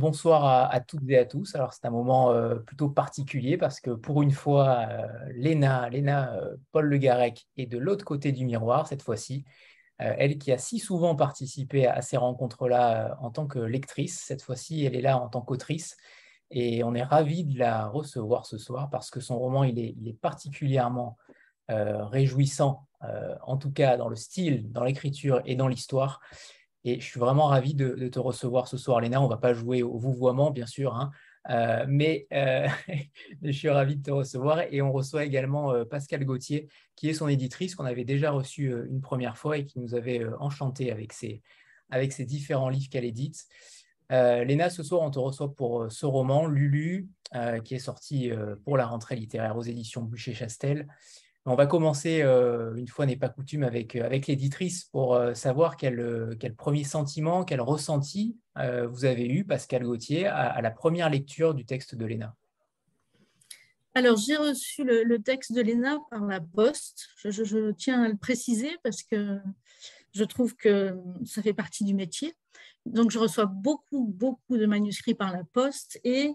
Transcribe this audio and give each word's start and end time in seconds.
bonsoir 0.00 0.72
à, 0.72 0.80
toutes 0.80 1.08
et 1.08 1.18
à 1.18 1.24
tous. 1.24 1.54
Alors 1.54 1.72
c'est 1.72 1.86
un 1.86 1.90
moment 1.90 2.32
euh, 2.32 2.56
plutôt 2.56 2.88
particulier 2.88 3.56
parce 3.56 3.80
que 3.80 3.90
pour 3.90 4.22
une 4.22 4.32
fois, 4.32 4.86
euh, 4.88 5.06
Léna, 5.34 5.88
Léna 5.90 6.34
euh, 6.34 6.56
Paul 6.72 6.86
Le 6.86 6.96
Garec 6.96 7.46
est 7.56 7.66
de 7.66 7.78
l'autre 7.78 8.04
côté 8.04 8.32
du 8.32 8.44
miroir 8.44 8.88
cette 8.88 9.02
fois-ci. 9.02 9.44
elle 9.98 10.38
qui 10.38 10.50
a 10.50 10.58
si 10.58 10.78
souvent 10.78 11.14
participé 11.14 11.86
à, 11.86 12.00
ces 12.00 12.16
rencontres-là 12.16 13.18
en 13.20 13.30
tant 13.30 13.46
que 13.46 13.58
lectrice, 13.58 14.18
cette 14.26 14.42
fois-ci 14.42 14.84
elle 14.84 14.96
est 14.96 15.02
là 15.02 15.18
en 15.18 15.28
tant 15.28 15.42
qu'autrice. 15.42 15.96
Et 16.50 16.82
on 16.82 16.94
est 16.94 17.02
ravi 17.02 17.44
de 17.44 17.58
la 17.58 17.86
recevoir 17.86 18.46
ce 18.46 18.58
soir 18.58 18.90
parce 18.90 19.10
que 19.10 19.20
son 19.20 19.38
roman 19.38 19.62
est 19.64 20.20
particulièrement 20.20 21.16
réjouissant, 21.68 22.88
en 23.42 23.56
tout 23.56 23.70
cas 23.70 23.96
dans 23.96 24.08
le 24.08 24.16
style, 24.16 24.72
dans 24.72 24.82
l'écriture 24.82 25.42
et 25.44 25.54
dans 25.54 25.68
l'histoire. 25.68 26.20
Et 26.84 26.98
je 26.98 27.04
suis 27.04 27.20
vraiment 27.20 27.46
ravi 27.46 27.74
de, 27.74 28.08
te 28.08 28.18
recevoir 28.18 28.66
ce 28.66 28.76
soir, 28.76 29.00
Léna. 29.00 29.20
On 29.20 29.24
ne 29.24 29.28
va 29.28 29.36
pas 29.36 29.52
jouer 29.52 29.82
au 29.82 29.98
vouvoiement, 29.98 30.50
bien 30.50 30.66
sûr, 30.66 30.94
hein. 30.94 31.10
euh, 31.50 31.84
mais 31.86 32.26
euh, 32.32 32.66
je 33.42 33.50
suis 33.50 33.68
ravi 33.68 33.96
de 33.96 34.02
te 34.02 34.10
recevoir. 34.10 34.62
Et 34.70 34.80
on 34.80 34.90
reçoit 34.90 35.24
également 35.24 35.72
euh, 35.72 35.84
Pascal 35.84 36.24
Gauthier, 36.24 36.68
qui 36.96 37.08
est 37.10 37.14
son 37.14 37.28
éditrice, 37.28 37.74
qu'on 37.74 37.84
avait 37.84 38.04
déjà 38.04 38.30
reçu 38.30 38.72
une 38.88 39.02
première 39.02 39.36
fois 39.36 39.58
et 39.58 39.66
qui 39.66 39.78
nous 39.78 39.94
avait 39.94 40.24
enchanté 40.38 40.90
avec 40.90 41.12
ses, 41.12 41.42
avec 41.90 42.12
ses 42.12 42.24
différents 42.24 42.70
livres 42.70 42.88
qu'elle 42.90 43.04
édite. 43.04 43.46
Léna, 44.10 44.70
ce 44.70 44.82
soir, 44.82 45.02
on 45.02 45.10
te 45.12 45.20
reçoit 45.20 45.54
pour 45.54 45.86
ce 45.88 46.04
roman, 46.04 46.46
Lulu, 46.46 47.08
qui 47.64 47.76
est 47.76 47.78
sorti 47.78 48.32
pour 48.64 48.76
la 48.76 48.84
rentrée 48.84 49.14
littéraire 49.14 49.56
aux 49.56 49.62
éditions 49.62 50.02
Boucher-Chastel. 50.02 50.88
On 51.46 51.54
va 51.54 51.66
commencer, 51.66 52.20
euh, 52.20 52.74
une 52.74 52.88
fois 52.88 53.06
n'est 53.06 53.16
pas 53.16 53.30
coutume, 53.30 53.62
avec, 53.62 53.96
euh, 53.96 54.04
avec 54.04 54.26
l'éditrice 54.26 54.84
pour 54.84 55.14
euh, 55.14 55.32
savoir 55.32 55.78
quel, 55.78 56.36
quel, 56.38 56.54
premier 56.54 56.84
sentiment, 56.84 57.44
quel 57.44 57.60
ressenti 57.60 58.36
vous 58.90 59.06
avez 59.06 59.26
eu, 59.26 59.44
Pascal 59.44 59.84
Gauthier, 59.84 60.26
à, 60.26 60.60
la 60.60 60.70
première 60.70 61.08
lecture 61.08 61.54
du 61.54 61.64
texte 61.64 61.94
de 61.94 62.04
Léna. 62.04 62.36
Alors, 63.94 64.18
j'ai 64.18 64.36
reçu 64.36 64.84
le, 64.84 65.16
texte 65.18 65.52
de 65.52 65.62
Léna 65.62 65.96
par 66.10 66.26
la 66.26 66.42
poste. 66.42 67.08
Je, 67.24 67.70
tiens 67.70 68.02
à 68.02 68.08
le 68.08 68.18
préciser 68.18 68.76
parce 68.84 69.02
que 69.02 69.38
je 70.12 70.24
trouve 70.24 70.54
que 70.56 70.94
ça 71.24 71.40
fait 71.40 71.54
partie 71.54 71.84
du 71.84 71.94
métier. 71.94 72.34
Donc, 72.84 73.10
je 73.10 73.18
reçois 73.18 73.46
beaucoup, 73.46 74.04
beaucoup 74.04 74.58
de 74.58 74.66
manuscrits 74.66 75.14
par 75.14 75.32
la 75.32 75.44
poste 75.44 75.98
et, 76.04 76.34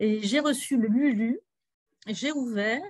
et 0.00 0.20
j'ai 0.20 0.40
reçu 0.40 0.76
le 0.76 0.88
Lulu, 0.88 1.40
j'ai 2.08 2.30
ouvert 2.30 2.82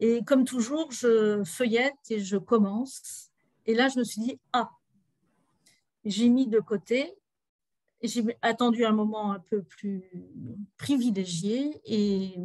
et 0.00 0.22
comme 0.24 0.44
toujours, 0.44 0.92
je 0.92 1.42
feuillette 1.44 1.94
et 2.10 2.20
je 2.20 2.36
commence. 2.36 3.30
Et 3.64 3.74
là, 3.74 3.88
je 3.88 3.98
me 3.98 4.04
suis 4.04 4.20
dit, 4.20 4.38
ah, 4.52 4.70
j'ai 6.04 6.28
mis 6.28 6.46
de 6.46 6.60
côté, 6.60 7.14
j'ai 8.02 8.24
attendu 8.42 8.84
un 8.84 8.92
moment 8.92 9.32
un 9.32 9.40
peu 9.40 9.62
plus 9.62 10.04
privilégié 10.76 11.80
et, 11.84 12.36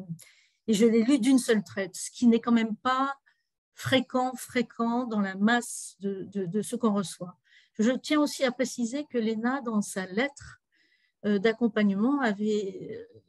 je 0.67 0.85
l'ai 0.85 1.03
lu 1.03 1.19
d'une 1.19 1.39
seule 1.39 1.63
traite, 1.63 1.95
ce 1.95 2.09
qui 2.09 2.27
n'est 2.27 2.39
quand 2.39 2.53
même 2.53 2.77
pas 2.77 3.15
fréquent, 3.73 4.33
fréquent 4.35 5.05
dans 5.05 5.19
la 5.19 5.35
masse 5.35 5.97
de, 5.99 6.29
de, 6.31 6.61
ce 6.61 6.77
qu'on 6.77 6.93
reçoit. 6.93 7.35
Je 7.77 7.91
tiens 7.91 8.21
aussi 8.21 8.45
à 8.45 8.51
préciser 8.51 9.05
que 9.09 9.17
Léna, 9.17 9.59
dans 9.61 9.81
sa 9.81 10.05
lettre 10.05 10.61
euh, 11.25 11.39
d'accompagnement, 11.39 12.21
avait 12.21 12.89
euh, 12.89 13.21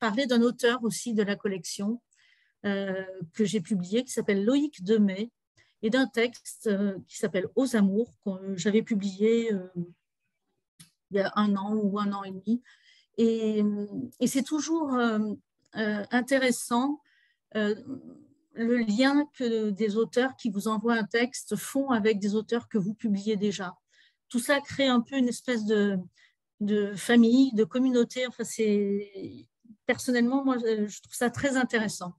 parlé 0.00 0.26
d'un 0.26 0.42
auteur 0.42 0.82
aussi 0.82 1.14
de 1.14 1.22
la 1.22 1.36
collection 1.36 2.00
que 2.64 3.44
j'ai 3.44 3.60
publié 3.60 4.04
qui 4.04 4.12
s'appelle 4.12 4.44
Loïc 4.44 4.82
Demet 4.82 5.30
et 5.84 5.90
d'un 5.90 6.06
texte 6.06 6.66
euh, 6.66 6.98
qui 7.06 7.18
s'appelle 7.18 7.46
Aux 7.56 7.76
amours 7.76 8.14
que 8.24 8.56
j'avais 8.56 8.82
publié 8.82 9.52
euh, 9.52 9.68
il 11.10 11.18
y 11.18 11.20
a 11.20 11.30
un 11.36 11.54
an 11.56 11.74
ou 11.74 11.98
un 12.00 12.10
an 12.12 12.24
et 12.24 12.30
demi. 12.30 12.62
Et, 13.18 13.62
c'est 14.26 14.42
toujours 14.42 14.98
intéressant 15.72 16.98
le 17.52 18.78
lien 18.78 19.24
que 19.34 19.70
des 19.70 19.96
auteurs 19.96 20.34
qui 20.36 20.50
vous 20.50 20.66
envoient 20.66 20.94
un 20.94 21.04
texte 21.04 21.54
font 21.54 21.90
avec 21.90 22.18
des 22.18 22.34
auteurs 22.34 22.68
que 22.68 22.78
vous 22.78 22.94
publiez 22.94 23.36
déjà. 23.36 23.76
Tout 24.28 24.40
ça 24.40 24.60
crée 24.60 24.88
un 24.88 25.00
peu 25.00 25.16
une 25.16 25.28
espèce 25.28 25.64
de, 25.64 26.00
famille, 26.96 27.52
de 27.52 27.62
communauté. 27.62 28.26
Enfin, 28.26 28.42
personnellement, 29.86 30.44
moi, 30.44 30.56
je 30.58 31.00
trouve 31.00 31.14
ça 31.14 31.30
très 31.30 31.56
intéressant. 31.56 32.14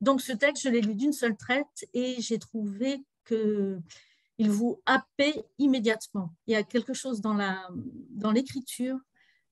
Donc 0.00 0.20
ce 0.20 0.32
texte, 0.32 0.62
je 0.62 0.68
l'ai 0.68 0.80
lu 0.80 0.94
d'une 0.94 1.12
seule 1.12 1.36
traite 1.36 1.88
et 1.92 2.16
j'ai 2.20 2.38
trouvé 2.38 3.04
qu'il 3.26 3.80
vous 4.50 4.80
happait 4.86 5.44
immédiatement. 5.58 6.34
Il 6.46 6.52
y 6.52 6.56
a 6.56 6.62
quelque 6.62 6.94
chose 6.94 7.20
dans 7.20 8.32
l'écriture 8.32 8.98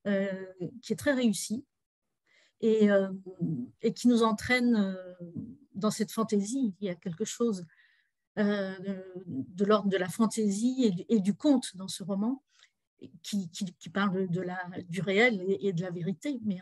euh, 0.07 0.47
qui 0.81 0.93
est 0.93 0.97
très 0.97 1.13
réussi 1.13 1.67
et, 2.61 2.91
euh, 2.91 3.09
qui 3.95 4.09
nous 4.09 4.23
entraîne 4.23 4.75
euh, 4.75 4.95
dans 5.75 5.91
cette 5.91 6.13
fantaisie. 6.13 6.75
Il 6.81 6.87
y 6.87 6.89
a 6.89 6.95
quelque 6.95 7.25
chose 7.25 7.67
de, 8.37 9.65
l'ordre 9.65 9.91
de 9.91 9.97
la 9.97 10.09
fantaisie 10.09 11.05
et 11.09 11.19
du, 11.19 11.35
conte 11.35 11.77
dans 11.77 11.89
ce 11.89 12.05
roman 12.05 12.41
qui, 13.23 13.91
parle 13.93 14.29
de 14.29 14.41
la, 14.41 14.59
du 14.89 15.01
réel 15.01 15.45
et, 15.61 15.73
de 15.73 15.83
la 15.83 15.91
vérité. 15.91 16.39
Mais 16.45 16.59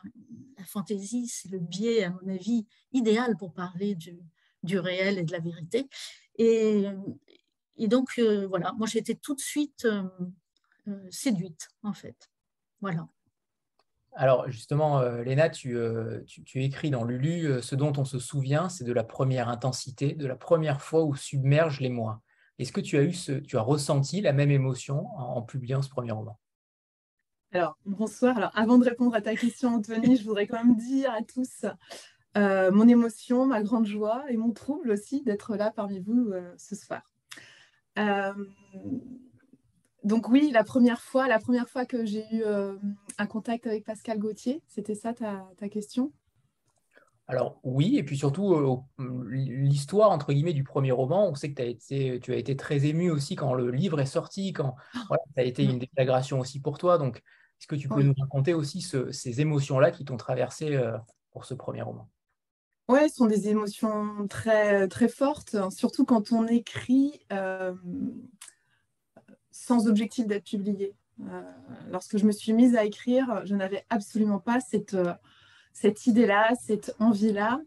la 0.59 0.65
fantaisie, 0.65 1.29
c'est 1.29 1.51
le 1.51 1.59
biais, 1.59 2.05
à 2.05 2.11
mon 2.11 2.33
avis, 2.33 2.67
idéal 2.93 3.37
pour 3.37 3.53
parler 3.53 3.95
du, 3.95 4.19
du 4.63 4.79
réel 4.79 5.19
et 5.19 5.23
de 5.23 5.33
la 5.33 5.41
vérité. 5.41 5.89
Et, 6.37 6.87
et 7.79 7.89
donc, 7.89 8.15
euh, 8.19 8.47
voilà, 8.47 8.73
moi, 8.77 8.87
j'ai 8.87 8.99
été 8.99 9.15
tout 9.15 9.35
de 9.35 9.41
suite 9.41 9.85
euh, 9.85 10.03
euh, 10.89 11.07
séduite, 11.11 11.69
en 11.83 11.93
fait. 11.93 12.31
Voilà. 12.81 13.09
Alors, 14.13 14.49
justement, 14.51 15.03
Léna, 15.03 15.51
tu, 15.51 15.77
tu, 16.27 16.43
tu, 16.43 16.65
écris 16.65 16.91
dans 16.91 17.05
Lulu, 17.05 17.61
ce 17.61 17.75
dont 17.75 17.93
on 17.99 18.07
se 18.07 18.19
souvient, 18.19 18.71
c'est 18.71 18.85
de 18.85 18.95
la 18.95 19.05
première 19.05 19.51
intensité, 19.51 20.15
de 20.15 20.27
la 20.27 20.37
première 20.37 20.81
fois 20.81 21.05
où 21.05 21.15
submerge 21.15 21.81
les 21.81 21.91
mois. 21.91 22.23
Est-ce 22.59 22.72
que 22.72 22.81
tu 22.81 22.97
as 22.97 23.03
eu 23.03 23.12
tu 23.43 23.56
as 23.56 23.61
ressenti 23.61 24.21
la 24.21 24.33
même 24.33 24.50
émotion 24.50 25.06
en, 25.19 25.43
publiant 25.43 25.83
ce 25.83 25.91
premier 25.91 26.12
roman? 26.12 26.39
Alors, 27.53 27.78
bonsoir. 27.84 28.37
Alors, 28.37 28.50
avant 28.55 28.78
de 28.78 28.84
répondre 28.84 29.15
à 29.15 29.21
ta 29.21 29.37
question, 29.37 29.75
Anthony, 29.75 30.17
je 30.17 30.25
voudrais 30.25 30.47
quand 30.47 30.62
même 30.65 30.77
dire 30.77 31.11
à 31.12 31.22
tous 31.22 31.67
euh, 32.37 32.71
mon 32.71 32.89
émotion, 32.89 33.47
ma 33.47 33.62
grande 33.62 33.87
joie 33.87 34.25
et 34.28 34.37
mon 34.37 34.53
trouble 34.53 34.91
aussi 34.91 35.22
d'être 35.22 35.56
là 35.56 35.71
parmi 35.75 36.00
vous 36.00 36.31
euh, 36.33 36.53
ce 36.59 36.75
soir. 36.75 37.03
Euh, 37.99 38.34
donc 40.05 40.28
oui, 40.28 40.50
la 40.53 40.65
première 40.65 41.00
fois, 41.00 41.28
la 41.28 41.38
première 41.38 41.69
fois 41.69 41.84
que 41.84 42.05
j'ai 42.05 42.25
eu 42.31 42.44
un 43.19 43.27
contact 43.27 43.67
avec 43.67 43.84
Pascal 43.84 44.19
Gauthier, 44.19 44.62
c'était 44.69 44.94
ça 44.94 45.12
ta 45.12 45.69
question? 45.69 46.12
Alors 47.28 47.59
oui, 47.64 47.98
et 47.98 48.04
puis 48.04 48.16
surtout 48.16 48.54
euh, 48.54 49.04
l'histoire 49.28 50.10
entre 50.10 50.32
guillemets 50.32 50.53
du 50.53 50.62
premier 50.62 50.92
roman, 50.92 51.28
on 51.28 51.34
sait 51.34 51.53
que 51.53 51.60
as 51.60 51.66
été, 51.66 52.20
tu 52.20 52.32
as 52.32 52.37
été 52.37 52.56
très 52.56 52.84
ému 52.87 53.10
aussi 53.10 53.34
quand 53.34 53.53
le 53.54 53.72
livre 53.72 54.00
est 54.00 54.06
sorti, 54.06 54.53
quand 54.53 54.76
ça 55.10 55.16
a 55.38 55.42
été 55.42 55.64
une 55.64 55.81
déflagration 55.81 56.38
aussi 56.38 56.60
pour 56.60 56.78
toi. 56.78 56.98
Donc, 56.98 57.16
est-ce 57.16 57.66
que 57.66 57.75
tu 57.75 57.88
peux 57.88 58.03
nous 58.03 58.14
raconter 58.16 58.54
aussi 58.54 58.81
ces 58.81 59.41
émotions-là 59.41 59.91
qui 59.91 60.04
t'ont 60.04 60.16
traversé 60.16 60.76
euh, 60.76 60.97
pour 61.32 61.47
ce 61.47 61.54
premier 61.54 61.82
roman? 61.82 62.08
Oui, 62.88 63.08
ce 63.08 63.17
sont 63.17 63.26
des 63.26 63.49
émotions 63.49 64.29
très, 64.29 64.87
très 64.87 65.08
fortes, 65.08 65.56
hein, 65.56 65.70
surtout 65.70 66.05
quand 66.05 66.31
on 66.31 66.46
écrit 66.46 67.19
euh, 67.32 67.75
sans 69.50 69.88
objectif 69.88 70.29
d'être 70.29 70.44
publié. 70.44 70.94
lorsque 71.90 72.19
je 72.19 72.25
me 72.25 72.31
suis 72.31 72.52
mise 72.52 72.76
à 72.76 72.84
écrire, 72.84 73.43
je 73.44 73.56
n'avais 73.56 73.84
absolument 73.90 74.38
pas 74.38 74.61
cette 74.61 74.96
cette 75.76 76.06
idée-là, 76.06 76.52
cette 76.58 76.96
envie-là. 77.00 77.61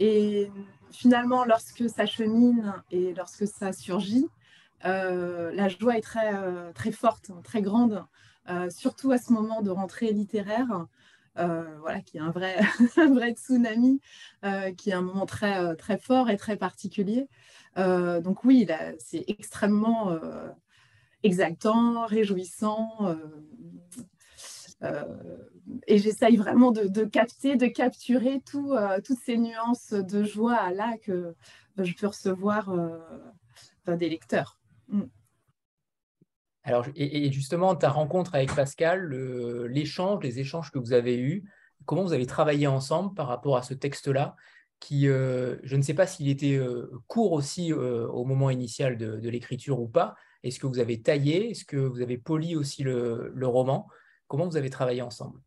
Et 0.00 0.50
finalement, 0.92 1.46
lorsque 1.46 1.88
ça 1.88 2.04
chemine 2.04 2.74
et 2.90 3.14
lorsque 3.14 3.46
ça 3.46 3.72
surgit, 3.72 4.28
euh, 4.84 5.50
la 5.54 5.68
joie 5.68 5.96
est 5.96 6.02
très, 6.02 6.34
euh, 6.34 6.72
très 6.74 6.92
forte, 6.92 7.30
très 7.42 7.62
grande, 7.62 8.04
euh, 8.50 8.68
surtout 8.68 9.12
à 9.12 9.18
ce 9.18 9.32
moment 9.32 9.62
de 9.62 9.70
rentrée 9.70 10.12
littéraire, 10.12 10.86
voilà, 11.36 12.00
qui 12.00 12.18
est 12.18 12.20
un 12.20 12.32
vrai, 12.32 12.56
un 12.98 13.14
vrai 13.14 13.30
tsunami, 13.30 14.00
qui 14.76 14.90
est 14.90 14.94
un 14.94 15.02
moment 15.02 15.24
très, 15.24 15.74
très 15.76 15.96
fort 15.96 16.28
et 16.28 16.36
très 16.36 16.56
particulier. 16.56 17.28
donc 17.76 18.44
oui, 18.44 18.66
c'est 18.98 19.24
extrêmement 19.28 20.18
exactant, 21.22 22.06
réjouissant. 22.06 23.16
Euh, 24.82 25.04
et 25.86 25.98
j'essaye 25.98 26.36
vraiment 26.36 26.70
de, 26.70 27.04
capter, 27.04 27.56
de 27.56 27.66
capturer 27.66 28.40
tout, 28.40 28.72
euh, 28.72 29.00
toutes 29.04 29.18
ces 29.24 29.36
nuances 29.36 29.92
de 29.92 30.22
joie 30.22 30.70
là 30.70 30.94
que 31.02 31.34
je 31.76 31.92
peux 31.94 32.06
recevoir 32.06 32.70
euh, 32.70 32.98
des 33.96 34.08
lecteurs. 34.08 34.58
Mm. 34.88 35.02
Alors, 36.64 36.86
et, 36.94 37.32
justement, 37.32 37.74
ta 37.74 37.88
rencontre 37.88 38.34
avec 38.34 38.54
Pascal, 38.54 39.08
l'échange, 39.68 40.22
les 40.22 40.38
échanges 40.38 40.70
que 40.70 40.78
vous 40.78 40.92
avez 40.92 41.18
eus, 41.18 41.50
comment 41.86 42.02
vous 42.02 42.12
avez 42.12 42.26
travaillé 42.26 42.66
ensemble 42.66 43.14
par 43.14 43.26
rapport 43.26 43.56
à 43.56 43.62
ce 43.62 43.72
texte-là, 43.72 44.36
qui, 44.78 45.06
je 45.06 45.76
ne 45.76 45.80
sais 45.80 45.94
pas 45.94 46.06
s'il 46.06 46.28
était 46.28 46.60
court 47.06 47.32
aussi 47.32 47.72
au 47.72 48.24
moment 48.26 48.50
initial 48.50 48.98
de, 48.98 49.28
l'écriture 49.30 49.80
ou 49.80 49.88
pas. 49.88 50.14
Est-ce 50.42 50.60
que 50.60 50.66
vous 50.66 50.78
avez 50.78 51.00
taillé? 51.00 51.52
Est-ce 51.52 51.64
que 51.64 51.78
vous 51.78 52.02
avez 52.02 52.18
poli 52.18 52.54
aussi 52.54 52.82
le 52.82 53.46
roman? 53.46 53.88
Comment 54.28 54.46
vous 54.46 54.56
avez 54.56 54.70
travaillé 54.70 55.02
ensemble? 55.02 55.40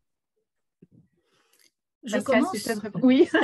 Je 2.04 2.18
commence. 2.18 2.52
Oui. 3.02 3.28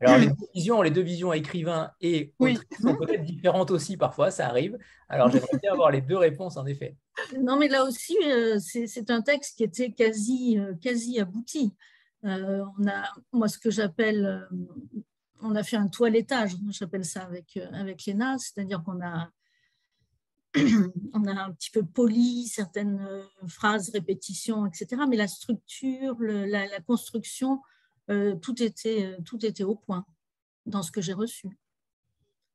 Alors, 0.00 0.18
les 0.18 0.26
deux 0.26 0.46
visions, 0.54 0.82
les 0.82 0.90
deux 0.90 1.02
visions 1.02 1.32
écrivains 1.32 1.90
et 2.00 2.34
oui. 2.38 2.58
sont 2.80 2.94
peut-être 2.96 3.24
différentes 3.24 3.70
aussi 3.70 3.96
parfois, 3.96 4.30
ça 4.30 4.46
arrive. 4.48 4.76
Alors, 5.08 5.30
j'aimerais 5.30 5.58
bien 5.62 5.72
avoir 5.72 5.90
les 5.90 6.02
deux 6.02 6.18
réponses 6.18 6.56
en 6.56 6.66
effet. 6.66 6.96
Non, 7.40 7.56
mais 7.56 7.68
là 7.68 7.84
aussi, 7.84 8.16
euh, 8.24 8.58
c'est 8.58 9.10
un 9.10 9.22
texte 9.22 9.56
qui 9.56 9.64
était 9.64 9.92
quasi, 9.92 10.58
euh, 10.58 10.74
quasi 10.74 11.18
abouti. 11.20 11.72
Euh, 12.24 12.64
on 12.78 12.86
a, 12.86 13.04
moi, 13.32 13.48
ce 13.48 13.58
que 13.58 13.70
j'appelle, 13.70 14.46
on 15.40 15.54
a 15.54 15.62
fait 15.62 15.76
un 15.76 15.88
toilettage, 15.88 16.52
j'appelle 16.70 17.04
ça 17.04 17.22
avec, 17.22 17.58
avec 17.72 18.04
Léna, 18.04 18.36
c'est-à-dire 18.38 18.82
qu'on 18.84 19.00
a, 19.00 19.30
on 21.14 21.24
a 21.26 21.32
un 21.32 21.52
petit 21.52 21.70
peu 21.70 21.84
poli 21.84 22.46
certaines 22.46 23.24
phrases, 23.48 23.90
répétitions, 23.90 24.66
etc. 24.66 25.02
Mais 25.08 25.16
la 25.16 25.28
structure, 25.28 26.16
la, 26.20 26.80
construction, 26.80 27.60
tout, 28.08 28.62
était, 28.62 29.16
tout 29.24 29.44
était 29.44 29.64
au 29.64 29.74
point 29.74 30.06
dans 30.66 30.82
ce 30.82 30.92
que 30.92 31.00
j'ai 31.00 31.12
reçu. 31.12 31.48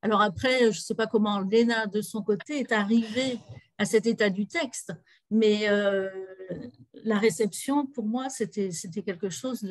Alors 0.01 0.21
après, 0.21 0.59
je 0.59 0.65
ne 0.67 0.71
sais 0.71 0.95
pas 0.95 1.07
comment 1.07 1.39
Léna, 1.41 1.87
de 1.87 2.01
son 2.01 2.21
côté, 2.21 2.59
est 2.59 2.71
arrivée 2.71 3.39
à 3.77 3.85
cet 3.85 4.05
état 4.05 4.29
du 4.29 4.47
texte, 4.47 4.93
mais 5.29 5.69
euh, 5.69 6.09
la 7.03 7.17
réception, 7.17 7.85
pour 7.85 8.05
moi, 8.05 8.29
c'était 8.29 8.69
quelque 9.05 9.29
chose 9.29 9.61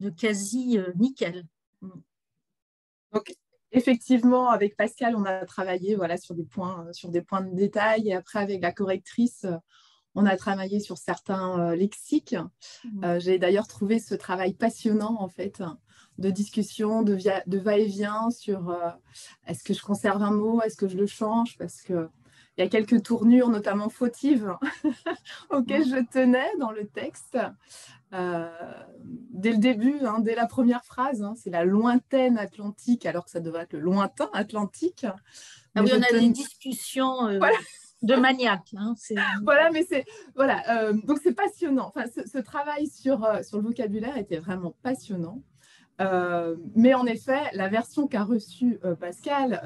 de, 0.00 0.10
quasi 0.10 0.78
euh, 0.78 0.92
nickel. 0.96 1.44
Donc, 3.12 3.34
effectivement, 3.72 4.48
avec 4.50 4.76
Pascal, 4.76 5.16
on 5.16 5.24
a 5.24 5.44
travaillé 5.44 5.94
voilà, 5.94 6.16
sur, 6.16 6.34
des 6.34 6.44
points, 6.44 6.86
sur 6.92 7.10
des 7.10 7.22
points 7.22 7.42
de 7.42 7.54
détail, 7.54 8.08
et 8.08 8.14
après, 8.14 8.38
avec 8.38 8.62
la 8.62 8.72
correctrice, 8.72 9.46
on 10.14 10.24
a 10.24 10.36
travaillé 10.36 10.80
sur 10.80 10.96
certains 10.96 11.58
euh, 11.60 11.76
lexiques. 11.76 12.36
Mmh. 12.84 13.18
J'ai 13.18 13.38
d'ailleurs 13.38 13.68
trouvé 13.68 13.98
ce 13.98 14.14
travail 14.14 14.54
passionnant, 14.54 15.16
en 15.20 15.28
fait, 15.28 15.62
de 16.18 16.30
discussion, 16.30 17.02
de, 17.02 17.18
de 17.46 17.58
va-et-vient 17.58 18.30
sur 18.30 18.70
euh, 18.70 18.90
est-ce 19.46 19.62
que 19.62 19.74
je 19.74 19.82
conserve 19.82 20.22
un 20.22 20.30
mot, 20.30 20.62
est-ce 20.62 20.76
que 20.76 20.88
je 20.88 20.96
le 20.96 21.06
change, 21.06 21.56
parce 21.58 21.82
qu'il 22.56 22.64
y 22.64 22.66
a 22.66 22.70
quelques 22.70 23.02
tournures, 23.02 23.48
notamment 23.50 23.88
fautives, 23.88 24.56
auxquelles 25.50 25.86
je 25.86 26.02
tenais 26.10 26.50
dans 26.58 26.72
le 26.72 26.86
texte. 26.86 27.38
Euh, 28.12 28.48
dès 29.30 29.52
le 29.52 29.58
début, 29.58 29.98
hein, 30.04 30.20
dès 30.20 30.34
la 30.34 30.46
première 30.46 30.84
phrase, 30.84 31.22
hein, 31.22 31.34
c'est 31.36 31.50
la 31.50 31.64
lointaine 31.64 32.38
Atlantique, 32.38 33.04
alors 33.04 33.26
que 33.26 33.30
ça 33.30 33.40
devrait 33.40 33.64
être 33.64 33.74
le 33.74 33.80
lointain 33.80 34.30
Atlantique. 34.32 35.06
Ah 35.74 35.82
oui, 35.82 35.90
on 35.94 36.02
a 36.02 36.18
des 36.18 36.30
discussions 36.30 37.28
euh, 37.28 37.40
de 38.02 38.14
maniaques. 38.14 38.74
Hein, 38.76 38.94
voilà, 39.44 39.70
mais 39.70 39.84
c'est 39.86 40.06
voilà, 40.34 40.92
donc 40.92 41.18
c'est 41.22 41.34
passionnant. 41.34 41.92
Enfin, 41.94 42.06
ce, 42.14 42.26
ce, 42.26 42.38
travail 42.38 42.86
sur, 42.86 43.28
sur 43.44 43.58
le 43.58 43.64
vocabulaire 43.64 44.16
était 44.16 44.38
vraiment 44.38 44.74
passionnant. 44.82 45.42
Euh, 46.00 46.56
mais 46.74 46.94
en 46.94 47.06
effet, 47.06 47.40
la 47.52 47.68
version 47.68 48.06
qu'a 48.06 48.24
reçue 48.24 48.78
euh, 48.84 48.94
Pascal 48.94 49.60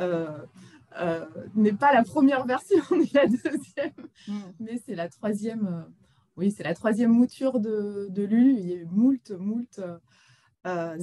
euh, 0.99 1.27
n'est 1.55 1.73
pas 1.73 1.93
la 1.93 2.03
première 2.03 2.47
version 2.47 2.83
ni 2.97 3.11
la 3.13 3.27
deuxième, 3.27 4.09
mm. 4.29 4.41
mais 4.61 4.83
c'est 4.85 4.95
la 4.95 5.09
troisième. 5.09 5.87
oui, 6.37 6.51
c'est 6.51 6.63
la 6.63 6.75
troisième 6.75 7.13
mouture 7.13 7.61
de, 7.61 8.09
de, 8.11 8.23
Lulu. 8.23 8.55
Il 8.59 8.69
y 8.69 8.73
a 8.73 8.77
eu 8.77 8.87
moult, 8.87 9.31
moult 9.31 9.81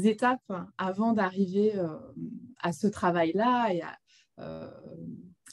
étapes 0.03 0.53
avant 0.77 1.13
d'arriver 1.13 1.73
à 2.61 2.71
ce 2.71 2.87
travail-là 2.87 3.73
et 3.73 3.81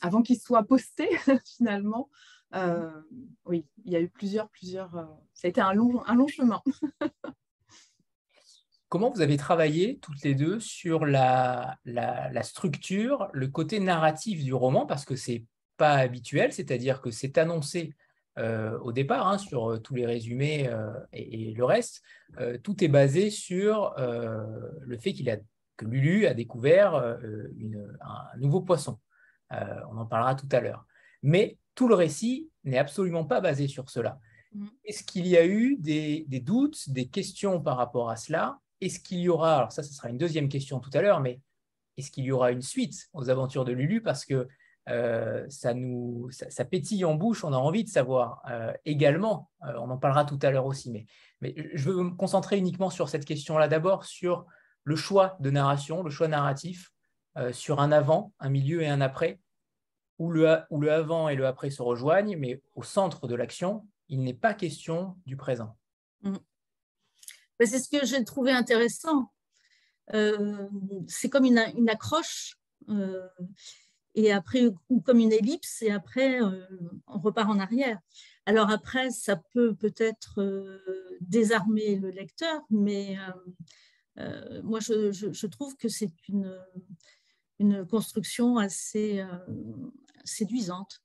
avant 0.03 0.23
qu'il 0.23 0.39
soit 0.39 0.65
posté 0.65 1.09
finalement. 1.57 2.11
oui, 3.47 3.67
il 3.85 3.93
y 3.93 3.97
a 3.97 4.01
eu 4.01 4.09
plusieurs, 4.09 4.49
plusieurs. 4.51 4.91
ça 5.33 5.47
a 5.47 5.49
été 5.49 5.61
un 5.61 5.73
long, 5.73 6.05
un 6.07 6.15
long 6.15 6.29
chemin. 6.29 6.61
comment 8.95 9.11
vous 9.11 9.23
avez 9.23 9.37
travaillé 9.37 9.99
toutes 9.99 10.23
les 10.23 10.37
deux 10.37 10.61
sur 10.61 11.05
la, 11.05 11.77
structure, 12.43 13.29
le 13.33 13.49
côté 13.49 13.81
narratif 13.81 14.45
du 14.45 14.55
roman, 14.55 14.87
parce 14.87 15.05
que 15.05 15.17
c'est 15.17 15.47
pas 15.77 15.95
habituel, 15.95 16.53
c'est-à-dire 16.53 17.01
que 17.01 17.11
c'est 17.11 17.37
annoncé 17.37 17.93
euh, 18.39 18.79
au 18.79 18.93
départ 18.93 19.27
hein, 19.27 19.37
sur 19.37 19.69
euh, 19.73 19.79
tous 19.79 19.97
les 19.97 20.07
résumés 20.07 20.69
euh, 20.69 20.93
et, 21.13 21.53
le 21.55 21.65
reste, 21.65 22.03
tout 22.63 22.85
est 22.85 22.89
basé 22.89 23.31
sur 23.31 23.97
le 23.97 24.97
fait 24.97 25.13
qu'il 25.13 25.29
a, 25.29 25.39
que 25.77 25.87
Lulu 25.87 26.27
a 26.27 26.35
découvert 26.35 26.95
un 26.95 28.39
nouveau 28.39 28.61
poisson. 28.61 29.01
on 29.51 29.99
en 29.99 30.07
parlera 30.07 30.37
tout 30.37 30.49
à 30.53 30.61
l'heure. 30.61 30.87
Mais 31.25 31.59
tout 31.75 31.89
le 31.89 31.97
récit 31.97 32.49
n'est 32.63 32.79
absolument 32.79 33.25
pas 33.25 33.41
basé 33.41 33.67
sur 33.67 33.91
cela. 33.91 34.21
Mmh. 34.53 34.67
Est-ce 34.85 35.03
qu'il 35.03 35.27
y 35.27 35.37
a 35.37 35.45
eu 35.45 35.77
des, 35.81 36.25
doutes, 36.45 36.91
des 36.91 37.09
questions 37.09 37.61
par 37.61 37.77
rapport 37.77 38.09
à 38.09 38.15
cela? 38.15 38.61
Est-ce 38.85 39.01
qu'il 39.01 39.19
y 39.19 39.29
aura, 39.29 39.57
alors 39.57 39.73
ça, 39.73 39.83
ce 39.83 39.93
sera 39.93 40.09
une 40.09 40.19
deuxième 40.19 40.49
question 40.49 40.81
tout 40.81 40.91
à 40.93 41.03
l'heure, 41.03 41.21
mais 41.21 41.41
est-ce 41.97 42.11
qu'il 42.11 42.25
y 42.25 42.33
aura 42.33 42.51
une 42.51 42.63
suite 42.63 43.09
aux 43.13 43.31
aventures 43.31 43.65
de 43.65 43.73
Lulu? 43.73 44.03
Parce 44.03 44.25
que 44.25 44.49
euh, 44.91 45.47
ça 45.49 45.73
nous 45.73 46.29
ça, 46.31 46.65
pétille 46.65 47.05
en 47.07 47.15
bouche, 47.15 47.43
on 47.43 47.53
a 47.55 47.57
envie 47.57 47.85
de 47.85 47.89
savoir 47.89 48.43
euh, 48.51 48.73
également, 48.85 49.51
euh, 49.67 49.73
on 49.79 49.89
en 49.89 49.97
parlera 49.97 50.27
tout 50.27 50.39
à 50.43 50.51
l'heure 50.51 50.67
aussi, 50.67 50.91
mais, 50.91 51.07
je 51.75 51.91
veux 51.91 52.03
me 52.03 52.11
concentrer 52.11 52.57
uniquement 52.57 52.89
sur 52.89 53.11
cette 53.11 53.27
question-là 53.27 53.69
d'abord, 53.69 54.07
sur 54.07 54.47
le 54.85 54.97
choix 54.97 55.37
de 55.41 55.51
narration, 55.51 56.03
le 56.03 56.09
choix 56.09 56.27
narratif, 56.27 56.91
sur 57.53 57.81
un 57.81 57.93
avant, 57.93 58.33
un 58.39 58.49
milieu 58.49 58.81
et 58.81 58.89
un 58.89 59.03
après, 59.03 59.41
où 60.19 60.31
le, 60.31 60.65
avant 60.91 61.29
et 61.29 61.35
le 61.35 61.47
après 61.47 61.69
se 61.69 61.83
rejoignent, 61.83 62.39
mais 62.39 62.63
au 62.77 62.83
centre 62.83 63.27
de 63.27 63.35
l'action, 63.35 63.87
il 64.09 64.23
n'est 64.23 64.33
pas 64.33 64.55
question 64.55 65.19
du 65.27 65.37
présent. 65.37 65.77
Mm 66.23 66.37
c'est 67.61 67.79
ce 67.79 67.89
que 67.89 68.05
j'ai 68.05 68.25
trouvé 68.25 68.53
intéressant. 68.53 69.31
Euh, 70.13 70.69
c'est 71.09 71.31
comme 71.31 71.45
une, 71.45 71.59
accroche, 71.89 72.59
euh, 72.89 73.27
et 74.15 74.33
après, 74.33 74.67
ou 74.91 75.01
comme 75.01 75.19
une 75.19 75.33
ellipse, 75.33 75.83
et 75.83 75.91
après, 75.91 76.43
euh, 76.43 76.67
on 77.07 77.19
repart 77.19 77.49
en 77.49 77.59
arrière. 77.59 77.99
Alors 78.47 78.71
après, 78.71 79.11
ça 79.11 79.37
peut 79.53 79.75
peut-être 79.75 80.41
désarmer 81.21 81.97
le 81.97 82.11
lecteur, 82.11 82.61
mais 82.71 83.17
moi, 84.63 84.81
je, 84.81 85.47
trouve 85.47 85.77
que 85.77 85.89
c'est 85.89 86.13
une, 86.29 86.61
une 87.59 87.87
construction 87.87 88.59
assez 88.59 89.25
séduisante. 90.25 91.01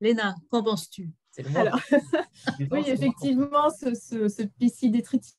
Léna, 0.00 0.34
qu'en 0.50 0.62
penses-tu? 0.62 1.10
Alors, 1.54 1.80
oui, 2.70 2.82
effectivement, 2.86 3.70
ce, 3.70 3.94
ce, 3.94 4.28
ce 4.28 4.42
PC 4.42 4.88
détritus, 4.88 5.36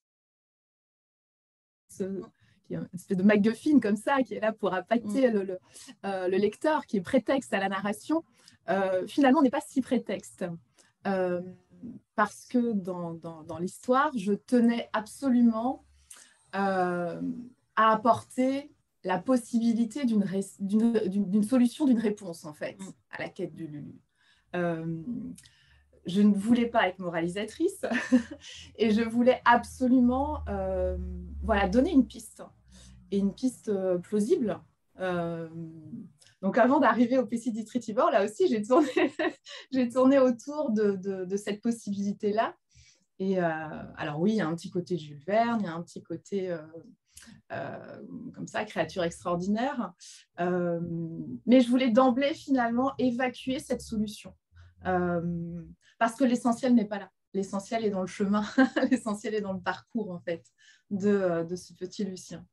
qui 1.98 2.74
est 2.74 2.78
une 2.78 2.88
espèce 2.94 3.18
de 3.18 3.24
MacGuffin 3.24 3.80
comme 3.80 3.96
ça, 3.96 4.22
qui 4.24 4.36
est 4.36 4.40
là 4.40 4.54
pour 4.54 4.74
appâter 4.74 5.30
mm. 5.30 5.34
le, 5.34 5.60
euh, 6.06 6.28
le, 6.28 6.38
lecteur, 6.38 6.86
qui 6.86 6.98
est 6.98 7.02
prétexte 7.02 7.54
à 7.54 7.60
la 7.60 7.70
narration, 7.70 8.24
euh, 8.70 9.06
finalement 9.08 9.42
n'est 9.42 9.50
pas 9.50 9.62
si 9.62 9.82
prétexte. 9.82 10.46
Euh, 11.08 11.42
parce 12.16 12.46
que 12.46 12.74
dans, 12.74 13.14
dans, 13.14 13.44
dans 13.44 13.58
l'histoire, 13.58 14.12
je 14.16 14.34
tenais 14.34 14.90
absolument 14.94 15.86
à 16.52 17.22
apporter 17.76 18.72
la 19.04 19.20
possibilité 19.20 20.04
d'une 20.04 21.44
solution, 21.44 21.86
d'une 21.86 22.00
réponse, 22.00 22.46
en 22.46 22.54
fait, 22.54 22.80
mm. 22.80 22.92
à 23.12 23.20
la 23.20 23.30
quête 23.30 23.54
du 23.54 23.68
Lulu 23.68 23.96
je 26.06 26.22
ne 26.22 26.34
voulais 26.34 26.68
pas 26.68 26.88
être 26.88 27.00
moralisatrice 27.00 27.86
et 28.78 28.92
je 28.92 29.02
voulais 29.02 29.42
absolument 29.46 30.42
euh, 30.50 30.98
voilà, 31.44 31.68
donner 31.68 31.92
une 31.92 32.08
piste 32.08 32.44
et 33.12 33.18
une 33.18 33.34
piste 33.34 33.70
euh, 33.70 33.98
plausible. 33.98 34.60
Euh, 35.00 35.50
donc 36.42 36.58
avant 36.58 36.80
d'arriver 36.80 37.18
au 37.18 37.26
PC 37.26 37.52
Retriever, 37.74 38.06
là 38.12 38.24
aussi, 38.24 38.48
j'ai 38.48 38.62
tourné, 38.62 38.90
tourné 39.94 40.20
autour 40.20 40.72
de, 40.72 40.96
de, 41.26 41.38
cette 41.38 41.62
possibilité-là. 41.62 42.56
Et 43.22 43.38
alors 43.40 44.22
oui, 44.22 44.32
il 44.32 44.36
y 44.38 44.42
a 44.42 44.48
un 44.48 44.56
petit 44.56 44.70
côté 44.70 44.98
Jules 44.98 45.22
Verne, 45.28 45.60
il 45.60 45.66
y 45.66 45.68
a 45.68 45.74
un 45.74 45.82
petit 45.82 46.02
côté 46.02 46.56
comme 47.50 48.48
ça, 48.48 48.64
créature 48.64 49.04
extraordinaire. 49.04 49.92
mais 50.38 51.60
je 51.60 51.70
voulais 51.70 51.92
d'emblée 51.92 52.34
finalement 52.34 52.94
évacuer 52.98 53.60
cette 53.60 53.82
solution 53.82 54.34
parce 56.00 56.16
que 56.16 56.24
l'essentiel 56.24 56.74
n'est 56.74 56.86
pas 56.86 56.98
là. 56.98 57.12
L'essentiel 57.34 57.86
est 57.86 57.92
dans 57.92 58.02
le 58.02 58.08
chemin, 58.08 58.44
l'essentiel 58.90 59.36
est 59.36 59.42
dans 59.42 59.54
le 59.54 59.62
parcours, 59.62 60.10
en 60.10 60.20
fait, 60.20 60.44
de, 60.90 61.10
euh, 61.10 61.56
ce 61.56 61.74
petit 61.74 62.04
Lucien. 62.04 62.44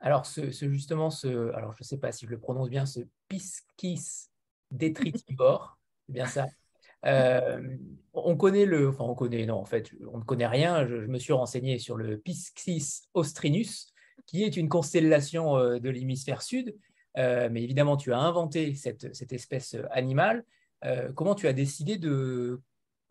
Alors, 0.00 0.26
ce, 0.26 0.50
justement, 0.50 1.10
ce, 1.10 1.52
alors 1.52 1.72
je 1.72 1.82
ne 1.82 1.84
sais 1.84 1.98
pas 1.98 2.10
si 2.10 2.26
je 2.26 2.30
le 2.30 2.38
prononce 2.38 2.68
bien, 2.68 2.84
ce 2.86 3.00
piscis 3.28 4.28
detritivore, 4.70 5.78
c'est 6.06 6.12
bien 6.12 6.26
ça. 6.26 6.46
Euh, 7.06 7.76
on 8.14 8.36
connaît 8.36 8.64
le, 8.64 8.88
enfin 8.88 9.04
on 9.04 9.14
connaît, 9.14 9.44
non 9.44 9.56
en 9.56 9.66
fait, 9.66 9.90
on 10.10 10.18
ne 10.18 10.24
connaît 10.24 10.46
rien. 10.46 10.86
Je, 10.86 10.96
me 10.96 11.18
suis 11.18 11.34
renseigné 11.34 11.78
sur 11.78 11.96
le 11.96 12.18
Piscis 12.18 13.02
austrinus, 13.12 13.92
qui 14.26 14.42
est 14.42 14.56
une 14.56 14.68
constellation 14.68 15.56
euh, 15.56 15.78
de 15.78 15.90
l'hémisphère 15.90 16.42
sud. 16.42 16.74
mais 17.16 17.62
évidemment, 17.62 17.96
tu 17.96 18.12
as 18.12 18.18
inventé 18.18 18.74
cette, 18.74 19.14
cette 19.14 19.32
espèce 19.32 19.76
animale 19.90 20.44
euh, 20.84 21.12
comment 21.12 21.34
tu 21.34 21.46
as 21.46 21.52
décidé 21.52 21.96
de, 21.96 22.60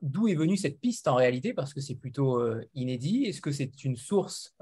d'où 0.01 0.27
est 0.27 0.35
venue 0.35 0.57
cette 0.57 0.79
piste 0.79 1.07
en 1.07 1.15
réalité? 1.15 1.53
Parce 1.53 1.73
que 1.73 1.81
c'est 1.81 1.95
plutôt 1.95 2.41
inédit. 2.73 3.25
Est-ce 3.25 3.41
que 3.41 3.51
c'est 3.51 3.83
une 3.83 3.95
source 3.95 4.55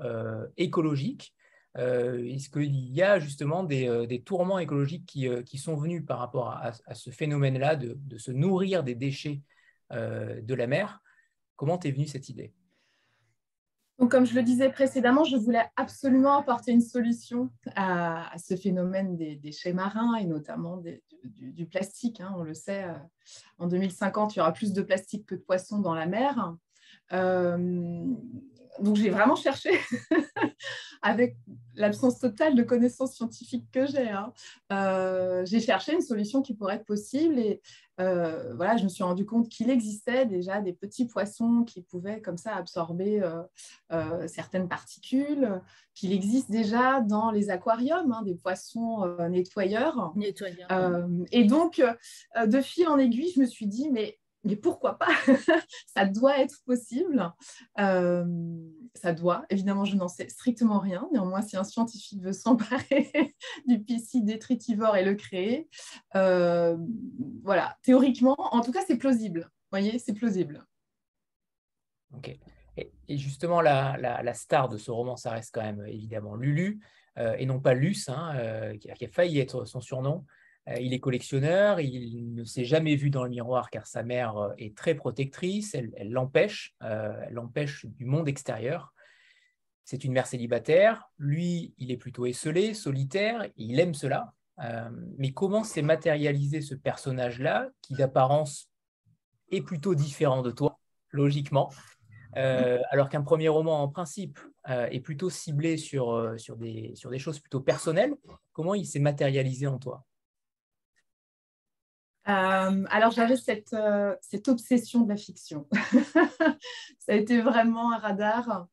écologique? 0.57 1.33
Est-ce 1.75 2.49
qu'il 2.49 2.75
y 2.75 3.01
a 3.01 3.19
justement 3.19 3.63
des, 3.63 4.21
tourments 4.25 4.59
écologiques 4.59 5.05
qui, 5.05 5.57
sont 5.57 5.75
venus 5.75 6.05
par 6.05 6.19
rapport 6.19 6.49
à, 6.49 6.93
ce 6.93 7.09
phénomène-là 7.09 7.75
de, 7.75 7.97
de, 7.97 8.17
se 8.17 8.31
nourrir 8.31 8.83
des 8.83 8.95
déchets 8.95 9.41
de 9.91 10.53
la 10.53 10.67
mer? 10.67 11.01
Comment 11.55 11.77
t'es 11.77 11.91
venue 11.91 12.07
cette 12.07 12.29
idée? 12.29 12.53
Donc, 14.01 14.09
comme 14.09 14.25
je 14.25 14.33
le 14.33 14.41
disais 14.41 14.69
précédemment, 14.69 15.23
je 15.23 15.37
voulais 15.37 15.63
absolument 15.75 16.35
apporter 16.35 16.71
une 16.71 16.81
solution 16.81 17.51
à, 17.75 18.31
ce 18.43 18.55
phénomène 18.55 19.15
des 19.15 19.35
déchets 19.35 19.73
marins 19.73 20.15
et 20.15 20.25
notamment 20.25 20.81
du, 21.23 21.67
plastique. 21.67 22.19
Hein. 22.19 22.33
on 22.35 22.41
le 22.41 22.55
sait, 22.55 22.85
euh, 22.85 22.95
en 23.59 23.67
2050, 23.67 24.35
il 24.35 24.39
y 24.39 24.41
aura 24.41 24.53
plus 24.53 24.73
de 24.73 24.81
plastique 24.81 25.27
que 25.27 25.35
de 25.35 25.41
poissons 25.41 25.77
dans 25.77 25.93
la 25.93 26.07
mer. 26.07 26.55
Euh, 27.13 28.03
donc 28.79 28.95
j'ai 28.95 29.11
vraiment 29.11 29.35
cherché, 29.35 29.69
avec 31.03 31.37
l'absence 31.75 32.19
totale 32.19 32.55
de 32.55 32.63
connaissances 32.63 33.15
scientifiques 33.15 33.67
que 33.71 33.85
j'ai, 33.85 34.09
hein. 34.09 34.33
euh, 34.71 35.45
j'ai 35.45 35.59
cherché 35.59 35.93
une 35.93 36.01
solution 36.01 36.41
qui 36.41 36.53
pourrait 36.53 36.75
être 36.75 36.85
possible 36.85 37.39
et 37.39 37.61
euh, 37.99 38.53
voilà, 38.55 38.77
je 38.77 38.83
me 38.83 38.89
suis 38.89 39.03
rendu 39.03 39.25
compte 39.25 39.47
qu'il 39.47 39.69
existait 39.69 40.25
déjà 40.25 40.61
des 40.61 40.73
petits 40.73 41.05
poissons 41.05 41.63
qui 41.63 41.81
pouvaient 41.81 42.21
comme 42.21 42.37
ça 42.37 42.55
absorber 42.55 43.21
euh, 43.91 44.27
certaines 44.27 44.67
particules, 44.67 45.61
qu'il 45.93 46.11
existe 46.11 46.49
déjà 46.49 47.01
dans 47.01 47.31
les 47.31 47.49
aquariums 47.49 48.11
hein, 48.11 48.23
des 48.23 48.35
poissons 48.35 49.05
nettoyeurs. 49.29 50.13
nettoyeurs. 50.15 51.07
et 51.31 51.43
donc, 51.43 51.81
de 52.43 52.61
fil 52.61 52.87
en 52.87 52.97
aiguille, 52.97 53.31
je 53.35 53.39
me 53.39 53.45
suis 53.45 53.67
dit, 53.67 53.89
mais 53.91 54.17
mais 54.43 54.55
pourquoi 54.55 54.97
pas? 54.97 55.11
Ça 55.95 56.05
doit 56.05 56.39
être 56.39 56.63
possible. 56.65 57.31
Euh, 58.95 58.99
ça 58.99 59.13
doit. 59.13 59.45
Évidemment, 59.49 59.85
je 59.85 59.95
n'en 59.95 60.07
sais 60.07 60.29
strictement 60.29 60.79
rien. 60.79 61.07
Néanmoins, 61.11 61.41
si 61.41 61.57
un 61.57 61.63
scientifique 61.63 62.21
veut 62.21 62.33
s'emparer 62.33 63.35
du 63.67 63.81
piscine 63.81 64.25
détritivore 64.25 64.95
et 64.97 65.03
le 65.03 65.15
créer, 65.15 65.69
euh, 66.15 66.77
voilà, 67.43 67.77
théoriquement, 67.83 68.35
en 68.37 68.61
tout 68.61 68.71
cas, 68.71 68.81
c'est 68.85 68.97
plausible. 68.97 69.41
Vous 69.41 69.79
voyez, 69.79 69.99
c'est 69.99 70.13
plausible. 70.13 70.65
Ok. 72.15 72.37
Et, 72.77 73.17
justement, 73.17 73.61
la, 73.61 74.33
star 74.33 74.69
de 74.69 74.77
ce 74.77 74.91
roman, 74.91 75.17
ça 75.17 75.31
reste 75.31 75.53
quand 75.53 75.61
même 75.61 75.85
évidemment 75.87 76.35
Lulu, 76.35 76.79
euh, 77.17 77.35
et 77.37 77.45
non 77.45 77.59
pas 77.59 77.73
Luce, 77.73 78.07
hein, 78.07 78.73
qui, 78.79 78.89
a, 78.89 79.09
failli 79.09 79.39
être 79.39 79.65
son 79.65 79.81
surnom. 79.81 80.25
Euh, 80.69 80.75
il 80.79 80.93
est 80.93 80.99
collectionneur, 80.99 81.79
il 81.79 82.33
ne 82.35 82.43
s'est 82.43 82.65
jamais 82.65 82.95
vu 82.95 83.09
dans 83.09 83.23
le 83.23 83.29
miroir 83.29 83.69
car 83.69 83.87
sa 83.87 84.03
mère 84.03 84.37
euh, 84.37 84.53
est 84.57 84.77
très 84.77 84.93
protectrice, 84.93 85.73
elle 85.73 86.11
l'empêche, 86.11 86.75
euh, 86.83 87.13
elle 87.25 87.33
l'empêche 87.33 87.85
du 87.85 88.05
monde 88.05 88.27
extérieur. 88.27 88.93
C'est 89.83 90.03
une 90.03 90.13
mère 90.13 90.27
célibataire, 90.27 91.09
lui, 91.17 91.73
il 91.77 91.91
est 91.91 91.97
plutôt 91.97 92.25
esselé, 92.25 92.73
solitaire, 92.73 93.47
il 93.57 93.79
aime 93.79 93.93
cela. 93.93 94.33
mais 95.17 95.33
comment 95.33 95.63
s'est 95.63 95.81
matérialisé 95.81 96.61
ce 96.61 96.75
personnage-là, 96.75 97.69
qui 97.81 97.95
d'apparence 97.95 98.69
est 99.49 99.63
plutôt 99.63 99.95
différent 99.95 100.43
de 100.43 100.51
toi, 100.51 100.79
logiquement, 101.09 101.73
alors 102.33 103.09
qu'un 103.09 103.23
premier 103.23 103.49
roman, 103.49 103.81
en 103.81 103.89
principe, 103.89 104.39
est 104.67 105.01
plutôt 105.01 105.31
ciblé 105.31 105.75
sur, 105.77 106.35
sur, 106.37 106.55
des, 106.55 106.93
sur 106.95 107.09
des 107.09 107.19
choses 107.19 107.39
plutôt 107.39 107.59
personnelles, 107.59 108.13
comment 108.53 108.75
il 108.75 108.85
s'est 108.85 108.99
matérialisé 108.99 109.65
en 109.65 109.79
toi? 109.79 110.05
Euh, 112.31 112.85
alors 112.89 113.11
j'avais 113.11 113.35
cette, 113.35 113.73
euh, 113.73 114.15
cette, 114.21 114.47
obsession 114.47 115.01
de 115.01 115.09
la 115.09 115.17
fiction. 115.17 115.67
Ça 116.99 117.13
a 117.13 117.15
été 117.15 117.41
vraiment 117.41 117.91
un 117.91 117.97
radar. 117.97 118.67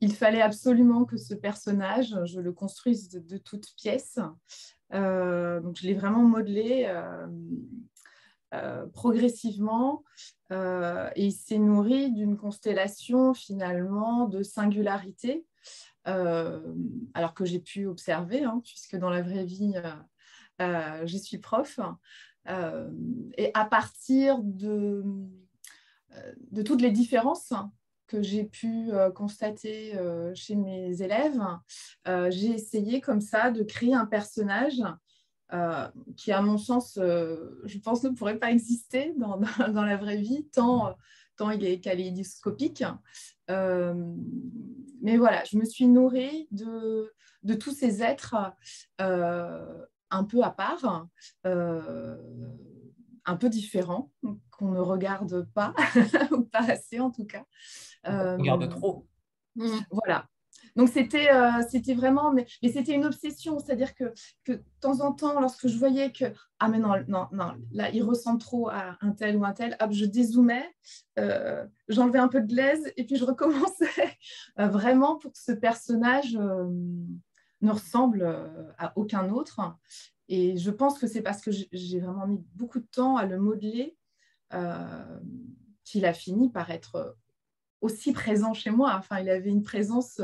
Il 0.00 0.14
fallait 0.14 0.40
absolument 0.40 1.04
que 1.04 1.16
ce 1.16 1.34
personnage, 1.34 2.16
je 2.24 2.40
le 2.40 2.52
construise 2.52 3.08
de, 3.10 3.38
toutes 3.38 3.74
pièces. 3.76 4.18
Euh, 4.94 5.60
donc 5.60 5.76
je 5.76 5.86
l'ai 5.86 5.94
vraiment 5.94 6.22
modelé 6.22 6.92
progressivement 8.92 10.04
et 10.50 11.24
il 11.24 11.32
s'est 11.32 11.58
nourri 11.58 12.12
d'une 12.12 12.36
constellation 12.36 13.32
finalement 13.32 14.26
de 14.26 14.42
singularité. 14.42 15.46
alors 16.04 17.34
que 17.34 17.44
j'ai 17.44 17.60
pu 17.60 17.86
observer, 17.86 18.42
hein, 18.42 18.60
puisque 18.64 18.96
dans 18.96 19.10
la 19.10 19.22
vraie 19.22 19.44
vie, 19.44 19.74
je 20.58 21.16
suis 21.16 21.38
prof. 21.38 21.78
Euh, 22.48 22.90
et 23.36 23.50
à 23.54 23.64
partir 23.64 24.38
de, 24.42 25.04
euh, 26.14 26.32
de 26.50 26.62
toutes 26.62 26.82
les 26.82 26.90
différences 26.90 27.52
que 28.06 28.20
j'ai 28.20 28.44
pu 28.44 28.90
euh, 28.90 29.10
constater 29.10 29.94
chez 30.34 30.54
mes 30.56 31.02
élèves, 31.02 31.40
j'ai 32.30 32.50
essayé 32.50 33.00
comme 33.00 33.20
ça 33.20 33.50
de 33.50 33.62
créer 33.62 33.94
un 33.94 34.06
personnage 34.06 34.82
qui, 36.16 36.32
à 36.32 36.40
mon 36.40 36.56
sens, 36.56 36.94
je 36.96 37.78
pense, 37.78 38.02
ne 38.04 38.10
pourrait 38.10 38.38
pas 38.38 38.50
exister 38.50 39.14
dans, 39.18 39.38
dans, 39.68 39.84
la 39.84 39.96
vraie 39.96 40.16
vie, 40.16 40.46
tant, 40.50 40.94
tant 41.36 41.50
il 41.50 41.64
est 41.64 41.80
kaléidoscopique. 41.80 42.84
mais 43.48 45.16
voilà, 45.16 45.44
je 45.44 45.58
me 45.58 45.64
suis 45.64 45.86
nourrie 45.86 46.48
de, 46.50 47.12
de 47.42 47.54
tous 47.54 47.72
ces 47.72 48.02
êtres 48.02 48.34
un 50.12 50.24
peu 50.24 50.42
à 50.42 50.50
part, 50.50 51.08
euh, 51.46 52.16
un 53.24 53.36
peu 53.36 53.48
différent, 53.48 54.10
qu'on 54.50 54.70
ne 54.70 54.80
regarde 54.80 55.48
pas, 55.54 55.74
ou 56.30 56.42
pas 56.42 56.70
assez 56.70 57.00
en 57.00 57.10
tout 57.10 57.24
cas. 57.24 57.44
On 58.04 58.36
regarde 58.36 58.68
trop. 58.68 59.06
Euh, 59.60 59.68
voilà. 59.90 60.26
Donc 60.76 60.88
c'était 60.88 61.30
euh, 61.30 61.62
c'était 61.68 61.94
vraiment, 61.94 62.32
mais, 62.32 62.46
c'était 62.62 62.94
une 62.94 63.04
obsession, 63.04 63.58
c'est-à-dire 63.58 63.94
que, 63.94 64.12
que 64.44 64.52
de 64.52 64.64
temps 64.80 65.00
en 65.00 65.12
temps, 65.12 65.38
lorsque 65.40 65.68
je 65.68 65.76
voyais 65.76 66.12
que 66.12 66.24
ah 66.60 66.68
mais 66.68 66.78
non 66.78 66.94
non 67.08 67.26
non 67.32 67.54
là 67.72 67.90
il 67.90 68.02
ressemble 68.02 68.38
trop 68.38 68.68
à 68.70 68.96
un 69.00 69.12
tel 69.12 69.36
ou 69.36 69.44
un 69.44 69.52
tel, 69.52 69.76
hop 69.80 69.92
je 69.92 70.04
dézoomais, 70.04 70.64
j'enlevais 71.88 72.18
un 72.18 72.28
peu 72.28 72.40
de 72.40 72.46
glaise 72.46 72.92
et 72.96 73.04
puis 73.04 73.16
je 73.16 73.24
recommençais 73.24 74.18
vraiment 74.56 75.16
pour 75.16 75.32
que 75.32 75.38
ce 75.38 75.52
personnage 75.52 76.38
ne 77.62 77.70
ressemble 77.70 78.22
euh, 78.22 78.70
à 78.78 78.92
aucun 78.96 79.30
autre. 79.30 79.60
Et 80.28 80.56
je 80.56 80.70
pense 80.70 80.98
que 80.98 81.06
c'est 81.06 81.22
parce 81.22 81.40
que 81.40 81.50
j'ai 81.50 82.00
vraiment 82.00 82.26
mis 82.26 82.44
beaucoup 82.54 82.80
de 82.80 82.86
temps 82.86 83.16
à 83.16 83.26
le 83.26 83.38
modeler 83.38 83.96
euh, 84.52 85.20
qu'il 85.84 86.04
a 86.04 86.12
fini 86.12 86.50
par 86.50 86.70
être 86.70 87.16
aussi 87.80 88.12
présent 88.12 88.54
chez 88.54 88.70
moi. 88.70 88.94
Enfin, 88.96 89.20
il 89.20 89.28
avait 89.28 89.50
une 89.50 89.62
présence 89.62 90.20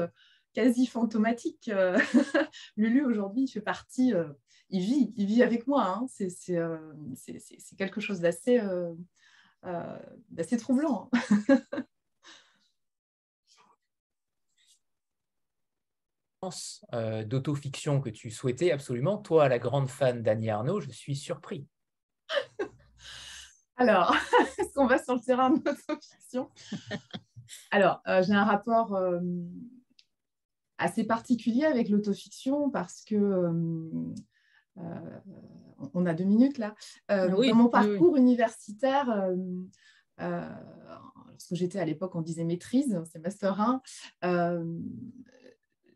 quasi 0.53 0.87
fantomatique. 0.87 1.71
Lulu, 2.77 3.05
aujourd'hui, 3.05 3.45
il 3.45 3.49
fait 3.49 3.61
partie, 3.61 4.15
euh, 4.15 4.29
il 4.71 4.81
vit, 4.81 5.13
il 5.17 5.27
vit 5.27 5.43
avec 5.43 5.67
moi. 5.67 5.85
Hein. 5.87 6.07
C'est 6.09 7.77
quelque 7.77 8.01
chose 8.01 8.21
d'assez 8.21 8.61
troublant. 10.59 11.11
euh, 16.93 17.25
d'autofiction 17.25 18.01
que 18.01 18.11
tu 18.11 18.31
souhaitais 18.31 18.71
absolument. 18.71 19.19
Toi, 19.19 19.49
la 19.49 19.59
grande 19.59 19.89
fan 19.89 20.23
d'Annie 20.23 20.51
Arnaud, 20.51 20.81
je 20.81 20.91
suis 20.91 21.17
surpris. 21.17 21.67
Alors, 23.77 24.15
est-ce 24.59 24.73
qu'on 24.75 24.87
va 24.87 25.03
sur 25.03 25.15
le 25.15 25.21
terrain 25.21 25.51
de 25.51 25.61
l'autofiction? 25.65 26.51
Alors, 27.71 28.03
euh, 28.07 28.23
j'ai 28.23 28.35
un 28.35 28.45
rapport 28.45 28.95
euh, 28.95 29.21
assez 30.79 31.05
particulier 31.05 31.65
avec 31.65 31.89
l'autofiction 31.89 32.71
parce 32.71 33.05
que 33.05 33.17
euh, 34.77 35.21
on 35.95 36.07
a 36.07 36.15
deux 36.15 36.25
minutes 36.25 36.59
là. 36.59 36.75
dans 37.09 37.55
mon 37.55 37.69
parcours 37.69 38.17
universitaire, 38.17 39.29
lorsque 40.19 41.55
j'étais 41.55 41.81
à 41.81 41.85
l'époque, 41.85 42.15
on 42.15 42.23
disait 42.23 42.45
maîtrise, 42.45 43.01
c'est 43.11 43.19
master 43.19 43.61
1 43.61 43.83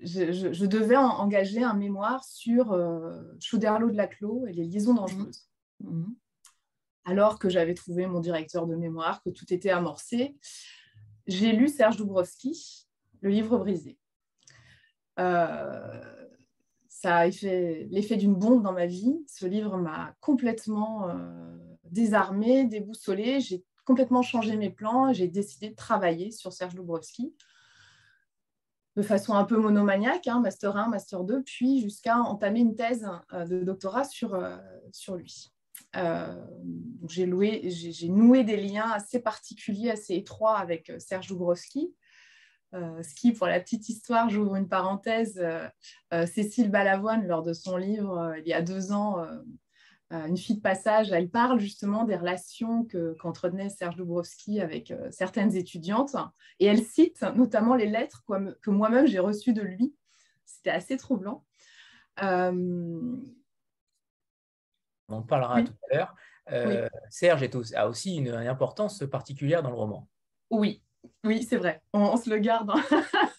je, 0.02 0.66
devais 0.66 0.96
engager 0.96 1.62
un 1.62 1.74
mémoire 1.74 2.24
sur 2.24 2.72
euh, 2.72 3.22
Chauderlot 3.40 3.90
de 3.90 3.96
la 3.96 4.06
Clos 4.06 4.46
et 4.46 4.52
les 4.52 4.64
liaisons 4.64 4.94
dangereuses. 4.94 5.48
Mhm. 5.80 6.14
Alors 7.04 7.38
que 7.38 7.48
j'avais 7.48 7.74
trouvé 7.74 8.06
mon 8.06 8.20
directeur 8.20 8.66
de 8.66 8.76
mémoire, 8.76 9.22
que 9.22 9.30
tout 9.30 9.52
était 9.52 9.70
amorcé, 9.70 10.36
j'ai 11.26 11.52
lu 11.52 11.68
Serge 11.68 11.96
Doubrowski, 11.96 12.86
Le 13.20 13.30
livre 13.30 13.58
brisé. 13.58 13.98
Euh, 15.18 16.00
ça 16.88 17.18
a 17.18 17.30
fait 17.30 17.86
l'effet 17.90 18.16
d'une 18.16 18.34
bombe 18.34 18.62
dans 18.62 18.72
ma 18.72 18.86
vie. 18.86 19.24
Ce 19.26 19.46
livre 19.46 19.76
m'a 19.76 20.14
complètement 20.20 21.08
euh, 21.08 21.58
désarmée, 21.84 22.64
déboussolée. 22.64 23.40
J'ai 23.40 23.64
complètement 23.84 24.22
changé 24.22 24.56
mes 24.56 24.70
plans. 24.70 25.12
J'ai 25.12 25.28
décidé 25.28 25.70
de 25.70 25.74
travailler 25.74 26.30
sur 26.30 26.52
Serge 26.52 26.74
Doubrowski 26.74 27.34
de 28.96 29.02
façon 29.02 29.34
un 29.34 29.44
peu 29.44 29.56
monomaniaque, 29.56 30.28
hein, 30.28 30.40
master 30.40 30.76
1, 30.76 30.88
master 30.88 31.24
2, 31.24 31.42
puis 31.42 31.80
jusqu'à 31.80 32.18
entamer 32.18 32.60
une 32.60 32.76
thèse 32.76 33.08
euh, 33.32 33.44
de 33.46 33.62
doctorat 33.62 34.04
sur, 34.04 34.34
euh, 34.34 34.56
sur 34.92 35.16
lui. 35.16 35.52
j'ai 37.08 37.26
noué 37.26 38.44
des 38.44 38.56
liens 38.56 38.90
assez 38.90 39.20
particuliers, 39.20 39.90
assez 39.90 40.14
étroits 40.14 40.58
avec 40.58 40.92
Serge 40.98 41.28
Dubrovski. 41.28 41.94
ce 42.72 43.14
qui, 43.14 43.32
pour 43.32 43.46
la 43.46 43.60
petite 43.60 43.88
histoire, 43.88 44.28
j'ouvre 44.28 44.56
une 44.56 44.68
parenthèse, 44.68 45.42
Cécile 46.26 46.70
Balavoine, 46.70 47.26
lors 47.26 47.42
de 47.42 47.52
son 47.52 47.76
livre 47.76 48.34
il 48.38 48.46
y 48.46 48.54
a 48.54 48.62
deux 48.62 48.92
ans, 48.92 49.26
une 50.12 50.36
fille 50.36 50.56
de 50.56 50.60
passage, 50.60 51.10
elle 51.10 51.30
parle 51.30 51.58
justement 51.58 52.04
des 52.04 52.16
relations 52.16 52.86
qu'entretenait 53.18 53.70
Serge 53.70 53.96
Dubrovski 53.96 54.60
avec 54.60 54.92
certaines 55.10 55.56
étudiantes. 55.56 56.16
Et 56.60 56.66
elle 56.66 56.82
cite 56.82 57.22
notamment 57.34 57.74
les 57.74 57.86
lettres 57.86 58.22
que 58.60 58.70
moi-même 58.70 59.06
j'ai 59.06 59.18
reçues 59.20 59.54
de 59.54 59.62
lui. 59.62 59.94
C'était 60.44 60.70
assez 60.70 60.98
troublant. 60.98 61.46
On 62.20 63.22
en 65.08 65.22
parlera 65.22 65.62
tout 65.62 65.72
à 65.90 65.94
l'heure. 65.94 66.14
Euh, 66.50 66.88
Serge 67.08 67.48
a 67.74 67.88
aussi 67.88 68.16
une, 68.16 68.28
importance 68.28 69.04
particulière 69.10 69.62
dans 69.62 69.70
le 69.70 69.76
roman. 69.76 70.08
Oui, 70.50 70.82
oui, 71.24 71.42
c'est 71.42 71.56
vrai. 71.56 71.82
On, 71.92 72.16
se 72.16 72.30
le 72.30 72.38
garde 72.38 72.72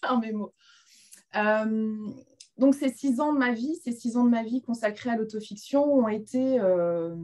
en, 0.08 0.18
mémo. 0.20 0.54
Euh, 1.36 2.10
donc 2.58 2.74
ces 2.74 2.90
six 2.90 3.20
ans 3.20 3.32
de 3.32 3.38
ma 3.38 3.52
vie, 3.52 3.76
ces 3.84 3.92
six 3.92 4.16
ans 4.16 4.24
de 4.24 4.30
ma 4.30 4.42
vie 4.42 4.62
consacrés 4.62 5.10
à 5.10 5.16
l'autofiction 5.16 5.84
ont 5.84 6.08
été 6.08 6.60
euh, 6.60 7.14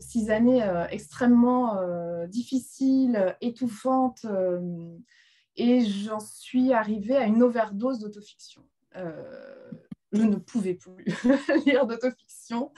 six 0.00 0.30
années 0.30 0.62
extrêmement 0.90 1.80
difficiles, 2.26 3.36
étouffantes, 3.40 4.26
et 5.56 5.80
j'en 5.80 6.20
suis 6.20 6.72
arrivée 6.72 7.16
à 7.16 7.24
une 7.24 7.42
overdose 7.42 8.00
d'autofiction. 8.00 8.62
je 10.12 10.22
ne 10.22 10.36
pouvais 10.36 10.74
plus 10.74 11.04
lire 11.66 11.86
d'autofiction. 11.86 12.72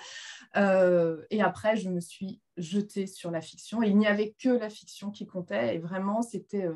Euh, 0.57 1.25
et 1.31 1.42
après, 1.42 1.76
je 1.76 1.88
me 1.88 2.00
suis 2.00 2.40
jetée 2.57 3.07
sur 3.07 3.31
la 3.31 3.40
fiction. 3.40 3.83
Il 3.83 3.97
n'y 3.97 4.07
avait 4.07 4.35
que 4.38 4.50
la 4.50 4.69
fiction 4.69 5.11
qui 5.11 5.26
comptait. 5.26 5.76
Et 5.76 5.78
vraiment, 5.78 6.23
c'était 6.23 6.66
euh, 6.66 6.75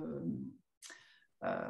euh, 1.44 1.68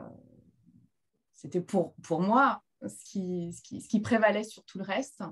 c'était 1.37 1.61
pour, 1.61 1.95
pour 2.03 2.21
moi 2.21 2.63
ce 2.83 3.05
qui, 3.05 3.53
ce, 3.53 3.63
qui, 3.63 3.81
ce 3.81 3.89
qui 3.89 4.01
prévalait 4.01 4.45
sur 4.45 4.65
tout 4.65 4.79
le 4.79 4.85
reste. 4.85 5.23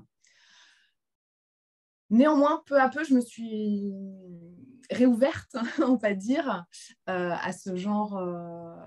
Néanmoins, 2.10 2.62
peu 2.66 2.80
à 2.80 2.88
peu, 2.88 3.02
je 3.02 3.14
me 3.14 3.20
suis 3.20 3.92
réouverte, 4.90 5.56
on 5.82 5.96
va 5.96 6.14
dire, 6.14 6.64
à, 7.06 7.52
ce 7.52 7.74
genre, 7.74 8.18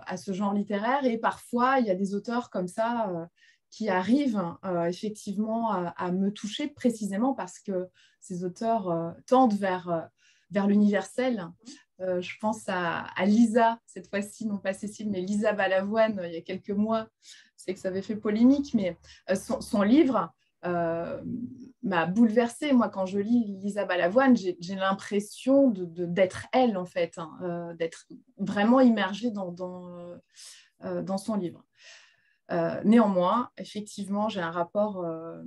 à 0.05 0.17
ce 0.17 0.31
genre 0.31 0.53
littéraire. 0.53 1.03
Et 1.03 1.17
parfois, 1.17 1.79
il 1.79 1.87
y 1.87 1.91
a 1.91 1.95
des 1.95 2.13
auteurs 2.13 2.49
comme 2.49 2.67
ça 2.67 3.27
qui 3.69 3.89
arrivent 3.89 4.43
euh, 4.65 4.85
effectivement 4.85 5.71
à, 5.71 6.11
me 6.11 6.31
toucher 6.31 6.67
précisément 6.67 7.33
parce 7.33 7.59
que 7.59 7.89
ces 8.19 8.43
auteurs 8.43 8.89
euh, 8.89 9.11
tendent 9.25 9.53
vers, 9.53 9.89
euh, 9.89 10.01
vers 10.51 10.67
l'universel. 10.67 11.47
Je 11.99 12.31
pense 12.39 12.63
à, 12.67 13.07
Lisa, 13.25 13.79
cette 13.85 14.07
fois-ci, 14.07 14.45
non 14.45 14.57
pas 14.57 14.73
Cécile, 14.73 15.09
mais 15.09 15.21
Lisa 15.21 15.53
Balavoine, 15.53 16.21
il 16.25 16.33
y 16.33 16.37
a 16.37 16.41
quelques 16.41 16.71
mois. 16.71 17.07
c'est 17.55 17.73
que 17.73 17.79
ça 17.79 17.87
avait 17.87 18.01
fait 18.01 18.15
polémique, 18.15 18.73
mais 18.73 18.97
son, 19.35 19.81
livre 19.81 20.31
m'a 20.63 22.05
bouleversée. 22.05 22.73
Moi, 22.73 22.89
quand 22.89 23.05
je 23.05 23.19
lis 23.19 23.57
Lisa 23.61 23.85
Balavoine, 23.85 24.35
j'ai 24.35 24.75
l'impression 24.75 25.69
d'être 25.69 26.43
de, 26.43 26.47
elle, 26.53 26.77
en 26.77 26.85
fait, 26.85 27.17
hein, 27.17 27.73
d'être 27.79 28.05
vraiment 28.37 28.79
immergée 28.79 29.31
dans, 29.31 29.51
dans, 29.51 31.17
son 31.17 31.35
livre. 31.35 31.63
Euh, 32.51 32.81
néanmoins, 32.85 33.49
effectivement, 33.57 34.29
j'ai 34.29 34.41
un 34.41 34.51
rapport 34.51 35.03
euh, 35.03 35.41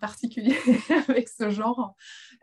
particulier 0.00 0.56
avec 1.08 1.28
ce 1.28 1.50
genre. 1.50 1.94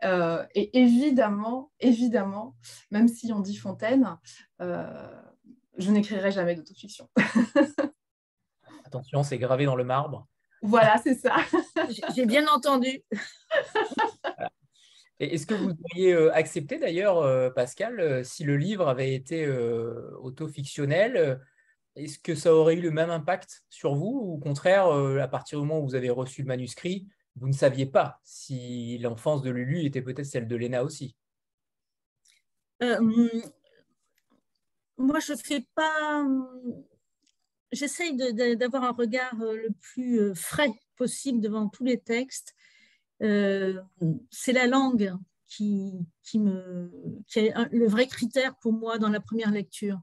Euh, 0.04 0.44
et 0.54 0.78
évidemment, 0.78 1.70
évidemment, 1.80 2.56
même 2.90 3.08
si 3.08 3.32
on 3.32 3.40
dit 3.40 3.56
Fontaine, 3.56 4.18
je 4.58 5.90
n'écrirai 5.90 6.30
jamais 6.30 6.54
d'autofiction. 6.54 7.08
Attention, 8.84 9.22
c'est 9.22 9.38
gravé 9.38 9.64
dans 9.64 9.76
le 9.76 9.84
marbre. 9.84 10.26
Voilà, 10.62 10.98
c'est 11.02 11.14
ça. 11.14 11.36
J'ai 12.14 12.26
bien 12.26 12.46
entendu. 12.48 13.02
Est-ce 15.18 15.46
que 15.46 15.54
vous 15.54 15.70
auriez 15.70 16.14
accepté 16.30 16.78
d'ailleurs, 16.78 17.52
Pascal, 17.54 18.24
si 18.24 18.44
le 18.44 18.56
livre 18.56 18.88
avait 18.88 19.14
été 19.14 19.48
autofictionnel 20.20 21.40
est-ce 21.96 22.18
que 22.18 22.34
ça 22.34 22.54
aurait 22.54 22.76
eu 22.76 22.80
le 22.80 22.90
même 22.90 23.10
impact 23.10 23.64
sur 23.68 23.94
vous 23.94 24.20
ou 24.22 24.34
au 24.34 24.38
contraire, 24.38 24.86
euh, 24.88 25.18
à 25.18 25.28
partir 25.28 25.60
du 25.60 25.66
moment 25.66 25.80
où 25.80 25.86
vous 25.86 25.94
avez 25.94 26.10
reçu 26.10 26.42
le 26.42 26.48
manuscrit, 26.48 27.06
vous 27.36 27.48
ne 27.48 27.52
saviez 27.52 27.86
pas 27.86 28.20
si 28.24 28.98
l'enfance 28.98 29.42
de 29.42 29.50
Lulu 29.50 29.84
était 29.84 30.02
peut-être 30.02 30.26
celle 30.26 30.46
de 30.46 30.56
Léna 30.56 30.84
aussi 30.84 31.16
euh, 32.82 33.00
Moi, 34.98 35.18
je 35.20 35.34
fais 35.34 35.66
pas. 35.74 36.26
J'essaye 37.72 38.16
d'avoir 38.56 38.84
un 38.84 38.92
regard 38.92 39.40
euh, 39.40 39.56
le 39.56 39.70
plus 39.80 40.34
frais 40.34 40.72
possible 40.96 41.40
devant 41.40 41.68
tous 41.68 41.84
les 41.84 41.98
textes. 41.98 42.54
C'est 43.20 44.52
la 44.52 44.66
langue 44.66 45.14
qui, 45.46 45.92
qui, 46.22 46.40
me, 46.40 46.90
qui 47.28 47.38
est 47.38 47.54
le 47.70 47.86
vrai 47.86 48.06
critère 48.08 48.56
pour 48.56 48.72
moi 48.72 48.98
dans 48.98 49.08
la 49.08 49.20
première 49.20 49.52
lecture 49.52 50.00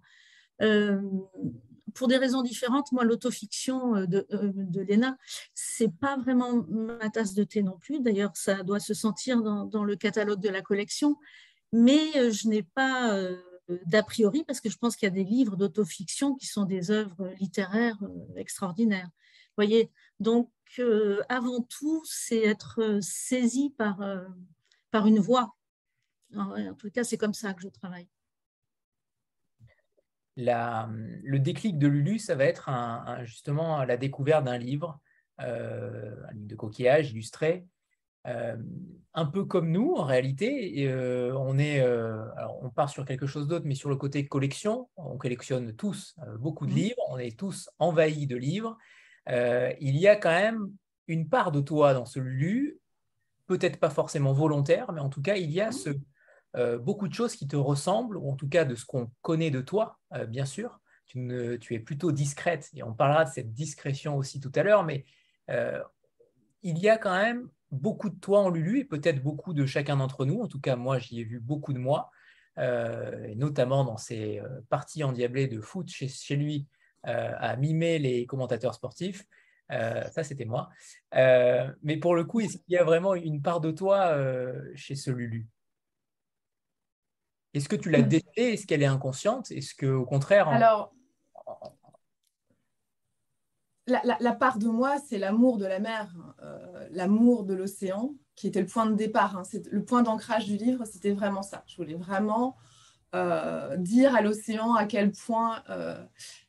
pour 1.94 2.08
des 2.08 2.18
raisons 2.18 2.42
différentes, 2.42 2.92
moi, 2.92 3.04
l'autofiction 3.04 3.96
euh, 3.96 4.06
de, 4.06 4.28
euh, 4.32 4.52
de 4.54 4.82
Léna, 4.82 5.18
c'est 5.54 5.92
pas 5.92 6.18
vraiment 6.18 6.66
ma 6.70 7.10
tasse 7.10 7.34
de 7.34 7.44
thé 7.44 7.62
non 7.64 7.78
plus. 7.78 8.02
D'ailleurs, 8.02 8.32
ça 8.36 8.64
doit 8.64 8.80
se 8.80 8.94
sentir 8.94 9.42
dans, 9.42 9.84
le 9.84 9.96
catalogue 9.96 10.42
de 10.42 10.50
la 10.50 10.62
collection, 10.62 11.18
mais 11.72 12.18
euh, 12.18 12.32
je 12.32 12.48
n'ai 12.48 12.64
pas 12.64 13.20
d'a 13.86 14.02
priori 14.02 14.44
parce 14.46 14.62
que 14.62 14.70
je 14.70 14.78
pense 14.78 14.96
qu'il 14.96 15.06
y 15.06 15.12
a 15.12 15.14
des 15.14 15.24
livres 15.24 15.56
d'autofiction 15.56 16.34
qui 16.34 16.48
sont 16.48 16.66
des 16.66 16.90
œuvres 16.90 17.32
littéraires 17.40 18.00
extraordinaires. 18.36 19.10
Voyez, 19.58 19.92
donc 20.20 20.50
avant 21.30 21.62
tout, 21.62 22.02
c'est 22.04 22.44
être 22.44 23.00
saisi 23.00 23.70
par, 23.78 24.00
par 24.90 25.06
une 25.06 25.20
voix. 25.20 25.56
en 26.36 26.74
tout 26.80 26.90
cas, 26.90 27.04
c'est 27.04 27.18
comme 27.18 27.36
ça 27.36 27.54
que 27.54 27.62
je 27.62 27.68
travaille 27.68 28.08
le 30.40 31.38
déclic 31.38 31.78
de 31.78 31.88
Lulu, 31.88 32.20
ça 32.20 32.36
va 32.36 32.46
être 32.46 32.70
justement 33.24 33.84
la 33.84 33.98
découverte 33.98 34.46
d'un 34.46 34.58
livre, 34.58 35.00
euh, 35.42 36.16
un 36.28 36.34
livre 36.34 36.48
de 36.48 36.56
coquillage 36.56 37.12
illustré, 37.12 37.66
euh, 38.28 38.58
un 39.14 39.26
peu 39.26 39.46
comme 39.46 39.72
nous 39.72 39.94
en 39.96 40.04
réalité. 40.04 40.88
Euh, 40.88 41.34
on, 41.38 41.58
est, 41.58 41.84
on 42.62 42.70
part 42.70 42.90
sur 42.90 43.06
quelque 43.06 43.28
chose 43.28 43.48
d'autre, 43.48 43.66
mais 43.66 43.76
sur 43.76 43.90
le 43.90 43.96
côté 43.96 44.28
collection, 44.28 44.90
on 44.98 45.18
collectionne 45.18 45.76
tous 45.76 46.16
beaucoup 46.40 46.66
de 46.66 46.72
mmh. 46.72 46.76
livres, 46.76 47.04
on 47.10 47.18
est 47.18 47.38
tous 47.38 47.70
envahis 47.80 48.28
de 48.28 48.36
livres. 48.36 48.78
il 49.28 49.98
y 49.98 50.08
a 50.08 50.16
quand 50.16 50.30
même 50.30 50.72
une 51.08 51.28
part 51.28 51.52
de 51.52 51.62
toi 51.62 51.94
dans 51.94 52.06
ce 52.06 52.20
Lulu, 52.20 52.80
peut-être 53.48 53.80
pas 53.80 53.90
forcément 53.90 54.32
volontaire, 54.32 54.92
mais 54.92 55.02
en 55.02 55.10
tout 55.10 55.24
cas, 55.24 55.36
il 55.36 55.50
y 55.50 55.60
a 55.60 55.70
mmh. 55.70 55.74
ce, 55.74 55.90
beaucoup 56.56 57.08
de 57.08 57.14
choses 57.14 57.36
qui 57.36 57.48
te 57.48 57.56
ressemblent, 57.56 58.18
ou 58.18 58.30
en 58.30 58.36
tout 58.36 58.50
cas 58.50 58.66
de 58.66 58.76
ce 58.76 58.86
qu'on 58.86 59.12
connaît 59.22 59.52
de 59.52 59.62
toi, 59.62 60.00
euh, 60.14 60.26
bien 60.26 60.46
sûr. 60.46 60.80
Tu, 61.06 61.60
es 61.72 61.80
plutôt 61.80 62.12
discrète, 62.12 62.70
et 62.76 62.84
on 62.84 62.94
parlera 62.94 63.26
de 63.26 63.32
cette 63.32 63.52
discrétion 63.52 64.16
aussi 64.16 64.40
tout 64.40 64.52
à 64.54 64.62
l'heure, 64.62 64.84
mais 64.84 65.06
euh, 65.50 65.82
il 66.62 66.78
y 66.78 66.88
a 66.88 66.98
quand 66.98 67.18
même 67.18 67.50
beaucoup 67.72 68.10
de 68.10 68.20
toi 68.20 68.42
en 68.42 68.50
Lulu, 68.50 68.80
et 68.80 68.86
peut-être 68.86 69.24
beaucoup 69.24 69.54
de 69.54 69.66
chacun 69.66 69.98
d'entre 69.98 70.26
nous. 70.26 70.42
En 70.42 70.48
tout 70.48 70.62
cas, 70.62 70.76
moi, 70.76 71.00
j'y 71.00 71.22
ai 71.22 71.24
vu 71.24 71.40
beaucoup 71.40 71.74
de 71.74 71.80
moi, 71.80 72.12
notamment 73.36 73.86
dans 73.86 73.98
ces 73.98 74.42
parties 74.70 75.04
endiablées 75.04 75.48
de 75.48 75.62
foot 75.62 75.90
chez, 75.90 76.36
lui, 76.36 76.68
à 77.04 77.56
mimer 77.56 77.98
les 77.98 78.28
commentateurs 78.28 78.76
sportifs. 78.76 79.26
ça, 79.70 80.24
c'était 80.24 80.46
moi. 80.46 80.70
mais 81.12 81.98
pour 81.98 82.14
le 82.14 82.24
coup, 82.24 82.42
il 82.42 82.50
y 82.68 82.78
a 82.78 82.84
vraiment 82.84 83.16
une 83.16 83.42
part 83.42 83.62
de 83.62 83.72
toi 83.72 84.16
chez 84.76 84.96
ce 84.96 85.10
Lulu? 85.10 85.48
Est-ce 87.54 87.68
que 87.68 87.76
tu 87.76 87.90
l'as 87.90 88.02
hmm. 88.02 88.08
décelée? 88.08 88.54
Est-ce 88.54 88.68
qu'elle 88.68 88.84
est 88.84 88.88
inconsciente? 88.88 89.52
Est-ce 89.52 89.74
qu'au 89.76 90.06
contraire. 90.06 90.48
Alors, 90.50 90.94
la, 93.88 94.34
part 94.34 94.60
de 94.60 94.68
moi, 94.68 94.98
c'est 95.00 95.18
l'amour 95.18 95.58
de 95.58 95.66
la 95.66 95.80
mer, 95.80 96.14
euh, 96.44 96.88
l'amour 96.92 97.44
de 97.44 97.54
l'océan, 97.54 98.14
qui 98.36 98.48
était 98.48 98.62
le 98.62 98.68
point 98.68 98.86
de 98.86 98.96
départ. 98.96 99.38
Hein. 99.38 99.44
le 99.72 99.84
point 99.84 100.04
d'ancrage 100.04 100.46
du 100.46 100.58
livre, 100.58 100.86
c'était 100.86 101.12
vraiment 101.12 101.42
ça. 101.42 101.64
Je 101.68 101.76
voulais 101.78 101.96
vraiment 101.96 102.56
euh, 103.16 103.76
dire 103.78 104.16
à 104.16 104.22
l'océan 104.22 104.76
à 104.76 104.86
quel 104.86 105.12
point 105.12 105.64
euh, 105.70 105.98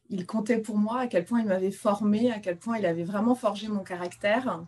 il 0.08 0.26
comptait 0.26 0.58
pour 0.58 0.76
moi, 0.76 1.00
à 1.00 1.06
quel 1.06 1.24
point 1.24 1.40
il 1.40 1.46
m'avait 1.46 1.70
formé, 1.70 2.30
à 2.30 2.38
quel 2.40 2.58
point 2.58 2.78
il 2.78 2.86
avait 2.86 3.04
vraiment 3.04 3.34
forgé 3.34 3.68
mon 3.68 3.82
caractère. 3.82 4.64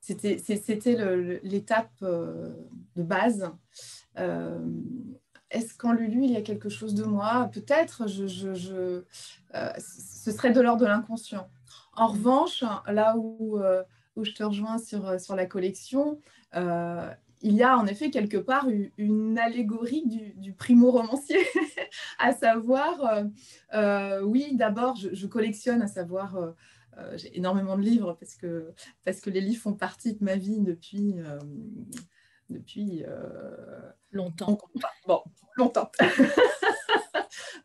C'était 0.00 1.40
l'étape 1.42 1.90
euh, 2.02 2.50
de 2.96 3.02
base. 3.02 3.50
Euh, 4.18 4.58
est-ce 5.50 5.76
qu'en 5.76 5.92
Lulu, 5.92 6.24
il 6.24 6.30
y 6.30 6.36
a 6.36 6.42
quelque 6.42 6.68
chose 6.68 6.94
de 6.94 7.04
moi? 7.04 7.50
Peut-être, 7.52 8.08
je, 8.08 9.02
euh, 9.54 9.72
ce 9.78 10.32
serait 10.32 10.52
de 10.52 10.60
l'ordre 10.60 10.82
de 10.82 10.86
l'inconscient. 10.86 11.48
En 11.94 12.08
revanche, 12.08 12.64
là 12.86 13.16
où, 13.16 13.58
où 14.16 14.24
je 14.24 14.32
te 14.32 14.42
rejoins 14.42 14.78
sur, 14.78 15.20
sur 15.20 15.34
la 15.34 15.46
collection, 15.46 16.18
il 16.54 17.54
y 17.54 17.62
a 17.62 17.76
en 17.76 17.86
effet 17.86 18.10
quelque 18.10 18.36
part 18.36 18.68
une 18.96 19.38
allégorie 19.38 20.04
du, 20.36 20.52
primo-romancier, 20.52 21.40
à 22.20 22.32
savoir, 22.32 23.24
oui, 24.22 24.54
d'abord, 24.54 24.96
je, 24.96 25.26
collectionne, 25.26 25.82
à 25.82 25.88
savoir, 25.88 26.38
j'ai 27.16 27.36
énormément 27.36 27.76
de 27.76 27.82
livres 27.82 28.16
parce 28.18 28.34
que, 28.34 28.72
parce 29.04 29.20
que 29.20 29.30
les 29.30 29.40
livres 29.40 29.62
font 29.62 29.74
partie 29.74 30.14
de 30.14 30.24
ma 30.24 30.36
vie 30.36 30.60
depuis, 30.60 31.16
depuis 32.48 33.04
longtemps. 34.12 34.58
Bon, 35.06 35.22
longtemps. 35.56 35.90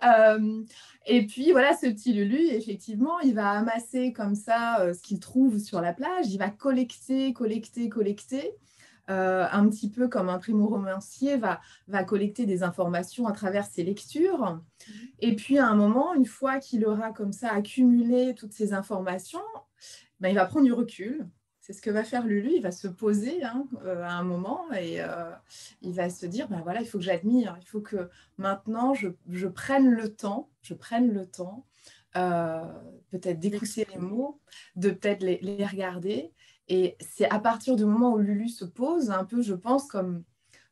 Euh, 0.03 0.63
et 1.05 1.25
puis 1.25 1.51
voilà, 1.51 1.75
ce 1.75 1.87
petit 1.87 2.13
Lulu, 2.13 2.47
effectivement, 2.49 3.19
il 3.19 3.33
va 3.33 3.51
amasser 3.51 4.13
comme 4.13 4.35
ça 4.35 4.79
euh, 4.81 4.93
ce 4.93 5.01
qu'il 5.01 5.19
trouve 5.19 5.59
sur 5.59 5.81
la 5.81 5.93
plage, 5.93 6.27
il 6.29 6.37
va 6.37 6.49
collecter, 6.49 7.33
collecter, 7.33 7.89
collecter. 7.89 8.53
Euh, 9.11 9.45
un 9.51 9.69
petit 9.69 9.89
peu 9.91 10.07
comme 10.07 10.29
un 10.29 10.39
primo-romancier 10.39 11.37
va, 11.37 11.61
va 11.87 12.03
collecter 12.03 12.47
des 12.47 12.63
informations 12.63 13.27
à 13.27 13.33
travers 13.33 13.65
ses 13.65 13.83
lectures. 13.83 14.59
Et 15.19 15.35
puis 15.35 15.59
à 15.59 15.67
un 15.67 15.75
moment, 15.75 16.15
une 16.15 16.25
fois 16.25 16.59
qu'il 16.59 16.85
aura 16.85 17.11
comme 17.11 17.31
ça 17.31 17.51
accumulé 17.51 18.33
toutes 18.33 18.53
ces 18.53 18.73
informations, 18.73 19.43
ben, 20.19 20.29
il 20.29 20.35
va 20.35 20.45
prendre 20.45 20.65
du 20.65 20.73
recul 20.73 21.27
c'est 21.65 21.73
ce 21.73 21.81
que 21.81 21.89
va 21.89 22.03
faire 22.03 22.27
Lulu. 22.27 22.51
Il 22.57 22.61
va 22.61 22.71
se 22.71 22.87
poser 22.87 23.43
hein, 23.43 23.67
euh, 23.85 24.03
à 24.03 24.11
un 24.11 24.23
moment 24.23 24.71
et 24.73 25.01
euh, 25.01 25.31
il 25.81 25.93
va 25.93 26.11
se 26.11 26.27
dire 26.27 26.47
ben 26.47 26.61
voilà, 26.61 26.81
il 26.81 26.87
faut 26.87 26.99
que 26.99 27.03
j'admire, 27.03 27.57
il 27.59 27.65
faut 27.65 27.81
que 27.81 28.07
maintenant 28.37 28.93
je, 28.93 29.47
prenne 29.47 29.89
le 29.89 30.13
temps, 30.13 30.51
je 30.61 30.75
prenne 30.75 31.11
le 31.11 31.25
temps 31.25 31.65
euh, 32.17 32.61
peut-être 33.09 33.39
d'écouter 33.39 33.87
les 33.91 33.99
mots, 33.99 34.39
de 34.75 34.91
peut-être 34.91 35.23
les, 35.23 35.65
regarder. 35.65 36.33
Et 36.67 36.97
c'est 36.99 37.29
à 37.29 37.39
partir 37.39 37.75
du 37.75 37.85
moment 37.85 38.13
où 38.13 38.17
Lulu 38.17 38.49
se 38.49 38.65
pose, 38.65 39.11
un 39.11 39.25
peu, 39.25 39.41
je 39.41 39.53
pense, 39.53 39.87
comme 39.87 40.23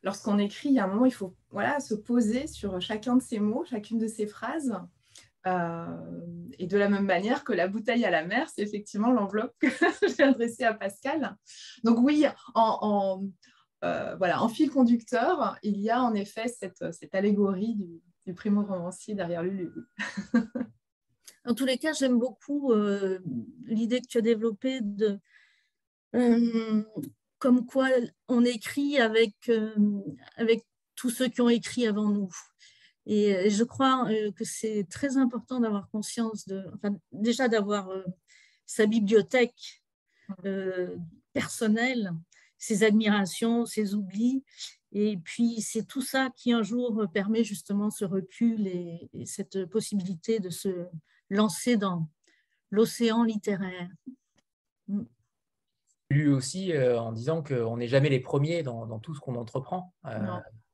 lorsqu'on 0.02 0.38
écrit, 0.38 0.68
il 0.68 0.74
y 0.74 0.78
a 0.78 0.84
un 0.84 0.88
moment, 0.88 1.06
il 1.06 1.12
faut 1.12 1.34
voilà, 1.50 1.80
se 1.80 1.94
poser 1.94 2.46
sur 2.46 2.80
chacun 2.80 3.16
de 3.16 3.22
ces 3.22 3.40
mots, 3.40 3.64
chacune 3.64 3.98
de 3.98 4.06
ces 4.06 4.26
phrases 4.26 4.76
euh, 5.46 5.86
et 6.58 6.66
de 6.66 6.78
la 6.78 6.88
même 6.88 7.04
manière 7.04 7.44
que 7.44 7.52
la 7.52 7.68
bouteille 7.68 8.04
à 8.04 8.10
la 8.10 8.24
mer, 8.24 8.48
c'est 8.48 8.62
effectivement 8.62 9.12
l'enveloppe 9.12 9.54
que 9.58 9.68
j'ai 10.16 10.22
adressée 10.22 10.64
à 10.64 10.74
Pascal. 10.74 11.36
Donc 11.84 11.98
oui, 12.00 12.26
en, 12.54 13.24
euh, 13.84 14.16
voilà, 14.16 14.42
en 14.42 14.48
fil 14.48 14.70
conducteur, 14.70 15.58
il 15.62 15.78
y 15.80 15.90
a 15.90 16.02
en 16.02 16.14
effet 16.14 16.48
cette, 16.48 16.92
cette 16.92 17.14
allégorie 17.14 17.76
du, 17.76 18.34
primo-romancier 18.34 19.14
derrière 19.14 19.42
Lulu. 19.42 19.70
en 21.44 21.54
tous 21.54 21.66
les 21.66 21.76
cas, 21.76 21.92
j'aime 21.92 22.18
beaucoup 22.18 22.72
euh, 22.72 23.18
l'idée 23.66 24.00
que 24.00 24.06
tu 24.06 24.16
as 24.16 24.22
développée 24.22 24.80
de 24.80 25.20
comme 27.38 27.66
quoi 27.66 27.88
on 28.28 28.44
écrit 28.44 28.98
avec, 28.98 29.34
avec 30.36 30.64
tous 30.94 31.10
ceux 31.10 31.28
qui 31.28 31.40
ont 31.40 31.48
écrit 31.48 31.86
avant 31.86 32.08
nous. 32.08 32.30
Et 33.06 33.50
je 33.50 33.64
crois 33.64 34.08
euh, 34.10 34.32
que 34.32 34.44
c'est 34.44 34.86
très 34.88 35.16
important 35.16 35.60
d'avoir 35.60 35.90
conscience 35.90 36.46
de, 36.46 36.64
enfin, 36.74 36.96
déjà 37.12 37.48
d'avoir 37.48 37.90
euh, 37.90 38.02
sa 38.64 38.86
bibliothèque 38.86 39.82
euh, 40.46 40.96
personnelle, 41.34 42.12
ses 42.56 42.82
admirations, 42.82 43.66
ses 43.66 43.94
oublis. 43.94 44.42
Et 44.92 45.18
puis, 45.18 45.60
c'est 45.60 45.86
tout 45.86 46.00
ça 46.00 46.30
qui 46.34 46.52
un 46.52 46.62
jour 46.62 47.04
permet 47.12 47.44
justement 47.44 47.90
ce 47.90 48.04
recul 48.04 48.66
et, 48.66 49.10
cette 49.26 49.66
possibilité 49.66 50.38
de 50.38 50.50
se 50.50 50.86
lancer 51.28 51.76
dans 51.76 52.08
l'océan 52.70 53.24
littéraire. 53.24 53.90
Lui 56.10 56.28
aussi 56.28 56.76
en 56.78 57.12
disant 57.12 57.42
qu'on 57.42 57.78
n'est 57.78 57.88
jamais 57.88 58.10
les 58.10 58.20
premiers 58.20 58.62
dans, 58.62 58.86
dans 58.86 58.98
tout 58.98 59.14
ce 59.14 59.20
qu'on 59.20 59.36
entreprend 59.36 59.92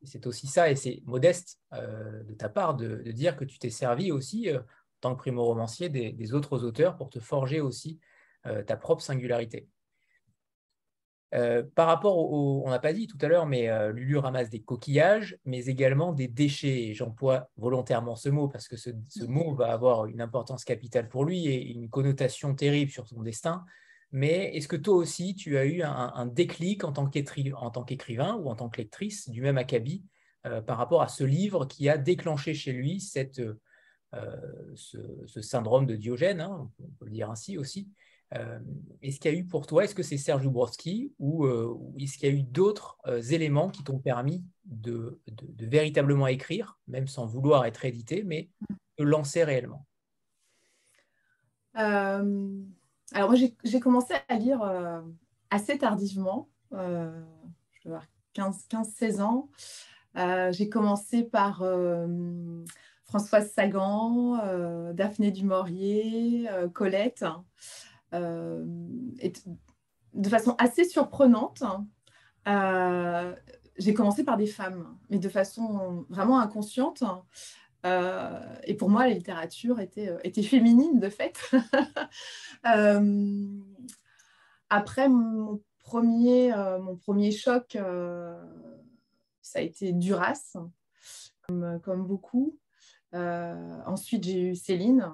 c'est 0.03 0.27
aussi 0.27 0.47
ça, 0.47 0.71
et 0.71 0.77
c'est 0.77 1.03
modeste 1.05 1.59
euh, 1.73 2.23
de 2.25 2.35
ta 2.35 2.49
part 2.49 2.75
de, 2.75 3.03
dire 3.13 3.37
que 3.37 3.45
tu 3.45 3.59
t'es 3.59 3.71
servi 3.71 4.13
aussi, 4.13 4.49
euh, 4.49 4.59
en 4.59 5.01
tant 5.01 5.15
que 5.15 5.21
primo-romancier, 5.21 5.89
des, 5.89 6.35
autres 6.35 6.65
auteurs 6.65 6.97
pour 6.97 7.11
te 7.11 7.21
forger 7.21 7.61
aussi 7.61 7.99
euh, 8.47 8.63
ta 8.63 8.77
propre 8.77 9.03
singularité. 9.03 9.69
par 11.75 11.87
rapport 11.87 12.19
au, 12.19 12.63
on 12.67 12.71
n'a 12.71 12.79
pas 12.79 12.93
dit 12.93 13.07
tout 13.07 13.19
à 13.21 13.29
l'heure, 13.29 13.47
mais 13.47 13.69
Lulu 13.93 14.19
ramasse 14.19 14.51
des 14.51 14.63
coquillages, 14.63 15.39
mais 15.45 15.67
également 15.67 16.13
des 16.13 16.29
déchets. 16.29 16.93
J'emploie 16.93 17.49
volontairement 17.57 18.17
ce 18.17 18.29
mot 18.29 18.49
parce 18.49 18.69
que 18.69 18.77
ce, 18.77 18.91
mot 19.27 19.55
va 19.55 19.73
avoir 19.73 20.07
une 20.07 20.21
importance 20.21 20.65
capitale 20.65 21.09
pour 21.09 21.25
lui 21.25 21.47
et 21.47 21.73
une 21.73 21.89
connotation 21.89 22.55
terrible 22.55 22.91
sur 22.91 23.07
son 23.07 23.23
destin. 23.23 23.65
Mais 24.13 24.57
est-ce 24.57 24.67
que 24.67 24.77
toi 24.77 24.97
aussi, 24.97 25.35
tu 25.35 25.57
as 25.57 25.65
eu 25.65 25.83
un, 25.83 26.27
déclic 26.27 26.85
en 26.85 26.93
tant 26.93 27.07
qu'écrivain 27.07 28.35
ou 28.35 28.49
en 28.49 28.57
tant 28.57 28.69
que 28.69 28.79
lectrice 28.79 29.29
du 29.29 29.41
même 29.41 29.59
acabit 29.59 30.05
euh, 30.47 30.61
par 30.61 30.79
rapport 30.79 31.03
à 31.03 31.09
ce 31.09 31.23
livre 31.23 31.67
qui 31.67 31.89
a 31.89 31.97
déclenché 31.97 32.55
chez 32.55 32.73
lui 32.73 33.01
cette, 33.01 33.41
euh, 34.15 34.73
ce, 34.75 35.41
syndrome 35.41 35.87
de 35.87 35.95
Diogène, 35.95 36.41
hein, 36.41 36.71
on 36.81 36.89
peut 36.99 37.05
le 37.05 37.13
dire 37.13 37.31
ainsi 37.31 37.57
aussi 37.57 37.89
euh, 38.35 38.59
Est-ce 39.01 39.21
qu'il 39.21 39.33
y 39.33 39.35
a 39.35 39.39
eu 39.39 39.45
pour 39.45 39.69
toi, 39.69 39.85
est-ce 39.85 39.95
que 39.95 40.03
c'est 40.03 40.17
Serge 40.17 40.43
Dubrovski 40.43 41.13
ou, 41.21 41.47
est-ce 41.97 42.19
qu'il 42.19 42.29
y 42.29 42.33
a 42.33 42.35
eu 42.35 42.43
d'autres 42.43 42.99
éléments 43.33 43.71
qui 43.71 43.85
t'ont 43.85 44.01
permis 44.01 44.45
de, 44.65 45.21
de, 45.29 45.67
véritablement 45.67 46.27
écrire, 46.27 46.81
même 46.89 47.07
sans 47.07 47.27
vouloir 47.27 47.65
être 47.65 47.85
édité, 47.85 48.25
mais 48.25 48.51
de 48.99 49.05
lancer 49.05 49.45
réellement? 49.45 49.87
Alors 53.13 53.31
moi, 53.31 53.39
j'ai 53.65 53.81
commencé 53.81 54.15
à 54.29 54.37
lire 54.37 54.63
euh, 54.63 55.01
assez 55.51 55.79
tardivement, 55.79 56.49
euh, 56.73 57.11
je 57.73 57.89
dois 57.89 58.03
avoir 58.37 58.53
15-16 58.83 59.21
ans. 59.21 59.49
Euh, 60.17 60.53
j'ai 60.53 60.69
commencé 60.69 61.25
par 61.25 61.65
Françoise 63.05 63.51
Sagan, 63.51 64.39
Daphné 64.95 65.33
du 65.33 65.45
Maurier, 65.45 66.49
Colette, 66.73 67.25
et 68.13 69.33
de 70.15 70.29
façon 70.29 70.55
assez 70.59 70.85
surprenante. 70.85 71.63
j'ai 72.47 73.95
commencé 73.95 74.25
par 74.25 74.37
des 74.37 74.47
femmes, 74.47 74.97
mais 75.11 75.19
de 75.19 75.29
façon 75.29 76.07
vraiment 76.09 76.39
inconsciente. 76.39 77.03
Euh, 77.87 78.57
et 78.65 78.75
pour 78.75 78.91
moi, 78.91 79.07
la 79.07 79.15
littérature 79.15 79.81
était, 79.81 80.09
euh, 80.09 80.43
féminine 80.43 80.99
de 81.01 81.09
fait. 81.09 81.39
Euh, 82.67 83.59
après, 84.69 85.09
mon 85.09 85.63
premier, 85.79 86.53
mon 86.79 86.95
premier 86.95 87.31
choc, 87.33 87.79
ça 89.41 89.59
a 89.59 89.63
été 89.63 89.95
Duras, 89.95 90.59
comme, 91.49 92.07
beaucoup. 92.07 92.59
ensuite, 93.15 94.25
j'ai 94.25 94.51
eu 94.51 94.55
Céline, 94.55 95.11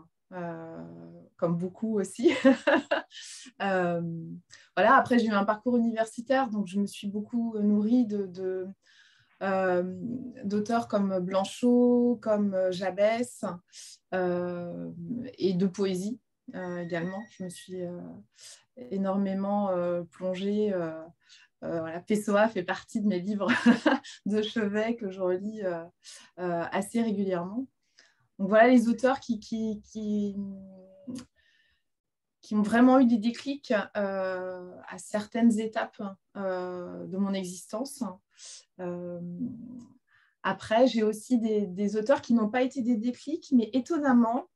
comme 1.37 1.57
beaucoup 1.57 2.01
aussi. 2.01 2.33
voilà, 3.61 4.97
après, 4.97 5.21
j'ai 5.21 5.27
eu 5.27 5.31
un 5.31 5.45
parcours 5.45 5.77
universitaire, 5.77 6.51
donc 6.51 6.67
je 6.67 6.81
me 6.81 6.87
suis 6.87 7.07
beaucoup 7.07 7.57
nourrie 7.61 8.07
de, 8.07 8.67
d'auteurs 9.41 10.89
comme 10.89 11.19
Blanchot, 11.21 12.19
comme 12.23 12.55
euh, 12.55 12.73
Jabès, 12.73 13.45
euh, 14.15 14.91
et 15.39 15.55
de 15.55 15.67
poésie 15.67 16.21
également. 16.55 17.23
Je 17.31 17.45
me 17.45 17.49
suis 17.49 17.83
énormément 18.77 19.71
plongée. 20.13 20.73
Voilà, 21.61 22.01
Pessoa 22.01 22.49
fait 22.49 22.63
partie 22.63 23.01
de 23.01 23.09
mes 23.09 23.19
livres 23.19 23.49
de 24.27 24.43
chevet 24.43 24.95
que 24.95 25.11
je 25.11 25.21
relis 25.21 25.63
assez 26.37 27.03
régulièrement. 27.03 27.67
Donc 28.39 28.49
voilà 28.49 28.69
les 28.69 28.89
auteurs 28.89 29.19
qui, 29.19 29.41
qui, 29.41 29.83
qui, 29.91 30.37
qui 32.47 32.55
ont 32.55 32.63
vraiment 32.63 33.01
eu 33.01 33.07
des 33.07 33.19
déclics 33.19 33.75
euh, 33.97 34.71
à 34.89 34.99
certaines 34.99 35.59
étapes 35.59 36.01
euh, 36.37 37.05
de 37.07 37.17
mon 37.17 37.35
existence. 37.35 38.05
Euh, 38.81 39.21
après, 40.43 40.87
j'ai 40.87 41.03
aussi 41.03 41.39
des, 41.39 41.97
auteurs 41.97 42.23
qui 42.23 42.35
n'ont 42.35 42.49
pas 42.49 42.63
été 42.63 42.83
des 42.83 42.97
déclics, 42.97 43.49
mais 43.53 43.71
étonnamment, 43.73 44.47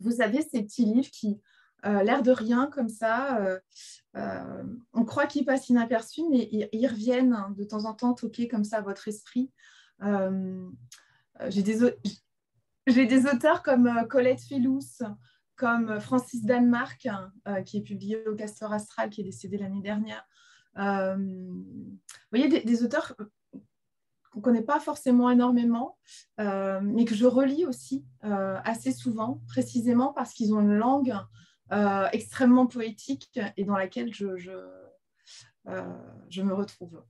vous 0.00 0.12
savez, 0.12 0.42
ces 0.42 0.62
petits 0.62 0.84
livres 0.84 1.10
qui, 1.10 1.40
l'air 1.84 2.22
de 2.22 2.32
rien 2.32 2.66
comme 2.66 2.88
ça, 2.88 3.60
on 4.14 5.04
croit 5.04 5.26
qu'ils 5.26 5.44
passent 5.44 5.68
inaperçus, 5.68 6.24
mais 6.30 6.48
ils, 6.50 6.86
reviennent 6.86 7.36
de 7.56 7.64
temps 7.64 7.84
en 7.84 7.92
temps 7.92 8.14
toquer 8.14 8.48
comme 8.48 8.64
ça 8.64 8.78
à 8.78 8.80
votre 8.80 9.06
esprit. 9.06 9.52
j'ai 11.48 11.62
des, 11.62 13.26
auteurs 13.26 13.62
comme 13.62 14.06
Colette 14.08 14.40
Fellous, 14.40 14.80
comme 15.56 16.00
Francis 16.00 16.44
Danemark, 16.44 17.08
euh, 17.48 17.62
qui 17.62 17.78
est 17.78 17.82
publié 17.82 18.26
au 18.28 18.34
Castor 18.34 18.72
Astral, 18.72 19.10
qui 19.10 19.22
est 19.22 19.24
décédé 19.24 19.56
l'année 19.58 19.80
dernière. 19.80 20.24
Euh, 20.78 21.16
vous 21.16 21.98
voyez, 22.30 22.48
des, 22.48 22.84
auteurs 22.84 23.14
qu'on 24.30 24.40
ne 24.40 24.42
connaît 24.42 24.62
pas 24.62 24.80
forcément 24.80 25.30
énormément, 25.30 25.98
euh, 26.40 26.80
mais 26.82 27.04
que 27.04 27.14
je 27.14 27.26
relis 27.26 27.64
aussi 27.66 28.04
assez 28.22 28.92
souvent, 28.92 29.42
précisément 29.48 30.12
parce 30.12 30.32
qu'ils 30.32 30.52
ont 30.54 30.60
une 30.60 30.76
langue 30.76 31.14
extrêmement 32.12 32.66
poétique 32.66 33.40
et 33.56 33.64
dans 33.64 33.76
laquelle 33.76 34.12
je, 34.14 34.36
je, 34.36 34.52
je 36.28 36.42
me 36.42 36.52
retrouve. 36.52 37.02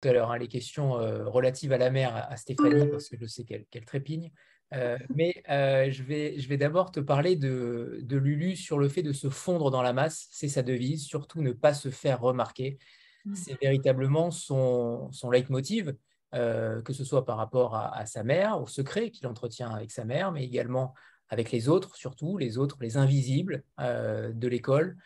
tout 0.00 0.08
à 0.08 0.12
l'heure, 0.12 0.30
hein, 0.30 0.38
les 0.38 0.48
questions 0.48 0.92
relatives 0.92 1.72
à 1.72 1.78
la 1.78 1.90
mère 1.90 2.16
à, 2.16 2.36
Stéphanie, 2.36 2.88
parce 2.88 3.08
que 3.08 3.16
je 3.18 3.26
sais 3.26 3.44
qu'elle 3.44 3.84
trépigne. 3.84 4.32
Mais 4.72 5.42
je 5.46 6.02
vais, 6.02 6.38
je 6.38 6.48
vais 6.48 6.56
d'abord 6.56 6.90
te 6.90 7.00
parler 7.00 7.36
de, 7.36 8.00
de, 8.02 8.16
Lulu 8.16 8.56
sur 8.56 8.78
le 8.78 8.88
fait 8.88 9.02
de 9.02 9.12
se 9.12 9.30
fondre 9.30 9.70
dans 9.70 9.82
la 9.82 9.92
masse. 9.92 10.28
C'est 10.30 10.48
sa 10.48 10.62
devise, 10.62 11.04
surtout 11.04 11.42
ne 11.42 11.52
pas 11.52 11.74
se 11.74 11.90
faire 11.90 12.20
remarquer. 12.20 12.78
Mmh. 13.24 13.34
C'est 13.34 13.60
véritablement 13.60 14.30
son, 14.30 15.10
son 15.12 15.30
leitmotiv, 15.30 15.94
que 16.32 16.92
ce 16.92 17.04
soit 17.04 17.24
par 17.24 17.38
rapport 17.38 17.74
à, 17.74 18.04
sa 18.06 18.24
mère, 18.24 18.60
au 18.60 18.66
secret 18.66 19.10
qu'il 19.10 19.26
entretient 19.26 19.70
avec 19.70 19.90
sa 19.90 20.04
mère, 20.04 20.32
mais 20.32 20.44
également 20.44 20.94
avec 21.30 21.50
les 21.50 21.68
autres, 21.68 21.96
surtout 21.96 22.36
les 22.38 22.58
autres, 22.58 22.76
les 22.80 22.96
invisibles 22.96 23.64
de 23.78 24.48
l'école. 24.48 24.96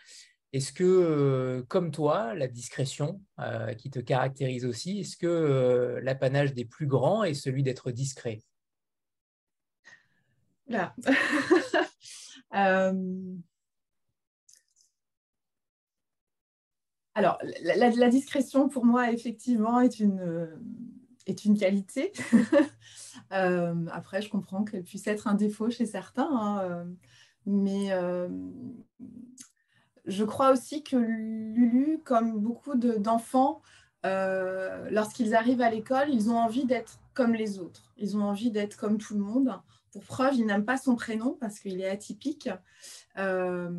Est-ce 0.53 0.72
que, 0.72 0.85
euh, 0.85 1.62
comme 1.68 1.90
toi, 1.90 2.35
la 2.35 2.46
discrétion 2.46 3.22
euh, 3.40 3.72
qui 3.72 3.90
te 3.90 4.01
caractérise 4.01 4.66
aussi, 4.66 5.01
est-ce 5.01 5.16
que 5.16 5.27
euh, 5.27 6.01
l'apanage 6.03 6.53
des 6.53 6.66
plus 6.66 6.87
grands 6.87 7.25
est 7.25 7.33
celui 7.33 7.62
d'être 7.62 7.90
discret? 7.90 8.42
Là. 10.68 10.94
Alors, 17.14 17.38
la, 17.62 18.09
discrétion, 18.09 18.68
pour 18.68 18.87
moi, 18.87 19.12
effectivement, 19.12 19.81
est 19.81 20.01
une, 20.01 20.48
qualité. 21.59 22.12
après, 23.31 24.22
je 24.22 24.31
comprends 24.31 24.64
qu'elle 24.64 24.85
puisse 24.85 25.07
être 25.07 25.29
un 25.29 25.35
défaut 25.35 25.68
chez 25.70 25.85
certains, 25.87 26.31
hein, 26.31 26.87
mais 27.44 27.90
je 30.05 30.25
crois 30.25 30.51
aussi 30.53 30.83
que 30.83 30.96
Lulu, 30.96 32.01
comme 32.05 32.38
beaucoup 32.38 32.75
d'enfants, 32.75 33.62
euh, 34.05 34.88
lorsqu'ils 34.90 35.35
arrivent 35.35 35.61
à 35.61 35.70
l'école, 35.70 36.09
ils 36.11 36.31
ont 36.31 36.38
envie 36.38 36.64
d'être 36.64 36.98
comme 37.14 37.35
les 37.35 37.59
autres. 37.59 37.92
Ils 37.96 38.16
ont 38.16 38.25
envie 38.25 38.51
d'être 38.51 38.77
comme 38.77 38.98
tout 38.98 39.14
le 39.14 39.20
monde. 39.20 39.61
Pour 39.92 40.05
preuve, 40.05 40.35
il 40.35 40.46
n'aime 40.46 40.64
pas 40.64 40.78
son 40.78 40.96
prénom 40.96 41.37
parce 41.40 41.59
qu'il 41.59 41.81
est 41.81 41.88
atypique. 41.88 42.48
Euh, 43.18 43.70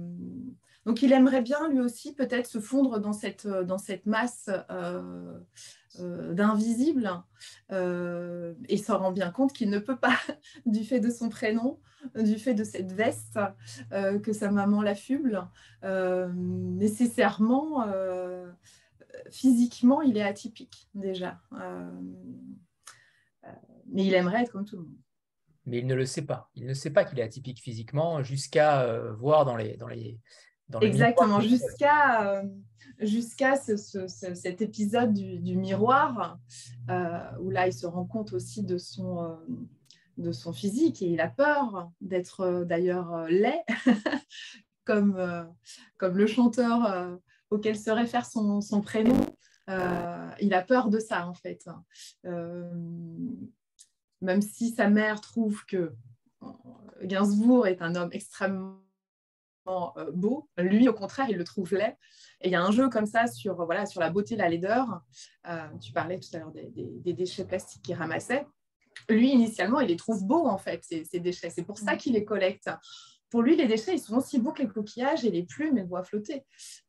donc, 0.86 1.02
il 1.02 1.13
aimerait 1.13 1.41
bien 1.41 1.69
lui 1.69 1.80
aussi 1.80 2.13
peut-être 2.13 2.47
se 2.47 2.60
fondre 2.60 2.99
dans 2.99 3.13
cette, 3.13 3.47
cette 3.80 4.06
masse 4.06 4.49
euh, 4.69 5.39
euh, 5.99 6.34
d'invisible 6.34 7.21
euh, 7.71 8.56
et 8.67 8.78
s'en 8.78 8.97
rend 8.97 9.12
bien 9.12 9.30
compte 9.30 9.54
qu'il 9.54 9.69
ne 9.69 9.78
peut 9.78 9.95
pas, 9.95 10.17
du 10.65 10.84
fait 10.84 10.99
de 10.99 11.12
son 11.12 11.30
prénom, 11.30 11.80
du 12.15 12.39
fait 12.39 12.56
de 12.56 12.63
cette 12.63 12.91
veste 12.91 13.38
euh, 13.91 14.17
que 14.17 14.34
sa 14.34 14.49
maman 14.49 14.82
l'affuble, 14.82 15.47
nécessairement, 15.84 17.86
physiquement, 19.30 20.02
il 20.02 20.17
est 20.17 20.23
atypique 20.23 20.89
déjà. 20.95 21.39
mais 23.86 24.06
il 24.06 24.15
aimerait 24.15 24.43
être 24.43 24.52
comme 24.52 24.65
tout 24.65 24.78
le 24.78 24.84
monde 24.84 25.02
mais 25.65 25.80
il 25.80 25.88
ne 25.88 25.95
le 25.95 26.06
sait 26.06 26.23
pas. 26.23 26.49
Il 26.56 26.65
ne 26.65 26.73
sait 26.73 26.91
pas 26.91 27.06
qu'il 27.06 27.19
est 27.19 27.23
atypique 27.23 27.62
physiquement 27.62 28.23
jusqu'à 28.23 28.88
voir 29.13 29.45
dans 29.45 29.56
les, 29.56 29.78
dans 29.78 29.88
les, 29.88 30.19
Exactement, 30.82 31.39
jusqu'à 31.39 32.32
euh, 32.32 32.43
jusqu'à 32.99 33.56
cet 33.56 34.62
épisode 34.62 35.13
du, 35.13 35.56
miroir, 35.58 36.38
euh, 36.89 37.19
où 37.39 37.49
là, 37.49 37.67
il 37.67 37.73
se 37.73 37.86
rend 37.86 38.06
compte 38.06 38.34
aussi 38.34 38.63
de 38.63 38.78
son, 38.78 39.23
euh, 39.23 39.36
de 40.17 40.32
son 40.32 40.54
physique 40.54 41.02
et 41.02 41.08
il 41.08 41.19
a 41.19 41.28
peur 41.28 41.91
d'être 42.02 42.63
d'ailleurs 42.63 43.26
laid, 43.28 43.63
comme, 44.86 45.47
comme 45.97 46.17
le 46.17 46.28
chanteur 46.28 47.19
auquel 47.49 47.78
se 47.78 47.89
réfère 47.89 48.26
son, 48.26 48.62
son 48.62 48.82
prénom. 48.82 49.19
il 49.67 50.54
a 50.54 50.62
peur 50.62 50.89
de 50.89 50.99
ça, 50.99 51.28
en 51.28 51.34
fait. 51.34 51.65
Même 54.23 54.41
si 54.41 54.71
sa 54.71 54.89
mère 54.89 55.21
trouve 55.21 55.65
que 55.65 55.93
Gainsbourg 57.03 57.67
est 57.67 57.81
un 57.81 57.95
homme 57.95 58.09
extrêmement 58.13 58.79
euh, 59.67 60.12
beau. 60.13 60.49
Lui, 60.57 60.88
au 60.88 60.93
contraire, 60.93 61.27
il 61.29 61.38
le 61.38 61.43
trouve 61.43 61.73
laid. 61.73 61.97
Et 62.41 62.47
il 62.47 62.51
y 62.51 62.55
a 62.55 62.63
un 62.63 62.71
jeu 62.71 62.89
comme 62.89 63.05
ça 63.05 63.27
sur, 63.27 63.65
voilà, 63.65 63.86
sur 63.86 63.99
la 63.99 64.09
beauté, 64.09 64.36
la 64.36 64.49
laideur. 64.49 65.01
Euh, 65.47 65.67
tu 65.81 65.91
parlais 65.91 66.19
tout 66.19 66.29
à 66.33 66.39
l'heure 66.39 66.53
des, 66.53 67.13
déchets 67.13 67.45
plastiques 67.45 67.83
qu'il 67.83 67.95
ramassait. 67.95 68.47
Lui, 69.09 69.31
initialement, 69.31 69.81
il 69.81 69.89
les 69.89 69.97
trouve 69.97 70.25
beaux, 70.25 70.47
en 70.47 70.57
fait, 70.57 70.83
ces, 70.83 71.19
déchets. 71.19 71.49
C'est 71.49 71.63
pour 71.63 71.77
ça 71.77 71.97
qu'il 71.97 72.13
les 72.13 72.23
collecte. 72.23 72.69
Pour 73.29 73.41
lui, 73.41 73.57
les 73.57 73.67
déchets, 73.67 73.95
ils 73.95 73.99
sont 73.99 74.15
aussi 74.15 74.39
beaux 74.39 74.51
que 74.51 74.62
les 74.62 74.67
coquillages 74.67 75.25
et 75.25 75.31
les 75.31 75.43
plumes 75.43 75.77
et 75.77 75.81
le 75.81 75.88
bois 75.88 76.03
flotté. 76.03 76.45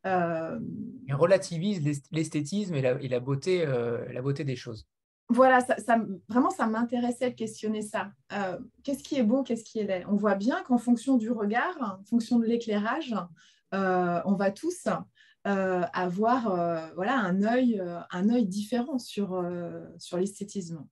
Euh, 0.07 0.61
il 1.07 1.14
relativise 1.14 1.83
l'esthétisme 2.12 2.75
et, 2.75 2.83
la, 2.83 3.20
beauté, 3.20 3.64
la 3.66 4.23
beauté 4.23 4.44
des 4.44 4.57
choses 4.57 4.87
voilà, 5.29 5.61
ça, 5.61 5.99
vraiment, 6.29 6.51
ça 6.51 6.67
m'intéressait 6.67 7.31
de 7.31 7.35
questionner 7.35 7.81
ça. 7.81 8.13
Euh, 8.33 8.59
qu'est-ce 8.83 9.03
qui 9.03 9.17
est 9.17 9.23
beau, 9.23 9.43
qu'est-ce 9.43 9.65
qui 9.65 9.79
est 9.79 9.85
laid? 9.85 10.05
On 10.09 10.17
voit 10.17 10.35
bien 10.35 10.63
qu'en 10.65 10.79
fonction 10.79 11.17
du 11.17 11.31
regard, 11.31 11.99
en 12.01 12.05
fonction 12.05 12.39
de 12.39 12.45
l'éclairage, 12.45 13.15
euh, 13.73 14.21
on 14.27 14.35
va 14.35 14.51
tous 14.51 14.87
euh, 15.47 15.83
avoir 15.93 16.93
voilà, 16.95 17.19
un, 17.19 17.43
œil, 17.43 17.83
un 18.11 18.29
œil 18.29 18.47
différent 18.47 18.99
sur, 18.99 19.43
sur 19.99 20.19
l'esthétisme. 20.19 20.87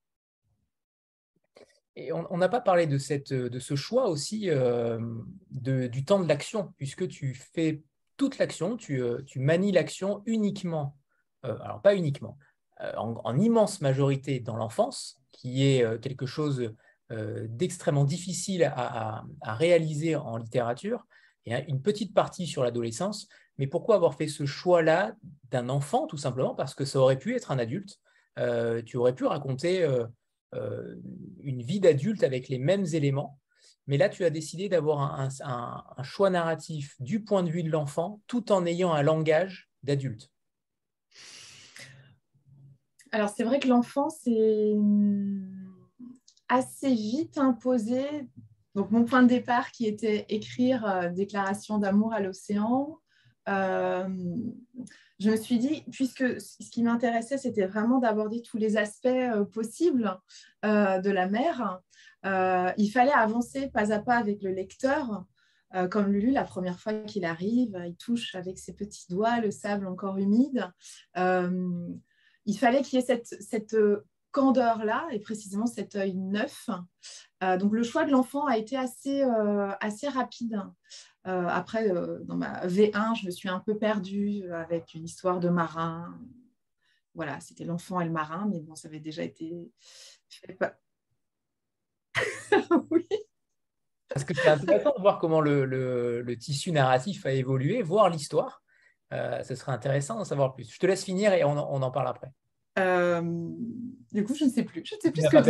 Et 1.95 2.11
on 2.11 2.37
n'a 2.37 2.49
pas 2.49 2.61
parlé 2.61 2.87
de, 2.87 2.97
cette, 2.97 3.33
de 3.33 3.59
ce 3.59 3.75
choix 3.75 4.09
aussi 4.09 4.47
de, 4.47 5.87
du 5.87 6.05
temps 6.05 6.19
de 6.19 6.27
l'action, 6.27 6.73
puisque 6.77 7.07
tu 7.07 7.35
fais 7.35 7.83
toute 8.17 8.39
l'action, 8.39 8.77
tu, 8.77 8.99
tu 9.27 9.39
manies 9.39 9.71
l'action 9.71 10.23
uniquement, 10.25 10.97
alors 11.43 11.83
pas 11.83 11.95
uniquement, 11.95 12.39
euh, 12.83 12.91
en, 12.95 13.37
immense 13.37 13.81
majorité 13.81 14.39
dans 14.39 14.55
l'enfance, 14.55 15.21
qui 15.31 15.65
est 15.67 15.83
euh, 15.83 15.97
quelque 15.97 16.25
chose 16.25 16.73
euh, 17.11 17.45
d'extrêmement 17.49 18.03
difficile 18.03 18.63
à, 18.63 19.23
réaliser 19.43 20.15
en 20.15 20.37
littérature, 20.37 21.05
et 21.45 21.53
une 21.67 21.81
petite 21.81 22.13
partie 22.13 22.47
sur 22.47 22.63
l'adolescence. 22.63 23.27
Mais 23.57 23.67
pourquoi 23.67 23.95
avoir 23.95 24.15
fait 24.15 24.27
ce 24.27 24.45
choix-là 24.45 25.13
d'un 25.51 25.69
enfant 25.69 26.07
Tout 26.07 26.17
simplement 26.17 26.55
parce 26.55 26.73
que 26.73 26.85
ça 26.85 26.99
aurait 26.99 27.19
pu 27.19 27.35
être 27.35 27.51
un 27.51 27.59
adulte? 27.59 27.99
tu 28.85 28.97
aurais 28.97 29.13
pu 29.13 29.25
raconter 29.25 29.87
une 30.53 31.61
vie 31.61 31.79
d'adulte 31.79 32.23
avec 32.23 32.47
les 32.47 32.57
mêmes 32.57 32.85
éléments. 32.93 33.37
Mais 33.85 33.97
là, 33.97 34.09
tu 34.09 34.25
as 34.25 34.31
décidé 34.31 34.69
d'avoir 34.69 35.19
un, 35.19 36.03
choix 36.03 36.31
narratif 36.31 36.95
du 36.99 37.23
point 37.23 37.43
de 37.43 37.51
vue 37.51 37.61
de 37.61 37.69
l'enfant 37.69 38.21
tout 38.25 38.51
en 38.51 38.65
ayant 38.65 38.91
un 38.91 39.03
langage 39.03 39.69
d'adulte. 39.83 40.32
Alors, 43.13 43.29
c'est 43.29 43.43
vrai 43.43 43.59
que 43.59 43.67
l'enfant, 43.67 44.09
c'est 44.09 44.73
assez 46.49 46.91
vite 46.91 47.37
imposé. 47.37 48.03
Donc, 48.73 48.89
mon 48.89 49.05
point 49.05 49.21
de 49.21 49.27
départ 49.27 49.71
qui 49.71 49.85
était 49.85 50.25
écrire 50.29 50.83
euh, 50.87 51.09
déclaration 51.09 51.77
d'amour 51.77 52.11
à 52.11 52.21
l'océan, 52.21 52.97
euh, 53.47 54.07
je 55.19 55.29
me 55.29 55.35
suis 55.35 55.59
dit, 55.59 55.85
puisque 55.91 56.41
ce 56.41 56.71
qui 56.71 56.81
m'intéressait, 56.81 57.37
c'était 57.37 57.67
vraiment 57.67 57.99
d'aborder 57.99 58.41
tous 58.41 58.57
les 58.57 58.77
aspects 58.77 59.05
euh, 59.05 59.45
possibles 59.45 60.19
de 60.63 61.09
la 61.09 61.27
mer, 61.27 61.81
il 62.23 62.89
fallait 62.91 63.11
avancer 63.11 63.69
pas 63.69 63.93
à 63.93 63.99
pas 63.99 64.15
avec 64.15 64.41
le 64.41 64.51
lecteur. 64.51 65.25
comme 65.91 66.11
Lulu, 66.11 66.31
la 66.31 66.45
première 66.45 66.79
fois 66.79 66.93
qu'il 66.93 67.25
arrive, 67.25 67.77
il 67.85 67.95
touche 67.95 68.33
avec 68.33 68.57
ses 68.57 68.73
petits 68.73 69.05
doigts 69.09 69.41
le 69.41 69.51
sable 69.51 69.87
encore 69.87 70.17
humide 70.17 70.71
il 72.45 72.57
fallait 72.57 72.81
qu'il 72.81 72.99
y 72.99 73.01
ait 73.01 73.23
cette, 73.23 73.73
euh, 73.73 74.05
candeur-là 74.31 75.07
et 75.11 75.19
précisément 75.19 75.67
cet 75.67 75.95
œil 75.95 76.15
neuf. 76.15 76.69
Euh, 77.43 77.57
donc 77.57 77.73
le 77.73 77.83
choix 77.83 78.03
de 78.03 78.11
l'enfant 78.11 78.47
a 78.47 78.57
été 78.57 78.75
assez, 78.75 79.21
euh, 79.21 79.71
rapide. 80.11 80.59
après, 81.23 81.89
dans 82.23 82.35
ma 82.35 82.65
V1, 82.65 83.19
je 83.19 83.27
me 83.27 83.31
suis 83.31 83.47
un 83.47 83.59
peu 83.59 83.77
perdue 83.77 84.51
avec 84.51 84.95
une 84.95 85.05
histoire 85.05 85.39
de 85.39 85.49
marin. 85.49 86.19
Voilà, 87.13 87.39
c'était 87.41 87.63
l'enfant 87.63 88.01
et 88.01 88.05
le 88.05 88.11
marin, 88.11 88.47
mais 88.51 88.59
bon, 88.59 88.75
ça 88.75 88.87
avait 88.87 88.99
déjà 88.99 89.23
été 89.23 89.71
oui. 92.89 93.07
Parce 94.09 94.25
que 94.25 94.33
c'est 94.33 94.47
intéressant 94.47 94.93
de 94.95 95.01
voir 95.01 95.19
comment 95.19 95.41
le, 95.41 96.35
tissu 96.39 96.71
narratif 96.71 97.25
a 97.25 97.31
évolué, 97.31 97.81
voir 97.81 98.09
l'histoire. 98.09 98.62
Euh, 99.13 99.43
ce 99.43 99.55
serait 99.55 99.71
intéressant 99.71 100.15
d'en 100.15 100.23
savoir 100.23 100.53
plus. 100.53 100.71
Je 100.71 100.79
te 100.79 100.87
laisse 100.87 101.03
finir 101.03 101.33
et 101.33 101.43
on, 101.43 101.55
en 101.57 101.91
parle 101.91 102.07
après. 102.07 102.31
Euh, 102.79 103.21
du 104.11 104.23
coup, 104.23 104.33
je 104.33 104.45
ne 104.45 104.49
sais 104.49 104.63
plus. 104.63 104.83
Je 104.83 104.95
ne 104.95 104.99
sais 104.99 105.11
plus 105.11 105.21
ce 105.21 105.29
que 105.29 105.37
tu. 105.37 105.49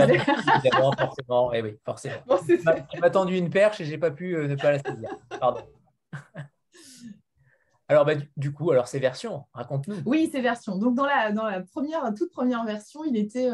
Évidemment, 0.58 0.92
forcément. 0.92 1.54
Eh 1.54 1.62
oui, 1.62 1.78
forcément. 1.86 2.16
tu 2.46 3.00
m'as 3.00 3.10
tendu 3.10 3.38
une 3.38 3.50
perche 3.50 3.80
et 3.80 3.86
je 3.86 3.92
n'ai 3.92 3.98
pas 3.98 4.12
pu 4.12 4.36
euh, 4.36 4.48
ne 4.48 4.56
pas 4.56 4.72
la 4.72 4.80
saisir. 4.80 5.10
Pardon. 5.40 5.62
Alors, 7.88 8.06
bah, 8.06 8.14
du, 8.38 8.52
coup, 8.54 8.72
alors 8.72 8.88
ces 8.88 8.98
versions, 8.98 9.44
raconte-nous. 9.54 9.98
Oui, 10.06 10.30
ces 10.32 10.42
versions. 10.42 10.78
Donc, 10.78 10.96
dans 10.96 11.06
la, 11.06 11.32
dans 11.32 11.44
la 11.46 11.62
première, 11.62 12.12
toute 12.18 12.32
première 12.32 12.64
version, 12.64 13.04
il 13.04 13.18
était, 13.18 13.50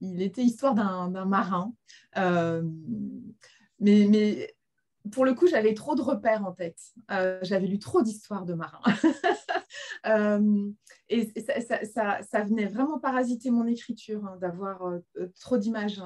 il 0.00 0.22
était 0.22 0.42
histoire 0.42 0.74
d'un 0.74 1.24
marin. 1.26 1.72
mais, 2.16 4.06
mais 4.08 4.54
pour 5.10 5.24
le 5.24 5.34
coup, 5.34 5.46
j'avais 5.46 5.74
trop 5.74 5.94
de 5.94 6.02
repères 6.02 6.44
en 6.46 6.52
tête. 6.52 6.78
Euh, 7.10 7.38
j'avais 7.42 7.66
lu 7.66 7.78
trop 7.78 8.02
d'histoires 8.02 8.44
de 8.44 8.54
marins. 8.54 8.80
Euh, 10.04 10.68
et 11.08 11.32
ça, 11.46 12.44
venait 12.44 12.66
vraiment 12.66 12.98
parasiter 12.98 13.50
mon 13.50 13.66
écriture, 13.66 14.24
hein, 14.26 14.36
d'avoir 14.40 14.84
euh, 14.84 15.00
trop 15.40 15.56
d'images. 15.56 16.02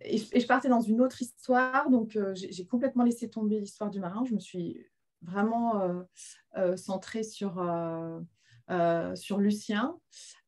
Et, 0.00 0.18
je 0.18 0.46
partais 0.46 0.68
dans 0.68 0.80
une 0.80 1.00
autre 1.00 1.20
histoire, 1.20 1.90
donc 1.90 2.18
j'ai 2.34 2.66
complètement 2.66 3.04
laissé 3.04 3.28
tomber 3.28 3.60
l'histoire 3.60 3.90
du 3.90 4.00
marin. 4.00 4.24
Je 4.24 4.34
me 4.34 4.40
suis 4.40 4.84
vraiment 5.22 6.04
centrée 6.76 7.22
sur, 7.22 7.62
sur 9.14 9.38
Lucien. 9.38 9.96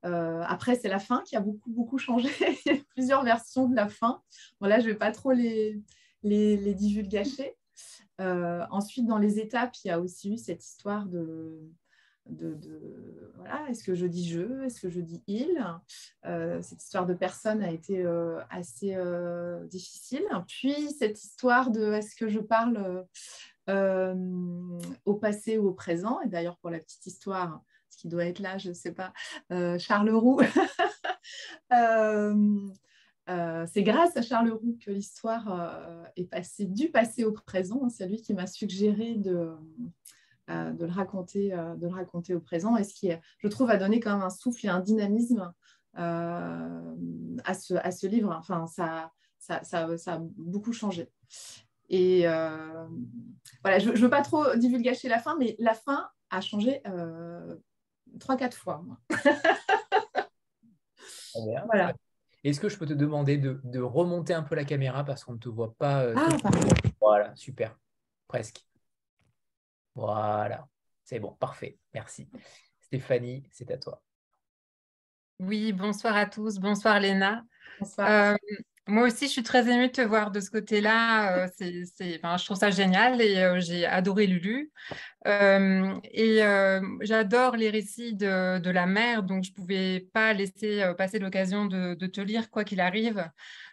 après, 0.02 0.76
c'est 0.76 0.88
la 0.88 0.98
fin 0.98 1.22
qui 1.26 1.36
a 1.36 1.40
beaucoup, 1.40 1.70
beaucoup 1.70 1.98
changé. 1.98 2.28
Il 2.66 2.72
y 2.72 2.76
a 2.76 2.80
plusieurs 2.90 3.24
versions 3.24 3.68
de 3.68 3.76
la 3.76 3.88
fin. 3.88 4.22
Bon, 4.60 4.68
là, 4.68 4.80
je 4.80 4.86
ne 4.86 4.92
vais 4.92 4.98
pas 4.98 5.12
trop 5.12 5.32
les, 5.32 5.80
les, 6.22 6.56
les. 6.56 6.74
Euh, 8.20 8.64
ensuite, 8.70 9.06
dans 9.06 9.18
les 9.18 9.38
étapes, 9.38 9.74
il 9.84 9.88
y 9.88 9.90
a 9.90 10.00
aussi 10.00 10.32
eu 10.32 10.38
cette 10.38 10.64
histoire 10.64 11.06
de, 11.06 11.60
de, 12.26 12.58
voilà, 13.36 13.68
est-ce 13.68 13.84
que 13.84 13.94
je 13.94 14.06
dis 14.06 14.28
je, 14.28 14.62
est-ce 14.64 14.80
que 14.80 14.88
je 14.88 15.00
dis 15.00 15.22
il? 15.26 15.62
Euh, 16.24 16.60
Cette 16.62 16.82
histoire 16.82 17.06
de 17.06 17.14
personne 17.14 17.62
a 17.62 17.70
été 17.70 18.04
euh, 18.04 18.40
assez 18.50 18.96
difficile. 19.68 20.24
Puis 20.48 20.90
cette 20.92 21.22
histoire 21.22 21.70
de 21.70 21.92
est-ce 21.92 22.16
que 22.16 22.28
je 22.28 22.40
parle 22.40 23.06
au 23.68 25.14
passé 25.14 25.58
ou 25.58 25.68
au 25.68 25.74
présent 25.74 26.20
Et 26.22 26.28
d'ailleurs, 26.28 26.56
pour 26.58 26.70
la 26.70 26.78
petite 26.78 27.06
histoire, 27.06 27.62
qui 27.96 28.08
doit 28.08 28.26
être 28.26 28.38
là, 28.38 28.58
je 28.58 28.68
ne 28.68 28.74
sais 28.74 28.92
pas, 28.92 29.12
Charles 29.78 30.10
Roux. 30.10 30.40
Euh, 33.28 33.66
c'est 33.66 33.82
grâce 33.82 34.16
à 34.16 34.22
Charles 34.22 34.50
Roux 34.50 34.78
que 34.84 34.90
l'histoire 34.90 35.52
euh, 35.52 36.04
est 36.14 36.26
passée 36.26 36.66
du 36.66 36.90
passé 36.90 37.24
au 37.24 37.32
présent. 37.32 37.88
C'est 37.88 38.06
lui 38.06 38.22
qui 38.22 38.34
m'a 38.34 38.46
suggéré 38.46 39.14
de, 39.14 39.50
euh, 40.50 40.72
le 40.78 40.86
raconter, 40.86 41.50
de 41.50 41.86
le 41.86 41.92
raconter 41.92 42.34
au 42.34 42.40
présent. 42.40 42.76
Et 42.76 42.84
ce 42.84 42.94
qui, 42.94 43.10
je 43.38 43.48
trouve, 43.48 43.70
a 43.70 43.76
donné 43.76 44.00
quand 44.00 44.14
même 44.14 44.22
un 44.22 44.30
souffle 44.30 44.66
et 44.66 44.68
un 44.68 44.80
dynamisme 44.80 45.52
à, 45.94 47.54
ce, 47.54 47.74
à 47.74 47.90
ce 47.90 48.06
livre. 48.06 48.34
Enfin, 48.38 48.66
ça, 48.66 49.12
ça, 49.38 49.62
ça, 49.64 49.98
ça 49.98 50.14
a 50.14 50.20
beaucoup 50.36 50.72
changé. 50.72 51.10
Et 51.88 52.26
voilà, 53.62 53.80
je 53.80 53.90
ne 53.90 53.96
veux 53.96 54.10
pas 54.10 54.22
trop 54.22 54.54
divulgacher 54.54 55.08
la 55.08 55.18
fin, 55.18 55.36
mais 55.36 55.56
la 55.58 55.74
fin 55.74 56.08
a 56.30 56.40
changé 56.40 56.80
trois, 58.18 58.36
quatre 58.36 58.56
fois. 58.56 58.84
voilà. 61.34 61.94
Est-ce 62.44 62.60
que 62.60 62.68
je 62.68 62.78
peux 62.78 62.86
te 62.86 62.92
demander 62.92 63.38
de, 63.38 63.80
remonter 63.80 64.32
un 64.32 64.42
peu 64.42 64.54
la 64.54 64.64
caméra 64.64 65.04
parce 65.04 65.24
qu'on 65.24 65.32
ne 65.32 65.38
te 65.38 65.48
voit 65.48 65.74
pas 65.74 66.04
euh, 66.04 66.14
Ah, 66.16 66.28
Voilà, 67.00 67.34
super. 67.34 67.76
Presque. 68.28 68.64
Voilà. 69.94 70.68
C'est 71.02 71.18
bon, 71.18 71.32
parfait. 71.32 71.78
Merci. 71.94 72.28
Stéphanie, 72.80 73.44
c'est 73.50 73.70
à 73.70 73.78
toi. 73.78 74.02
Oui, 75.38 75.72
bonsoir 75.72 76.16
à 76.16 76.26
tous. 76.26 76.58
Bonsoir 76.58 77.00
Léna. 77.00 77.44
Bonsoir. 77.80 78.08
Euh, 78.08 78.36
moi 78.88 79.04
aussi, 79.08 79.26
je 79.26 79.32
suis 79.32 79.42
très 79.42 79.68
émue 79.68 79.88
de 79.88 79.92
te 79.92 80.00
voir 80.00 80.30
de 80.30 80.38
ce 80.38 80.48
côté-là. 80.48 81.44
Euh, 81.44 81.48
c'est, 81.56 81.84
je 81.98 82.44
trouve 82.44 82.56
ça 82.56 82.70
génial 82.70 83.20
et 83.20 83.38
euh, 83.38 83.58
j'ai 83.58 83.84
adoré 83.84 84.26
Lulu. 84.28 84.70
Euh, 85.26 85.92
et 86.04 86.40
j'adore 87.00 87.56
les 87.56 87.70
récits 87.70 88.14
de, 88.14 88.70
la 88.70 88.86
mère, 88.86 89.24
donc 89.24 89.42
je 89.42 89.50
ne 89.50 89.54
pouvais 89.54 90.08
pas 90.12 90.32
laisser 90.32 90.84
passer 90.96 91.18
l'occasion 91.18 91.66
de, 91.66 91.94
te 92.06 92.20
lire 92.20 92.48
quoi 92.50 92.62
qu'il 92.62 92.80
arrive. 92.80 93.28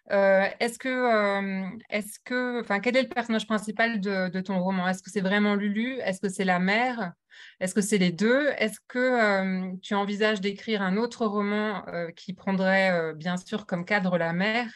est-ce 0.10 0.80
que, 0.80 1.80
est-ce 1.89 2.19
que, 2.23 2.62
enfin, 2.62 2.80
quel 2.80 2.97
est 2.97 3.04
le 3.04 3.10
personnage 3.10 3.45
principal 3.45 3.99
de 4.02 4.41
ton 4.41 4.60
roman? 4.60 4.88
Est-ce 4.88 5.04
que 5.04 5.12
c'est 5.12 5.21
vraiment 5.21 5.54
Lulu? 5.56 5.99
Est-ce 5.99 6.21
que 6.21 6.30
c'est 6.30 6.45
la 6.45 6.60
mère? 6.60 7.13
Est-ce 7.60 7.74
que 7.74 7.82
c'est 7.82 7.98
les 7.98 8.12
deux? 8.12 8.50
Est-ce 8.58 8.80
que 8.88 9.00
euh, 9.00 9.76
tu 9.82 9.93
envisages 9.93 10.41
d'écrire 10.41 10.82
un 10.82 10.98
autre 10.98 11.26
roman 11.26 11.84
euh, 11.88 12.10
qui 12.12 12.34
prendrait 12.34 12.91
euh, 12.91 13.13
bien 13.13 13.38
sûr 13.38 13.65
comme 13.65 13.86
cadre 13.86 14.17
la 14.17 14.34
mère 14.34 14.69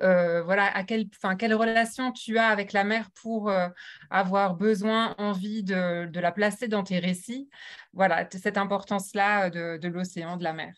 Voilà, 0.00 0.66
à 0.76 0.84
quelle, 0.84 1.06
quelle 1.38 1.54
relation 1.54 2.12
tu 2.12 2.38
as 2.38 2.48
avec 2.48 2.72
la 2.72 2.84
mère 2.84 3.10
pour 3.10 3.50
avoir 4.10 4.54
besoin, 4.54 5.14
envie 5.18 5.62
de, 5.62 6.08
la 6.18 6.32
placer 6.32 6.68
dans 6.68 6.84
tes 6.84 6.98
récits? 6.98 7.48
Voilà, 7.92 8.28
cette 8.30 8.58
importance-là 8.58 9.50
de, 9.50 9.88
l'océan, 9.88 10.36
de 10.36 10.44
la 10.44 10.52
mer. 10.52 10.74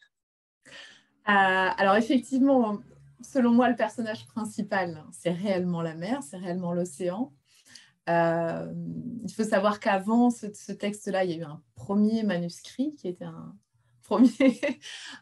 alors 1.26 1.96
effectivement, 1.96 2.78
selon 3.20 3.52
moi, 3.52 3.68
le 3.68 3.76
personnage 3.76 4.26
principal, 4.26 5.04
c'est 5.12 5.32
réellement 5.32 5.82
la 5.82 5.94
mer, 5.94 6.22
c'est 6.22 6.38
réellement 6.38 6.72
l'océan. 6.72 7.32
Euh, 8.10 8.72
il 9.22 9.32
faut 9.32 9.44
savoir 9.44 9.78
qu'avant 9.80 10.30
ce, 10.30 10.72
texte-là, 10.72 11.24
il 11.24 11.30
y 11.30 11.34
a 11.34 11.36
eu 11.38 11.44
un 11.44 11.62
premier 11.76 12.22
manuscrit 12.22 12.94
qui 12.96 13.08
était 13.08 13.24
un 13.24 13.54
premier, 14.10 14.60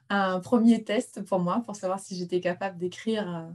un 0.08 0.40
premier 0.40 0.82
test 0.82 1.22
pour 1.22 1.40
moi, 1.40 1.62
pour 1.66 1.76
savoir 1.76 2.00
si 2.00 2.16
j'étais 2.16 2.40
capable 2.40 2.78
d'écrire 2.78 3.28
euh, 3.28 3.50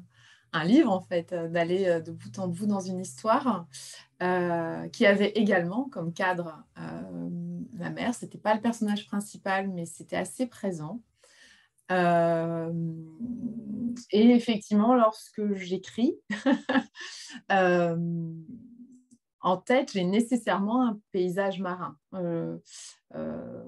un 0.52 0.64
livre, 0.64 0.92
en 0.92 1.02
fait, 1.02 1.34
euh, 1.34 1.48
d'aller 1.48 2.02
de 2.06 2.12
bout 2.12 2.38
en 2.38 2.48
bout 2.48 2.68
dans 2.68 2.82
une 2.82 3.00
histoire 3.00 3.68
qui 4.94 5.06
avait 5.06 5.32
également 5.36 5.90
comme 5.90 6.14
cadre 6.14 6.64
la 7.78 7.90
mère. 7.90 8.16
Ce 8.16 8.24
n'était 8.24 8.38
pas 8.38 8.56
le 8.56 8.62
personnage 8.62 9.06
principal, 9.06 9.68
mais 9.68 9.86
c'était 9.86 10.16
assez 10.16 10.46
présent. 10.46 11.02
et 11.90 11.96
effectivement, 14.14 14.96
lorsque 14.96 15.54
j'écris, 15.56 16.16
en 19.44 19.58
tête, 19.58 19.92
j'ai 19.92 20.06
nécessairement 20.06 20.88
un 20.88 21.00
paysage 21.12 21.60
marin. 21.60 21.98
Euh, 22.14 22.58
euh, 23.16 23.64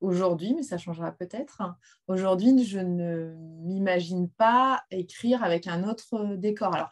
aujourd'hui, 0.00 0.52
mais 0.54 0.62
ça 0.62 0.76
changera 0.76 1.12
peut-être. 1.12 1.62
Aujourd'hui, 2.08 2.62
je 2.62 2.78
ne 2.78 3.34
m'imagine 3.62 4.28
pas 4.28 4.84
écrire 4.90 5.42
avec 5.42 5.66
un 5.66 5.88
autre 5.88 6.36
décor. 6.36 6.74
Alors, 6.74 6.90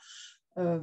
euh, 0.59 0.81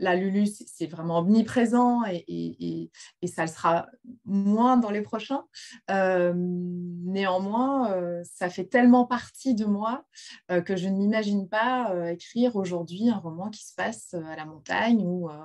la 0.00 0.16
Lulu, 0.16 0.46
c'est 0.46 0.86
vraiment 0.86 1.18
omniprésent 1.18 2.02
et, 2.06 2.90
ça 3.26 3.42
le 3.42 3.48
sera 3.48 3.86
moins 4.24 4.76
dans 4.76 4.90
les 4.90 5.02
prochains. 5.02 5.44
néanmoins, 5.88 8.22
ça 8.24 8.50
fait 8.50 8.66
tellement 8.66 9.06
partie 9.06 9.54
de 9.54 9.66
moi 9.66 10.04
que 10.48 10.76
je 10.76 10.88
ne 10.88 10.96
m'imagine 10.96 11.48
pas 11.48 12.10
écrire 12.10 12.56
aujourd'hui 12.56 13.08
un 13.08 13.18
roman 13.18 13.50
qui 13.50 13.64
se 13.64 13.74
passe 13.74 14.14
à 14.14 14.36
la 14.36 14.44
montagne 14.44 15.02
ou 15.04 15.30
euh, 15.30 15.36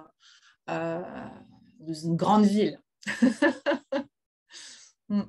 dans 0.68 1.94
une 1.94 2.16
grande 2.16 2.46
ville. 2.46 2.82
Mm. 5.10 5.24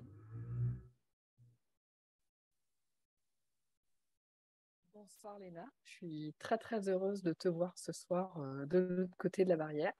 Bonsoir 4.93 5.39
Léna, 5.41 5.67
je 5.83 5.91
suis 5.91 6.35
très 6.39 6.59
très 6.59 6.89
heureuse 6.89 7.23
de 7.23 7.33
te 7.33 7.49
voir 7.49 7.77
ce 7.77 7.93
soir 7.93 8.39
euh, 8.39 8.67
de 8.67 8.79
l'autre 8.79 9.17
côté 9.19 9.45
de 9.45 9.49
la 9.49 9.57
barrière. 9.57 9.93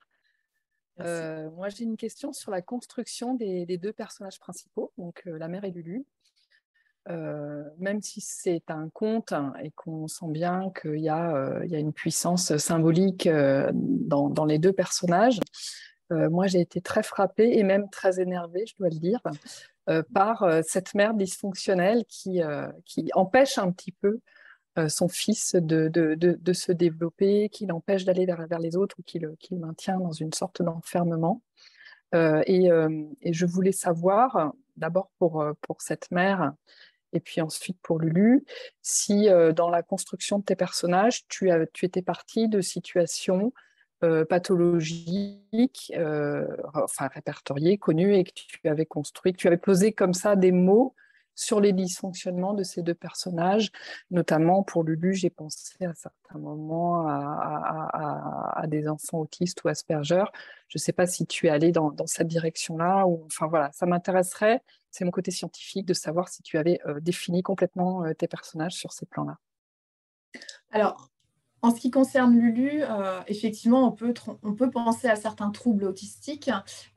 Euh, 1.01 1.51
moi 1.51 1.67
j'ai 1.67 1.83
une 1.83 1.97
question 1.97 2.31
sur 2.31 2.51
la 2.51 2.61
construction 2.61 3.33
des, 3.35 3.65
deux 3.77 3.91
personnages 3.91 4.39
principaux, 4.39 4.93
donc 4.97 5.21
la 5.25 5.47
mère 5.49 5.65
et 5.65 5.71
Lulu. 5.71 6.05
Même 7.07 8.01
si 8.01 8.19
c'est 8.21 8.63
un 8.69 8.89
conte 8.89 9.33
et 9.61 9.71
qu'on 9.71 10.07
sent 10.07 10.29
bien 10.29 10.71
qu'il 10.81 10.99
y, 10.99 11.09
a 11.09 11.61
une 11.61 11.93
puissance 11.93 12.57
symbolique 12.57 13.29
dans, 13.29 14.29
dans, 14.29 14.45
les 14.45 14.57
deux 14.57 14.73
personnages, 14.73 15.39
euh, 16.11 16.29
moi, 16.29 16.47
j'ai 16.47 16.61
été 16.61 16.81
très 16.81 17.03
frappée 17.03 17.57
et 17.57 17.63
même 17.63 17.89
très 17.89 18.19
énervée, 18.19 18.65
je 18.67 18.75
dois 18.77 18.89
le 18.89 18.99
dire, 18.99 19.19
euh, 19.89 20.03
par 20.13 20.43
euh, 20.43 20.61
cette 20.63 20.93
mère 20.93 21.13
dysfonctionnelle 21.13 22.05
qui, 22.07 22.41
empêche 23.13 23.57
un 23.57 23.71
petit 23.71 23.91
peu 23.91 24.19
son 24.89 25.07
fils 25.07 25.55
de, 25.55 25.89
se 26.53 26.71
développer, 26.73 27.47
qui 27.47 27.65
l'empêche 27.65 28.03
d'aller 28.03 28.25
vers, 28.25 28.59
les 28.59 28.75
autres 28.75 28.97
ou 28.99 29.03
qui 29.03 29.19
le, 29.19 29.37
maintient 29.51 29.99
dans 29.99 30.11
une 30.11 30.33
sorte 30.33 30.61
d'enfermement. 30.61 31.41
Et, 32.13 32.69
je 32.69 33.45
voulais 33.45 33.71
savoir, 33.71 34.53
d'abord 34.75 35.11
pour 35.17 35.55
cette 35.79 36.11
mère, 36.11 36.53
et 37.15 37.19
puis 37.19 37.41
ensuite 37.41 37.77
pour 37.81 37.99
Lulu, 37.99 38.45
si 38.81 39.27
dans 39.55 39.69
la 39.69 39.81
construction 39.81 40.39
de 40.39 40.43
tes 40.43 40.55
personnages, 40.55 41.27
tu, 41.27 41.49
as, 41.49 41.65
tu 41.67 41.85
étais 41.85 42.01
partie 42.01 42.47
de 42.47 42.61
situations 42.61 43.51
euh, 44.03 44.25
pathologiques, 44.25 45.93
euh, 45.95 46.45
enfin 46.73 47.07
répertoriées, 47.07 47.77
connues, 47.77 48.13
et 48.13 48.25
que 48.25 48.31
tu 48.35 48.59
avais 48.67 48.85
construit, 48.85 49.31
que 49.31 49.37
tu 49.37 49.47
avais 49.47 49.57
posé 49.57 49.93
comme 49.93 50.13
ça 50.13 50.35
des 50.35 50.51
mots 50.51 50.93
sur 51.35 51.59
les 51.59 51.73
dysfonctionnements 51.73 52.53
de 52.53 52.63
ces 52.63 52.81
deux 52.81 52.93
personnages, 52.93 53.71
notamment 54.09 54.63
pour 54.63 54.83
Lulu, 54.83 55.13
j'ai 55.13 55.29
pensé 55.29 55.85
à 55.85 55.93
certains 55.93 56.39
moments 56.39 57.05
à, 57.07 58.63
des 58.67 58.87
enfants 58.87 59.19
autistes 59.19 59.63
ou 59.63 59.67
Asperger. 59.67 60.23
Je 60.69 60.77
ne 60.77 60.81
sais 60.81 60.93
pas 60.93 61.05
si 61.05 61.27
tu 61.27 61.47
es 61.47 61.49
allé 61.49 61.71
dans, 61.71 61.93
cette 62.05 62.27
direction-là, 62.27 63.05
enfin 63.05 63.47
voilà, 63.47 63.71
ça 63.73 63.85
m'intéresserait, 63.85 64.61
c'est 64.91 65.05
mon 65.05 65.11
côté 65.11 65.31
scientifique, 65.31 65.85
de 65.85 65.93
savoir 65.93 66.29
si 66.29 66.41
tu 66.41 66.57
avais 66.57 66.79
euh, 66.87 66.99
défini 66.99 67.43
complètement 67.43 68.03
tes 68.17 68.27
personnages 68.27 68.73
sur 68.73 68.93
ces 68.93 69.05
plans-là. 69.05 69.37
Alors, 70.71 71.09
En 71.65 71.73
ce 71.73 71.81
qui 71.81 71.89
concerne 71.89 72.37
Lulu, 72.37 72.83
euh, 72.83 73.21
effectivement, 73.25 73.87
on 73.87 73.91
peut, 73.91 74.13
on 74.43 74.53
peut 74.53 74.69
penser 74.69 75.07
à 75.07 75.15
certains 75.15 75.49
troubles 75.49 75.85
autistiques, 75.85 76.51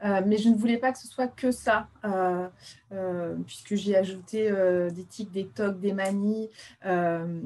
euh, 0.05 0.21
mais 0.27 0.37
je 0.37 0.51
ne 0.51 0.57
voulais 0.57 0.77
pas 0.77 0.93
que 0.93 0.99
ce 0.99 1.09
soit 1.09 1.27
que 1.27 1.51
ça, 1.51 1.89
euh, 2.05 3.35
puisque 3.47 3.77
j'ai 3.77 3.97
ajouté 3.97 4.51
des 4.93 5.05
tics, 5.07 5.31
des 5.31 5.47
tocs, 5.47 5.81
des 5.81 5.95
manies. 5.95 6.51
je 6.85 7.41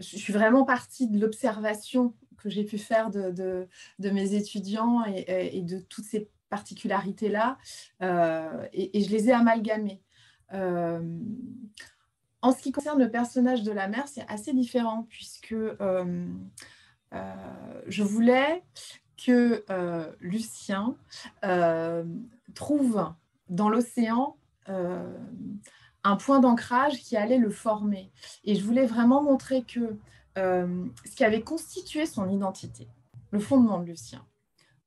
suis 0.00 0.34
vraiment 0.34 0.66
partie 0.66 1.08
de 1.08 1.18
l'observation 1.18 2.12
que 2.36 2.50
j'ai 2.50 2.64
pu 2.64 2.76
faire 2.76 3.08
de, 3.08 3.30
de, 3.98 4.10
mes 4.10 4.34
étudiants 4.34 5.04
et, 5.06 5.62
de 5.62 5.78
toutes 5.78 6.04
ces 6.04 6.28
particularités-là, 6.50 7.56
et, 8.02 8.98
et, 8.98 9.02
je 9.02 9.10
les 9.10 9.30
ai 9.30 9.32
amalgamées. 9.32 10.02
En 12.40 12.52
ce 12.52 12.62
qui 12.62 12.70
concerne 12.70 13.00
le 13.00 13.10
personnage 13.10 13.62
de 13.62 13.72
la 13.72 13.88
mère, 13.88 14.06
c'est 14.06 14.26
assez 14.28 14.52
différent 14.52 15.06
puisque 15.08 15.52
euh, 15.52 16.26
euh, 17.12 17.82
je 17.88 18.02
voulais 18.02 18.62
que 19.16 19.64
euh, 19.70 20.12
Lucien 20.20 20.96
trouve 22.54 23.12
dans 23.48 23.68
l'océan 23.68 24.36
un 24.66 26.16
point 26.16 26.40
d'ancrage 26.40 26.98
qui 26.98 27.16
allait 27.16 27.38
le 27.38 27.50
former. 27.50 28.12
Et 28.44 28.54
je 28.54 28.62
voulais 28.62 28.86
vraiment 28.86 29.22
montrer 29.22 29.64
que 29.64 29.98
ce 30.36 31.16
qui 31.16 31.24
avait 31.24 31.42
constitué 31.42 32.06
son 32.06 32.28
identité, 32.28 32.86
le 33.30 33.40
fondement 33.40 33.80
de 33.80 33.86
Lucien, 33.86 34.24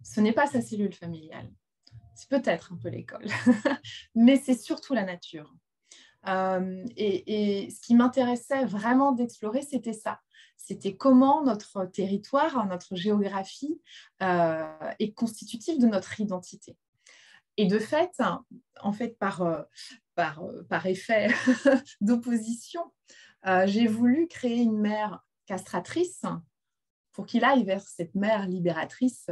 ce 0.03 0.21
n'est 0.21 0.31
pas 0.31 0.47
sa 0.47 0.61
cellule 0.61 0.93
familiale. 0.93 1.49
C'est 2.15 2.29
peut-être 2.29 2.71
un 2.71 2.77
peu 2.77 2.89
l'école, 2.89 3.25
mais 4.15 4.37
c'est 4.37 4.53
surtout 4.53 4.93
la 4.93 5.03
nature. 5.03 5.53
Euh, 6.27 6.83
et, 6.97 7.69
ce 7.71 7.79
qui 7.81 7.95
m'intéressait 7.95 8.65
vraiment 8.65 9.11
d'explorer, 9.11 9.61
c'était 9.61 9.93
ça. 9.93 10.19
C'était 10.57 10.95
comment 10.95 11.43
notre 11.43 11.85
territoire, 11.85 12.65
notre 12.67 12.95
géographie 12.95 13.81
euh, 14.21 14.63
est 14.99 15.13
constitutive 15.13 15.79
de 15.79 15.87
notre 15.87 16.19
identité. 16.19 16.77
Et 17.57 17.65
de 17.65 17.79
fait, 17.79 18.21
en 18.81 18.93
fait, 18.93 19.17
par, 19.17 19.41
euh, 19.41 19.61
par, 20.15 20.43
par 20.69 20.85
effet 20.85 21.27
d'opposition, 22.01 22.81
j'ai 23.65 23.87
voulu 23.87 24.27
créer 24.27 24.61
une 24.61 24.77
mère 24.77 25.25
castratrice 25.47 26.21
pour 27.11 27.25
qu'il 27.25 27.43
aille 27.43 27.63
vers 27.63 27.81
cette 27.81 28.13
mère 28.13 28.47
libératrice. 28.47 29.31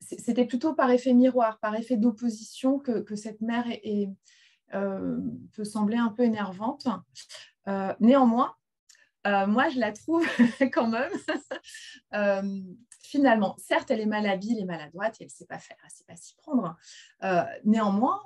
C'était 0.00 0.44
plutôt 0.44 0.74
par 0.74 0.90
effet 0.90 1.14
miroir, 1.14 1.58
par 1.58 1.74
effet 1.74 1.96
d'opposition 1.96 2.78
que, 2.78 3.00
que, 3.00 3.16
cette 3.16 3.40
mère 3.40 3.64
est, 3.66 4.10
peut 4.70 5.64
sembler 5.64 5.96
un 5.96 6.08
peu 6.08 6.22
énervante. 6.22 6.88
Euh, 7.68 7.94
néanmoins, 8.00 8.54
euh, 9.26 9.46
moi, 9.46 9.68
je 9.68 9.78
la 9.78 9.92
trouve 9.92 10.24
quand 10.72 10.88
même 10.88 11.12
finalement, 13.02 13.56
certes, 13.58 13.90
elle 13.90 14.00
est 14.00 14.06
malhabile 14.06 14.58
et 14.58 14.64
maladroite 14.64 15.20
et 15.20 15.24
elle 15.24 15.28
ne 15.28 15.32
sait 15.32 15.46
pas 15.46 15.58
faire, 15.58 15.76
elle 15.80 15.86
ne 15.86 15.90
sait 15.90 16.04
pas 16.04 16.16
s'y 16.16 16.34
prendre. 16.36 16.76
néanmoins, 17.64 18.22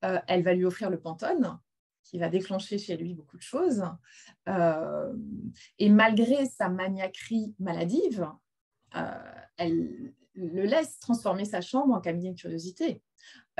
elle 0.00 0.42
va 0.42 0.54
lui 0.54 0.64
offrir 0.64 0.90
le 0.90 1.00
pantone 1.00 1.58
qui 2.04 2.18
va 2.18 2.28
déclencher 2.28 2.78
chez 2.78 2.96
lui 2.96 3.14
beaucoup 3.14 3.36
de 3.36 3.42
choses. 3.42 3.84
et 4.46 5.88
malgré 5.88 6.46
sa 6.46 6.68
maniaquerie 6.68 7.54
maladive, 7.58 8.28
elle 9.56 10.14
le 10.34 10.64
laisse 10.64 10.98
transformer 11.00 11.44
sa 11.44 11.60
chambre 11.60 11.94
en 11.94 12.00
cabinet 12.00 12.32
de 12.32 12.40
curiosité. 12.40 13.02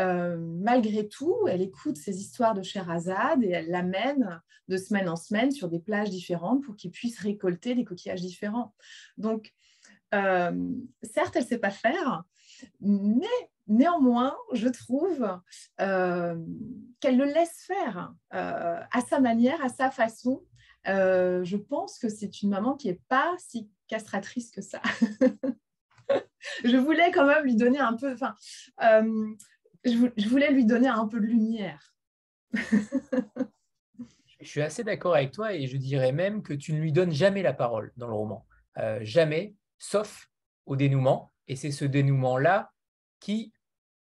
Euh, 0.01 0.37
malgré 0.39 1.09
tout, 1.09 1.47
elle 1.49 1.63
écoute 1.63 1.97
ces 1.97 2.21
histoires 2.21 2.55
de 2.55 2.63
Sherazade 2.63 3.43
et 3.43 3.51
elle 3.51 3.71
l'amène 3.71 4.41
de 4.69 4.77
semaine 4.77 5.09
en 5.09 5.17
semaine 5.17 5.53
sur 5.53 5.69
des 5.69 5.79
plages 5.79 6.11
différentes 6.11 6.65
pour 6.65 6.77
qu'il 6.77 6.91
puisse 6.91 7.19
récolter 7.21 7.75
des 7.75 7.85
coquillages 7.85 8.23
différents. 8.23 8.75
Donc, 9.19 9.53
euh, 10.15 10.53
certes, 11.03 11.37
elle 11.37 11.45
ne 11.45 11.49
sait 11.49 11.59
pas 11.59 11.71
faire, 11.71 12.25
mais 12.81 13.27
néanmoins, 13.69 14.37
je 14.53 14.69
trouve 14.69 15.29
euh, 15.81 16.37
qu'elle 17.01 17.17
le 17.17 17.25
laisse 17.25 17.65
faire 17.67 18.15
à 18.31 19.01
sa 19.09 19.21
manière, 19.21 19.63
à 19.65 19.69
sa 19.69 19.91
façon. 19.91 20.43
je 20.87 21.57
pense 21.57 21.99
que 21.99 22.09
c'est 22.09 22.43
une 22.43 22.51
maman 22.51 22.75
qui 22.75 22.89
n'est 22.89 23.01
pas 23.09 23.35
si 23.39 23.71
castratrice 23.87 24.51
que 24.51 24.63
ça. 24.63 24.81
je 26.65 26.77
voulais 26.77 27.11
quand 27.13 27.27
même 27.27 27.45
lui 27.45 27.57
donner 27.57 27.81
un 27.81 27.95
peu, 27.95 28.15
je 29.85 30.29
voulais 30.29 30.51
lui 30.51 30.65
donner 30.65 30.89
un 30.89 31.07
peu 31.07 31.21
de 31.21 31.27
lumière. 31.27 31.95
je 34.41 34.47
suis 34.47 34.63
assez 34.63 34.85
d'accord 34.85 35.15
avec 35.15 35.33
toi 35.33 35.55
et 35.55 35.67
je 35.67 35.77
dirais 35.77 36.13
même 36.13 36.43
que 36.43 36.53
tu 36.53 36.73
ne 36.73 36.81
lui 36.81 36.93
donnes 36.93 37.13
jamais 37.13 37.43
la 37.43 37.53
parole 37.53 37.93
dans 37.97 38.09
le 38.09 38.15
roman. 38.15 38.47
Euh, 38.79 38.99
jamais, 39.03 39.55
sauf 39.79 40.29
au 40.67 40.77
dénouement. 40.77 41.33
Et 41.49 41.57
c'est 41.57 41.71
ce 41.71 41.85
dénouement-là 41.85 42.73
qui 43.21 43.53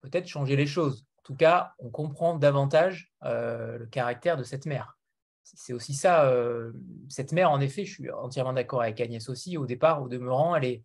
peut-être 0.00 0.26
changer 0.26 0.56
les 0.56 0.66
choses. 0.66 1.06
En 1.18 1.22
tout 1.24 1.34
cas, 1.34 1.72
on 1.78 1.90
comprend 1.90 2.36
davantage 2.36 3.12
euh, 3.24 3.78
le 3.78 3.86
caractère 3.86 4.36
de 4.36 4.44
cette 4.44 4.66
mère. 4.66 4.96
C'est 5.42 5.72
aussi 5.72 5.94
ça, 5.94 6.26
euh, 6.26 6.72
cette 7.08 7.32
mère, 7.32 7.50
en 7.50 7.60
effet, 7.60 7.84
je 7.84 7.92
suis 7.92 8.10
entièrement 8.10 8.52
d'accord 8.52 8.82
avec 8.82 9.00
Agnès 9.00 9.28
aussi, 9.28 9.56
au 9.56 9.64
départ, 9.64 10.02
au 10.02 10.08
demeurant, 10.08 10.54
elle 10.54 10.64
est, 10.64 10.84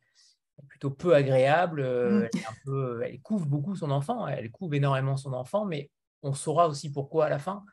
plutôt 0.68 0.92
peu 0.92 1.16
agréable. 1.16 1.82
Euh, 1.82 2.28
mmh. 2.66 3.04
Elle, 3.04 3.22
couvre 3.22 3.46
beaucoup 3.46 3.76
son 3.76 3.92
enfant, 3.92 4.28
elle 4.28 4.52
couvre 4.52 4.76
énormément 4.76 5.18
son 5.18 5.34
enfant, 5.34 5.66
mais 5.66 5.90
on 6.22 6.34
saura 6.34 6.68
aussi 6.68 6.92
pourquoi 6.92 7.26
à 7.26 7.30
la 7.30 7.40
fin. 7.40 7.64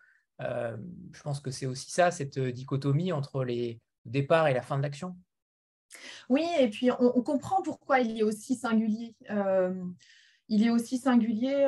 Euh, 0.41 0.77
je 1.13 1.23
pense 1.23 1.41
que 1.41 1.51
c'est 1.51 1.67
aussi 1.67 1.91
ça, 1.91 2.11
cette 2.11 2.39
euh, 2.39 2.53
dichotomie 2.53 3.13
entre 3.13 3.45
les 3.45 3.81
départs 4.05 4.49
et 4.49 4.55
la 4.55 4.63
fin 4.63 4.79
de 4.79 4.83
l'action. 4.83 5.17
Oui, 6.29 6.47
et 6.59 6.69
puis 6.69 6.91
on, 6.93 7.23
comprend 7.23 7.63
pourquoi 7.63 7.99
il 7.99 8.19
est 8.19 8.23
aussi 8.23 8.55
singulier. 8.55 9.17
il 10.49 10.65
est 10.65 10.71
aussi 10.71 10.99
singulier 10.99 11.65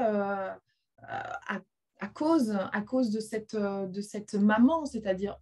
à, 1.02 2.08
cause, 2.14 2.56
à 2.72 2.80
cause 2.82 3.10
de, 3.10 3.18
cette, 3.18 3.56
de 3.56 4.00
cette 4.00 4.34
maman, 4.34 4.86
c'est-à-dire 4.86 5.36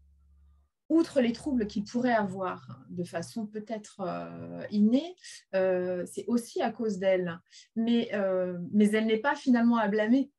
outre 0.91 1.21
les 1.21 1.33
troubles 1.33 1.67
qu'il 1.67 1.85
pourrait 1.85 2.13
avoir 2.13 2.81
de 2.91 3.05
façon 3.05 3.47
peut-être 3.47 4.01
euh, 4.01 4.67
innée, 4.71 5.15
euh, 5.55 6.05
c'est 6.05 6.27
aussi 6.27 6.61
à 6.61 6.71
cause 6.71 6.99
d'elle. 6.99 7.39
Mais, 7.77 8.11
euh, 8.13 8.59
mais 8.73 8.91
elle 8.91 9.07
n'est 9.07 9.21
pas 9.21 9.37
finalement 9.37 9.79
à 9.79 9.89
blâmer 9.89 10.31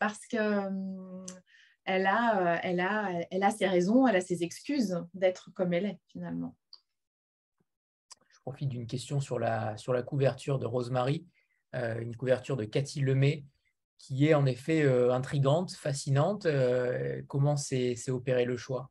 parce 0.00 0.26
que 0.26 0.36
elle 1.84 2.06
a, 2.06 2.60
elle, 2.64 2.80
a, 2.80 3.10
elle 3.30 3.44
a 3.44 3.50
ses 3.52 3.68
raisons, 3.68 4.08
elle 4.08 4.16
a 4.16 4.20
ses 4.20 4.42
excuses 4.42 5.00
d'être 5.14 5.50
comme 5.54 5.72
elle 5.72 5.86
est 5.86 6.00
finalement. 6.08 6.56
Je 8.28 8.40
profite 8.40 8.68
d'une 8.68 8.88
question 8.88 9.20
sur 9.20 9.38
la, 9.38 9.76
sur 9.76 9.92
la 9.92 10.02
couverture 10.02 10.58
de 10.58 10.66
Rosemary, 10.66 11.28
une 11.74 12.16
couverture 12.16 12.56
de 12.56 12.64
Cathy 12.64 13.00
Lemay 13.00 13.44
qui 13.98 14.26
est 14.26 14.34
en 14.34 14.46
effet 14.46 14.82
intrigante, 15.12 15.70
fascinante. 15.74 16.48
comment 17.28 17.56
s'est 17.56 18.10
opéré 18.10 18.44
le 18.44 18.56
choix? 18.56 18.90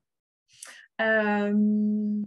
Euh, 1.02 2.22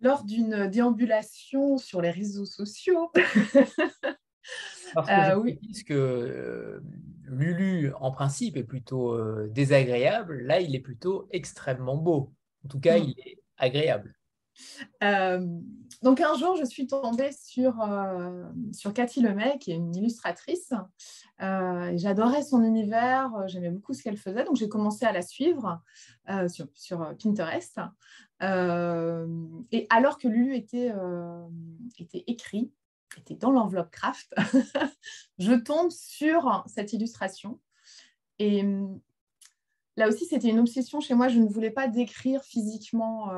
lors 0.00 0.24
d'une 0.24 0.68
déambulation 0.68 1.78
sur 1.78 2.00
les 2.00 2.10
réseaux 2.10 2.46
sociaux. 2.46 3.10
Parce 4.94 5.08
que 5.08 5.32
euh, 5.32 5.38
oui. 5.38 5.60
que 5.86 5.94
euh, 5.94 6.80
Lulu, 7.24 7.92
en 8.00 8.10
principe, 8.10 8.56
est 8.56 8.64
plutôt 8.64 9.18
désagréable. 9.48 10.40
Là, 10.40 10.60
il 10.60 10.74
est 10.74 10.80
plutôt 10.80 11.28
extrêmement 11.30 11.96
beau. 11.96 12.32
En 12.64 12.68
tout 12.68 12.80
cas, 12.80 12.98
mm. 12.98 13.02
il 13.04 13.14
est 13.20 13.42
agréable. 13.58 14.17
Donc 16.02 16.20
un 16.20 16.34
jour, 16.36 16.56
je 16.56 16.64
suis 16.64 16.86
tombée 16.86 17.32
sur, 17.32 17.74
sur 18.72 18.92
Cathy 18.92 19.20
Lemay, 19.20 19.58
qui 19.58 19.72
est 19.72 19.76
une 19.76 19.94
illustratrice. 19.94 20.72
J'adorais 21.38 22.42
son 22.42 22.62
univers, 22.62 23.30
j'aimais 23.46 23.70
beaucoup 23.70 23.94
ce 23.94 24.02
qu'elle 24.02 24.16
faisait, 24.16 24.44
donc 24.44 24.56
j'ai 24.56 24.68
commencé 24.68 25.04
à 25.04 25.12
la 25.12 25.22
suivre 25.22 25.82
sur, 26.48 26.66
sur, 26.74 27.14
Pinterest. 27.22 27.80
et 28.40 29.86
alors 29.90 30.18
que 30.18 30.28
Lulu 30.28 30.54
était, 30.54 30.92
était 31.98 32.24
écrit, 32.26 32.72
était 33.18 33.34
dans 33.34 33.50
l'enveloppe 33.50 33.90
craft, 33.90 34.34
je 35.38 35.52
tombe 35.52 35.90
sur 35.90 36.64
cette 36.66 36.92
illustration. 36.92 37.60
Et 38.38 38.64
là 39.98 40.08
aussi, 40.08 40.24
c'était 40.24 40.48
une 40.48 40.60
obsession 40.60 41.00
chez 41.00 41.14
moi. 41.14 41.28
Je 41.28 41.38
ne 41.38 41.48
voulais 41.48 41.70
pas 41.70 41.88
décrire 41.88 42.42
physiquement 42.42 43.32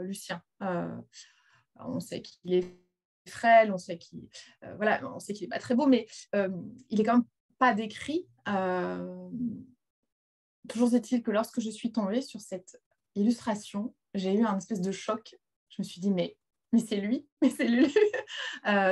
Lucien. 0.00 0.42
on 0.60 2.00
sait 2.00 2.22
qu'il 2.22 2.54
est 2.54 2.86
frêle, 3.30 3.72
on 3.72 3.78
sait 3.78 3.98
qu'il 3.98 4.28
euh, 4.64 5.48
pas 5.50 5.58
très 5.58 5.74
beau, 5.74 5.86
mais 5.86 6.06
euh, 6.34 6.48
il 6.90 7.00
est 7.00 7.04
quand 7.04 7.14
même 7.14 7.26
pas 7.58 7.74
décrit. 7.74 8.26
Euh, 8.48 9.28
toujours 10.68 10.94
est-il 10.94 11.22
que 11.22 11.30
lorsque 11.30 11.60
je 11.60 11.70
suis 11.70 11.92
tombée 11.92 12.22
sur 12.22 12.40
cette 12.40 12.80
illustration, 13.14 13.94
j'ai 14.14 14.34
eu 14.34 14.44
un 14.44 14.56
espèce 14.56 14.80
de 14.80 14.92
choc. 14.92 15.36
Je 15.68 15.76
me 15.78 15.84
suis 15.84 16.00
dit 16.00 16.10
mais 16.10 16.36
mais 16.72 16.80
c'est 16.80 16.96
lui, 16.96 17.26
mais 17.42 17.50
c'est 17.50 17.68
lui. 17.68 17.92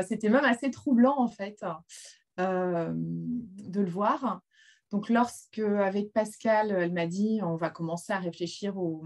C'était 0.07 0.29
même 0.29 0.45
assez 0.45 0.71
troublant 0.71 1.19
en 1.19 1.29
fait 1.29 1.65
de 2.39 3.81
le 3.81 3.91
voir. 3.91 4.43
Donc 4.91 5.09
lorsque 5.09 5.59
avec 5.59 6.13
Pascal, 6.13 6.71
elle 6.71 6.93
m'a 6.93 7.07
dit 7.07 7.41
on 7.43 7.57
va 7.57 7.71
commencer 7.71 8.13
à 8.13 8.19
réfléchir 8.19 8.79
au 8.79 9.05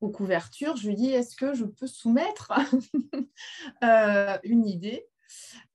aux 0.00 0.10
couvertures, 0.10 0.76
je 0.76 0.88
lui 0.88 0.94
dis 0.94 1.10
est-ce 1.10 1.36
que 1.36 1.54
je 1.54 1.64
peux 1.64 1.86
soumettre 1.86 2.52
euh, 3.84 4.38
une 4.44 4.66
idée? 4.66 5.06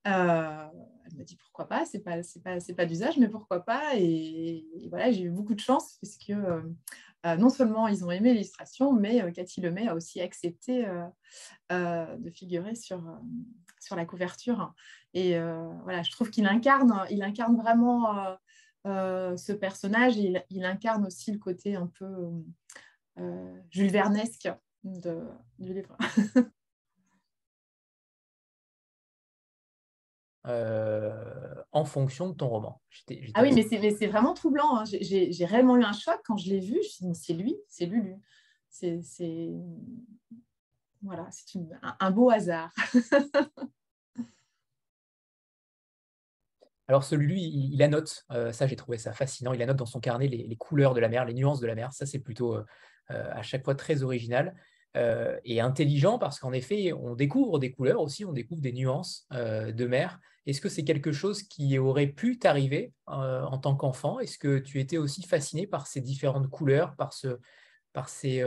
Euh, 0.06 0.66
Elle 1.06 1.16
m'a 1.16 1.24
dit 1.24 1.36
pourquoi 1.36 1.68
pas, 1.68 1.84
c'est 1.84 2.00
pas 2.00 2.16
pas 2.44 2.58
pas 2.76 2.86
d'usage, 2.86 3.18
mais 3.18 3.28
pourquoi 3.28 3.60
pas? 3.60 3.96
Et, 3.96 4.66
voilà 4.90 5.10
j'ai 5.10 5.22
eu 5.22 5.30
beaucoup 5.30 5.54
de 5.54 5.60
chance 5.60 5.98
parce 6.00 6.16
que 6.16 6.32
euh, 6.32 7.36
non 7.36 7.48
seulement 7.48 7.88
ils 7.88 8.04
ont 8.04 8.10
aimé 8.10 8.32
l'illustration, 8.32 8.92
mais 8.92 9.32
Cathy 9.32 9.60
Lemay 9.60 9.88
a 9.88 9.94
aussi 9.94 10.20
accepté 10.20 10.86
de 11.70 12.30
figurer 12.30 12.74
sur 12.74 13.02
sur 13.80 13.96
la 13.96 14.04
couverture. 14.04 14.74
Et 15.14 15.38
voilà 15.84 16.02
je 16.02 16.10
trouve 16.10 16.30
qu'il 16.30 16.46
incarne 16.46 17.04
il 17.10 17.22
incarne 17.22 17.56
vraiment 17.56 18.36
ce 18.86 19.52
personnage, 19.52 20.16
il, 20.16 20.44
il, 20.50 20.64
incarne 20.64 21.06
aussi 21.06 21.32
le 21.32 21.38
côté 21.38 21.74
un 21.74 21.88
peu 21.88 22.06
euh, 23.18 23.60
Jules 23.70 23.90
Vernesque 23.90 24.48
de, 24.84 25.24
du 25.58 25.74
livre. 25.74 25.96
Euh, 30.48 31.64
en 31.72 31.84
fonction 31.84 32.28
de 32.28 32.34
ton 32.34 32.46
roman. 32.46 32.80
Ah 33.34 33.42
oui, 33.42 33.52
mais 33.52 33.90
c'est 33.90 34.06
vraiment 34.06 34.32
troublant. 34.32 34.78
Hein. 34.78 34.84
J'ai 34.84 35.44
réellement 35.44 35.76
eu 35.76 35.82
un 35.82 35.92
choc 35.92 36.20
quand 36.24 36.36
je 36.36 36.50
l'ai 36.50 36.60
vu. 36.60 36.78
Je 37.00 37.04
me 37.04 37.12
suis 37.12 37.12
dit, 37.12 37.20
c'est 37.20 37.34
lui, 37.34 37.56
c'est 37.66 37.86
Lulu. 37.86 38.14
C'est 38.68 39.50
voilà, 41.02 41.26
c'est 41.32 41.58
un, 41.82 41.96
un, 41.98 42.10
beau 42.12 42.30
hasard. 42.30 42.72
Alors 46.88 47.04
celui, 47.04 47.42
il, 47.42 47.74
il 47.74 47.82
annote, 47.82 48.24
euh, 48.30 48.52
ça 48.52 48.66
j'ai 48.66 48.76
trouvé 48.76 48.98
ça 48.98 49.12
fascinant, 49.12 49.52
il 49.52 49.62
annote 49.62 49.76
dans 49.76 49.86
son 49.86 50.00
carnet 50.00 50.28
les, 50.28 50.56
couleurs 50.56 50.94
de 50.94 51.00
la 51.00 51.08
mer, 51.08 51.24
les 51.24 51.34
nuances 51.34 51.60
de 51.60 51.66
la 51.66 51.74
mer. 51.74 51.92
Ça 51.92 52.06
c'est 52.06 52.20
plutôt 52.20 52.64
euh, 53.12 53.30
à 53.30 53.42
chaque 53.42 53.64
fois 53.64 53.76
très 53.76 54.02
original 54.02 54.56
euh, 54.96 55.38
et 55.44 55.60
intelligent 55.60 56.18
parce 56.18 56.40
qu'en 56.40 56.52
effet, 56.52 56.92
on 56.92 57.14
découvre 57.14 57.60
des 57.60 57.70
couleurs 57.70 58.00
aussi, 58.00 58.24
on 58.24 58.32
découvre 58.32 58.60
des 58.60 58.72
nuances 58.72 59.28
euh, 59.32 59.70
de 59.70 59.86
mer. 59.86 60.18
Est-ce 60.46 60.60
que 60.60 60.68
c'est 60.68 60.82
quelque 60.82 61.12
chose 61.12 61.44
qui 61.44 61.78
aurait 61.78 62.08
pu 62.08 62.38
t'arriver 62.38 62.92
en 63.06 63.58
tant 63.58 63.74
qu'enfant? 63.74 64.20
Est-ce 64.20 64.38
que 64.38 64.58
tu 64.58 64.80
étais 64.80 64.96
aussi 64.96 65.22
fasciné 65.24 65.66
par 65.66 65.88
ces 65.88 66.00
différentes 66.00 66.48
couleurs, 66.48 66.94
par, 66.94 67.12
ces, 67.12 68.44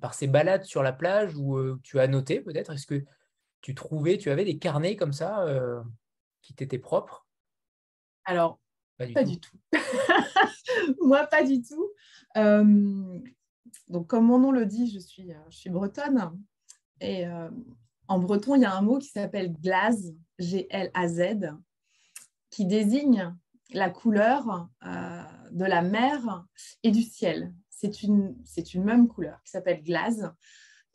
par 0.00 0.14
ces 0.14 0.26
balades 0.26 0.64
sur 0.64 0.82
la 0.82 0.92
plage 0.92 1.36
où 1.36 1.78
tu 1.84 2.00
as 2.00 2.08
noté 2.08 2.40
peut-être? 2.40 2.72
Est-ce 2.72 2.88
que 2.88 3.04
tu 3.60 3.76
trouvais, 3.76 4.18
tu 4.18 4.30
avais 4.30 4.44
des 4.44 4.58
carnets 4.58 4.96
comme 4.96 5.12
ça 5.12 5.46
qui 6.40 6.54
t'étaient 6.54 6.80
propres? 6.80 7.21
Alors, 8.24 8.60
pas 9.14 9.24
du 9.24 9.40
tout. 9.40 9.56
Moi, 11.00 11.26
pas 11.26 11.42
du 11.42 11.62
tout 11.62 11.90
donc, 13.88 14.06
comme 14.06 14.26
mon 14.26 14.38
nom 14.38 14.52
le 14.52 14.66
dit, 14.66 14.90
je 14.90 14.98
suis, 14.98 15.32
euh, 15.32 15.38
je 15.50 15.56
suis 15.56 15.70
bretonne. 15.70 16.40
Et 17.00 17.26
euh, 17.26 17.50
en 18.08 18.18
breton, 18.18 18.54
il 18.54 18.62
y 18.62 18.64
a 18.64 18.74
un 18.74 18.82
mot 18.82 18.98
qui 18.98 19.08
s'appelle 19.08 19.52
glaze, 19.52 20.14
G-L-A-Z, 20.38 21.54
qui 22.50 22.66
désigne 22.66 23.34
la 23.72 23.90
couleur 23.90 24.68
euh, 24.84 25.22
de 25.50 25.64
la 25.64 25.82
mer 25.82 26.44
et 26.82 26.90
du 26.90 27.02
ciel. 27.02 27.54
C'est 27.70 28.02
une, 28.02 28.36
c'est 28.44 28.74
une 28.74 28.84
même 28.84 29.08
couleur 29.08 29.42
qui 29.44 29.50
s'appelle 29.50 29.82
glaze 29.82 30.32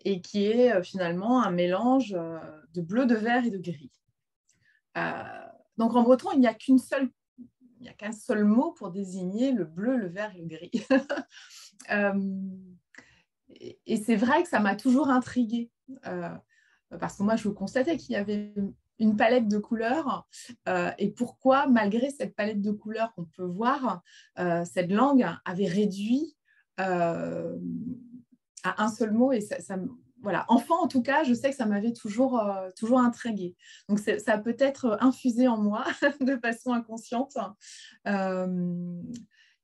et 0.05 0.21
qui 0.21 0.45
est 0.45 0.81
finalement 0.83 1.43
un 1.43 1.51
mélange 1.51 2.11
de 2.11 2.81
bleu, 2.81 3.05
de 3.05 3.15
vert 3.15 3.43
et 3.43 3.49
de 3.49 3.57
gris. 3.57 3.91
donc 5.77 5.95
en 5.95 6.03
breton, 6.03 6.29
il 6.33 6.39
n'y 6.39 6.47
a 6.47 6.53
qu'une 6.53 6.77
seule 6.77 7.11
il 7.79 7.83
n'y 7.83 7.89
a 7.89 7.93
qu'un 7.93 8.11
seul 8.11 8.43
mot 8.43 8.71
pour 8.71 8.91
désigner 8.91 9.51
le 9.51 9.65
bleu, 9.65 9.97
le 9.97 10.07
vert 10.07 10.31
et 10.35 10.41
le 10.41 10.47
gris. 10.47 10.71
et 13.85 13.97
c'est 13.97 14.15
vrai 14.15 14.43
que 14.43 14.49
ça 14.49 14.59
m'a 14.59 14.75
toujours 14.75 15.09
intriguée. 15.09 15.71
Euh, 16.05 16.35
parce 16.99 17.17
que 17.17 17.23
moi, 17.23 17.35
je 17.35 17.49
constatais 17.49 17.97
qu'il 17.97 18.13
y 18.13 18.15
avait 18.15 18.53
une 18.99 19.15
palette 19.15 19.47
de 19.47 19.57
couleurs 19.57 20.27
euh, 20.67 20.91
et 20.97 21.11
pourquoi, 21.11 21.67
malgré 21.67 22.09
cette 22.09 22.35
palette 22.35 22.61
de 22.61 22.71
couleurs 22.71 23.13
qu'on 23.13 23.25
peut 23.25 23.43
voir, 23.43 24.01
euh, 24.39 24.65
cette 24.65 24.91
langue 24.91 25.25
avait 25.45 25.67
réduit 25.67 26.35
à 26.77 27.53
un 28.63 28.89
seul 28.89 29.11
mot. 29.11 29.31
Et 29.31 29.41
ça, 29.41 29.77
voilà, 30.21 30.45
enfant 30.47 30.81
en 30.83 30.87
tout 30.87 31.01
cas, 31.01 31.23
je 31.23 31.33
sais 31.33 31.49
que 31.51 31.55
ça 31.55 31.65
m'avait 31.65 31.93
toujours, 31.93 32.43
toujours 32.75 32.99
intriguée. 32.99 33.55
Donc 33.87 33.99
ça 33.99 34.33
a 34.33 34.37
peut-être 34.37 34.97
infusé 34.99 35.47
en 35.47 35.57
moi 35.57 35.85
de 36.21 36.37
façon 36.37 36.73
inconsciente 36.73 37.37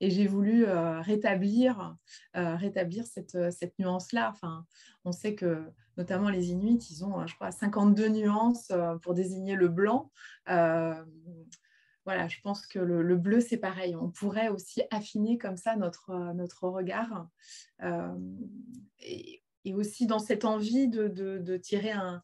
et 0.04 0.10
j'ai 0.10 0.28
voulu 0.28 0.66
euh, 0.66 0.99
rétablir, 0.99 1.95
euh, 2.36 2.58
rétablir 2.58 3.06
cette, 3.06 3.36
euh, 3.36 3.51
cette 3.51 3.80
nuance-là. 3.80 4.32
Enfin, 4.32 4.66
on 5.06 5.14
sait 5.14 5.34
que 5.34 5.64
notamment 5.95 6.28
les 6.30 6.51
Inuits, 6.51 6.86
ils 6.89 7.06
ont, 7.06 7.26
je 7.26 7.34
crois, 7.36 7.51
52 7.51 8.10
nuances 8.10 8.72
pour 9.01 9.14
désigner 9.14 9.56
le 9.56 9.70
blanc. 9.70 10.12
voilà, 10.45 12.28
je 12.28 12.41
pense 12.41 12.68
que 12.68 12.80
le, 12.80 13.16
bleu, 13.16 13.39
c'est 13.39 13.58
pareil. 13.58 13.95
On 13.95 14.10
pourrait 14.10 14.49
aussi 14.49 14.82
affiner 14.91 15.38
comme 15.38 15.56
ça 15.56 15.78
notre, 15.78 16.34
notre 16.34 16.68
regard. 16.68 17.28
Et, 18.99 19.43
et, 19.66 19.74
aussi 19.74 20.07
dans 20.07 20.20
cette 20.20 20.45
envie 20.45 20.88
de, 20.88 21.07
de, 21.07 21.57
tirer 21.57 21.91
un, 21.91 22.22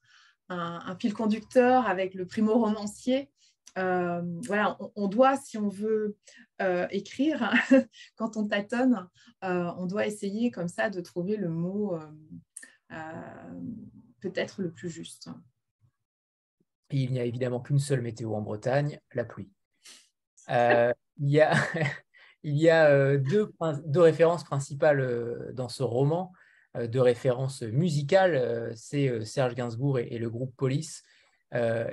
un, 0.49 0.95
fil 0.99 1.13
conducteur 1.13 1.87
avec 1.87 2.13
le 2.13 2.25
primo-romancier 2.25 3.29
euh, 3.77 4.21
voilà, 4.45 4.77
on, 4.95 5.07
doit, 5.07 5.37
si 5.37 5.57
on 5.57 5.69
veut 5.69 6.17
euh, 6.61 6.87
écrire, 6.89 7.51
quand 8.15 8.37
on 8.37 8.47
tâtonne, 8.47 9.07
euh, 9.43 9.71
on 9.77 9.85
doit 9.85 10.05
essayer 10.05 10.51
comme 10.51 10.67
ça 10.67 10.89
de 10.89 11.01
trouver 11.01 11.35
le 11.37 11.49
mot 11.49 11.97
peut-être 14.19 14.61
le 14.61 14.71
plus 14.71 14.89
juste. 14.89 15.29
il 16.89 17.11
n'y 17.11 17.19
a 17.19 17.25
évidemment 17.25 17.59
qu'une 17.59 17.79
seule 17.79 18.01
météo 18.01 18.33
en 18.33 18.41
Bretagne, 18.41 18.99
la 19.13 19.23
pluie. 19.23 19.49
il 20.49 20.93
y 21.19 21.39
a, 21.39 21.53
il 22.43 22.57
y 22.57 22.69
a 22.69 23.17
deux, 23.17 23.53
deux, 23.85 24.01
références 24.01 24.43
principales 24.43 25.53
dans 25.53 25.69
ce 25.69 25.83
roman, 25.83 26.33
deux 26.75 27.01
références 27.01 27.61
musicales, 27.63 28.71
c'est 28.75 29.25
Serge 29.25 29.55
Gainsbourg 29.55 29.99
et, 29.99 30.07
et, 30.11 30.19
le 30.19 30.29
groupe 30.29 30.55
Police. 30.55 31.03
Euh, 31.55 31.89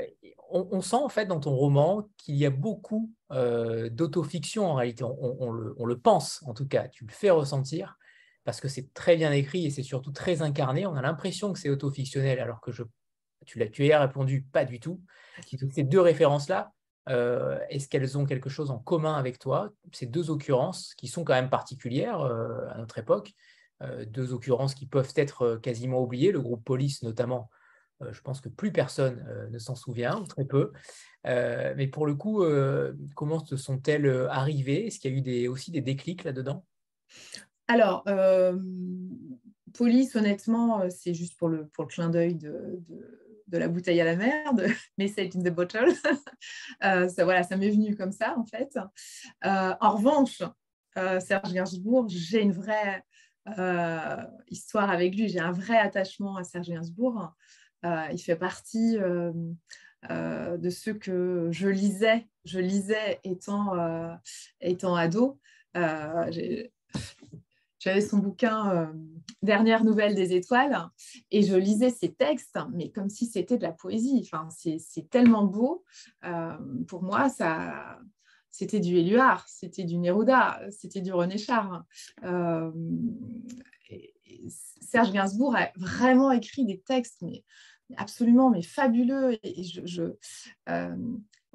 on, 0.50 0.80
sent 0.80 0.96
en 0.96 1.08
fait 1.08 1.26
dans 1.26 1.40
ton 1.40 1.54
roman 1.54 2.08
qu'il 2.18 2.36
y 2.36 2.46
a 2.46 2.50
beaucoup 2.50 3.12
euh, 3.32 3.88
d'autofiction 3.88 4.66
en 4.66 4.74
réalité. 4.74 5.02
On, 5.04 5.50
le, 5.50 5.98
pense 5.98 6.42
en 6.46 6.54
tout 6.54 6.68
cas, 6.68 6.88
tu 6.88 7.04
le 7.04 7.12
fais 7.12 7.30
ressentir 7.30 7.96
parce 8.44 8.60
que 8.60 8.68
c'est 8.68 8.92
très 8.94 9.16
bien 9.16 9.32
écrit 9.32 9.66
et 9.66 9.70
c'est 9.70 9.82
surtout 9.82 10.12
très 10.12 10.42
incarné. 10.42 10.86
On 10.86 10.94
a 10.94 11.02
l'impression 11.02 11.52
que 11.52 11.58
c'est 11.58 11.70
autofictionnel 11.70 12.38
alors 12.38 12.60
que 12.60 12.70
je, 12.70 12.84
tu, 13.44 13.58
l'as, 13.58 13.68
tu 13.68 13.90
as 13.90 14.00
répondu 14.00 14.42
pas 14.42 14.64
du 14.64 14.78
tout. 14.78 15.00
Ces 15.72 15.82
deux 15.82 16.00
références-là, 16.00 16.72
euh, 17.08 17.58
est-ce 17.68 17.88
qu'elles 17.88 18.16
ont 18.16 18.24
quelque 18.24 18.50
chose 18.50 18.70
en 18.70 18.78
commun 18.78 19.14
avec 19.14 19.38
toi? 19.38 19.70
Ces 19.92 20.06
deux 20.06 20.30
occurrences 20.30 20.94
qui 20.96 21.08
sont 21.08 21.24
quand 21.24 21.34
même 21.34 21.50
particulières 21.50 22.20
à 22.20 22.78
notre 22.78 22.98
époque, 22.98 23.32
deux 24.06 24.32
occurrences 24.32 24.74
qui 24.74 24.86
peuvent 24.86 25.12
être 25.16 25.56
quasiment 25.56 26.02
oubliées, 26.02 26.32
le 26.32 26.40
groupe 26.40 26.64
Police 26.64 27.02
notamment 27.02 27.50
euh, 28.02 28.12
je 28.12 28.20
pense 28.20 28.40
que 28.40 28.48
plus 28.48 28.72
personne 28.72 29.24
euh, 29.28 29.48
ne 29.48 29.58
s'en 29.58 29.74
souvient, 29.74 30.20
ou 30.20 30.26
très 30.26 30.44
peu. 30.44 30.72
Euh, 31.26 31.74
mais 31.76 31.86
pour 31.86 32.06
le 32.06 32.14
coup, 32.14 32.44
comment 33.14 33.44
se 33.44 33.56
sont-elles 33.56 34.08
arrivées? 34.30 34.86
Est-ce 34.86 35.00
qu'il 35.00 35.26
y 35.26 35.30
a 35.30 35.42
eu 35.42 35.48
aussi 35.48 35.70
des 35.70 35.80
déclics 35.80 36.24
là-dedans? 36.24 36.64
Alors, 37.68 38.04
police, 39.74 40.14
honnêtement, 40.14 40.88
c'est 40.88 41.14
juste 41.14 41.36
pour 41.36 41.48
le, 41.48 41.66
pour 41.66 41.84
le 41.84 41.88
clin 41.88 42.10
d'œil 42.10 42.36
de, 42.36 42.80
la 43.50 43.66
bouteille 43.66 44.00
à 44.00 44.04
la 44.04 44.14
mer, 44.14 44.54
de 44.54 44.66
Message 44.98 45.34
in 45.34 45.42
the 45.42 45.52
Bottle. 45.52 45.92
ça, 46.80 47.24
voilà, 47.24 47.42
ça 47.42 47.56
m'est 47.56 47.70
venu 47.70 47.96
comme 47.96 48.12
ça, 48.12 48.38
en 48.38 48.44
fait. 48.44 48.78
en 49.42 49.96
revanche, 49.96 50.42
Serge 50.94 51.52
Gainsbourg, 51.52 52.06
j'ai 52.08 52.40
une 52.40 52.52
vraie 52.52 53.02
histoire 54.48 54.90
avec 54.90 55.14
lui, 55.14 55.28
j'ai 55.28 55.40
un 55.40 55.52
vrai 55.52 55.78
attachement 55.78 56.36
à 56.36 56.44
Serge 56.44 56.68
Gainsbourg. 56.68 57.32
Euh, 57.84 58.06
il 58.12 58.18
fait 58.18 58.36
partie 58.36 58.98
euh, 58.98 59.32
euh, 60.10 60.56
de 60.56 60.70
ceux 60.70 60.94
que 60.94 61.48
je 61.50 61.68
lisais, 61.68 62.26
je 62.44 62.58
lisais 62.58 63.20
étant, 63.22 63.72
ado. 64.96 65.38
J'avais 67.78 68.00
son 68.00 68.18
bouquin 68.18 68.92
Dernière 69.42 69.84
nouvelle 69.84 70.14
des 70.14 70.34
étoiles 70.34 70.88
et 71.30 71.42
je 71.42 71.54
lisais 71.54 71.90
ses 71.90 72.12
textes, 72.12 72.58
mais 72.72 72.90
comme 72.90 73.10
si 73.10 73.26
c'était 73.26 73.58
de 73.58 73.62
la 73.62 73.72
poésie. 73.72 74.20
Enfin, 74.24 74.48
c'est 74.50 75.08
tellement 75.10 75.44
beau. 75.44 75.84
pour 76.88 77.02
moi, 77.02 77.28
ça, 77.28 78.00
c'était 78.56 78.80
du 78.80 78.96
Éluard, 78.96 79.46
c'était 79.48 79.84
du 79.84 79.98
Neruda, 79.98 80.60
c'était 80.70 81.00
du 81.00 81.12
René 81.12 81.38
Char. 81.38 81.84
Serge 84.48 85.12
Gainsbourg 85.12 85.56
a 85.56 85.70
vraiment 85.76 86.30
écrit 86.30 86.64
des 86.64 86.80
textes, 86.80 87.18
mais 87.22 87.44
absolument 87.96 88.50
mais 88.50 88.62
fabuleux. 88.62 89.38
Et 89.42 89.62
je, 89.62 90.02
euh, 90.68 90.96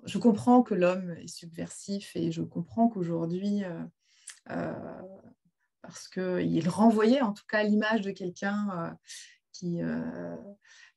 je, 0.06 0.18
comprends 0.18 0.62
que 0.62 0.74
l'homme 0.74 1.12
est 1.20 1.28
subversif 1.28 2.16
et 2.16 2.32
je 2.32 2.42
comprends 2.42 2.88
qu'aujourd'hui, 2.88 3.64
euh, 3.64 3.84
euh, 4.52 5.02
parce 5.82 6.08
qu'il 6.08 6.70
renvoyait 6.70 7.22
en 7.22 7.34
tout 7.34 7.46
cas 7.48 7.64
l'image 7.64 8.02
de 8.02 8.12
quelqu'un 8.12 8.98
qui, 9.52 9.80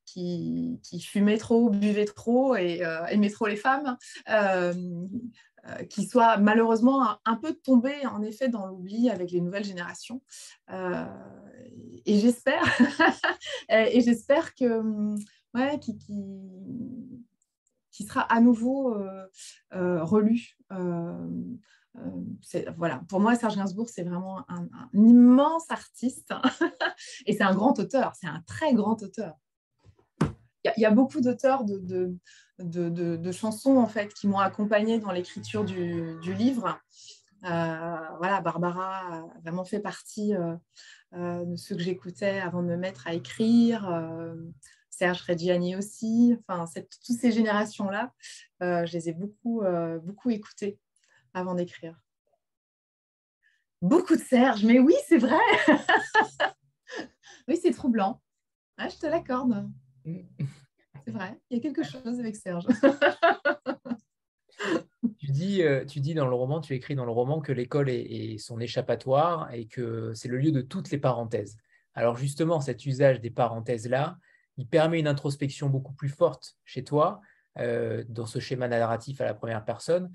qui, 0.05 1.01
fumait 1.01 1.39
trop, 1.39 1.71
buvait 1.71 2.05
trop 2.05 2.57
et 2.57 2.83
aimait 3.09 3.31
trop 3.31 3.47
les 3.47 3.57
femmes. 3.57 3.97
Euh, 4.29 4.75
qui 5.89 6.07
soit 6.07 6.37
malheureusement 6.37 7.19
un, 7.25 7.37
peu 7.37 7.55
tombé 7.55 8.07
en 8.07 8.23
effet 8.23 8.49
dans 8.49 8.67
l'oubli 8.67 9.09
avec 9.11 9.31
les 9.31 9.41
nouvelles 9.41 9.65
générations. 9.65 10.23
Euh, 10.71 11.05
et 12.05 12.19
j'espère, 12.19 12.63
et 13.69 14.01
j'espère 14.01 14.55
que 14.55 15.15
ouais, 15.55 15.79
qui, 15.81 15.97
qui, 17.91 18.05
sera 18.05 18.23
à 18.23 18.41
nouveau 18.41 18.95
euh, 18.95 20.05
relu. 20.05 20.59
voilà, 22.77 23.03
pour 23.09 23.21
moi, 23.21 23.35
Serge 23.35 23.57
Gainsbourg, 23.57 23.89
c'est 23.89 24.05
vraiment 24.05 24.45
un, 24.49 24.69
immense 24.93 25.71
artiste 25.71 26.35
et 27.27 27.33
c'est 27.33 27.45
un 27.45 27.55
grand 27.55 27.79
auteur, 27.79 28.13
c'est 28.21 28.27
un 28.29 28.43
très 28.47 28.75
grand 28.75 29.03
auteur. 29.03 29.39
Il 30.77 30.81
y, 30.81 30.87
a 30.87 30.91
beaucoup 30.91 31.21
d'auteurs 31.21 31.65
de, 31.65 32.17
chansons 33.33 33.77
en 33.77 33.89
fait 33.89 34.13
qui 34.15 34.27
m'ont 34.27 34.39
accompagnée 34.39 34.99
dans 34.99 35.13
l'écriture 35.13 35.65
du, 35.65 36.35
livre. 36.35 36.79
Euh, 37.45 37.97
voilà, 38.19 38.41
Barbara 38.41 39.01
a 39.01 39.41
vraiment 39.43 39.65
fait 39.65 39.81
partie 39.81 40.35
euh, 40.35 40.57
euh, 41.15 41.45
de 41.45 41.57
ceux 41.57 41.77
que 41.77 41.83
j'écoutais 41.83 42.41
avant 42.41 42.63
de 42.63 42.69
me 42.69 42.77
mettre 42.77 43.07
à 43.07 43.15
écrire. 43.15 43.89
Serge 44.91 45.23
Reggiani 45.23 45.77
aussi. 45.77 46.37
Enfin, 46.47 46.65
toutes 46.75 47.17
ces 47.17 47.33
générations-là, 47.33 48.13
je 48.61 48.93
les 48.93 49.09
ai 49.09 49.13
beaucoup, 49.13 49.63
beaucoup 50.03 50.31
écoutées 50.31 50.79
avant 51.33 51.55
d'écrire. 51.55 52.01
Beaucoup 53.83 54.17
de 54.17 54.21
Serge, 54.21 54.65
mais 54.65 54.79
oui, 54.79 54.95
c'est 55.07 55.19
vrai. 55.19 55.37
oui, 57.49 57.59
c'est 57.61 57.73
troublant. 57.73 58.23
Ah, 58.79 58.89
je 58.89 58.97
te 58.97 59.07
l'accorde. 59.07 59.69
C'est 61.05 61.11
vrai. 61.11 61.39
Il 61.51 61.57
y 61.57 61.61
a 61.61 61.63
quelque 61.63 61.83
chose 61.83 62.19
avec 62.19 62.37
Serge. 62.37 62.67
tu, 65.19 65.31
dis, 65.31 65.63
euh, 65.63 65.85
tu 65.85 66.01
dis 66.01 66.15
dans 66.15 66.27
le 66.27 66.35
roman, 66.35 66.61
tu 66.61 66.75
écris 66.75 66.95
dans 66.95 67.05
le 67.05 67.11
roman 67.11 67.41
que 67.41 67.53
l'école 67.53 67.91
est, 67.91 68.39
son 68.39 68.61
échappatoire 68.61 69.53
et 69.53 69.67
que 69.67 70.13
c'est 70.15 70.29
le 70.29 70.39
lieu 70.39 70.51
de 70.51 70.63
toutes 70.63 70.91
les 70.91 70.99
parenthèses. 70.99 71.57
Alors 71.95 72.17
justement, 72.17 72.61
cet 72.61 72.87
usage 72.87 73.21
des 73.21 73.31
parenthèses-là, 73.31 74.19
il 74.57 74.67
permet 74.67 75.01
une 75.01 75.09
introspection 75.09 75.69
beaucoup 75.69 75.93
plus 75.93 76.09
forte 76.09 76.57
chez 76.65 76.85
toi, 76.85 77.21
euh, 77.59 78.05
dans 78.09 78.27
ce 78.27 78.39
schéma 78.39 78.69
narratif 78.69 79.21
à 79.21 79.25
la 79.25 79.35
première 79.35 79.65
personne. 79.65 80.11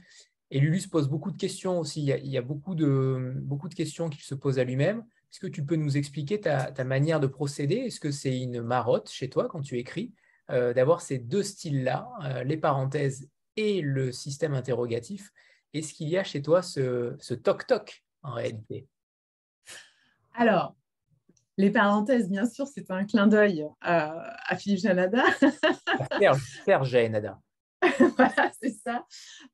Et 0.51 0.59
Lulu 0.59 0.79
se 0.79 0.89
pose 0.89 1.07
beaucoup 1.07 1.31
de 1.31 1.37
questions 1.37 1.79
aussi. 1.79 2.01
Il 2.01 2.27
y 2.27 2.37
a, 2.37 2.41
beaucoup, 2.41 2.73
de, 2.73 3.33
beaucoup 3.37 3.69
de 3.69 3.75
questions 3.75 4.09
qu'il 4.09 4.23
se 4.23 4.33
pose 4.33 4.57
à 4.57 4.63
lui-même. 4.63 5.05
Est-ce 5.31 5.39
que 5.39 5.47
tu 5.47 5.63
peux 5.63 5.75
nous 5.75 5.95
expliquer 5.95 6.41
ta, 6.41 6.71
ta 6.71 6.83
manière 6.83 7.19
de 7.19 7.27
procéder? 7.27 7.75
Est-ce 7.75 7.99
que 7.99 8.09
c'est 8.09 8.35
une 8.35 8.61
marotte 8.61 9.11
chez 9.11 9.29
toi 9.29 9.47
quand 9.47 9.61
tu 9.61 9.77
écris? 9.77 10.11
D'avoir 10.49 11.01
ces 11.01 11.19
deux 11.19 11.43
styles-là, 11.43 12.09
euh, 12.23 12.43
les 12.43 12.57
parenthèses 12.57 13.29
et 13.55 13.81
le 13.81 14.11
système 14.11 14.53
interrogatif. 14.53 15.31
Est-ce 15.73 15.93
qu'il 15.93 16.09
y 16.09 16.17
a 16.17 16.23
chez 16.23 16.41
toi 16.41 16.61
ce 16.61 17.33
toc-toc 17.33 18.03
en 18.23 18.31
réalité? 18.31 18.87
Alors, 20.33 20.75
les 21.57 21.71
parenthèses, 21.71 22.29
bien 22.29 22.45
sûr, 22.45 22.67
c'est 22.67 22.89
un 22.89 23.03
clin 23.05 23.27
d'œil 23.27 23.67
à, 23.81 24.55
Philippe 24.57 24.79
Janada. 24.79 25.23
Serge, 26.17 26.41
Serge 26.65 26.89
Janada. 26.89 27.37
voilà, 28.17 28.51
c'est 28.61 28.71
ça. 28.71 29.05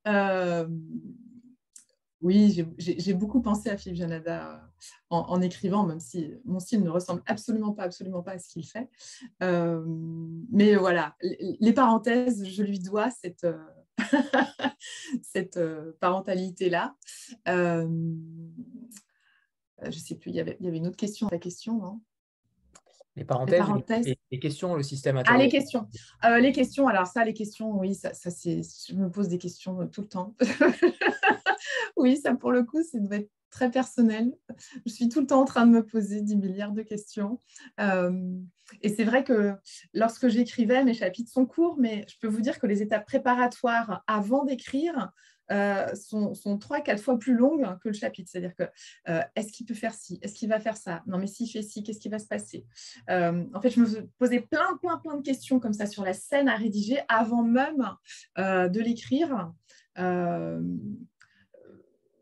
Euh, 0.07 0.67
oui, 2.25 2.65
j'ai 2.79 3.13
beaucoup 3.13 3.39
pensé 3.39 3.69
à 3.69 3.77
Philippe 3.77 3.99
Janada 3.99 4.53
euh, 4.53 4.57
en, 5.11 5.39
écrivant, 5.41 5.85
même 5.85 5.99
si 5.99 6.33
mon 6.43 6.59
style 6.59 6.81
ne 6.81 6.89
ressemble 6.89 7.21
absolument 7.27 7.71
pas, 7.71 7.83
absolument 7.83 8.23
pas 8.23 8.31
à 8.31 8.39
ce 8.39 8.49
qu'il 8.49 8.65
fait. 8.65 8.89
Euh, 9.43 9.85
mais 10.51 10.75
voilà, 10.75 11.15
les, 11.21 11.71
parenthèses, 11.71 12.43
je 12.47 12.63
lui 12.63 12.79
dois 12.79 13.11
cette, 13.11 13.43
euh, 13.43 13.59
cette 15.21 15.59
parentalité-là. 15.99 16.95
je 17.45 17.83
ne 19.83 19.91
sais 19.91 20.15
plus, 20.15 20.31
il 20.31 20.35
y, 20.35 20.39
avait, 20.39 20.57
il 20.59 20.65
y 20.65 20.67
avait 20.67 20.77
une 20.77 20.87
autre 20.87 20.97
question, 20.97 21.29
la 21.31 21.37
question, 21.37 21.77
non 21.77 22.01
les 23.17 23.23
parenthèses, 23.23 24.05
les, 24.05 24.17
les, 24.29 24.39
questions, 24.39 24.75
le 24.75 24.83
système 24.83 25.21
Ah, 25.25 25.37
les 25.37 25.47
questions. 25.47 25.87
les 26.41 26.51
questions, 26.51 26.89
alors 26.89 27.07
ça, 27.07 27.23
les 27.23 27.33
questions, 27.33 27.71
oui, 27.79 27.95
ça, 27.95 28.13
ça 28.13 28.29
c'est, 28.29 28.61
je 28.89 28.93
me 28.93 29.09
pose 29.09 29.29
des 29.29 29.37
questions 29.37 29.87
tout 29.87 30.01
le 30.01 30.07
temps. 30.07 30.35
oui, 31.95 32.17
ça 32.17 32.35
pour 32.35 32.51
le 32.51 32.63
coup, 32.63 32.81
c'est 32.83 32.99
doit 32.99 33.17
être 33.17 33.29
très 33.55 33.71
personnel. 33.71 34.33
Je 34.85 34.91
suis 34.91 35.07
tout 35.07 35.21
le 35.21 35.27
temps 35.27 35.41
en 35.41 35.45
train 35.45 35.65
de 35.65 35.71
me 35.71 35.85
poser 35.85 36.21
10 36.21 36.35
milliards 36.35 36.73
de 36.73 36.81
questions. 36.81 37.39
Euh, 37.79 38.11
et 38.81 38.89
c'est 38.89 39.05
vrai 39.05 39.23
que 39.23 39.53
lorsque 39.93 40.27
j'écrivais, 40.27 40.83
mes 40.83 40.93
chapitres 40.93 41.31
sont 41.31 41.45
courts, 41.45 41.77
mais 41.79 42.05
je 42.09 42.15
peux 42.19 42.27
vous 42.27 42.41
dire 42.41 42.59
que 42.59 42.67
les 42.67 42.81
étapes 42.81 43.05
préparatoires 43.05 44.03
avant 44.07 44.43
d'écrire 44.43 45.11
euh, 45.51 45.87
sont, 45.95 46.57
trois, 46.57 46.81
quatre 46.81 47.01
fois 47.01 47.17
plus 47.17 47.33
longues 47.33 47.65
que 47.81 47.87
le 47.87 47.93
chapitre. 47.93 48.29
C'est-à-dire 48.29 48.55
que 48.55 48.63
euh, 49.07 49.21
est-ce 49.35 49.53
qu'il 49.53 49.65
peut 49.65 49.73
faire 49.73 49.93
ci? 49.93 50.19
Est-ce 50.21 50.33
qu'il 50.33 50.49
va 50.49 50.59
faire 50.59 50.75
ça? 50.75 51.01
Non, 51.07 51.17
mais 51.17 51.27
s'il 51.27 51.49
fait 51.49 51.61
ci, 51.61 51.81
qu'est-ce 51.81 51.99
qui 51.99 52.09
va 52.09 52.19
se 52.19 52.27
passer? 52.27 52.65
En 53.07 53.61
fait, 53.61 53.69
je 53.69 53.79
me 53.79 54.09
posais 54.17 54.41
plein, 54.41 54.77
plein, 54.81 54.97
plein 54.97 55.15
de 55.15 55.21
questions 55.21 55.61
comme 55.61 55.73
ça 55.73 55.85
sur 55.85 56.03
la 56.03 56.13
scène 56.13 56.49
à 56.49 56.57
rédiger 56.57 56.99
avant 57.07 57.43
même 57.43 57.95
de 58.37 58.79
l'écrire 58.81 59.53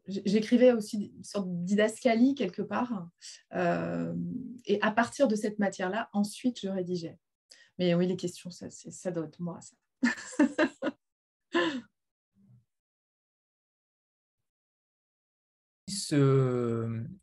j'écrivais 0.08 0.72
aussi 0.72 1.14
une 1.16 1.24
sorte 1.24 1.48
didascalie 1.64 2.36
quelque 2.36 2.62
part. 2.62 3.08
Euh, 3.54 4.14
et 4.66 4.82
à 4.82 4.92
partir 4.92 5.28
de 5.28 5.36
cette 5.36 5.60
matière-là, 5.60 6.10
ensuite, 6.14 6.60
je 6.62 6.68
rédigeais. 6.68 7.18
Mais 7.80 7.94
oui, 7.96 8.08
les 8.08 8.18
questions, 8.18 8.50
ça, 8.52 9.12
doit 9.12 9.26
être 9.26 9.40
moi. 9.40 9.60
Ça. 9.62 9.76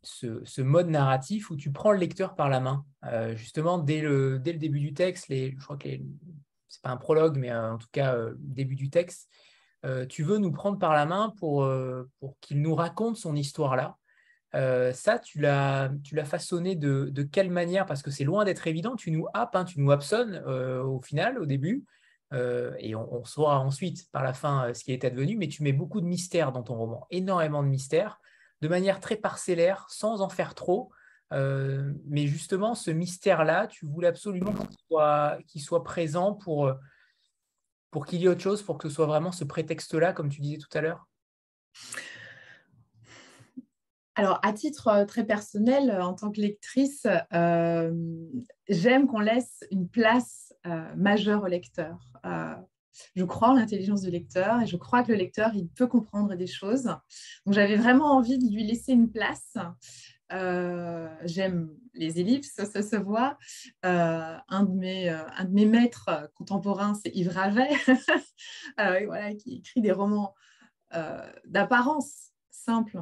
Ce, 0.03 0.61
mode 0.61 0.89
narratif 0.89 1.49
où 1.49 1.55
tu 1.55 1.71
prends 1.71 1.91
le 1.91 1.99
lecteur 1.99 2.35
par 2.35 2.49
la 2.49 2.59
main. 2.59 2.85
Euh, 3.05 3.35
justement, 3.35 3.77
dès 3.77 4.01
le, 4.01 4.39
début 4.39 4.79
du 4.79 4.93
texte, 4.93 5.27
les, 5.29 5.51
je 5.51 5.63
crois 5.63 5.77
que 5.77 5.89
c'est 6.67 6.81
pas 6.81 6.89
un 6.89 6.97
prologue, 6.97 7.37
mais 7.37 7.51
euh, 7.51 7.73
en 7.73 7.77
tout 7.77 7.87
cas, 7.91 8.17
début 8.37 8.75
du 8.75 8.89
texte, 8.89 9.29
euh, 9.85 10.05
tu 10.05 10.23
veux 10.23 10.37
nous 10.37 10.51
prendre 10.51 10.77
par 10.77 10.93
la 10.93 11.05
main 11.05 11.33
pour, 11.37 11.63
euh, 11.63 12.09
pour 12.19 12.37
qu'il 12.39 12.61
nous 12.61 12.75
raconte 12.75 13.17
son 13.17 13.35
histoire-là. 13.35 13.97
Euh, 14.53 14.91
ça, 14.91 15.17
tu 15.17 15.39
l'as 15.39 15.89
façonné 16.25 16.75
de, 16.75 17.09
de, 17.11 17.23
quelle 17.23 17.49
manière? 17.49 17.85
Parce 17.85 18.03
que 18.03 18.11
c'est 18.11 18.25
loin 18.25 18.45
d'être 18.45 18.67
évident, 18.67 18.95
tu 18.95 19.11
nous 19.11 19.27
happes, 19.33 19.55
hein, 19.55 19.63
tu 19.63 19.79
nous 19.79 19.91
happesonnes 19.91 20.37
au 20.37 20.99
final, 21.01 21.39
au 21.39 21.45
début, 21.45 21.85
et 22.33 22.95
on, 22.95 23.23
saura 23.23 23.59
ensuite, 23.59 24.09
par 24.11 24.23
la 24.23 24.33
fin, 24.33 24.73
ce 24.73 24.83
qui 24.83 24.91
est 24.91 25.05
advenu, 25.05 25.37
mais 25.37 25.47
tu 25.47 25.63
mets 25.63 25.73
beaucoup 25.73 26.01
de 26.01 26.05
mystère 26.05 26.51
dans 26.51 26.63
ton 26.63 26.75
roman, 26.75 27.07
énormément 27.11 27.63
de 27.63 27.69
mystère, 27.69 28.19
de 28.61 28.67
manière 28.67 28.99
très 28.99 29.15
parcellaire, 29.15 29.85
sans 29.89 30.21
en 30.21 30.27
faire 30.27 30.53
trop. 30.53 30.91
mais 31.31 32.27
justement, 32.27 32.75
ce 32.75 32.91
mystère-là, 32.91 33.67
tu 33.67 33.85
voulais 33.85 34.09
absolument 34.09 34.53
qu'il 34.53 34.79
soit, 34.89 35.37
soit, 35.55 35.83
présent 35.85 36.33
pour, 36.33 36.73
pour 37.91 38.05
qu'il 38.05 38.21
y 38.21 38.25
ait 38.25 38.29
autre 38.29 38.41
chose, 38.41 38.63
pour 38.63 38.77
que 38.77 38.89
ce 38.89 38.95
soit 38.95 39.05
vraiment 39.05 39.31
ce 39.31 39.43
prétexte-là, 39.43 40.13
comme 40.13 40.29
tu 40.29 40.41
disais 40.41 40.57
tout 40.57 40.75
à 40.77 40.81
l'heure? 40.81 41.07
Alors, 44.15 44.39
à 44.43 44.51
titre 44.51 44.87
euh, 44.89 45.05
très 45.05 45.25
personnel, 45.25 45.89
euh, 45.89 46.03
en 46.03 46.13
tant 46.13 46.31
que 46.31 46.41
lectrice, 46.41 47.07
euh, 47.33 47.91
j'aime 48.67 49.07
qu'on 49.07 49.19
laisse 49.19 49.63
une 49.71 49.87
place 49.87 50.53
majeure 50.95 51.43
au 51.43 51.47
lecteur. 51.47 51.97
je 53.15 53.23
crois 53.23 53.49
en 53.49 53.53
l'intelligence 53.53 54.01
du 54.01 54.11
lecteur 54.11 54.61
et 54.61 54.67
je 54.67 54.77
crois 54.77 55.01
que 55.01 55.11
le 55.11 55.17
lecteur, 55.17 55.51
il 55.55 55.67
peut 55.69 55.87
comprendre 55.87 56.35
des 56.35 56.45
choses. 56.45 56.83
Donc, 57.45 57.55
j'avais 57.55 57.77
vraiment 57.77 58.15
envie 58.15 58.37
de 58.37 58.45
lui 58.53 58.63
laisser 58.63 58.91
une 58.91 59.09
place. 59.09 59.57
Euh, 60.33 61.09
j'aime 61.23 61.75
les 61.93 62.19
ellipses, 62.19 62.53
ça, 62.53 62.81
se 62.81 62.95
voit. 62.95 63.37
Euh, 63.85 64.37
un, 64.47 64.63
de 64.63 64.73
mes, 64.73 65.09
euh, 65.09 65.23
un 65.37 65.45
de 65.45 65.53
mes 65.53 65.65
maîtres 65.65 66.09
contemporains, 66.35 66.93
c'est 66.93 67.11
Yves 67.13 67.29
Ravet, 67.29 67.69
voilà, 68.77 69.33
qui 69.35 69.57
écrit 69.57 69.81
des 69.81 69.91
romans 69.91 70.33
d'apparence 71.45 72.31
simple 72.49 72.99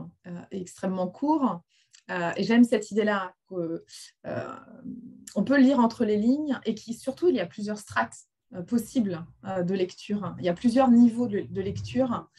et 0.52 0.62
extrêmement 0.62 1.08
courts. 1.08 1.64
et 2.08 2.44
j'aime 2.44 2.64
cette 2.64 2.92
idée-là 2.92 3.34
qu'on 3.48 5.44
peut 5.44 5.58
lire 5.58 5.80
entre 5.80 6.06
les 6.06 6.18
lignes 6.18 6.60
et 6.66 6.76
qui 6.76 6.94
surtout 6.94 7.30
il 7.30 7.36
y 7.36 7.40
a 7.40 7.48
plusieurs 7.48 7.80
strates 7.80 8.29
possible 8.68 9.26
euh, 9.46 9.64
de 9.64 9.74
lecture. 9.74 10.36
Il 10.40 10.46
y 10.46 10.50
a 10.50 10.54
plusieurs 10.54 10.90
niveaux 10.90 11.28
de, 11.28 11.62
lecture. 11.62 12.30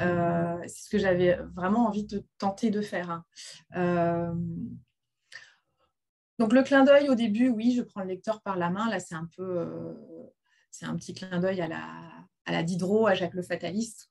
Euh, 0.00 0.58
c'est 0.62 0.84
ce 0.84 0.90
que 0.90 0.98
j'avais 0.98 1.38
vraiment 1.54 1.86
envie 1.86 2.04
de 2.04 2.24
tenter 2.38 2.70
de 2.70 2.80
faire. 2.80 3.22
donc 6.38 6.52
le 6.52 6.62
clin 6.62 6.84
d'œil 6.84 7.08
au 7.08 7.14
début, 7.14 7.48
oui, 7.48 7.72
je 7.76 7.82
prends 7.82 8.00
le 8.00 8.08
lecteur 8.08 8.40
par 8.42 8.56
la 8.56 8.70
main. 8.70 8.88
Là, 8.90 8.98
c'est 8.98 9.14
un 9.14 9.28
peu, 9.36 9.96
c'est 10.70 10.86
un 10.86 10.96
petit 10.96 11.14
clin 11.14 11.38
d'œil 11.38 11.60
à 11.60 11.68
la, 11.68 11.84
à 12.46 12.52
la 12.52 12.62
Diderot, 12.62 13.06
à 13.06 13.14
Jacques 13.14 13.34
le 13.34 13.42
Fataliste. 13.42 14.08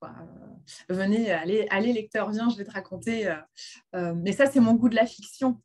Venez, 0.88 1.32
allez, 1.32 1.68
allez 1.72 1.91
lecteur, 1.91 2.30
viens, 2.32 2.49
je 2.49 2.57
vais 2.57 2.66
te 2.66 2.72
raconter. 2.72 3.36
mais 3.93 4.32
ça, 4.32 4.45
c'est 4.45 4.62
mon 4.62 4.76
goût 4.76 4.89
de 4.89 4.95
la 4.95 5.05
fiction. 5.05 5.62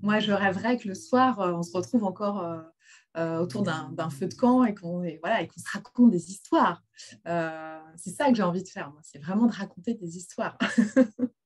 moi, 0.00 0.18
je 0.18 0.32
rêverais 0.32 0.78
que 0.78 0.88
le 0.88 0.94
soir, 0.94 1.40
on 1.40 1.62
se 1.62 1.76
retrouve 1.76 2.04
encore 2.04 2.71
autour 3.16 3.62
d'un 3.62 4.10
feu 4.10 4.26
de 4.26 4.34
camp 4.34 4.64
et 4.64 4.74
qu'on 4.74 5.02
voilà, 5.20 5.40
se 5.40 5.70
raconte 5.72 6.10
des 6.10 6.30
histoires. 6.30 6.82
c'est 7.24 8.10
ça 8.10 8.28
que 8.28 8.34
j'ai 8.34 8.42
envie 8.42 8.62
de 8.62 8.68
faire, 8.68 8.90
moi, 8.90 9.00
c'est 9.02 9.18
vraiment 9.18 9.46
de 9.46 9.52
raconter 9.52 9.94
des 9.94 10.16
histoires. 10.16 10.56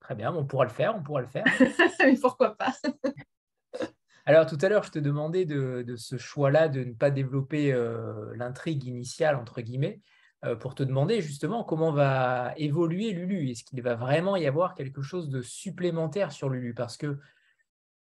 Très 0.00 0.14
bien, 0.16 0.34
on 0.34 0.44
pourra 0.44 0.64
le 0.64 0.70
faire, 0.70 0.96
on 0.96 1.02
pourra 1.02 1.20
le 1.20 1.28
faire. 1.28 1.44
Mais 2.00 2.16
pourquoi 2.20 2.56
pas? 2.56 2.72
Alors 4.26 4.46
tout 4.46 4.58
à 4.60 4.68
l'heure, 4.68 4.82
je 4.84 4.90
te 4.90 4.98
demandais 4.98 5.44
de, 5.44 5.94
ce 5.96 6.16
choix-là 6.16 6.68
de 6.68 6.84
ne 6.84 6.92
pas 6.92 7.10
développer 7.10 7.72
l'intrigue 8.36 8.84
initiale, 8.84 9.34
entre 9.34 9.60
guillemets, 9.62 10.00
pour 10.60 10.76
te 10.76 10.84
demander 10.84 11.20
justement 11.20 11.64
comment 11.64 11.92
va 11.92 12.52
évoluer 12.56 13.12
Lulu. 13.12 13.50
Est-ce 13.50 13.64
qu'il 13.64 13.82
va 13.82 13.96
vraiment 13.96 14.36
y 14.36 14.46
avoir 14.46 14.74
quelque 14.74 15.02
chose 15.02 15.28
de 15.28 15.42
supplémentaire 15.42 16.30
sur 16.30 16.48
Lulu? 16.50 16.72
Parce 16.72 16.96
que 16.96 17.18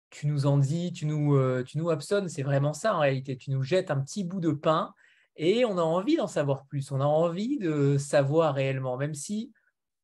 tu 0.09 0.27
nous 0.27 0.45
en 0.45 0.57
dis, 0.57 0.91
tu 0.93 1.05
nous, 1.05 1.63
tu 1.63 1.77
nous 1.77 1.89
absonnes, 1.89 2.29
c'est 2.29 2.43
vraiment 2.43 2.73
ça 2.73 2.95
en 2.95 2.99
réalité. 2.99 3.37
Tu 3.37 3.51
nous 3.51 3.63
jettes 3.63 3.91
un 3.91 3.99
petit 3.99 4.23
bout 4.23 4.39
de 4.39 4.51
pain 4.51 4.93
et 5.35 5.65
on 5.65 5.77
a 5.77 5.81
envie 5.81 6.15
d'en 6.15 6.27
savoir 6.27 6.65
plus. 6.65 6.91
On 6.91 6.99
a 6.99 7.05
envie 7.05 7.59
de 7.59 7.97
savoir 7.97 8.55
réellement, 8.55 8.97
même 8.97 9.13
si 9.13 9.51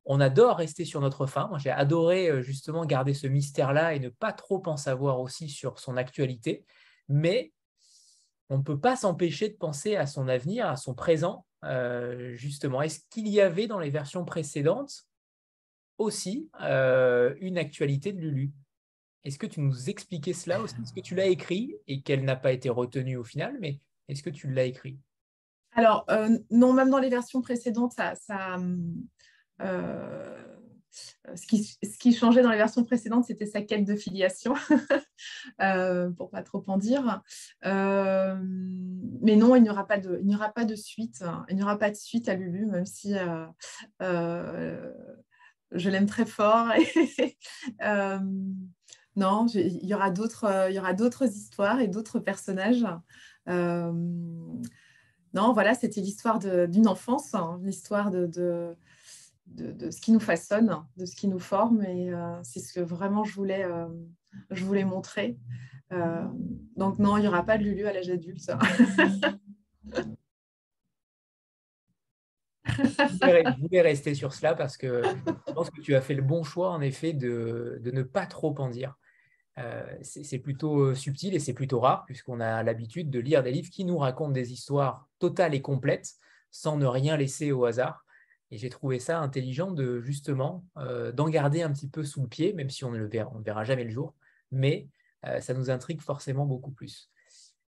on 0.06 0.20
adore 0.20 0.58
rester 0.58 0.84
sur 0.84 1.00
notre 1.00 1.26
faim. 1.26 1.46
Moi, 1.48 1.58
j'ai 1.58 1.70
adoré 1.70 2.28
euh, 2.28 2.42
justement 2.42 2.84
garder 2.84 3.14
ce 3.14 3.26
mystère-là 3.26 3.94
et 3.94 4.00
ne 4.00 4.10
pas 4.10 4.32
trop 4.32 4.62
en 4.66 4.76
savoir 4.76 5.20
aussi 5.20 5.48
sur 5.48 5.78
son 5.78 5.96
actualité. 5.96 6.64
Mais 7.08 7.52
on 8.50 8.58
ne 8.58 8.62
peut 8.62 8.78
pas 8.78 8.96
s'empêcher 8.96 9.48
de 9.48 9.56
penser 9.56 9.96
à 9.96 10.06
son 10.06 10.28
avenir, 10.28 10.68
à 10.68 10.76
son 10.76 10.94
présent, 10.94 11.46
euh, 11.64 12.34
justement. 12.34 12.82
Est-ce 12.82 13.00
qu'il 13.10 13.28
y 13.28 13.40
avait 13.40 13.66
dans 13.66 13.78
les 13.78 13.90
versions 13.90 14.24
précédentes 14.24 15.06
aussi 15.96 16.50
euh, 16.60 17.34
une 17.40 17.56
actualité 17.56 18.12
de 18.12 18.20
Lulu? 18.20 18.52
Est-ce 19.24 19.38
que 19.38 19.46
tu 19.46 19.60
nous 19.60 19.90
expliquais 19.90 20.32
cela 20.34 20.60
aussi? 20.60 20.76
Est-ce 20.82 20.92
que 20.92 21.00
tu 21.00 21.14
l'as 21.14 21.26
écrit 21.26 21.74
et 21.86 22.02
qu'elle 22.02 22.24
n'a 22.24 22.36
pas 22.36 22.52
été 22.52 22.68
retenue 22.68 23.16
au 23.16 23.24
final, 23.24 23.56
mais 23.60 23.80
est-ce 24.08 24.22
que 24.22 24.30
tu 24.30 24.50
l'as 24.50 24.64
écrit? 24.64 24.98
Alors, 25.72 26.06
non, 26.50 26.72
même 26.72 26.90
dans 26.90 26.98
les 26.98 27.08
versions 27.08 27.40
précédentes, 27.42 27.94
ça, 27.94 28.54
hum, 28.54 29.04
euh, 29.60 30.42
ce, 31.34 31.46
qui, 31.98 32.12
changeait 32.12 32.42
dans 32.42 32.50
les 32.50 32.56
versions 32.56 32.84
précédentes, 32.84 33.24
c'était 33.24 33.46
sa 33.46 33.62
quête 33.62 33.84
de 33.84 33.96
filiation, 33.96 34.54
euh, 35.60 36.10
pour 36.10 36.30
pas 36.30 36.42
trop 36.42 36.62
en 36.66 36.76
dire. 36.76 37.22
Euh, 37.64 38.36
mais 39.20 39.36
non, 39.36 39.56
il 39.56 39.62
n'y 39.62 39.70
aura 39.70 39.86
pas 39.86 39.98
de, 39.98 40.22
aura 40.34 40.50
pas 40.50 40.64
de 40.64 40.74
suite. 40.76 41.22
Hein. 41.22 41.44
Il 41.48 41.56
n'y 41.56 41.62
aura 41.62 41.78
pas 41.78 41.90
de 41.90 41.96
suite 41.96 42.28
à 42.28 42.34
Lulu, 42.34 42.66
même 42.66 42.86
si 42.86 43.14
je 44.00 45.90
l'aime 45.90 46.06
très 46.06 46.26
fort. 46.26 46.68
non, 49.16 49.46
il 49.46 49.86
y 49.86 49.94
aura 49.94 50.10
d'autres, 50.10 50.68
il 50.70 50.74
y 50.74 50.78
aura 50.78 50.92
d'autres 50.94 51.26
histoires 51.26 51.80
et 51.80 51.88
d'autres 51.88 52.18
personnages. 52.18 52.86
non, 53.46 54.62
voilà, 55.52 55.74
c'était 55.74 56.00
l'histoire 56.00 56.38
d'une 56.38 56.88
enfance, 56.88 57.34
hein, 57.34 57.60
l'histoire 57.62 58.10
de 58.10 59.90
ce 59.90 60.00
qui 60.00 60.12
nous 60.12 60.20
façonne, 60.20 60.84
de 60.96 61.04
ce 61.06 61.16
qui 61.16 61.28
nous 61.28 61.38
forme. 61.38 61.82
Et 61.82 62.12
euh, 62.12 62.42
c'est 62.42 62.60
ce 62.60 62.72
que 62.72 62.80
vraiment 62.80 63.24
je 63.24 63.34
voulais, 63.34 63.64
euh, 63.64 64.84
montrer. 64.84 65.38
Euh, 65.92 66.24
donc 66.76 66.98
non, 66.98 67.16
il 67.18 67.22
n'y 67.22 67.28
aura 67.28 67.44
pas 67.44 67.58
de 67.58 67.64
Lulu 67.64 67.86
à 67.86 67.92
l'âge 67.92 68.10
adulte. 68.10 68.50
je 72.66 73.60
voulais 73.60 73.82
rester 73.82 74.14
sur 74.14 74.32
cela 74.32 74.54
parce 74.54 74.76
que 74.76 75.02
je 75.46 75.52
pense 75.52 75.70
que 75.70 75.80
tu 75.80 75.94
as 75.94 76.00
fait 76.00 76.14
le 76.14 76.22
bon 76.22 76.42
choix, 76.42 76.70
en 76.70 76.80
effet, 76.80 77.12
de, 77.12 77.80
ne 77.84 78.02
pas 78.02 78.26
trop 78.26 78.54
en 78.58 78.68
dire. 78.68 78.96
C'est 80.02 80.38
plutôt 80.38 80.94
subtil 80.94 81.34
et 81.34 81.38
c'est 81.38 81.52
plutôt 81.52 81.80
rare 81.80 82.04
puisqu'on 82.06 82.40
a 82.40 82.62
l'habitude 82.62 83.10
de 83.10 83.20
lire 83.20 83.42
des 83.42 83.52
livres 83.52 83.70
qui 83.70 83.84
nous 83.84 83.98
racontent 83.98 84.32
des 84.32 84.52
histoires 84.52 85.08
totales 85.18 85.54
et 85.54 85.62
complètes 85.62 86.14
sans 86.50 86.76
ne 86.76 86.86
rien 86.86 87.16
laisser 87.16 87.50
au 87.50 87.64
hasard. 87.64 88.04
Et 88.50 88.58
j'ai 88.58 88.70
trouvé 88.70 89.00
ça 89.00 89.18
intelligent 89.18 89.72
de 89.72 90.00
justement 90.00 90.64
euh, 90.76 91.10
d'en 91.10 91.28
garder 91.28 91.62
un 91.62 91.72
petit 91.72 91.88
peu 91.88 92.04
sous 92.04 92.22
le 92.22 92.28
pied, 92.28 92.52
même 92.52 92.70
si 92.70 92.84
on 92.84 92.92
ne 92.92 92.98
le 92.98 93.08
verra, 93.08 93.64
jamais 93.64 93.82
le 93.82 93.90
jour, 93.90 94.14
mais 94.52 94.88
euh, 95.26 95.40
ça 95.40 95.54
nous 95.54 95.70
intrigue 95.70 96.00
forcément 96.00 96.46
beaucoup 96.46 96.70
plus. 96.70 97.10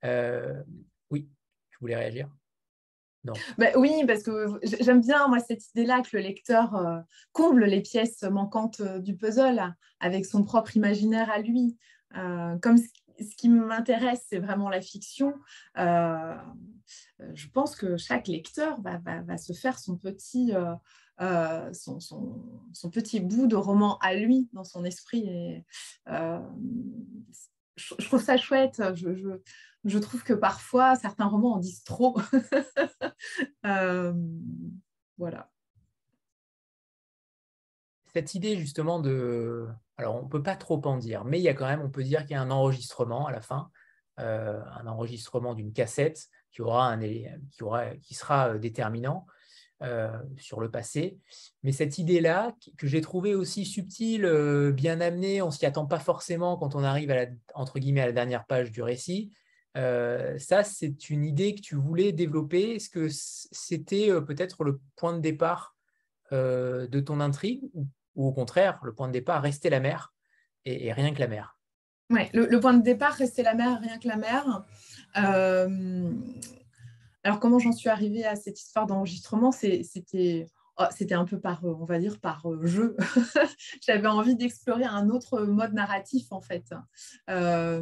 Euh, 0.04 0.62
oui, 1.10 1.30
tu 1.70 1.78
voulais 1.80 1.96
réagir 1.96 2.30
Bah 3.58 3.68
oui, 3.78 4.04
parce 4.06 4.24
que 4.24 4.60
j'aime 4.82 5.02
bien 5.02 5.28
moi 5.28 5.40
cette 5.40 5.66
idée-là 5.70 6.02
que 6.02 6.18
le 6.18 6.24
lecteur 6.24 7.04
comble 7.32 7.66
les 7.66 7.82
pièces 7.82 8.24
manquantes 8.24 8.82
du 8.82 9.16
puzzle 9.16 9.76
avec 10.00 10.26
son 10.26 10.44
propre 10.44 10.76
imaginaire 10.76 11.30
à 11.32 11.40
lui. 11.40 11.78
comme 12.14 12.78
ce 13.20 13.36
qui 13.36 13.50
m'intéresse, 13.50 14.26
c'est 14.30 14.40
vraiment 14.40 14.70
la 14.70 14.82
fiction. 14.82 15.34
Euh, 15.78 16.36
je 17.34 17.48
pense 17.48 17.76
que 17.76 17.98
chaque 17.98 18.28
lecteur 18.28 18.80
va, 18.82 19.38
se 19.38 19.54
faire 19.54 19.80
son 19.80 19.98
petit, 19.98 20.54
euh, 20.54 20.74
euh, 21.22 21.72
son, 21.74 22.00
petit 22.92 23.20
bout 23.20 23.48
de 23.48 23.56
roman 23.56 23.98
à 24.00 24.14
lui 24.14 24.50
dans 24.54 24.64
son 24.64 24.84
esprit. 24.84 25.64
Je, 27.76 28.06
trouve 28.06 28.22
ça 28.22 28.38
chouette. 28.38 28.82
Je, 29.86 30.00
trouve 30.00 30.24
que 30.24 30.34
parfois, 30.34 30.96
certains 30.96 31.26
romans 31.26 31.54
en 31.54 31.60
disent 31.60 31.84
trop. 31.84 32.20
voilà. 35.18 35.50
Cette 38.14 38.36
idée 38.36 38.58
justement 38.58 39.00
de 39.00 39.68
alors, 39.98 40.16
on 40.16 40.24
ne 40.24 40.30
peut 40.30 40.42
pas 40.42 40.56
trop 40.56 40.82
en 40.86 40.98
dire, 40.98 41.24
mais 41.24 41.40
il 41.40 41.44
y 41.44 41.50
a 41.50 41.54
quand 41.54 41.68
même, 41.68 41.82
on 41.82 41.90
peut 41.90 42.04
dire 42.04 42.22
qu'il 42.22 42.32
y 42.32 42.36
a 42.36 42.42
un 42.42 42.52
enregistrement 42.52 43.28
à 43.28 43.32
la 43.32 43.42
fin, 43.42 43.70
euh, 44.20 44.60
un 44.80 44.88
enregistrement 44.88 45.54
d'une 45.54 45.72
cassette 45.72 46.28
qui, 46.52 46.62
aura 46.62 46.92
un, 46.92 47.00
qui, 47.00 47.64
aura, 47.64 47.96
qui 47.98 48.14
sera 48.14 48.50
euh, 48.50 48.58
déterminant 48.58 49.26
euh, 49.28 49.32
sur 50.38 50.62
le 50.62 50.72
passé. 50.72 51.18
Mais 51.64 51.74
cette 51.74 51.98
idée-là, 51.98 52.56
que 52.78 52.88
j'ai 52.88 53.02
trouvée 53.02 53.36
aussi 53.36 53.66
subtile, 53.66 54.26
bien 54.74 55.02
amenée, 55.02 55.42
on 55.42 55.48
ne 55.48 55.52
s'y 55.52 55.66
attend 55.66 55.86
pas 55.86 56.00
forcément 56.00 56.56
quand 56.58 56.76
on 56.76 56.84
arrive 56.84 57.12
à 57.12 57.16
la, 57.16 57.26
entre 57.54 57.80
guillemets, 57.80 58.02
à 58.02 58.06
la 58.06 58.14
dernière 58.14 58.46
page 58.46 58.72
du 58.72 58.82
récit. 58.82 59.34
ça, 59.76 60.64
c'est 60.64 61.10
une 61.10 61.26
idée 61.26 61.54
que 61.56 61.62
tu 61.62 61.76
voulais 61.76 62.14
développer. 62.14 62.76
Est-ce 62.76 62.90
que 62.90 63.08
c'était 63.10 64.10
peut-être 64.22 64.64
le 64.64 64.80
point 64.96 65.14
de 65.14 65.20
départ 65.20 65.76
de 66.32 67.00
ton 67.02 67.20
intrigue 67.20 67.64
ou 68.16 68.28
au 68.28 68.32
contraire, 68.32 68.80
le 68.84 68.94
point 68.94 69.08
de 69.08 69.14
départ, 69.14 69.42
rester 69.42 69.70
la 69.70 69.80
mer 69.80 70.14
et, 70.66 70.94
rien 70.94 71.14
que 71.14 71.20
la 71.20 71.28
mer? 71.28 71.58
Oui, 72.10 72.22
le, 72.34 72.60
point 72.60 72.74
de 72.74 72.84
départ, 72.84 73.14
rester 73.14 73.44
la 73.44 73.56
mer, 73.56 73.80
rien 73.82 73.98
que 73.98 74.08
la 74.08 74.18
mer. 74.18 74.64
Euh, 75.18 76.12
alors, 77.24 77.40
comment 77.40 77.60
j'en 77.60 77.72
suis 77.72 77.90
arrivée 77.90 78.26
à 78.26 78.36
cette 78.36 78.60
histoire 78.60 78.86
d'enregistrement 78.86 79.52
C'était 79.52 80.48
oh, 80.78 80.84
c'était 80.92 81.14
un 81.14 81.26
peu 81.26 81.40
par, 81.40 81.64
on 81.64 81.86
va 81.86 82.00
dire, 82.00 82.20
par 82.20 82.46
euh, 82.52 82.66
jeu. 82.66 82.98
J'avais 83.88 84.08
envie 84.08 84.36
d'explorer 84.36 84.86
un 84.86 85.10
autre 85.10 85.42
mode 85.42 85.74
narratif, 85.74 86.32
en 86.32 86.42
fait. 86.42 86.74
Euh, 87.30 87.82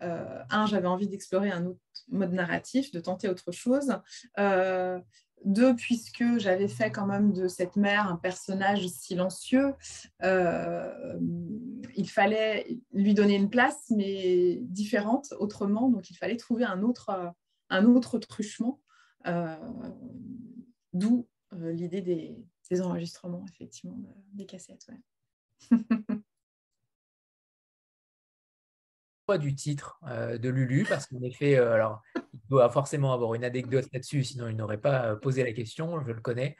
un, 0.00 0.66
j'avais 0.66 0.88
envie 0.88 1.06
d'explorer 1.06 1.52
un 1.52 1.64
autre 1.66 1.78
mode 2.08 2.32
narratif, 2.32 2.90
de 2.90 2.98
tenter 2.98 3.28
autre 3.28 3.52
chose. 3.52 3.96
Deux, 5.44 5.74
puisque 5.74 6.38
j'avais 6.38 6.68
fait 6.68 6.90
quand 6.90 7.06
même 7.06 7.32
de 7.32 7.48
cette 7.48 7.76
mère 7.76 8.06
un 8.08 8.16
personnage 8.16 8.86
silencieux, 8.86 9.74
euh, 10.22 11.18
il 11.96 12.08
fallait 12.08 12.78
lui 12.92 13.14
donner 13.14 13.34
une 13.34 13.50
place, 13.50 13.90
mais 13.90 14.58
différente, 14.62 15.34
autrement. 15.38 15.88
Donc, 15.88 16.10
il 16.10 16.16
fallait 16.16 16.36
trouver 16.36 16.64
un 16.64 16.82
autre, 16.82 17.32
un 17.72 17.86
autre 17.86 18.18
truchement, 18.18 18.80
euh, 19.26 19.56
d'où 20.92 21.26
euh, 21.54 21.72
l'idée 21.72 22.02
des, 22.02 22.36
enregistrements, 22.80 23.44
effectivement, 23.52 23.98
des 24.32 24.46
cassettes. 24.46 24.86
du 29.40 29.54
titre 29.54 29.98
de 30.04 30.48
Lulu, 30.50 30.84
parce 30.86 31.06
qu'en 31.06 31.22
effet, 31.22 31.56
alors, 31.56 32.02
il 32.34 32.40
doit 32.50 32.68
forcément 32.68 33.14
avoir 33.14 33.32
une 33.32 33.44
anecdote 33.44 33.86
là-dessus, 33.90 34.24
sinon 34.24 34.48
il 34.48 34.56
n'aurait 34.56 34.80
pas 34.80 35.16
posé 35.16 35.42
la 35.42 35.52
question, 35.52 36.04
je 36.04 36.12
le 36.12 36.20
connais. 36.20 36.58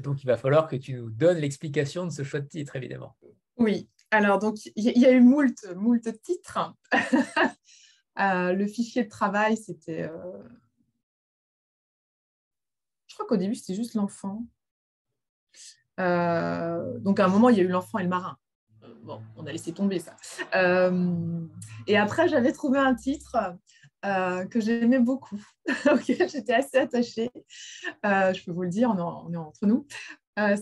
donc 0.00 0.22
il 0.22 0.26
va 0.26 0.38
falloir 0.38 0.68
que 0.68 0.76
tu 0.76 0.94
nous 0.94 1.10
donnes 1.10 1.36
l'explication 1.36 2.06
de 2.06 2.10
ce 2.10 2.24
choix 2.24 2.40
de 2.40 2.48
titre, 2.48 2.76
évidemment. 2.76 3.14
Oui, 3.58 3.90
alors 4.10 4.38
donc 4.38 4.56
il 4.74 4.98
y, 4.98 5.04
a 5.04 5.12
eu 5.12 5.20
moult, 5.20 5.66
moult 5.76 6.22
titres. 6.22 6.74
le 8.16 8.66
fichier 8.66 9.04
de 9.04 9.08
travail, 9.08 9.56
c'était... 9.56 10.10
Je 13.06 13.14
crois 13.14 13.26
qu'au 13.26 13.36
début, 13.36 13.54
c'était 13.54 13.74
juste 13.74 13.94
l'enfant. 13.94 14.46
donc 15.98 17.20
à 17.20 17.24
un 17.24 17.28
moment, 17.28 17.48
il 17.48 17.56
y 17.56 17.60
a 17.60 17.64
eu 17.64 17.68
l'enfant 17.68 17.98
et 17.98 18.04
le 18.04 18.08
marin 18.08 18.38
bon, 19.02 19.20
on 19.36 19.46
a 19.46 19.52
laissé 19.52 19.72
tomber 19.72 19.98
ça. 19.98 20.16
Euh, 20.54 21.40
et 21.86 21.96
après, 21.96 22.28
j'avais 22.28 22.52
trouvé 22.52 22.78
un 22.78 22.94
titre 22.94 23.36
euh, 24.04 24.44
que 24.46 24.60
j'aimais 24.60 24.98
beaucoup, 24.98 25.40
auquel 25.92 26.28
j'étais 26.28 26.54
assez 26.54 26.78
attachée. 26.78 27.30
Euh, 28.06 28.32
je 28.32 28.44
peux 28.44 28.52
vous 28.52 28.62
le 28.62 28.70
dire, 28.70 28.90
on 28.90 29.32
est, 29.32 29.36
entre 29.36 29.66
nous. 29.66 29.86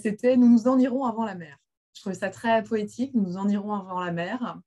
C'était 0.01 0.37
Nous 0.37 0.49
nous 0.49 0.67
en 0.67 0.79
irons 0.79 1.05
avant 1.05 1.25
la 1.25 1.35
mer. 1.35 1.57
Je 1.95 2.01
trouvais 2.01 2.17
ça 2.17 2.31
très 2.31 2.65
poétique. 2.65 3.15
Nous 3.15 3.37
en 3.37 3.49
irons 3.49 3.73
avant 3.73 4.01
la 4.01 4.11
mer. 4.13 4.59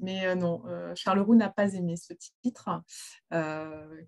Mais 0.00 0.34
non, 0.34 0.62
Charles 0.94 1.20
Roux 1.20 1.34
n'a 1.34 1.50
pas 1.50 1.74
aimé 1.74 1.96
ce 1.96 2.12
titre, 2.42 2.82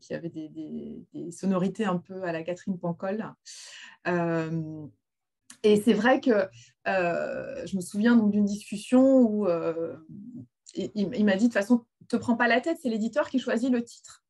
qui 0.01 0.15
avait 0.15 0.29
des, 0.29 1.31
sonorités 1.31 1.85
un 1.85 1.99
peu 1.99 2.23
à 2.25 2.33
la 2.33 2.43
Catherine 2.43 2.79
Pancol. 2.79 3.25
et 5.63 5.77
c'est 5.77 5.93
vrai 5.93 6.21
que 6.21 6.49
je 6.87 7.77
me 7.77 7.81
souviens 7.81 8.17
d'une 8.17 8.45
discussion 8.45 9.23
où 9.23 9.47
il, 10.75 11.25
m'a 11.25 11.37
dit 11.37 11.45
de 11.45 11.49
toute 11.49 11.53
façon, 11.53 11.85
te 12.09 12.17
prends 12.17 12.37
pas 12.37 12.49
la 12.49 12.61
tête, 12.61 12.79
c'est 12.83 12.89
l'éditeur 12.89 13.29
qui 13.29 13.39
choisit 13.39 13.71
le 13.71 13.83
titre. 13.83 14.25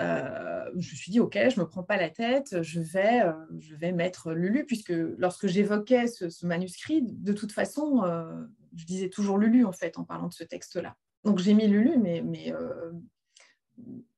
Euh, 0.00 0.64
je 0.72 0.76
me 0.76 0.96
suis 0.96 1.12
dit, 1.12 1.20
OK, 1.20 1.34
je 1.34 1.58
ne 1.58 1.64
me 1.64 1.68
prends 1.68 1.84
pas 1.84 1.96
la 1.96 2.10
tête, 2.10 2.62
je 2.62 2.80
vais, 2.80 3.22
euh, 3.22 3.32
je 3.58 3.74
vais 3.76 3.92
mettre 3.92 4.32
Lulu, 4.32 4.66
puisque 4.66 4.92
lorsque 5.18 5.46
j'évoquais 5.46 6.08
ce, 6.08 6.46
manuscrit, 6.46 7.02
de 7.02 7.32
toute 7.32 7.52
façon, 7.52 8.02
euh, 8.04 8.44
je 8.76 8.84
disais 8.84 9.08
toujours 9.08 9.38
Lulu, 9.38 9.64
en 9.64 9.72
fait, 9.72 9.98
en 9.98 10.04
parlant 10.04 10.28
de 10.28 10.34
ce 10.34 10.44
texte-là. 10.44 10.96
Donc 11.24 11.38
j'ai 11.38 11.54
mis 11.54 11.66
Lulu, 11.66 11.98
mais, 11.98 12.22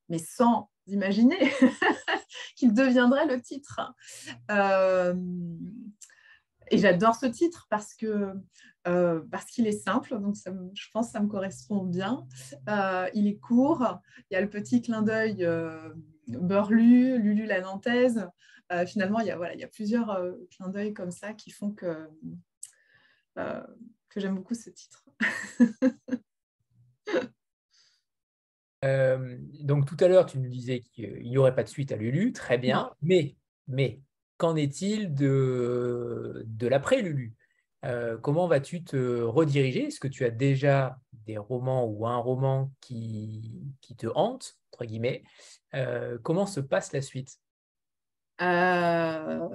mais 0.08 0.18
sans 0.18 0.70
imaginer 0.86 1.38
qu'il 2.56 2.72
deviendrait 2.74 3.26
le 3.26 3.40
titre. 3.40 3.80
et 6.70 6.78
j'adore 6.78 7.14
ce 7.14 7.26
titre 7.26 7.66
parce 7.70 7.94
euh, 8.86 9.20
qu'il 9.50 9.66
est 9.66 9.72
simple, 9.72 10.18
donc 10.20 10.36
je 10.74 10.90
pense 10.92 11.06
que 11.06 11.12
ça 11.12 11.20
me 11.20 11.28
correspond 11.28 11.84
bien. 11.84 12.26
Euh, 12.68 13.08
il 13.14 13.26
est 13.26 13.38
court, 13.38 13.98
il 14.30 14.34
y 14.34 14.36
a 14.36 14.40
le 14.40 14.50
petit 14.50 14.82
clin 14.82 15.02
d'œil 15.02 15.44
euh, 15.44 15.92
Lulu 16.28 17.46
la 17.46 17.60
Nantaise. 17.60 18.28
finalement, 18.86 19.20
il 19.20 19.26
y, 19.26 19.30
a, 19.30 19.54
il 19.54 19.60
y 19.60 19.64
a 19.64 19.68
plusieurs 19.68 20.20
clins 20.50 20.68
d'œil 20.68 20.92
comme 20.92 21.10
ça 21.10 21.32
qui 21.34 21.50
font 21.50 21.72
que, 21.72 22.08
que 24.16 24.20
j'aime 24.20 24.34
beaucoup 24.34 24.54
ce 24.54 24.70
titre. 24.70 25.04
donc 29.62 29.84
tout 29.86 29.96
à 30.00 30.08
l'heure, 30.08 30.24
tu 30.26 30.38
nous 30.38 30.48
disais 30.48 30.80
qu'il 30.80 31.28
n'y 31.28 31.36
aurait 31.36 31.54
pas 31.54 31.64
de 31.64 31.68
suite 31.68 31.92
à 31.92 31.96
Lulu, 31.96 32.32
très 32.32 32.56
bien, 32.56 32.92
mais, 33.02 33.36
mais 33.68 34.00
qu'en 34.38 34.56
est-il 34.56 35.12
de, 35.14 36.44
de 36.46 36.66
l'après-Lulu 36.66 37.34
euh, 37.84 38.16
comment 38.16 38.48
vas-tu 38.48 38.82
te 38.82 39.20
rediriger? 39.20 39.86
Est-ce 39.86 40.00
que 40.00 40.08
tu 40.08 40.24
as 40.24 40.30
déjà 40.30 40.98
des 41.26 41.36
romans 41.36 41.84
ou 41.84 42.06
un 42.06 42.16
roman 42.16 42.72
qui, 42.80 43.52
te 43.98 44.06
hante, 44.14 44.56
entre 44.72 44.86
guillemets? 44.86 45.22
Euh, 45.74 46.18
Comment 46.22 46.46
se 46.46 46.60
passe 46.60 46.92
la 46.92 47.02
suite? 47.02 47.38
Euh, 48.40 49.48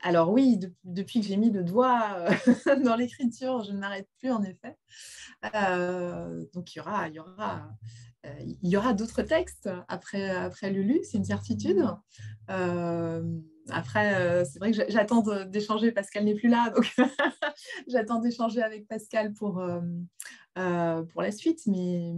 Alors 0.00 0.30
oui, 0.30 0.58
depuis 0.84 1.20
que 1.20 1.26
j'ai 1.26 1.36
mis 1.36 1.50
le 1.50 1.64
doigt 1.64 2.24
dans 2.84 2.96
l'écriture, 2.96 3.64
je 3.64 3.72
ne 3.72 3.78
m'arrête 3.78 4.08
plus 4.18 4.30
en 4.30 4.42
effet. 4.42 4.76
donc 6.54 6.74
il 6.74 6.78
y 6.78 6.80
aura, 6.80 7.08
il 7.08 8.68
y 8.68 8.76
aura, 8.76 8.92
d'autres 8.94 9.22
textes 9.22 9.68
après, 9.88 10.30
après 10.30 10.70
Lulu, 10.70 11.00
c'est 11.02 11.18
une 11.18 11.24
certitude. 11.24 11.84
Après, 13.70 14.14
euh, 14.14 14.44
c'est 14.44 14.58
vrai 14.58 14.72
que 14.72 14.78
j'attends 14.88 15.22
d'échanger. 15.44 15.92
Pascal 15.92 16.24
n'est 16.24 16.34
plus 16.34 16.48
là, 16.48 16.70
donc 16.70 16.90
j'attends 17.88 18.18
d'échanger 18.18 18.62
avec 18.62 18.88
Pascal 18.88 19.32
pour, 19.34 19.58
euh, 19.58 19.80
euh, 20.58 21.04
la 21.16 21.32
suite. 21.32 21.66
Mais 21.66 22.14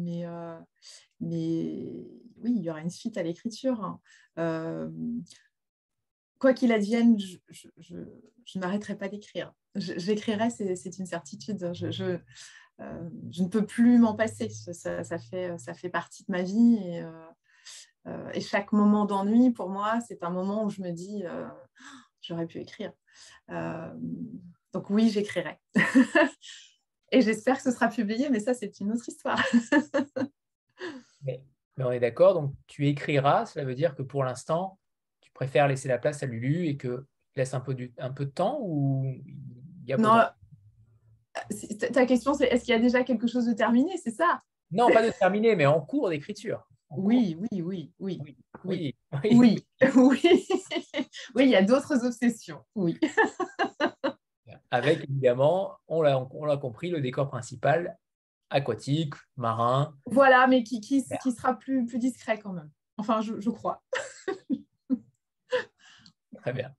oui, 1.21 2.53
il 2.57 2.63
y 2.63 2.71
aura 2.71 2.81
une 2.81 2.91
suite 2.91 3.17
à 3.17 3.23
l'écriture. 3.23 3.99
Quoi 6.41 6.53
qu'il 6.53 6.73
advienne, 6.73 7.17
je, 7.19 8.59
n'arrêterai 8.59 8.97
pas 8.97 9.09
d'écrire. 9.09 9.55
J'écrirai, 9.77 10.51
c'est 10.51 10.99
une 10.99 11.07
certitude. 11.07 11.71
Je, 11.73 11.93
je, 11.93 12.19
ne 12.81 13.49
peux 13.49 13.65
plus 13.65 13.99
m'en 13.99 14.15
passer. 14.15 14.49
Ça, 14.49 15.19
fait, 15.19 15.57
ça 15.59 15.75
fait 15.75 15.91
partie 15.91 16.25
de 16.25 16.33
ma 16.33 16.43
vie. 16.43 16.81
Et, 16.83 17.05
euh, 18.07 18.31
et 18.33 18.41
chaque 18.41 18.73
moment 18.73 19.05
d'ennui, 19.05 19.51
pour 19.51 19.69
moi, 19.69 20.01
c'est 20.07 20.23
un 20.23 20.31
moment 20.31 20.65
où 20.65 20.71
je 20.71 20.83
me 20.83 20.91
dis, 20.91 21.23
euh, 21.25 21.47
j'aurais 22.23 22.47
pu 22.47 22.59
écrire. 22.59 22.93
Euh, 23.51 23.93
donc 24.73 24.91
oui, 24.91 25.11
j'écrirai. 25.11 25.59
et 27.13 27.21
j'espère 27.21 27.57
que 27.57 27.63
ce 27.63 27.71
sera 27.71 27.89
publié, 27.89 28.31
mais 28.31 28.41
ça, 28.41 28.55
c'est 28.55 28.81
une 28.81 28.93
autre 28.93 29.09
histoire. 29.09 29.43
mais, 31.23 31.43
on 31.79 31.91
est 31.93 32.01
d'accord, 32.01 32.35
donc 32.35 32.55
tu 32.67 32.89
écriras, 32.89 33.47
cela 33.47 33.65
veut 33.65 33.75
dire 33.75 33.95
que 33.95 34.03
pour 34.03 34.25
l'instant, 34.25 34.79
tu 35.41 35.47
préfères 35.47 35.69
laisser 35.69 35.89
la 35.89 35.99
place 35.99 36.23
à 36.23 36.27
Lulu 36.27 36.67
et 36.67 36.77
que 36.77 37.07
tu 37.33 37.39
laisses 37.39 37.55
un 37.55 37.61
peu, 37.61 37.75
un 37.99 38.11
peu 38.11 38.27
de 38.27 38.31
temps 38.31 38.59
ou 38.61 39.05
il 39.07 39.89
y 39.89 39.93
a 39.93 39.97
Non, 39.97 40.21
ta 41.93 42.07
question, 42.07 42.35
c'est 42.35 42.47
est-ce 42.47 42.65
qu'il 42.65 42.75
y 42.75 42.77
a 42.77 42.81
déjà 42.81 43.05
quelque 43.05 43.27
chose 43.27 43.47
de 43.47 43.55
terminé, 43.55 43.97
c'est 43.97 44.11
ça. 44.11 44.43
Non, 44.71 44.91
pas 44.91 45.05
de 45.05 45.11
terminé, 45.11 45.57
mais 45.57 45.67
en 45.67 45.81
cours 45.81 46.11
d'écriture. 46.11 46.69
Oui, 46.91 47.37
oui, 47.39 47.63
oui, 47.63 47.93
oui, 48.01 48.21
oui, 48.21 48.37
oui, 48.65 48.97
oui, 49.33 49.33
oui, 49.33 49.65
oui, 49.97 50.25
il 51.45 51.49
y 51.49 51.57
a 51.57 51.63
d'autres 51.63 52.05
obsessions, 52.05 52.61
oui. 52.75 52.99
Avec 54.73 55.05
évidemment, 55.05 55.77
on 55.89 56.03
l'a 56.03 56.57
compris, 56.57 56.91
le 56.91 57.01
décor 57.01 57.29
principal 57.29 57.97
aquatique, 58.51 59.15
marin. 59.37 59.95
Voilà, 60.07 60.47
mais 60.49 60.65
qui, 60.65 60.81
qui, 60.81 61.05
qui 61.23 61.33
sera 61.33 61.55
plus, 61.55 61.87
plus 61.87 61.99
discret 61.99 62.39
quand 62.39 62.53
même. 62.53 62.71
Enfin, 62.99 63.21
je, 63.21 63.41
je 63.41 63.51
crois. 63.51 63.83
Très 66.43 66.53
bien. 66.53 66.73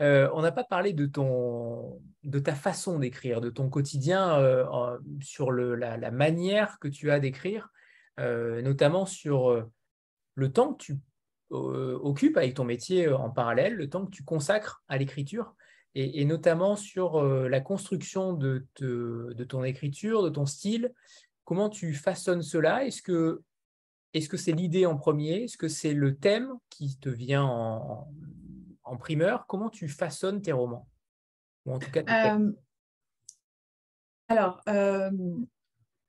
Euh, 0.00 0.30
on 0.32 0.42
n'a 0.42 0.52
pas 0.52 0.64
parlé 0.64 0.92
de, 0.92 1.06
ta 2.38 2.54
façon 2.54 2.98
d'écrire, 2.98 3.40
de 3.40 3.50
ton 3.50 3.68
quotidien 3.68 4.38
euh, 4.38 4.98
sur 5.20 5.50
la, 5.50 6.10
manière 6.10 6.78
que 6.78 6.88
tu 6.88 7.10
as 7.10 7.20
d'écrire. 7.20 7.70
Euh, 8.20 8.62
notamment 8.62 9.06
sur 9.06 9.68
le 10.34 10.52
temps 10.52 10.74
que 10.74 10.84
tu 10.84 10.96
occupes 11.50 12.36
avec 12.36 12.54
ton 12.54 12.64
métier 12.64 13.08
en 13.08 13.30
parallèle, 13.30 13.74
le 13.74 13.88
temps 13.88 14.04
que 14.04 14.10
tu 14.10 14.24
consacres 14.24 14.82
à 14.88 14.98
l'écriture, 14.98 15.54
et, 15.94 16.24
notamment 16.24 16.76
sur 16.76 17.22
la 17.22 17.60
construction 17.60 18.34
de, 18.34 18.66
de, 18.80 19.44
ton 19.44 19.64
écriture, 19.64 20.22
de 20.22 20.28
ton 20.28 20.46
style. 20.46 20.92
Comment 21.44 21.70
tu 21.70 21.94
façonnes 21.94 22.42
cela? 22.42 22.84
Est-ce 22.84 23.02
que 23.02 23.42
est-ce 24.14 24.28
que 24.28 24.36
c'est 24.36 24.52
l'idée 24.52 24.86
en 24.86 24.96
premier? 24.96 25.44
Est-ce 25.44 25.58
que 25.58 25.68
c'est 25.68 25.92
le 25.92 26.16
thème 26.16 26.52
qui 26.70 26.98
te 26.98 27.10
vient 27.10 27.44
en, 27.44 28.08
en 28.88 28.96
primeur 28.96 29.46
Comment 29.46 29.70
tu 29.70 29.88
façonnes 29.88 30.42
tes 30.42 30.52
romans? 30.52 30.88
Ou 31.66 31.74
en 31.74 31.78
tout 31.78 31.90
cas, 31.90 32.02
alors, 34.28 34.62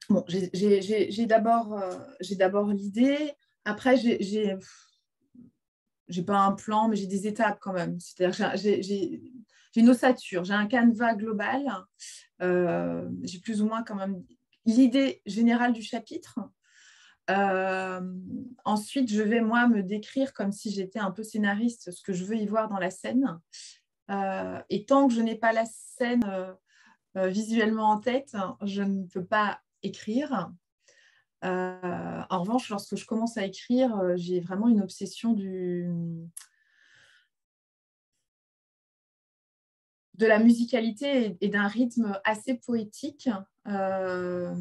Bon, 0.10 0.26
j'ai 0.28 1.26
d'abord 1.28 1.74
euh, 1.74 2.74
l'idée. 2.74 3.32
Après, 3.64 3.96
j'ai 3.96 4.58
j'ai 6.08 6.24
pas 6.24 6.40
un 6.40 6.54
plan, 6.54 6.88
mais 6.88 6.96
j'ai 6.96 7.06
des 7.06 7.28
étapes 7.28 7.60
quand 7.62 7.74
même. 7.74 8.00
C'est-à-dire 8.00 8.58
j'ai 8.58 9.22
une 9.76 9.90
ossature, 9.90 10.44
j'ai 10.44 10.56
un 10.56 10.66
canevas 10.66 11.14
global. 11.14 11.64
Euh, 12.42 13.08
j'ai 13.22 13.40
plus 13.40 13.62
ou 13.62 13.68
moins 13.68 13.84
quand 13.84 13.96
même 13.96 14.24
l'idée 14.66 15.22
générale 15.28 15.74
du 15.74 15.84
chapitre. 15.84 16.40
Euh, 17.30 18.02
ensuite, 18.66 19.12
je 19.12 19.22
vais 19.22 19.42
moi 19.42 19.68
me 19.68 19.84
décrire 19.84 20.34
comme 20.34 20.52
si 20.52 20.72
j'étais 20.72 21.00
un 21.00 21.12
peu 21.12 21.24
scénariste, 21.24 21.92
ce 21.92 22.02
que 22.02 22.14
je 22.14 22.26
veux 22.26 22.38
y 22.38 22.46
voir 22.46 22.70
dans 22.70 22.80
la 22.80 22.92
scène. 22.92 23.40
et 24.70 24.86
tant 24.86 25.08
que 25.08 25.14
je 25.14 25.22
n'ai 25.22 25.36
pas 25.36 25.54
la 25.54 25.66
scène 25.66 26.26
visuellement 27.16 27.90
en 27.92 28.00
tête, 28.00 28.36
je 28.64 28.82
ne 28.82 29.04
peux 29.06 29.26
pas 29.26 29.60
écrire. 29.84 30.52
Euh, 31.46 32.22
en 32.30 32.42
revanche, 32.42 32.70
lorsque 32.70 32.96
je 32.96 33.06
commence 33.06 33.38
à 33.38 33.46
écrire, 33.46 33.96
euh, 33.98 34.16
j'ai 34.18 34.40
vraiment 34.40 34.68
une 34.68 34.82
obsession 34.82 35.34
de 35.34 35.96
la 40.20 40.40
musicalité 40.40 41.38
et, 41.40 41.48
d'un 41.48 41.68
rythme 41.68 42.20
assez 42.26 42.56
poétique. 42.56 43.30
Euh, 43.68 44.54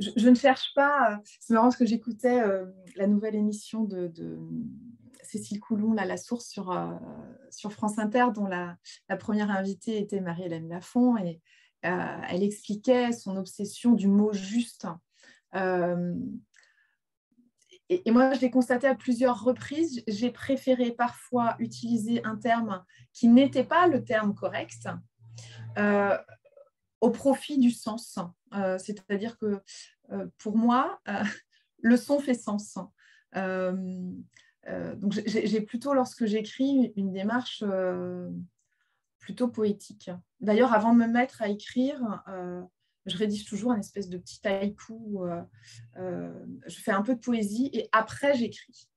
je, 0.00 0.28
ne 0.28 0.34
cherche 0.34 0.72
pas. 0.74 1.20
C'est 1.38 1.54
marrant 1.54 1.66
parce 1.66 1.76
que 1.76 1.86
j'écoutais 1.86 2.42
la 2.96 3.06
nouvelle 3.06 3.34
émission 3.34 3.84
de, 3.84 4.38
Cécile 5.22 5.60
Coulon, 5.60 5.92
La 5.92 6.16
Source, 6.16 6.48
sur, 6.48 6.76
sur 7.50 7.72
France 7.72 7.98
Inter, 7.98 8.26
dont 8.34 8.46
la, 8.46 8.76
première 9.18 9.50
invitée 9.50 9.98
était 9.98 10.20
Marie-Hélène 10.20 10.68
Lafont. 10.68 11.16
Et, 11.18 11.40
euh, 11.86 12.20
elle 12.28 12.42
expliquait 12.42 13.12
son 13.12 13.36
obsession 13.36 13.92
du 13.92 14.06
mot 14.06 14.32
juste. 14.32 14.86
Euh, 15.54 16.14
et, 17.88 18.10
moi, 18.10 18.34
je 18.34 18.40
l'ai 18.40 18.50
constaté 18.50 18.86
à 18.86 18.94
plusieurs 18.94 19.42
reprises. 19.42 20.04
J'ai 20.06 20.30
préféré 20.30 20.92
parfois 20.92 21.56
utiliser 21.58 22.24
un 22.24 22.36
terme 22.36 22.84
qui 23.12 23.28
n'était 23.28 23.64
pas 23.64 23.86
le 23.88 24.04
terme 24.04 24.34
correct 24.34 24.88
euh, 25.78 26.16
au 27.00 27.10
profit 27.10 27.58
du 27.58 27.70
sens. 27.70 28.18
C'est-à-dire 28.52 29.38
que 29.38 29.62
pour 30.38 30.56
moi, 30.56 31.00
le 31.82 31.96
son 31.96 32.18
fait 32.18 32.34
sens. 32.34 32.78
donc 33.34 35.12
j'ai 35.26 35.60
plutôt, 35.60 35.94
lorsque 35.94 36.26
j'écris, 36.26 36.92
une 36.96 37.12
démarche 37.12 37.64
plutôt 39.18 39.48
poétique. 39.48 40.10
D'ailleurs, 40.40 40.72
avant 40.72 40.92
de 40.94 40.98
me 40.98 41.06
mettre 41.06 41.42
à 41.42 41.48
écrire, 41.48 42.22
je 43.06 43.16
rédige 43.16 43.44
toujours 43.44 43.72
un 43.72 43.78
espèce 43.78 44.08
de 44.08 44.18
petit 44.18 44.40
haïku. 44.46 45.20
je 45.96 46.80
fais 46.80 46.92
un 46.92 47.02
peu 47.02 47.14
de 47.14 47.20
poésie 47.20 47.70
et 47.72 47.88
après, 47.92 48.34
j'écris. 48.34 48.88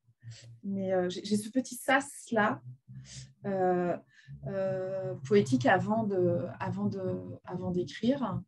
Mais 0.64 0.92
j'ai 1.10 1.38
ce 1.38 1.50
petit 1.50 1.76
sas-là. 1.76 2.62
Euh, 4.48 5.14
poétique 5.26 5.66
avant 5.66 6.04
de, 6.04 6.46
avant 6.60 6.88
de, 6.88 7.00
avant 7.46 7.72
d'écrire. 7.72 8.42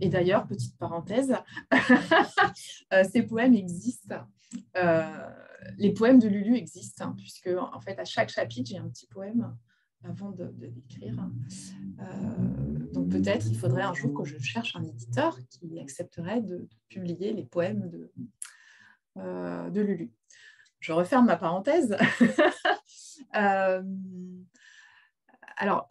Et 0.00 0.08
d'ailleurs, 0.08 0.46
petite 0.46 0.78
parenthèse, 0.78 1.34
euh, 2.92 3.04
ces 3.12 3.22
poèmes 3.22 3.54
existent. 3.54 4.26
Euh, 4.78 5.28
les 5.76 5.92
poèmes 5.92 6.18
de 6.18 6.28
Lulu 6.28 6.56
existent, 6.56 7.04
hein, 7.04 7.14
puisque 7.18 7.50
en 7.54 7.80
fait, 7.80 7.98
à 7.98 8.06
chaque 8.06 8.30
chapitre, 8.30 8.70
j'ai 8.70 8.78
un 8.78 8.88
petit 8.88 9.06
poème 9.06 9.54
avant 10.04 10.30
de, 10.30 10.46
d'écrire. 10.46 11.30
donc 12.92 13.10
peut-être 13.10 13.46
il 13.46 13.56
faudrait 13.56 13.82
un 13.82 13.94
jour 13.94 14.12
que 14.14 14.24
je 14.26 14.36
cherche 14.38 14.74
un 14.74 14.82
éditeur 14.82 15.38
qui 15.48 15.78
accepterait 15.78 16.40
de, 16.40 16.66
publier 16.88 17.34
les 17.34 17.44
poèmes 17.44 17.90
de, 17.90 18.10
de 19.16 19.80
Lulu. 19.80 20.10
Je 20.80 20.92
referme 20.92 21.26
ma 21.26 21.36
parenthèse. 21.36 21.96
alors, 25.56 25.88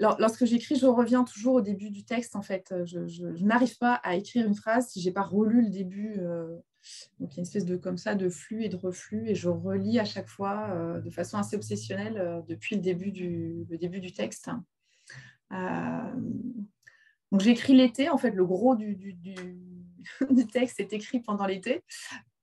lorsque 0.00 0.44
j'écris, 0.44 0.76
je 0.76 0.86
reviens 0.86 1.24
toujours 1.24 1.54
au 1.54 1.60
début 1.60 1.90
du 1.90 2.04
texte. 2.04 2.36
En 2.36 2.42
fait, 2.42 2.74
je, 2.84 3.24
n'arrive 3.44 3.76
pas 3.78 3.94
à 3.94 4.14
écrire 4.14 4.46
une 4.46 4.54
phrase 4.54 4.88
si 4.88 5.00
j'ai 5.00 5.12
pas 5.12 5.22
relu 5.22 5.62
le 5.62 5.70
début. 5.70 6.16
Euh, 6.18 6.56
donc, 7.18 7.32
il 7.32 7.36
y 7.36 7.38
a 7.38 7.40
une 7.40 7.46
espèce 7.46 7.64
de 7.64 7.76
comme 7.76 7.98
ça 7.98 8.14
de 8.14 8.28
flux 8.28 8.64
et 8.64 8.68
de 8.68 8.76
reflux, 8.76 9.28
et 9.28 9.34
je 9.34 9.48
relis 9.48 9.98
à 9.98 10.04
chaque 10.04 10.28
fois 10.28 10.68
euh, 10.70 11.00
de 11.00 11.10
façon 11.10 11.38
assez 11.38 11.56
obsessionnelle 11.56 12.18
euh, 12.18 12.40
depuis 12.48 12.76
le 12.76 12.82
début 12.82 13.10
du, 13.10 13.66
début 13.70 14.00
du 14.00 14.12
texte. 14.12 14.50
donc, 15.50 17.40
j'écris 17.40 17.74
l'été. 17.74 18.08
En 18.08 18.18
fait, 18.18 18.30
le 18.30 18.44
gros 18.44 18.76
du, 18.76 18.94
du, 18.94 19.14
du 20.30 20.46
texte 20.46 20.80
est 20.80 20.92
écrit 20.92 21.20
pendant 21.20 21.46
l'été, 21.46 21.82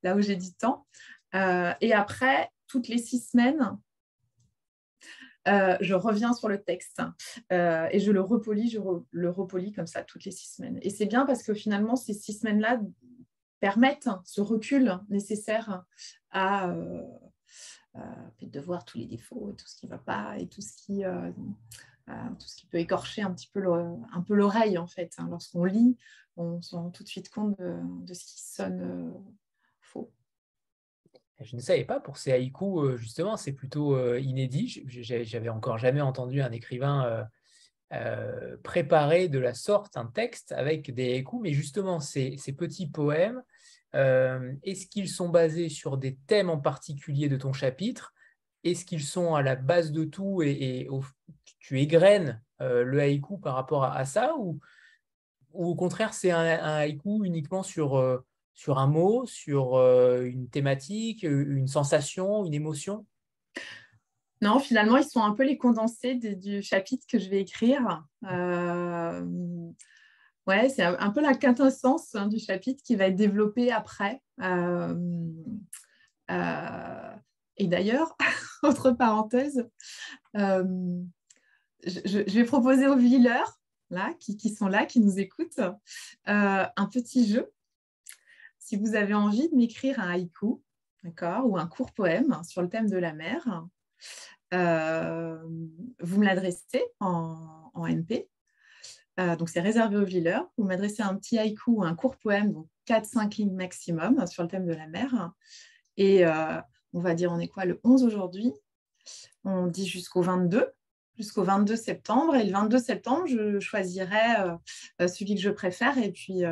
là 0.02 0.16
où 0.16 0.22
j'ai 0.22 0.36
du 0.36 0.54
temps. 0.54 0.86
et 1.34 1.94
après, 1.94 2.50
toutes 2.68 2.88
les 2.88 2.98
six 2.98 3.30
semaines, 3.30 3.78
euh, 5.48 5.78
je 5.82 5.94
reviens 5.94 6.34
sur 6.34 6.48
le 6.48 6.62
texte 6.62 7.02
euh, 7.52 7.88
et 7.92 8.00
je 8.00 8.12
le 8.12 8.22
repolis, 8.22 8.72
je 8.72 8.80
le 9.12 9.30
repolis 9.30 9.74
comme 9.74 9.88
ça 9.88 10.04
toutes 10.04 10.26
les 10.26 10.32
six 10.32 10.56
semaines. 10.56 10.80
Et 10.82 10.90
c'est 10.90 11.06
bien 11.06 11.26
parce 11.26 11.44
que 11.44 11.54
finalement, 11.54 11.96
ces 11.96 12.14
six 12.14 12.40
semaines-là 12.40 12.80
permettent 13.60 14.10
ce 14.26 14.42
recul 14.42 15.00
nécessaire 15.10 15.84
à 16.32 16.70
euh, 16.70 17.02
de 18.42 18.60
voir 18.60 18.86
tous 18.86 18.98
les 18.98 19.06
défauts 19.06 19.52
et 19.52 19.56
tout 19.56 19.68
ce 19.68 19.76
qui 19.76 19.86
ne 19.86 19.92
va 19.92 19.98
pas 19.98 20.38
et 20.38 20.48
tout 20.48 20.62
ce 20.62 20.76
qui, 20.76 21.04
tout 22.40 22.48
ce 22.48 22.56
qui 22.56 22.66
peut 22.66 22.80
écorcher 22.80 23.22
un 23.22 23.32
petit 23.32 23.50
peu 23.54 23.62
l'oreille 24.36 24.78
en 24.78 24.88
fait. 24.88 25.14
Hein. 25.18 25.28
Lorsqu'on 25.30 25.66
lit, 25.66 25.98
on 26.36 26.62
se 26.62 26.76
rend 26.76 26.90
tout 26.90 27.04
de 27.04 27.08
suite 27.08 27.30
compte 27.30 27.60
de 27.60 28.14
ce 28.14 28.26
qui 28.26 28.42
sonne 28.42 29.14
je 31.40 31.56
ne 31.56 31.62
savais 31.62 31.86
pas 31.86 32.00
pour 32.00 32.18
ces 32.18 32.32
haïkus, 32.32 32.80
euh, 32.80 32.98
justement, 32.98 33.38
c'est 33.38 33.54
plutôt 33.54 33.96
euh, 33.96 34.20
inédit. 34.20 34.84
J'avais 34.88 35.50
encore 35.50 35.78
jamais 35.78 36.02
entendu 36.02 36.42
un 36.42 36.52
écrivain 36.52 37.28
euh, 37.94 38.58
préparer 38.64 39.28
de 39.28 39.40
la 39.40 39.54
sorte 39.54 39.98
un 39.98 40.06
texte 40.06 40.52
avec 40.52 40.94
des 40.94 41.14
haïkus, 41.14 41.40
mais 41.42 41.54
justement, 41.54 42.00
ces, 42.00 42.38
petits 42.58 42.88
poèmes, 42.88 43.42
est-ce 43.94 44.88
qu'ils 44.88 45.10
sont 45.10 45.30
basés 45.30 45.70
sur 45.70 45.98
des 45.98 46.16
thèmes 46.28 46.50
en 46.50 46.60
particulier 46.60 47.30
de 47.30 47.38
ton 47.38 47.54
chapitre? 47.54 48.14
Est-ce 48.64 48.86
qu'ils 48.86 49.04
sont 49.04 49.36
à 49.36 49.42
la 49.42 49.56
base 49.56 49.92
de 49.92 50.06
tout 50.06 50.42
et, 50.42 50.88
tu 51.60 51.80
égrènes 51.80 52.42
le 52.60 53.00
haïku 53.00 53.38
par 53.38 53.56
rapport 53.56 53.84
à, 53.84 54.06
ça? 54.06 54.34
Ou, 54.38 54.60
au 55.54 55.76
contraire, 55.76 56.14
c'est 56.16 56.32
un, 56.32 56.40
un, 56.40 56.78
haïku 56.78 57.24
uniquement 57.24 57.62
sur 57.62 58.24
sur 58.54 58.78
un 58.78 58.88
mot, 58.88 59.26
sur 59.26 59.76
euh, 59.76 60.24
une 60.24 60.50
thématique, 60.50 61.26
euh, 61.26 61.56
une 61.56 61.68
sensation, 61.68 62.46
une 62.46 62.54
émotion? 62.54 63.06
Non, 64.42 64.60
finalement, 64.60 64.98
ils 64.98 65.08
sont 65.08 65.24
un 65.24 65.34
peu 65.34 65.44
les 65.44 65.58
condensés 65.58 66.16
du 66.16 66.62
chapitre 66.62 67.06
que 67.08 67.18
je 67.18 67.30
vais 67.30 67.42
écrire. 67.42 68.04
Euh, 68.30 69.26
c'est 70.46 70.84
un 70.84 71.10
peu 71.12 71.22
la 71.22 71.34
quintessence 71.34 72.14
hein, 72.16 72.28
du 72.28 72.40
chapitre 72.40 72.84
qui 72.84 72.98
va 72.98 73.08
être 73.08 73.16
développé 73.16 73.72
après. 73.72 74.22
et 77.58 77.68
d'ailleurs, 77.68 78.18
autre 78.64 78.92
parenthèse, 78.92 79.66
je, 80.34 82.34
vais 82.34 82.44
proposer 82.44 82.88
aux 82.88 82.98
villeurs 82.98 83.62
là, 83.90 84.14
qui, 84.20 84.50
sont 84.50 84.68
là, 84.68 84.86
qui 84.86 85.00
nous 85.00 85.20
écoutent, 85.20 85.62
un 86.26 86.86
petit 86.92 87.26
jeu 87.26 87.50
si 88.64 88.78
vous 88.78 88.96
avez 88.96 89.14
envie 89.14 89.50
de 89.50 89.56
m'écrire 89.56 90.00
un 90.00 90.10
haïku, 90.10 90.62
d'accord, 91.04 91.46
ou 91.50 91.58
un 91.58 91.68
court 91.68 91.92
poème 91.92 92.42
sur 92.48 92.62
le 92.62 92.70
thème 92.70 92.90
de 92.90 92.98
la 92.98 93.12
mer, 93.12 93.66
euh, 94.54 95.38
vous 96.00 96.20
me 96.20 96.26
l'adressez 96.26 96.84
en, 97.02 97.72
MP. 97.76 98.30
Euh, 99.20 99.36
donc, 99.36 99.50
c'est 99.50 99.60
réservé 99.60 99.98
aux 99.98 100.06
villeurs. 100.06 100.50
Vous 100.58 100.64
m'adressez 100.64 101.04
un 101.04 101.16
petit 101.16 101.38
haïku 101.38 101.72
ou 101.72 101.84
un 101.84 101.94
court 101.94 102.16
poème, 102.18 102.54
donc 102.54 102.68
4-5 102.88 103.36
lignes 103.36 103.54
maximum 103.54 104.26
sur 104.28 104.44
le 104.44 104.50
thème 104.50 104.66
de 104.66 104.74
la 104.74 104.88
mer. 104.88 105.34
Et 105.98 106.26
euh, 106.26 106.60
on 106.94 107.02
va 107.02 107.16
dire, 107.16 107.34
on 107.34 107.40
est 107.40 107.50
quoi, 107.50 107.66
le 107.66 107.82
11 107.84 108.06
aujourd'hui? 108.06 108.54
On 109.44 109.68
dit 109.68 109.86
jusqu'au 109.86 110.22
22 110.22 110.72
jusqu'au 111.18 111.44
22 111.44 111.76
septembre. 111.76 112.36
Et 112.36 112.46
le 112.46 112.52
22 112.52 112.80
septembre, 112.80 113.28
je 113.28 113.60
choisirai 113.60 114.56
celui 115.00 115.36
que 115.36 115.42
je 115.42 115.52
préfère. 115.52 115.98
Et 116.00 116.12
puis, 116.12 116.44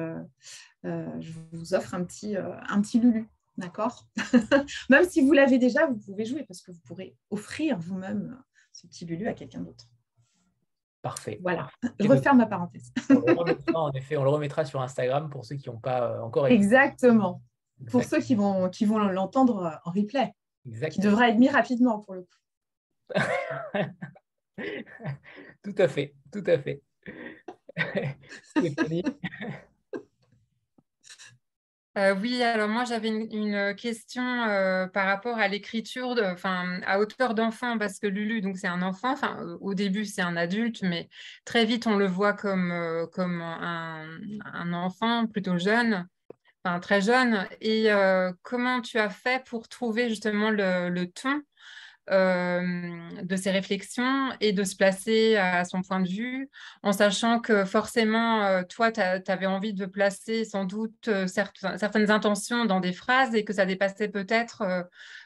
je 0.84 1.32
vous 1.52 1.74
offre 1.74 1.94
un 1.94 2.04
petit, 2.04 2.36
euh, 2.36 2.54
un 2.70 2.82
petit 2.82 3.00
Lulu. 3.00 3.30
D'accord 3.58 4.08
Même 4.90 5.08
si 5.08 5.22
vous 5.22 5.34
l'avez 5.34 5.58
déjà, 5.58 5.86
vous 5.86 5.98
pouvez 5.98 6.26
jouer 6.26 6.44
parce 6.44 6.62
que 6.62 6.72
vous 6.72 6.80
pourrez 6.86 7.16
offrir 7.30 7.78
vous-même 7.78 8.42
ce 8.72 8.88
petit 8.88 9.06
Lulu 9.06 9.28
à 9.28 9.34
quelqu'un 9.34 9.62
d'autre. 9.62 9.86
Parfait. 11.02 11.40
Voilà, 11.42 11.70
je 12.00 12.08
referme 12.08 12.38
ma 12.38 12.46
parenthèse. 12.46 12.92
en 13.74 13.92
effet, 13.92 14.18
on 14.18 14.24
le 14.24 14.30
remettra 14.30 14.66
sur 14.66 14.82
Instagram 14.82 15.30
pour 15.30 15.46
ceux 15.46 15.56
qui 15.56 15.70
n'ont 15.70 15.80
pas 15.80 16.12
euh, 16.12 16.22
encore 16.22 16.48
Exactement. 16.48 17.42
Pour 17.90 18.04
ceux 18.04 18.22
qui 18.22 18.36
vont, 18.36 18.70
qui 18.70 18.86
vont 18.86 19.00
l'entendre 19.00 19.82
en 19.84 19.92
replay. 19.92 20.32
Exactement. 20.68 20.94
Qui 20.94 21.02
devra 21.02 21.30
être 21.30 21.40
mis 21.40 21.50
rapidement 21.50 22.00
pour 22.00 22.14
le 22.14 22.22
coup. 22.22 23.10
tout 25.64 25.76
à 25.78 25.88
fait, 25.88 26.14
tout 26.32 26.44
à 26.46 26.60
fait. 26.60 26.84
Euh, 31.98 32.16
oui, 32.16 32.42
alors 32.42 32.70
moi 32.70 32.86
j'avais 32.86 33.10
une, 33.10 33.76
question 33.76 34.24
euh, 34.24 34.88
par 34.88 35.08
rapport 35.08 35.38
à 35.38 35.50
l'écriture, 35.50 36.16
enfin 36.24 36.80
à 36.86 37.00
hauteur 37.00 37.34
d'enfant, 37.34 37.78
parce 37.78 38.00
que 38.00 38.08
Lulu, 38.08 38.40
donc 38.40 38.58
c'est 38.58 38.68
un 38.68 38.82
enfant, 38.82 39.16
au 39.60 39.74
début 39.74 40.06
c'est 40.06 40.22
un 40.22 40.38
adulte, 40.38 40.84
mais 40.84 41.10
très 41.44 41.66
vite 41.66 41.88
on 41.88 41.98
le 41.98 42.08
voit 42.08 42.32
comme, 42.32 42.72
euh, 42.72 43.06
un, 43.18 44.74
enfant 44.74 45.28
plutôt 45.28 45.58
jeune, 45.58 46.08
enfin 46.64 46.80
très 46.80 47.02
jeune. 47.02 47.46
Et 47.60 47.90
comment 48.42 48.80
tu 48.82 48.98
as 48.98 49.10
fait 49.10 49.44
pour 49.44 49.68
trouver 49.68 50.08
justement 50.08 50.50
le, 50.50 51.06
ton 51.08 51.30
euh, 51.40 51.42
de 52.12 53.36
ses 53.36 53.52
réflexions 53.52 54.32
et 54.42 54.52
de 54.52 54.64
se 54.64 54.76
placer 54.76 55.38
à 55.38 55.64
son 55.64 55.82
point 55.82 56.02
de 56.02 56.10
vue, 56.10 56.50
en 56.84 56.92
sachant 56.92 57.40
que 57.40 57.66
forcément, 57.66 58.44
euh, 58.44 58.64
toi, 58.64 58.92
tu 58.92 59.00
avais 59.00 59.46
envie 59.46 59.74
de 59.74 59.86
placer 59.86 60.44
sans 60.44 60.66
doute 60.66 61.08
euh, 61.08 61.28
certaines 61.28 62.12
intentions 62.12 62.66
dans 62.66 62.80
des 62.80 62.94
phrases 62.94 63.34
et 63.36 63.46
que 63.46 63.54
ça 63.54 63.66
dépassait 63.66 64.10
peut-être 64.10 64.64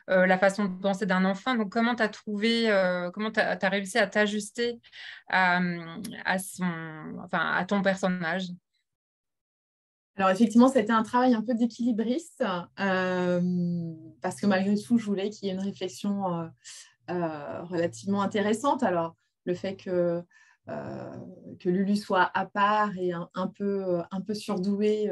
la 0.08 0.38
façon 0.38 0.66
de 0.66 0.80
penser 0.80 1.08
d'un 1.08 1.26
enfant. 1.26 1.56
Donc, 1.56 1.72
comment 1.72 1.96
tu 1.96 2.04
as 2.04 2.10
trouvé, 2.10 2.70
comment 3.14 3.32
tu 3.32 3.40
as, 3.40 3.70
réussi 3.70 3.98
à 3.98 4.06
t'ajuster 4.08 4.80
à, 5.30 5.60
à 6.24 7.66
ton 7.66 7.82
personnage? 7.82 8.46
Alors 10.18 10.30
effectivement, 10.30 10.70
c'était 10.70 10.94
un 10.94 11.04
travail 11.04 11.34
un 11.34 11.42
peu 11.42 11.54
d'équilibriste 11.54 12.44
euh, 12.80 13.42
parce 14.22 14.40
que 14.40 14.48
malgré 14.48 14.78
tout, 14.78 14.98
je 14.98 15.06
voulais 15.06 15.30
qu'il 15.30 15.48
y 15.48 15.52
ait 15.52 15.54
une 15.54 15.60
réflexion 15.60 16.34
euh, 16.34 16.48
euh, 17.10 17.62
relativement 17.64 18.22
intéressante. 18.22 18.84
Alors 18.84 19.18
le 19.44 19.54
fait 19.54 19.76
que, 19.76 20.24
que 20.68 21.70
Lulu 21.70 21.98
soit 21.98 22.32
à 22.34 22.46
part 22.46 22.98
et 22.98 23.12
un, 23.12 23.48
peu, 23.48 24.02
un 24.10 24.22
peu 24.22 24.34
surdoué 24.34 25.12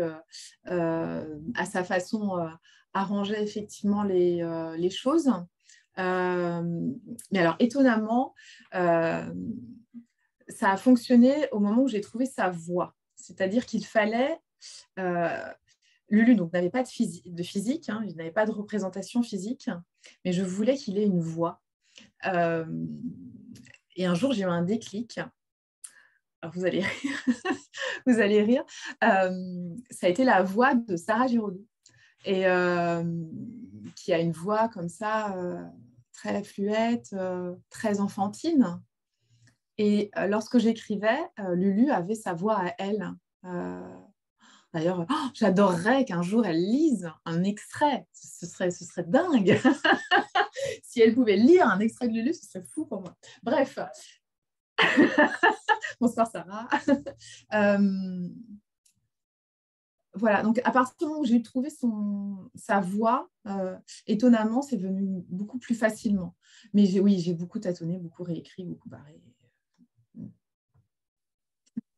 à 0.65 1.65
sa 1.69 1.83
façon 1.83 2.49
arrangeait 2.93 3.43
effectivement 3.43 4.01
les, 4.01 4.43
les 4.75 4.89
choses. 4.89 5.29
mais 5.97 7.39
alors 7.39 7.57
étonnamment, 7.59 8.33
ça 8.71 10.71
a 10.71 10.77
fonctionné 10.77 11.47
au 11.51 11.59
moment 11.59 11.83
où 11.83 11.87
j'ai 11.87 12.01
trouvé 12.01 12.25
sa 12.25 12.49
voix. 12.49 12.95
C'est-à-dire 13.15 13.67
qu'il 13.67 13.85
fallait 13.85 14.39
Lulu 16.13 16.35
donc 16.35 16.53
n'avait 16.53 16.69
pas 16.69 16.83
de, 16.83 17.29
de 17.29 17.43
physique, 17.43 17.89
hein, 17.89 18.03
il 18.07 18.15
n'avait 18.15 18.31
pas 18.31 18.45
de 18.45 18.51
représentation 18.51 19.23
physique, 19.23 19.69
mais 20.23 20.31
je 20.31 20.43
voulais 20.43 20.75
qu'il 20.75 20.97
ait 20.97 21.05
une 21.05 21.21
voix. 21.21 21.61
Euh, 22.25 22.65
et 23.95 24.05
un 24.05 24.13
jour, 24.13 24.31
j'ai 24.31 24.43
eu 24.43 24.45
un 24.45 24.61
déclic. 24.61 25.19
Alors, 26.41 26.53
vous 26.53 26.65
allez 26.65 26.81
rire. 26.81 27.25
vous 28.05 28.19
allez 28.19 28.43
rire. 28.43 28.63
Euh, 29.03 29.75
ça 29.89 30.07
a 30.07 30.09
été 30.09 30.23
la 30.23 30.43
voix 30.43 30.75
de 30.75 30.95
Sarah 30.95 31.27
Giraudot, 31.27 31.65
et 32.25 32.43
qui 33.95 34.13
a 34.13 34.19
une 34.19 34.31
voix 34.31 34.69
comme 34.69 34.89
ça, 34.89 35.35
très 36.13 36.43
fluette, 36.43 37.15
très 37.69 37.99
enfantine. 37.99 38.81
Et 39.77 40.11
lorsque 40.27 40.59
j'écrivais, 40.59 41.19
Lulu 41.53 41.89
avait 41.91 42.15
sa 42.15 42.33
voix 42.33 42.59
à 42.59 42.73
elle. 42.77 43.09
D'ailleurs, 44.73 45.05
oh, 45.07 45.29
j'adorerais 45.35 46.03
qu'un 46.03 46.23
jour 46.23 46.45
elle 46.45 46.57
lise 46.57 47.11
un 47.25 47.43
extrait. 47.43 48.07
Ce 48.11 48.47
serait, 48.47 48.71
ce 48.71 48.85
serait 48.85 49.03
dingue. 49.03 49.59
si 50.83 50.99
elle 51.01 51.13
pouvait 51.13 51.35
lire 51.35 51.67
un 51.67 51.79
extrait 51.79 52.07
de 52.07 52.13
Lulu, 52.13 52.33
ce 52.33 52.45
serait 52.45 52.63
fou 52.63 52.85
pour 52.85 53.01
moi. 53.01 53.15
Bref. 53.43 53.77
Bonsoir 56.01 56.27
Sarah. 56.27 56.67
Euh, 57.53 58.27
voilà, 60.15 60.43
donc 60.43 60.59
à 60.63 60.71
partir 60.71 60.95
du 60.99 61.05
moment 61.05 61.19
où 61.21 61.25
j'ai 61.25 61.41
trouvé 61.41 61.69
son, 61.69 62.49
sa 62.55 62.79
voix, 62.79 63.29
euh, 63.47 63.75
étonnamment, 64.07 64.61
c'est 64.61 64.77
venu 64.77 65.23
beaucoup 65.29 65.57
plus 65.57 65.75
facilement. 65.75 66.35
Mais 66.73 66.99
oui, 66.99 67.19
j'ai 67.19 67.33
beaucoup 67.33 67.59
tâtonné, 67.59 67.97
beaucoup 67.97 68.23
réécrit, 68.23 68.63
beaucoup 68.63 68.89
barré. 68.89 69.21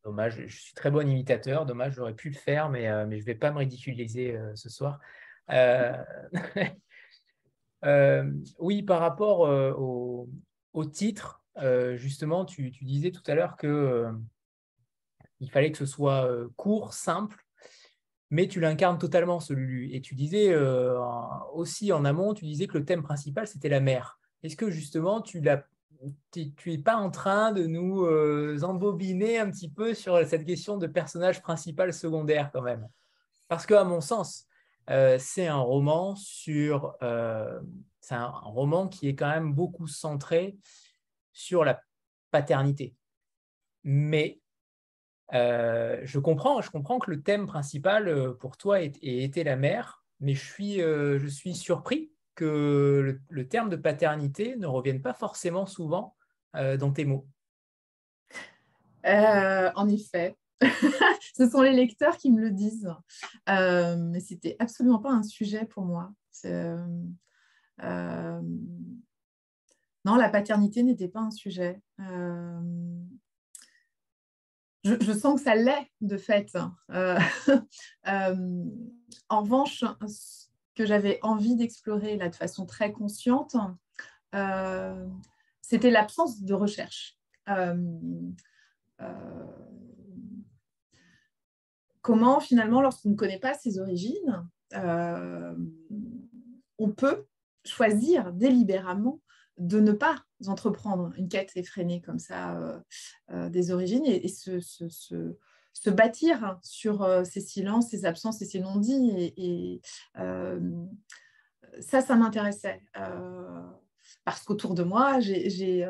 Dommage, 0.06 0.44
je 0.46 0.56
suis 0.56 0.74
très 0.76 0.92
bon 0.92 1.10
imitateur. 1.10 1.66
Dommage, 1.66 1.94
j'aurais 1.96 2.14
pu 2.14 2.30
le 2.30 2.36
faire, 2.36 2.70
mais, 2.70 2.88
euh, 2.88 3.10
je 3.10 3.16
ne 3.16 3.22
vais 3.24 3.34
pas 3.34 3.52
me 3.52 3.58
ridiculiser 3.58 4.38
euh, 4.38 4.56
ce 4.56 4.70
soir. 4.70 5.00
Euh, 5.50 5.98
oui, 8.60 8.84
par 8.84 9.00
rapport 9.00 9.40
au, 9.40 10.86
titre, 10.86 11.44
justement, 11.96 12.46
tu, 12.46 12.72
tu, 12.72 12.86
disais 12.86 13.10
tout 13.10 13.24
à 13.26 13.34
l'heure 13.34 13.58
que 13.58 14.08
il 15.40 15.50
fallait 15.50 15.72
que 15.72 15.78
ce 15.80 15.88
soit 15.88 16.30
court, 16.56 16.94
simple, 16.94 17.44
mais 18.30 18.48
tu 18.48 18.60
l'incarnes 18.60 19.00
totalement, 19.00 19.40
celui-là. 19.40 19.96
Et 19.96 20.02
tu 20.02 20.14
disais 20.14 20.56
aussi 21.54 21.92
en 21.92 22.06
amont, 22.06 22.36
tu 22.36 22.46
disais 22.46 22.68
que 22.68 22.78
le 22.78 22.86
thème 22.86 23.02
principal, 23.02 23.48
c'était 23.48 23.70
la 23.70 23.80
mer. 23.80 24.20
Est-ce 24.44 24.56
que 24.56 24.70
justement, 24.70 25.22
tu 25.22 25.42
l'as 25.42 25.66
tu 26.32 26.70
n'es 26.70 26.78
pas 26.78 26.96
en 26.96 27.10
train 27.10 27.52
de 27.52 27.66
nous 27.66 28.04
euh, 28.06 28.60
embobiner 28.64 29.40
un 29.40 29.50
petit 29.50 29.70
peu 29.70 29.94
sur 29.94 30.18
cette 30.26 30.46
question 30.46 30.78
de 30.78 30.88
personnage 30.88 31.42
principal 31.42 31.94
secondaire 31.94 32.50
quand 32.52 32.62
même. 32.62 32.88
Parce 33.48 33.66
qu'à 33.66 33.84
mon 33.84 34.02
sens, 34.02 34.48
euh, 34.90 35.18
c'est 35.20 35.48
un 35.48 35.58
roman 35.58 36.16
sur, 36.16 36.96
euh, 37.02 37.60
c'est 38.02 38.16
un, 38.16 38.28
roman 38.28 38.88
qui 38.88 39.08
est 39.08 39.16
quand 39.16 39.30
même 39.30 39.54
beaucoup 39.54 39.88
centré 39.88 40.58
sur 41.34 41.64
la 41.64 41.82
paternité. 42.32 42.96
Mais 43.84 44.40
je 45.32 46.20
comprends, 46.20 46.62
je 46.62 46.70
comprends 46.70 47.00
que 47.00 47.12
le 47.12 47.22
thème 47.22 47.48
principal 47.48 48.36
pour 48.38 48.58
toi 48.58 48.82
ait, 48.82 48.94
été 49.02 49.44
la 49.44 49.56
mère, 49.56 50.04
mais 50.20 50.34
je 50.34 50.44
suis, 50.44 50.76
je 50.78 51.28
suis 51.28 51.56
surpris 51.56 52.15
que 52.36 53.20
le, 53.30 53.48
terme 53.48 53.70
de 53.70 53.76
paternité 53.76 54.56
ne 54.58 54.68
revienne 54.68 55.02
pas 55.02 55.14
forcément 55.14 55.66
souvent 55.66 56.16
euh, 56.56 56.78
dans 56.78 56.92
tes 56.92 57.06
mots. 57.06 57.26
Euh, 59.06 59.72
en 59.76 59.88
effet, 59.88 60.38
ce 61.38 61.50
sont 61.50 61.62
les 61.62 61.74
lecteurs 61.74 62.18
qui 62.18 62.32
me 62.32 62.42
le 62.42 62.52
disent. 62.52 62.94
Euh, 63.50 63.96
mais 63.98 64.20
c'était 64.20 64.56
absolument 64.60 65.00
pas 65.00 65.12
un 65.12 65.24
sujet 65.24 65.66
pour 65.66 65.86
moi. 65.86 66.14
non, 70.06 70.16
la 70.16 70.30
paternité 70.30 70.84
n'était 70.84 71.08
pas 71.08 71.22
un 71.22 71.32
sujet. 71.32 71.82
Je, 74.84 74.94
je, 75.02 75.14
sens 75.14 75.40
que 75.40 75.46
ça 75.46 75.56
l'est 75.56 75.92
de 76.02 76.18
fait. 76.18 76.56
en 78.06 79.42
revanche, 79.42 79.84
que 80.76 80.86
j'avais 80.86 81.20
envie 81.22 81.56
d'explorer 81.56 82.18
là 82.18 82.30
de 82.30 82.36
façon 82.36 82.66
très 82.66 82.92
consciente, 82.92 83.56
euh, 84.36 85.08
c'était 85.62 85.92
l'absence 85.92 86.42
de 86.42 86.54
recherche. 86.54 87.18
Euh, 87.50 87.76
euh, 89.02 89.46
comment 92.02 92.40
finalement, 92.40 92.82
lorsqu'on 92.82 93.12
ne 93.12 93.16
connaît 93.16 93.40
pas 93.40 93.54
ses 93.54 93.80
origines, 93.80 94.48
on 96.78 96.92
peut 96.92 97.26
choisir 97.64 98.34
délibérément 98.34 99.22
de 99.58 99.80
ne 99.80 99.94
pas 99.94 100.22
entreprendre 100.48 101.14
une 101.18 101.30
quête 101.30 101.52
effrénée 101.56 102.02
comme 102.02 102.20
ça 102.20 102.84
des 103.32 103.72
origines 103.72 104.06
et, 104.06 104.28
bâtir 105.90 106.58
sur 106.64 107.04
euh, 107.04 107.24
ces 107.24 107.42
silences, 107.42 107.90
ces 107.90 108.06
absences 108.06 108.42
et 108.42 108.46
ces 108.46 108.60
non-dits. 108.60 109.34
Et, 109.38 109.82
euh, 110.18 110.60
ça, 111.80 112.02
ça 112.02 112.16
m'intéressait. 112.16 112.82
Euh, 112.98 113.62
parce 114.24 114.44
qu'autour 114.44 114.74
de 114.76 114.84
moi, 114.84 115.20
j'ai 115.20 115.86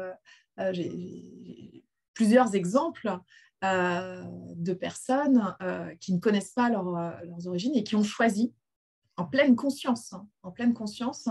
plusieurs 2.14 2.56
exemples 2.56 3.20
de 3.62 4.74
personnes 4.74 5.56
qui 6.00 6.14
ne 6.14 6.20
connaissent 6.20 6.54
pas 6.54 6.70
leurs 6.70 7.48
origines 7.48 7.76
et 7.76 7.84
qui 7.84 7.96
ont 7.96 8.04
choisi 8.04 8.54
en 9.18 9.26
pleine 9.26 9.56
conscience, 9.56 10.14
hein, 10.14 10.28
en 10.44 10.52
pleine 10.52 10.74
conscience, 10.74 11.30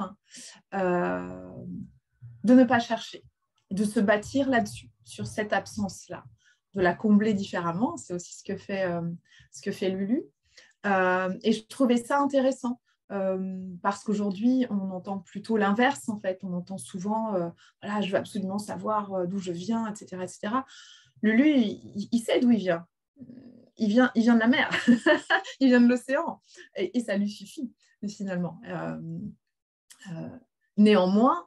de 0.72 2.54
ne 2.54 2.64
pas 2.64 2.78
chercher, 2.78 3.24
de 3.70 3.84
se 3.84 4.00
bâtir 4.00 4.48
là-dessus, 4.48 4.90
sur 5.04 5.26
cette 5.26 5.52
absence-là 5.52 6.24
de 6.74 6.82
la 6.82 6.94
combler 6.94 7.34
différemment. 7.34 7.96
C'est 7.96 8.14
aussi 8.14 8.34
ce 8.34 8.44
que 8.44 8.56
fait, 8.56 8.84
euh, 8.84 9.02
ce 9.52 9.62
que 9.62 9.72
fait 9.72 9.90
Lulu. 9.90 10.24
Euh, 10.86 11.34
et 11.42 11.52
je 11.52 11.64
trouvais 11.66 11.96
ça 11.96 12.20
intéressant. 12.20 12.80
Euh, 13.12 13.60
parce 13.82 14.02
qu'aujourd'hui, 14.02 14.66
on 14.70 14.90
entend 14.90 15.18
plutôt 15.18 15.56
l'inverse, 15.56 16.08
en 16.08 16.18
fait. 16.18 16.40
On 16.42 16.52
entend 16.54 16.78
souvent, 16.78 17.32
voilà, 17.82 18.00
je 18.00 18.10
veux 18.10 18.16
absolument 18.16 18.58
savoir 18.58 19.26
d'où 19.28 19.38
je 19.38 19.52
viens, 19.52 19.86
etc. 19.88 20.22
etc. 20.22 20.54
Lulu, 21.22 21.48
il, 21.48 22.20
sait 22.20 22.40
d'où 22.40 22.50
il 22.50 22.58
vient. 22.58 22.86
Il 23.76 23.88
vient, 23.88 24.10
il 24.14 24.22
vient 24.22 24.34
de 24.34 24.40
la 24.40 24.46
mer, 24.46 24.70
il 25.60 25.68
vient 25.68 25.80
de 25.80 25.88
l'océan, 25.88 26.40
et, 26.76 26.96
et, 26.96 27.00
ça 27.00 27.16
lui 27.16 27.28
suffit, 27.28 27.72
finalement. 28.08 28.60
néanmoins, 30.76 31.46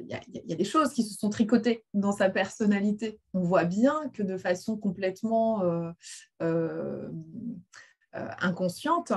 il 0.00 0.06
y, 0.08 0.52
a 0.52 0.56
des 0.56 0.64
choses 0.64 0.92
qui 0.92 1.02
se 1.02 1.18
sont 1.18 1.30
tricotées 1.30 1.84
dans 1.94 2.12
sa 2.12 2.30
personnalité. 2.30 3.20
On 3.32 3.42
voit 3.42 3.64
bien 3.64 4.08
que 4.10 4.22
de 4.22 4.36
façon 4.36 4.76
complètement 4.76 5.62
euh, 5.62 5.90
euh, 6.42 7.10
euh, 8.14 8.28
inconsciente, 8.38 9.12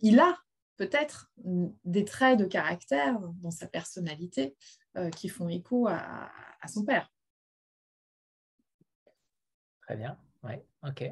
il 0.00 0.20
a 0.20 0.38
peut-être 0.76 1.30
des 1.84 2.04
traits 2.04 2.38
de 2.38 2.44
caractère 2.44 3.18
dans 3.42 3.50
sa 3.50 3.66
personnalité 3.66 4.56
qui 5.16 5.28
font 5.28 5.48
écho 5.48 5.86
à, 5.88 6.30
à, 6.60 6.68
son 6.68 6.84
père. 6.84 7.12
Très 9.82 9.96
bien, 9.96 10.16
oui, 10.44 10.54
ok. 10.82 11.04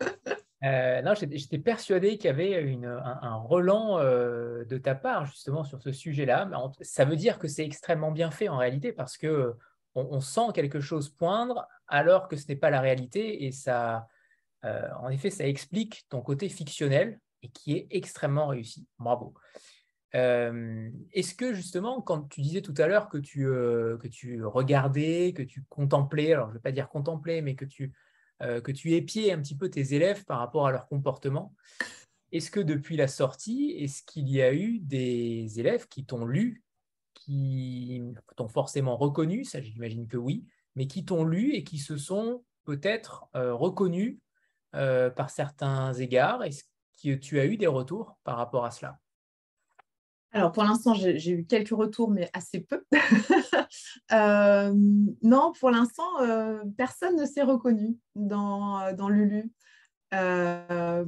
Euh, 0.62 1.00
non, 1.00 1.14
j'étais 1.14 1.58
persuadé 1.58 2.18
qu'il 2.18 2.26
y 2.26 2.28
avait 2.28 2.78
un, 2.84 3.34
relan 3.36 3.98
euh, 3.98 4.64
de 4.64 4.76
ta 4.76 4.94
part 4.94 5.24
justement 5.24 5.64
sur 5.64 5.80
ce 5.80 5.90
sujet-là. 5.90 6.50
Ça 6.82 7.04
veut 7.04 7.16
dire 7.16 7.38
que 7.38 7.48
c'est 7.48 7.64
extrêmement 7.64 8.12
bien 8.12 8.30
fait 8.30 8.48
en 8.48 8.58
réalité 8.58 8.92
parce 8.92 9.16
que 9.16 9.54
on, 9.94 10.20
sent 10.20 10.52
quelque 10.54 10.80
chose 10.80 11.08
poindre 11.08 11.66
alors 11.88 12.28
que 12.28 12.36
ce 12.36 12.46
n'est 12.46 12.56
pas 12.56 12.70
la 12.70 12.80
réalité 12.80 13.44
et 13.44 13.52
ça, 13.52 14.06
euh, 14.64 14.88
en 15.00 15.08
effet, 15.08 15.30
ça 15.30 15.46
explique 15.46 16.04
ton 16.08 16.20
côté 16.20 16.48
fictionnel 16.48 17.18
et 17.42 17.48
qui 17.48 17.72
est 17.72 17.88
extrêmement 17.90 18.46
réussi. 18.46 18.86
Bravo. 18.98 19.34
Est-ce 20.12 21.34
que 21.34 21.54
justement, 21.54 22.02
quand 22.02 22.28
tu 22.28 22.40
disais 22.40 22.60
tout 22.60 22.74
à 22.76 22.86
l'heure 22.86 23.08
que 23.08 23.18
tu, 23.18 23.44
que 23.44 24.08
tu 24.08 24.44
regardais, 24.44 25.32
que 25.32 25.42
tu 25.42 25.64
contemplais, 25.68 26.34
alors 26.34 26.48
je 26.48 26.52
ne 26.52 26.58
vais 26.58 26.62
pas 26.62 26.72
dire 26.72 26.88
contempler, 26.88 27.42
mais 27.42 27.54
que 27.54 27.64
tu 27.64 27.92
euh, 28.42 28.60
que 28.60 28.72
tu 28.72 28.92
épiais 28.94 29.32
un 29.32 29.40
petit 29.40 29.56
peu 29.56 29.68
tes 29.68 29.94
élèves 29.94 30.24
par 30.24 30.38
rapport 30.38 30.66
à 30.66 30.72
leur 30.72 30.86
comportement. 30.86 31.54
Est-ce 32.32 32.50
que 32.50 32.60
depuis 32.60 32.96
la 32.96 33.08
sortie, 33.08 33.72
est-ce 33.78 34.02
qu'il 34.02 34.28
y 34.28 34.40
a 34.40 34.54
eu 34.54 34.78
des 34.78 35.58
élèves 35.58 35.88
qui 35.88 36.04
t'ont 36.04 36.24
lu, 36.24 36.62
qui 37.14 38.02
t'ont 38.36 38.48
forcément 38.48 38.96
reconnu, 38.96 39.44
ça 39.44 39.60
j'imagine 39.60 40.06
que 40.06 40.16
oui, 40.16 40.44
mais 40.76 40.86
qui 40.86 41.04
t'ont 41.04 41.24
lu 41.24 41.54
et 41.54 41.64
qui 41.64 41.78
se 41.78 41.96
sont 41.96 42.44
peut-être 42.64 43.26
euh, 43.34 43.54
reconnus 43.54 44.18
euh, 44.74 45.10
par 45.10 45.30
certains 45.30 45.92
égards? 45.94 46.44
Est-ce 46.44 46.64
que 47.02 47.14
tu 47.14 47.40
as 47.40 47.46
eu 47.46 47.56
des 47.56 47.66
retours 47.66 48.16
par 48.24 48.36
rapport 48.36 48.64
à 48.64 48.70
cela? 48.70 48.98
Alors 50.32 50.52
pour 50.52 50.62
l'instant, 50.62 50.94
j'ai 50.94 51.30
eu 51.30 51.44
quelques 51.44 51.70
retours, 51.70 52.10
mais 52.10 52.30
assez 52.32 52.60
peu. 52.60 52.84
Euh, 54.12 54.72
non, 55.22 55.52
pour 55.58 55.70
l'instant, 55.70 56.20
euh, 56.20 56.62
personne 56.76 57.16
ne 57.16 57.24
s'est 57.24 57.42
reconnu 57.42 57.96
dans, 58.14 58.92
dans 58.94 59.08
Lulu. 59.08 59.50
Euh, 60.14 61.04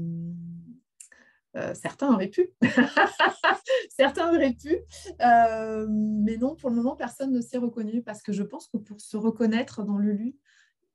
euh, 1.55 1.75
certains 1.75 2.15
auraient 2.15 2.29
pu. 2.29 2.49
certains 3.91 4.35
auraient 4.35 4.55
pu. 4.55 4.79
Euh, 5.21 5.87
mais 5.91 6.37
non, 6.39 6.57
pour 6.57 6.71
le 6.71 6.77
moment, 6.77 6.97
personne 6.97 7.33
ne 7.33 7.41
s'est 7.41 7.59
reconnu 7.59 8.03
parce 8.03 8.23
que 8.23 8.33
je 8.33 8.43
pense 8.43 8.69
que 8.69 8.79
pour 8.79 9.01
se 9.01 9.17
reconnaître 9.17 9.83
dans 9.83 9.99
Lulu, 9.99 10.35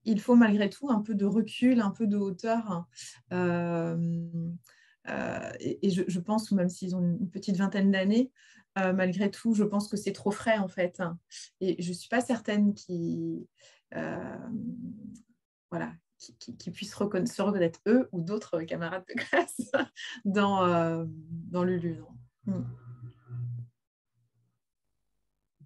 il 0.05 0.19
faut 0.19 0.35
malgré 0.35 0.69
tout 0.69 0.89
un 0.89 1.01
peu 1.01 1.15
de 1.15 1.25
recul, 1.25 1.81
un 1.81 1.91
peu 1.91 2.07
de 2.07 2.17
hauteur. 2.17 2.87
et, 5.59 5.89
je, 5.89 6.19
pense, 6.19 6.51
même 6.51 6.69
s'ils 6.69 6.95
ont 6.95 7.01
une 7.01 7.29
petite 7.29 7.57
vingtaine 7.57 7.91
d'années, 7.91 8.31
malgré 8.93 9.31
tout, 9.31 9.53
je 9.53 9.63
pense 9.63 9.87
que 9.87 9.97
c'est 9.97 10.13
trop 10.13 10.31
frais 10.31 10.57
en 10.57 10.67
fait. 10.67 11.01
Et 11.61 11.81
je 11.81 11.89
ne 11.89 11.93
suis 11.93 12.09
pas 12.09 12.21
certaine 12.21 12.73
qu'ils 12.73 13.47
voilà, 15.69 15.91
qui, 16.17 16.71
puissent 16.71 16.93
se 16.93 17.41
reconnaître 17.41 17.79
eux 17.87 18.09
ou 18.11 18.21
d'autres 18.21 18.61
camarades 18.63 19.05
de 19.07 19.13
classe 19.13 19.61
dans, 20.25 20.65
euh, 20.65 21.05
dans 21.07 21.63
Lulu. 21.63 22.01
Hmm. 22.45 22.63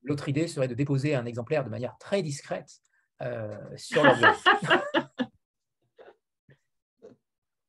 L'autre 0.04 0.30
idée 0.30 0.48
serait 0.48 0.68
de 0.68 0.74
déposer 0.74 1.16
un 1.16 1.26
exemplaire 1.26 1.64
de 1.64 1.70
manière 1.70 1.98
très 2.00 2.24
discrète 2.24 2.72
euh, 3.22 3.56
sur 3.78 4.04
leur 4.04 4.18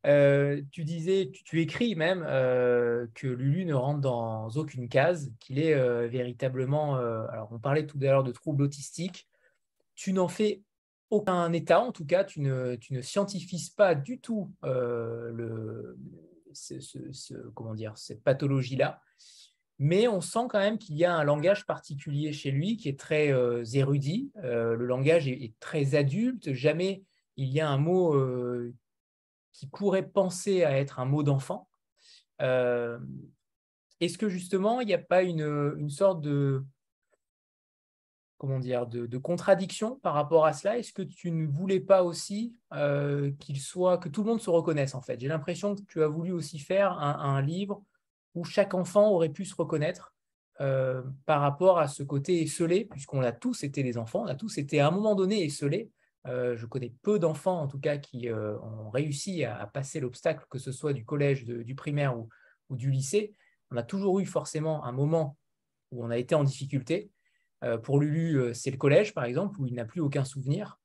euh, 0.06 0.62
tu 0.70 0.84
disais, 0.84 1.30
tu, 1.44 1.60
écris 1.60 1.94
même 1.94 2.20
que 3.14 3.26
Lulu 3.26 3.64
ne 3.64 3.74
rentre 3.74 4.00
dans 4.00 4.48
aucune 4.50 4.88
case, 4.88 5.30
qu'il 5.40 5.58
est 5.58 6.08
véritablement. 6.08 6.96
alors, 6.96 7.48
on 7.52 7.58
parlait 7.58 7.86
tout 7.86 7.98
à 8.00 8.06
l'heure 8.06 8.24
de 8.24 8.32
troubles 8.32 8.62
autistiques. 8.62 9.28
Tu 9.94 10.12
n'en 10.12 10.28
fais 10.28 10.62
aucun 11.12 11.52
état, 11.52 11.80
en 11.80 11.92
tout 11.92 12.06
cas, 12.06 12.24
tu 12.24 12.40
ne, 12.40 12.74
tu 12.76 12.94
ne 12.94 13.02
scientifies 13.02 13.72
pas 13.76 13.94
du 13.94 14.18
tout 14.18 14.50
euh, 14.64 15.94
cette 16.54 18.24
pathologie-là. 18.24 19.00
Mais 19.78 20.08
on 20.08 20.22
sent 20.22 20.46
quand 20.48 20.58
même 20.58 20.78
qu'il 20.78 20.96
y 20.96 21.04
a 21.04 21.14
un 21.14 21.22
langage 21.22 21.66
particulier 21.66 22.32
chez 22.32 22.50
lui 22.50 22.78
qui 22.78 22.88
est 22.88 22.98
très 22.98 23.30
euh, 23.30 23.62
érudit. 23.74 24.30
Euh, 24.42 24.74
le 24.74 24.86
langage 24.86 25.28
est, 25.28 25.52
très 25.60 25.94
adulte. 25.94 26.54
Jamais 26.54 27.02
il 27.36 27.48
y 27.50 27.60
a 27.60 27.68
un 27.68 27.78
mot 27.78 28.16
qui 29.52 29.66
pourrait 29.66 30.08
penser 30.08 30.64
à 30.64 30.78
être 30.78 31.00
un 31.00 31.04
mot 31.04 31.22
d'enfant. 31.22 31.68
Est-ce 32.40 34.18
que 34.18 34.28
justement, 34.28 34.80
il 34.80 34.86
n'y 34.86 34.94
a 34.94 34.98
pas 34.98 35.22
une, 35.22 35.74
une 35.78 35.90
sorte 35.90 36.20
de, 36.20 36.64
comment 38.42 38.58
dire, 38.58 38.88
de, 38.88 39.18
contradiction 39.18 40.00
par 40.02 40.14
rapport 40.14 40.46
à 40.46 40.52
cela? 40.52 40.76
Est-ce 40.76 40.92
que 40.92 41.02
tu 41.02 41.30
ne 41.30 41.46
voulais 41.46 41.78
pas 41.78 42.02
aussi 42.02 42.56
euh, 42.72 43.30
qu'il 43.38 43.60
soit, 43.60 43.98
que 43.98 44.08
tout 44.08 44.24
le 44.24 44.30
monde 44.30 44.40
se 44.40 44.50
reconnaisse 44.50 44.96
en 44.96 45.00
fait? 45.00 45.20
J'ai 45.20 45.28
l'impression 45.28 45.76
que 45.76 45.82
tu 45.82 46.02
as 46.02 46.08
voulu 46.08 46.32
aussi 46.32 46.58
faire 46.58 46.90
un, 46.98 47.40
livre 47.40 47.84
où 48.34 48.42
chaque 48.42 48.74
enfant 48.74 49.12
aurait 49.12 49.28
pu 49.28 49.44
se 49.44 49.54
reconnaître 49.54 50.12
euh, 50.60 51.02
par 51.24 51.40
rapport 51.40 51.78
à 51.78 51.86
ce 51.86 52.02
côté 52.02 52.42
esselé, 52.42 52.84
puisqu'on 52.86 53.22
a 53.22 53.30
tous 53.30 53.62
été 53.62 53.84
des 53.84 53.96
enfants, 53.96 54.24
on 54.24 54.26
a 54.26 54.34
tous 54.34 54.58
été 54.58 54.80
à 54.80 54.88
un 54.88 54.90
moment 54.90 55.14
donné 55.14 55.44
esselés. 55.44 55.92
Euh, 56.26 56.56
je 56.56 56.66
connais 56.66 56.94
peu 57.02 57.18
d'enfants 57.18 57.60
en 57.60 57.66
tout 57.66 57.80
cas 57.80 57.96
qui 57.98 58.30
ont 58.30 58.90
réussi 58.90 59.44
à, 59.44 59.66
passer 59.66 60.00
l'obstacle, 60.00 60.44
que 60.50 60.58
ce 60.58 60.72
soit 60.72 60.92
du 60.92 61.04
collège, 61.04 61.44
du 61.44 61.74
primaire 61.74 62.18
ou, 62.18 62.28
du 62.70 62.90
lycée. 62.90 63.34
On 63.70 63.76
a 63.76 63.82
toujours 63.82 64.20
eu 64.20 64.26
forcément 64.26 64.84
un 64.84 64.92
moment 64.92 65.36
où 65.90 66.04
on 66.04 66.10
a 66.10 66.18
été 66.18 66.34
en 66.34 66.44
difficulté. 66.44 67.10
Euh, 67.64 67.78
pour 67.78 68.00
Lulu, 68.00 68.40
euh, 68.40 68.54
c'est 68.54 68.70
le 68.70 68.76
collège, 68.76 69.14
par 69.14 69.24
exemple, 69.24 69.60
où 69.60 69.66
il 69.66 69.74
n'a 69.74 69.84
plus 69.84 70.00
aucun 70.00 70.24
souvenir. 70.24 70.80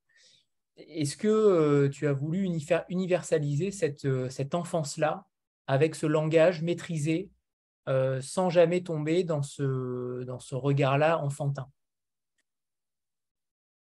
Est-ce 0.75 1.17
que 1.17 1.27
euh, 1.27 1.89
tu 1.89 2.07
as 2.07 2.13
voulu 2.13 2.47
universaliser 2.89 3.71
cette, 3.71 4.53
enfance-là 4.53 5.25
avec 5.65 5.95
ce 5.95 6.05
langage 6.05 6.61
maîtrisé 6.61 7.31
sans 8.19 8.49
jamais 8.49 8.83
tomber 8.83 9.23
dans 9.23 9.41
ce 9.41 10.55
regard-là 10.55 11.19
enfantin? 11.19 11.69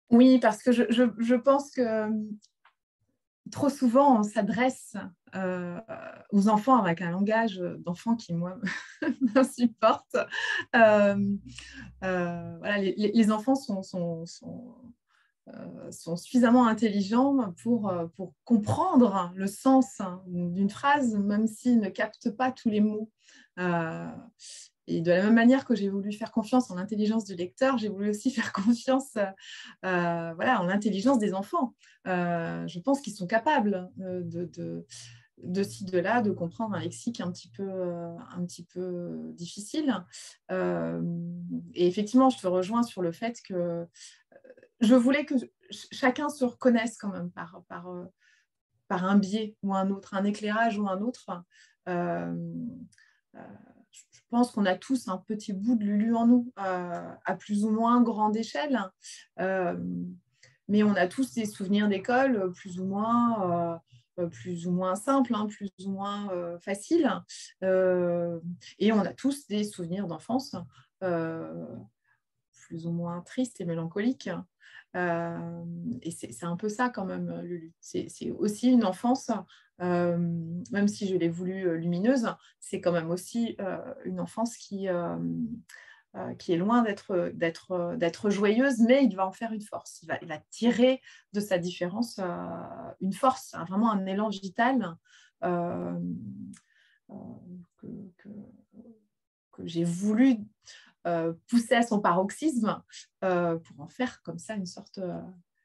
Oui, 0.10 0.40
parce 0.40 0.64
que 0.64 0.72
je, 0.72 1.36
pense 1.36 1.72
que 1.72 2.10
trop 3.52 3.70
souvent, 3.70 4.20
on 4.20 4.24
s'adresse 4.24 4.96
aux 6.32 6.50
enfants 6.50 6.78
avec 6.78 7.02
un 7.02 7.12
langage 7.12 7.58
d'enfant 7.80 8.16
qui, 8.16 8.34
moi, 8.34 8.58
m'insupporte. 9.36 10.18
Euh, 10.76 11.36
euh, 12.04 12.58
voilà, 12.58 12.78
les, 12.80 13.32
enfants 13.32 13.56
sont, 13.56 14.26
euh, 15.48 15.92
suffisamment 15.92 16.68
intelligents 16.68 17.54
pour, 17.62 17.94
pour 18.16 18.34
comprendre 18.46 19.32
le 19.36 19.48
sens 19.48 20.02
d'une 20.26 20.70
phrase, 20.70 21.16
même 21.16 21.48
s'ils 21.48 21.80
ne 21.80 21.90
captent 21.90 22.32
pas 22.32 22.52
tous 22.52 22.70
les 22.70 22.82
mots. 22.82 23.12
Et 24.90 25.02
de 25.02 25.12
la 25.12 25.24
même 25.24 25.36
manière 25.36 25.66
que 25.66 25.76
j'ai 25.76 25.88
voulu 25.88 26.12
faire 26.12 26.32
confiance 26.32 26.72
en 26.72 26.76
l'intelligence 26.76 27.24
du 27.24 27.36
lecteur, 27.36 27.78
j'ai 27.78 27.90
voulu 27.90 28.10
aussi 28.10 28.32
faire 28.32 28.52
confiance 28.52 29.16
euh, 29.86 30.34
voilà, 30.34 30.62
en 30.62 30.66
l'intelligence 30.66 31.20
des 31.20 31.34
enfants. 31.34 31.76
Euh, 32.08 32.68
je 32.68 32.80
pense 32.80 33.02
qu'ils 33.02 33.14
sont 33.14 33.28
capables 33.28 33.90
euh, 34.02 34.22
de, 35.38 35.64
ci, 35.64 35.86
de 35.86 36.00
là, 36.00 36.22
de 36.22 36.32
comprendre 36.32 36.76
un 36.76 36.80
lexique 36.80 37.22
un 37.22 37.32
petit 37.32 37.50
peu, 37.50 39.34
difficile. 39.34 39.96
et 40.50 41.88
effectivement, 41.88 42.30
je 42.30 42.40
te 42.40 42.48
rejoins 42.48 42.84
sur 42.84 43.02
le 43.02 43.12
fait 43.12 43.40
que 43.48 43.86
je 44.82 44.96
voulais 44.96 45.26
que 45.26 45.36
chacun 45.70 46.30
se 46.30 46.46
reconnaisse 46.46 46.98
quand 46.98 47.10
même 47.10 47.30
par, 47.32 47.62
un 48.90 49.18
biais 49.20 49.56
ou 49.62 49.76
un 49.76 49.92
autre, 49.92 50.16
un 50.16 50.24
éclairage 50.26 50.80
ou 50.80 50.90
un 50.90 51.00
autre 51.02 51.44
pense 54.30 54.52
qu'on 54.52 54.66
a 54.66 54.76
tous 54.76 55.08
un 55.08 55.18
petit 55.18 55.54
bout 55.54 55.76
de 55.76 55.84
Lulu 55.84 56.16
en 56.16 56.28
nous, 56.28 56.52
euh, 56.60 57.14
à 57.26 57.36
plus 57.36 57.66
ou 57.66 57.72
moins 57.72 58.02
grande 58.02 58.36
échelle. 58.38 58.80
Euh, 59.40 59.78
mais 60.68 60.84
on 60.84 60.96
a 60.96 61.08
tous 61.08 61.34
des 61.34 61.46
souvenirs 61.46 61.88
d'école 61.88 62.52
plus 62.54 62.80
ou 62.80 62.86
moins, 62.86 63.80
euh, 64.20 64.28
plus 64.28 64.68
ou 64.68 64.72
moins 64.72 64.96
simples, 64.96 65.34
hein, 65.34 65.48
plus 65.48 65.72
ou 65.86 65.92
moins 65.92 66.30
faciles. 66.60 67.10
et 67.62 68.92
on 68.92 69.00
a 69.00 69.14
tous 69.14 69.48
des 69.48 69.64
souvenirs 69.64 70.08
d'enfance 70.08 70.56
plus 71.00 72.86
ou 72.86 72.92
moins 72.92 73.22
tristes 73.22 73.60
et 73.62 73.66
mélancoliques. 73.66 74.30
Et 74.96 76.12
c'est 76.12 76.46
un 76.46 76.56
peu 76.56 76.70
ça 76.70 76.90
quand 76.90 77.06
même, 77.06 77.42
Lulu. 77.42 77.74
C'est 77.80 78.32
aussi 78.32 78.72
une 78.72 78.86
enfance 78.86 79.32
euh, 79.82 80.18
même 80.72 80.88
si 80.88 81.08
je 81.08 81.16
l'ai 81.16 81.30
voulu 81.30 81.68
euh, 81.68 81.78
lumineuse, 81.78 82.28
c'est 82.60 82.82
quand 82.82 82.92
même 82.92 83.10
aussi 83.10 83.56
euh, 83.62 83.78
une 84.04 84.20
enfance 84.20 84.58
qui, 84.58 84.88
qui 86.38 86.54
est 86.54 86.58
loin 86.58 86.84
d'être 86.84 88.30
joyeuse, 88.30 88.80
mais 88.80 89.06
il 89.06 89.16
va 89.16 89.26
en 89.28 89.32
faire 89.32 89.54
une 89.54 89.62
force. 89.62 90.02
Il 90.04 90.08
va, 90.08 90.18
il 90.22 90.28
va 90.28 90.38
tirer 90.50 91.02
de 91.34 91.40
sa 91.40 91.58
différence 91.58 92.20
une 93.00 93.14
force, 93.14 93.56
vraiment 93.68 93.92
un 93.92 94.06
élan 94.06 94.30
vital 94.30 94.98
que, 95.42 95.88
que, 98.18 98.30
j'ai 99.66 99.84
voulu 99.84 100.38
pousser 101.48 101.76
à 101.76 101.82
son 101.82 102.00
paroxysme 102.00 102.82
pour 103.22 103.80
en 103.80 103.88
faire 103.88 104.22
comme 104.22 104.38
ça 104.38 104.56
une 104.56 104.66
sorte, 104.66 105.00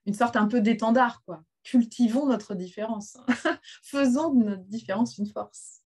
une 0.06 0.14
sorte 0.14 0.36
un 0.36 0.46
peu 0.46 0.60
d'étendard, 0.60 1.22
quoi 1.24 1.42
cultivons 1.64 2.26
notre 2.26 2.54
différence. 2.54 3.16
Faisons 3.82 4.32
de 4.34 4.44
notre 4.44 4.64
différence 4.64 5.18
une 5.18 5.26
force. 5.26 5.80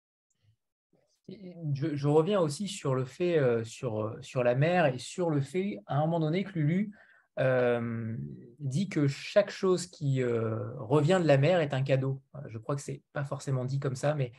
Je, 1.29 2.07
reviens 2.07 2.39
aussi 2.39 2.67
sur 2.67 2.95
le 2.95 3.05
fait, 3.05 3.37
euh, 3.37 3.63
sur, 3.63 4.01
euh, 4.01 4.17
sur 4.21 4.43
la 4.43 4.55
mer 4.55 4.85
et 4.85 4.97
sur 4.97 5.29
le 5.29 5.41
fait, 5.41 5.79
à 5.85 5.97
un 5.97 6.01
moment 6.01 6.19
donné, 6.19 6.43
que 6.43 6.57
Lulu 6.57 6.95
euh, 7.39 8.15
dit 8.59 8.87
que 8.87 9.07
chaque 9.07 9.51
chose 9.51 9.87
qui 9.87 10.23
revient 10.23 11.19
de 11.21 11.27
la 11.27 11.37
mer 11.37 11.59
est 11.59 11.73
un 11.73 11.83
cadeau. 11.83 12.21
Je 12.47 12.57
crois 12.57 12.75
que 12.75 12.81
c'est 12.81 13.03
pas 13.13 13.25
forcément 13.25 13.65
dit 13.65 13.79
comme 13.79 13.95
ça, 13.95 14.15
mais 14.15 14.31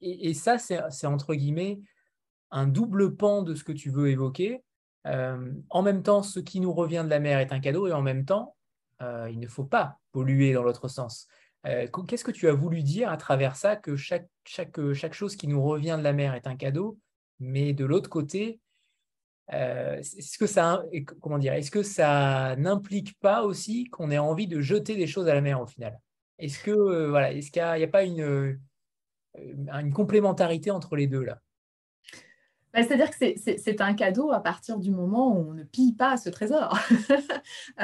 et, 0.00 0.30
et, 0.30 0.34
ça, 0.34 0.58
c'est 0.58 1.06
entre 1.06 1.34
guillemets 1.34 1.80
un 2.50 2.66
double 2.66 3.16
pan 3.16 3.42
de 3.42 3.54
ce 3.54 3.64
que 3.64 3.72
tu 3.72 3.90
veux 3.90 4.08
évoquer. 4.08 4.62
en 5.04 5.82
même 5.82 6.02
temps, 6.02 6.22
ce 6.22 6.40
qui 6.40 6.60
nous 6.60 6.72
revient 6.72 7.02
de 7.04 7.10
la 7.10 7.20
mer 7.20 7.38
est 7.38 7.52
un 7.52 7.60
cadeau, 7.60 7.86
et 7.86 7.92
en 7.92 8.02
même 8.02 8.24
temps, 8.24 8.56
il 9.00 9.38
ne 9.38 9.46
faut 9.46 9.64
pas 9.64 9.98
polluer 10.12 10.52
dans 10.52 10.62
l'autre 10.62 10.88
sens. 10.88 11.28
Euh, 11.66 11.86
qu'est-ce 12.06 12.24
que 12.24 12.30
tu 12.30 12.48
as 12.48 12.52
voulu 12.52 12.82
dire 12.82 13.10
à 13.10 13.16
travers 13.16 13.56
ça, 13.56 13.76
que 13.76 13.96
chaque, 13.96 14.28
chose 15.12 15.36
qui 15.36 15.48
nous 15.48 15.62
revient 15.62 15.96
de 15.98 16.04
la 16.04 16.12
mer 16.12 16.34
est 16.34 16.46
un 16.46 16.56
cadeau, 16.56 16.98
mais 17.40 17.72
de 17.72 17.84
l'autre 17.84 18.08
côté, 18.08 18.60
euh, 19.52 19.96
est-ce 19.96 20.38
que 20.38 21.82
ça, 21.82 22.56
n'implique 22.56 23.18
pas 23.20 23.42
aussi 23.42 23.84
qu'on 23.86 24.10
ait 24.10 24.18
envie 24.18 24.46
de 24.46 24.60
jeter 24.60 24.96
des 24.96 25.06
choses 25.06 25.28
à 25.28 25.34
la 25.34 25.40
mer 25.40 25.60
au 25.60 25.66
final? 25.66 25.98
Est-ce 26.38 26.62
que 26.62 26.70
euh, 26.70 27.10
voilà, 27.10 27.32
est-ce 27.32 27.50
qu'il 27.50 27.62
n'y 27.62 27.84
a, 27.84 27.88
pas 27.88 28.04
une, 28.04 28.60
une 29.36 29.92
complémentarité 29.92 30.70
entre 30.70 30.96
les 30.96 31.06
deux 31.06 31.24
là? 31.24 31.40
Bah, 32.74 32.82
C'est-à-dire 32.82 33.10
que 33.10 33.16
c'est 33.36 33.80
un 33.80 33.94
cadeau 33.94 34.30
à 34.32 34.40
partir 34.40 34.78
du 34.78 34.90
moment 34.90 35.36
où 35.36 35.50
on 35.50 35.54
ne 35.54 35.64
pille 35.64 35.94
pas 35.94 36.16
ce 36.16 36.28
trésor. 36.28 36.78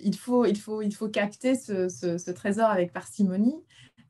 il, 0.00 0.16
faut, 0.16 0.44
il, 0.46 0.56
faut, 0.56 1.08
capter 1.08 1.54
ce, 1.54 2.30
trésor 2.32 2.70
avec 2.70 2.92
parcimonie. 2.92 3.56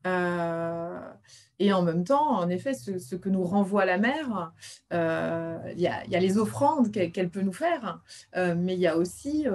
et 0.04 1.72
en 1.72 1.82
même 1.82 2.04
temps, 2.04 2.38
en 2.38 2.48
effet, 2.48 2.74
ce, 2.74 3.16
que 3.16 3.28
nous 3.28 3.44
renvoie 3.44 3.84
la 3.84 3.98
mer, 3.98 4.52
il 4.92 5.80
y, 5.80 5.86
a, 5.88 6.04
les 6.20 6.38
offrandes 6.38 6.92
qu'elle 6.92 7.30
peut 7.30 7.42
nous 7.42 7.52
faire, 7.52 8.00
mais 8.36 8.74
il 8.74 8.80
y 8.80 8.86
a 8.86 8.96
aussi 8.96 9.46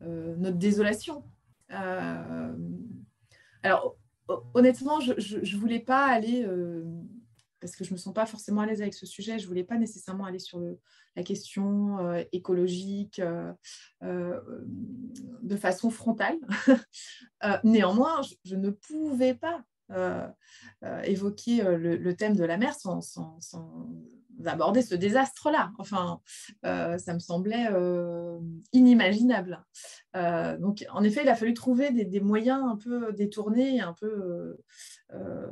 notre 0.00 0.56
désolation. 0.56 1.22
alors, 3.62 3.96
honnêtement, 4.54 5.00
je 5.00 5.12
ne 5.38 5.60
voulais 5.60 5.80
pas 5.80 6.06
aller 6.06 6.46
parce 7.62 7.76
que 7.76 7.84
je 7.84 7.90
ne 7.90 7.94
me 7.94 7.98
sens 7.98 8.12
pas 8.12 8.26
forcément 8.26 8.60
à 8.62 8.66
l'aise 8.66 8.82
avec 8.82 8.92
ce 8.92 9.06
sujet. 9.06 9.38
Je 9.38 9.44
ne 9.44 9.48
voulais 9.48 9.62
pas 9.62 9.78
nécessairement 9.78 10.24
aller 10.24 10.40
sur 10.40 10.60
la 11.14 11.22
question 11.22 11.98
euh, 12.00 12.24
écologique 12.32 13.20
euh, 13.20 13.52
euh, 14.02 14.40
de 15.42 15.56
façon 15.56 15.88
frontale. 15.88 16.36
néanmoins, 17.64 18.20
je, 18.44 18.56
ne 18.56 18.70
pouvais 18.70 19.34
pas 19.34 19.62
évoquer 21.04 21.62
le, 21.62 22.16
thème 22.16 22.34
de 22.34 22.44
la 22.44 22.56
mer 22.56 22.74
sans, 22.74 23.00
sans, 23.00 23.38
aborder 24.44 24.82
ce 24.82 24.96
désastre-là. 24.96 25.70
Enfin, 25.78 26.20
ça 26.62 27.14
me 27.14 27.20
semblait 27.20 27.68
inimaginable. 28.72 29.64
Donc, 30.14 30.84
en 30.92 31.02
effet, 31.02 31.22
il 31.22 31.28
a 31.28 31.34
fallu 31.34 31.54
trouver 31.54 31.90
des, 31.90 32.20
moyens 32.20 32.62
un 32.64 32.76
peu 32.76 33.12
détournés, 33.12 33.80
un 33.80 33.94
peu 33.94 34.56
euh, 35.14 35.46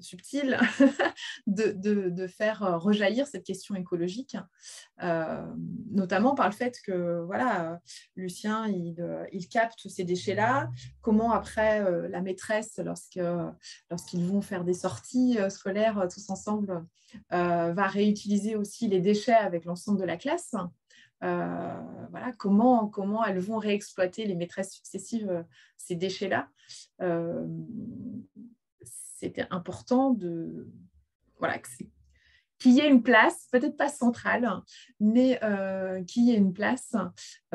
subtil 0.00 0.58
de, 1.46 1.72
de, 2.08 2.26
faire 2.26 2.62
euh, 2.62 2.78
rejaillir 2.78 3.26
cette 3.26 3.44
question 3.44 3.74
écologique, 3.74 4.36
euh, 5.02 5.46
notamment 5.90 6.34
par 6.34 6.48
le 6.48 6.54
fait 6.54 6.78
que 6.84 7.22
voilà, 7.24 7.80
Lucien, 8.16 8.66
il, 8.66 8.96
il 9.32 9.48
capte 9.48 9.88
ces 9.88 10.04
déchets-là, 10.04 10.70
comment 11.00 11.32
après 11.32 12.08
la 12.08 12.20
maîtresse, 12.20 12.80
lorsqu'ils 12.84 14.24
vont 14.26 14.40
faire 14.40 14.64
des 14.64 14.74
sorties 14.74 15.38
scolaires 15.48 16.06
tous 16.12 16.28
ensemble, 16.30 16.84
va 17.30 17.86
réutiliser 17.86 18.56
aussi 18.56 18.88
les 18.88 19.00
déchets 19.00 19.32
avec 19.32 19.64
l'ensemble 19.64 20.00
de 20.00 20.04
la 20.04 20.16
classe. 20.16 20.54
Voilà, 21.20 22.32
comment, 22.38 22.88
comment 22.88 23.24
elles 23.24 23.38
vont 23.38 23.58
réexploiter 23.58 24.26
les 24.26 24.34
maîtresses 24.34 24.72
successives 24.72 25.44
ces 25.76 25.94
déchets-là 25.96 26.48
c'était 29.24 29.46
important 29.50 30.10
de 30.10 30.70
voilà 31.38 31.58
qu'il 32.58 32.72
y 32.72 32.80
ait 32.80 32.88
une 32.88 33.02
place, 33.02 33.48
peut-être 33.50 33.76
pas 33.76 33.88
centrale, 33.88 34.48
mais 35.00 35.42
euh, 35.42 36.02
qu'il 36.04 36.24
y 36.24 36.32
ait 36.32 36.36
une 36.36 36.52
place. 36.52 36.94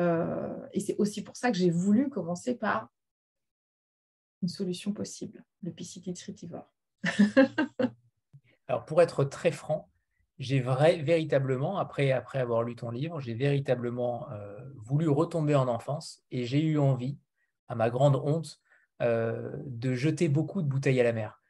Euh, 0.00 0.56
et 0.72 0.80
c'est 0.80 0.96
aussi 0.96 1.22
pour 1.22 1.36
ça 1.36 1.50
que 1.50 1.56
j'ai 1.56 1.70
voulu 1.70 2.08
commencer 2.08 2.54
par 2.54 2.90
une 4.42 4.48
solution 4.48 4.92
possible, 4.92 5.44
le 5.62 5.72
PCT 5.72 6.12
Tritivore. 6.14 6.72
Alors 8.68 8.84
pour 8.84 9.02
être 9.02 9.24
très 9.24 9.52
franc, 9.52 9.89
j'ai 10.40 10.60
véritablement, 10.60 11.78
après, 11.78 12.10
avoir 12.10 12.64
lu 12.64 12.74
ton 12.74 12.90
livre, 12.90 13.20
j'ai 13.20 13.34
véritablement 13.34 14.28
euh, 14.32 14.58
voulu 14.76 15.08
retomber 15.08 15.54
en 15.54 15.68
enfance 15.68 16.24
et 16.32 16.44
j'ai 16.44 16.60
eu 16.60 16.78
envie, 16.78 17.16
à 17.68 17.76
ma 17.76 17.90
grande 17.90 18.16
honte, 18.16 18.60
de 19.00 19.94
jeter 19.94 20.28
beaucoup 20.28 20.60
de 20.60 20.68
bouteilles 20.68 21.00
à 21.00 21.04
la 21.04 21.14
mer. 21.14 21.40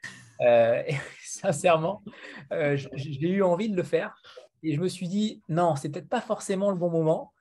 Euh, 0.41 0.83
sincèrement, 1.23 2.03
euh, 2.53 2.77
j'ai 2.77 3.29
eu 3.29 3.43
envie 3.43 3.69
de 3.69 3.77
le 3.77 3.83
faire. 3.83 4.15
Et 4.63 4.75
je 4.75 4.81
me 4.81 4.89
suis 4.89 5.09
dit, 5.09 5.43
non, 5.49 5.77
c'est 5.77 5.89
peut-être 5.89 6.09
pas 6.09 6.21
forcément 6.21 6.71
le 6.71 6.77
bon 6.77 6.91
moment, 6.91 7.33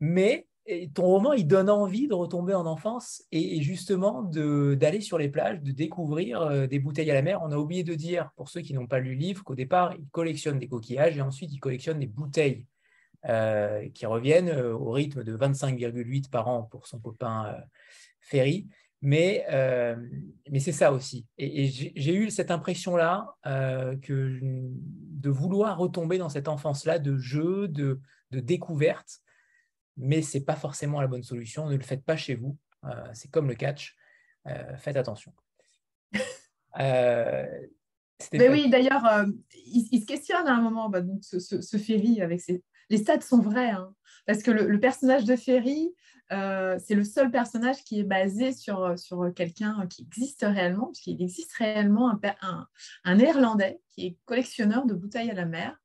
mais 0.00 0.48
ton 0.94 1.04
roman, 1.04 1.32
il 1.32 1.46
donne 1.46 1.68
envie 1.68 2.08
de 2.08 2.14
retomber 2.14 2.54
en 2.54 2.66
enfance 2.66 3.22
et, 3.32 3.60
justement 3.62 4.22
d'aller 4.22 5.00
sur 5.00 5.18
les 5.18 5.28
plages, 5.28 5.60
de 5.60 5.72
découvrir 5.72 6.40
euh, 6.40 6.66
des 6.66 6.78
bouteilles 6.78 7.10
à 7.10 7.14
la 7.14 7.22
mer. 7.22 7.40
On 7.42 7.52
a 7.52 7.56
oublié 7.56 7.84
de 7.84 7.94
dire, 7.94 8.30
pour 8.36 8.48
ceux 8.48 8.60
qui 8.60 8.72
n'ont 8.72 8.86
pas 8.86 8.98
lu 8.98 9.14
le 9.14 9.20
livre, 9.20 9.44
qu'au 9.44 9.54
départ, 9.54 9.94
il 9.98 10.08
collectionne 10.08 10.58
des 10.58 10.68
coquillages 10.68 11.18
et 11.18 11.22
ensuite 11.22 11.52
il 11.52 11.58
collectionne 11.58 11.98
des 11.98 12.06
bouteilles 12.06 12.66
qui 13.94 14.04
reviennent 14.04 14.50
au 14.50 14.90
rythme 14.90 15.24
de 15.24 15.34
25,8 15.34 16.28
par 16.28 16.46
an 16.46 16.64
pour 16.64 16.86
son 16.86 16.98
copain 16.98 17.56
Ferry. 18.20 18.68
Mais, 19.04 19.44
euh, 19.50 19.96
mais 20.50 20.60
c'est 20.60 20.72
ça 20.72 20.90
aussi. 20.90 21.26
Et, 21.36 21.66
j'ai 21.66 22.14
eu 22.14 22.30
cette 22.30 22.50
impression-là 22.50 23.34
euh, 23.46 23.94
de 24.08 25.30
vouloir 25.30 25.76
retomber 25.76 26.16
dans 26.16 26.30
cette 26.30 26.48
enfance-là 26.48 26.98
de 26.98 27.18
jeu, 27.18 27.68
de 27.68 28.00
découverte, 28.30 29.20
mais 29.96 30.22
ce 30.22 30.38
n'est 30.38 30.44
pas 30.44 30.56
forcément 30.56 31.00
la 31.00 31.06
bonne 31.06 31.22
solution. 31.22 31.68
Ne 31.68 31.76
le 31.76 31.82
faites 31.82 32.04
pas 32.04 32.16
chez 32.16 32.34
vous. 32.34 32.56
Euh, 32.84 33.08
c'est 33.12 33.30
comme 33.30 33.48
le 33.48 33.54
catch. 33.54 33.96
faites 34.78 34.96
attention. 34.96 35.32
mais 36.78 38.48
oui, 38.48 38.68
d'ailleurs, 38.68 39.26
il, 39.66 40.00
se 40.00 40.06
questionne 40.06 40.46
à 40.46 40.54
un 40.54 40.60
moment, 40.60 40.88
bah, 40.88 41.00
donc 41.00 41.24
ce, 41.24 41.38
ce, 41.38 41.76
Ferry, 41.78 42.20
avec 42.20 42.40
ses... 42.40 42.62
les 42.90 42.98
stats 42.98 43.20
sont 43.20 43.40
vrais, 43.40 43.70
hein, 43.70 43.94
parce 44.26 44.42
que 44.42 44.50
le, 44.50 44.66
le, 44.66 44.80
personnage 44.80 45.24
de 45.24 45.36
Ferry, 45.36 45.94
euh, 46.32 46.78
c'est 46.84 46.94
le 46.94 47.04
seul 47.04 47.30
personnage 47.30 47.84
qui 47.84 48.00
est 48.00 48.04
basé 48.04 48.52
sur, 48.52 48.98
sur 48.98 49.32
quelqu'un 49.34 49.86
qui 49.88 50.02
existe 50.02 50.42
réellement, 50.42 50.86
puisqu'il 50.86 51.22
existe 51.22 51.52
réellement 51.52 52.10
un, 52.10 52.66
un, 53.04 53.14
néerlandais 53.14 53.80
qui 53.90 54.06
est 54.06 54.18
collectionneur 54.24 54.86
de 54.86 54.94
bouteilles 54.94 55.30
à 55.30 55.34
la 55.34 55.44
mer. 55.44 55.76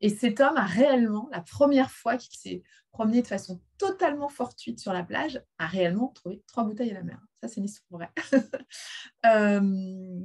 Et 0.00 0.08
cet 0.08 0.40
homme 0.40 0.56
a 0.56 0.64
réellement, 0.64 1.28
la 1.32 1.40
première 1.40 1.90
fois 1.90 2.16
qu'il 2.16 2.38
s'est 2.38 2.62
promené 2.92 3.22
de 3.22 3.26
façon 3.26 3.60
totalement 3.76 4.28
fortuite 4.28 4.80
sur 4.80 4.92
la 4.92 5.04
plage, 5.04 5.42
a 5.58 5.66
réellement 5.66 6.08
trouvé 6.08 6.42
trois 6.46 6.64
bouteilles 6.64 6.90
à 6.90 6.94
la 6.94 7.02
mer. 7.02 7.20
Ça, 7.40 7.48
c'est 7.48 7.60
une 7.60 7.66
histoire 7.66 8.00
vraie. 8.00 8.12
euh, 9.26 10.20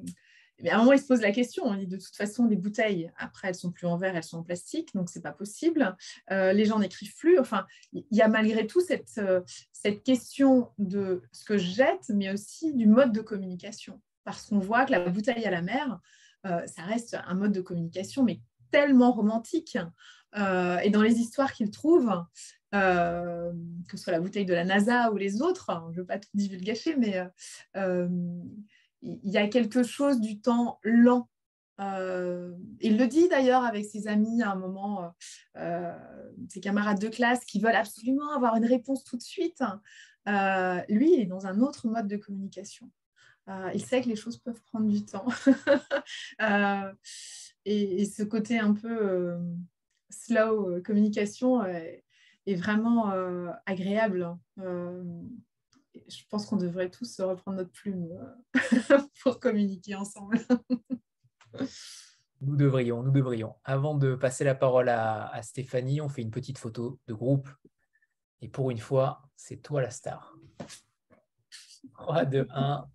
mais 0.62 0.70
à 0.70 0.76
un 0.76 0.80
moment, 0.80 0.94
il 0.94 1.00
se 1.00 1.08
pose 1.08 1.22
la 1.22 1.32
question. 1.32 1.66
On 1.66 1.76
dit 1.76 1.88
de 1.88 1.98
toute 1.98 2.16
façon, 2.16 2.46
les 2.46 2.56
bouteilles, 2.56 3.12
après, 3.18 3.50
elles 3.50 3.56
sont 3.56 3.72
plus 3.72 3.88
en 3.88 3.98
verre, 3.98 4.16
elles 4.16 4.24
sont 4.24 4.38
en 4.38 4.44
plastique, 4.44 4.94
donc 4.94 5.10
c'est 5.10 5.22
pas 5.22 5.32
possible. 5.32 5.96
Euh, 6.32 6.54
les 6.54 6.66
gens 6.66 6.80
n'écrivent 6.80 7.16
plus. 7.16 7.40
Enfin, 7.40 7.66
il 7.92 8.06
y 8.12 8.22
a 8.22 8.28
malgré 8.28 8.68
tout 8.68 8.82
cette, 8.82 9.18
euh, 9.18 9.42
cette 9.72 10.04
question 10.04 10.72
de 10.78 11.22
ce 11.32 11.44
que 11.44 11.58
je 11.58 11.70
jette, 11.70 12.10
mais 12.10 12.32
aussi 12.32 12.74
du 12.74 12.88
mode 12.88 13.12
de 13.12 13.22
communication. 13.22 14.02
Parce 14.24 14.46
qu'on 14.48 14.60
voit 14.60 14.86
que 14.86 14.92
la 14.92 15.10
bouteille 15.10 15.46
à 15.46 15.52
la 15.52 15.62
mer, 15.62 16.00
euh, 16.46 16.66
ça 16.68 16.84
reste 16.84 17.18
un 17.26 17.34
mode 17.34 17.52
de 17.52 17.62
communication, 17.62 18.24
mais 18.24 18.40
tellement 18.72 19.12
romantique. 19.12 19.78
et 20.36 20.90
dans 20.90 21.04
les 21.04 21.20
histoires 21.20 21.54
qu'il 21.54 21.70
trouve, 21.70 22.10
que 22.72 23.52
ce 23.92 23.98
soit 23.98 24.14
la 24.14 24.20
bouteille 24.20 24.46
de 24.46 24.54
la 24.54 24.66
NASA 24.66 25.12
ou 25.12 25.18
les 25.18 25.44
autres, 25.44 25.70
je 25.92 25.98
ne 25.98 26.02
veux 26.02 26.08
pas 26.08 26.18
tout 26.18 26.30
divulgacher, 26.34 26.96
mais 26.96 27.22
il 29.04 29.30
y 29.30 29.38
a 29.38 29.48
quelque 29.48 29.84
chose 29.84 30.20
du 30.20 30.40
temps 30.40 30.80
lent. 30.84 31.30
Euh, 31.80 32.54
il 32.80 32.98
le 32.98 33.08
dit 33.08 33.28
d'ailleurs 33.30 33.64
avec 33.64 33.86
ses 33.86 34.08
amis 34.08 34.42
à 34.44 34.52
un 34.52 34.56
moment, 34.56 35.04
euh, 35.04 35.08
euh, 35.58 36.32
ses 36.50 36.62
camarades 36.62 37.00
de 37.00 37.10
classe 37.10 37.44
qui 37.46 37.60
veulent 37.60 37.76
absolument 37.76 38.32
avoir 38.34 38.56
une 38.56 38.66
réponse 38.66 39.04
tout 39.04 39.18
de 39.18 39.24
suite. 39.24 39.62
lui, 40.26 41.14
il 41.14 41.20
est 41.20 41.26
dans 41.26 41.46
un 41.48 41.60
autre 41.60 41.88
mode 41.88 42.08
de 42.08 42.18
communication. 42.18 42.90
il 43.74 43.84
sait 43.84 44.02
que 44.02 44.10
les 44.10 44.16
choses 44.16 44.38
peuvent 44.38 44.62
prendre 44.72 44.88
du 44.88 45.04
temps. 45.04 45.28
et, 47.66 48.06
ce 48.06 48.24
côté 48.24 48.60
un 48.60 48.74
peu 48.74 49.38
slow 50.10 50.82
communication 50.84 51.66
est, 51.66 52.06
est 52.46 52.56
vraiment 52.56 53.12
agréable 53.66 54.38
je 56.08 56.24
pense 56.30 56.46
qu'on 56.46 56.58
devrait 56.58 56.90
tous 56.90 57.20
reprendre 57.22 57.58
notre 57.58 57.72
plume 57.72 58.12
euh, 58.12 59.00
pour 59.24 59.40
communiquer 59.40 59.96
ensemble. 59.96 60.40
nous 62.42 62.56
devrions, 62.56 63.04
nous 63.04 63.12
devrions. 63.12 63.56
Avant 63.64 63.96
de 63.96 64.16
passer 64.16 64.44
la 64.44 64.56
parole 64.56 64.90
à, 64.90 65.42
Stéphanie, 65.42 66.02
on 66.02 66.10
fait 66.10 66.22
une 66.22 66.32
petite 66.32 66.58
photo 66.58 67.00
de 67.08 67.14
groupe. 67.14 67.50
Et 68.42 68.50
pour 68.50 68.72
une 68.72 68.80
fois, 68.80 69.30
c'est 69.36 69.58
toi 69.58 69.82
la 69.82 69.92
star. 69.92 70.36
3, 71.94 72.26
2, 72.26 72.48
1. 72.50 72.90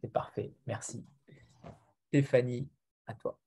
C'est 0.00 0.12
parfait, 0.12 0.54
merci. 0.66 1.06
Stéphanie, 2.08 2.70
à 3.06 3.14
toi. 3.14 3.38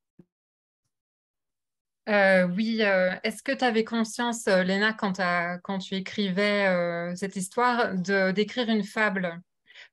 Euh, 2.09 2.47
oui, 2.47 2.79
euh, 2.81 3.11
est-ce 3.23 3.43
que 3.43 3.51
tu 3.51 3.63
avais 3.63 3.83
conscience, 3.83 4.47
euh, 4.47 4.63
Léna, 4.63 4.93
quand, 4.93 5.77
tu 5.79 5.95
écrivais 5.95 7.15
cette 7.15 7.35
histoire, 7.35 7.93
d'écrire 7.95 8.69
une 8.69 8.83
fable? 8.83 9.39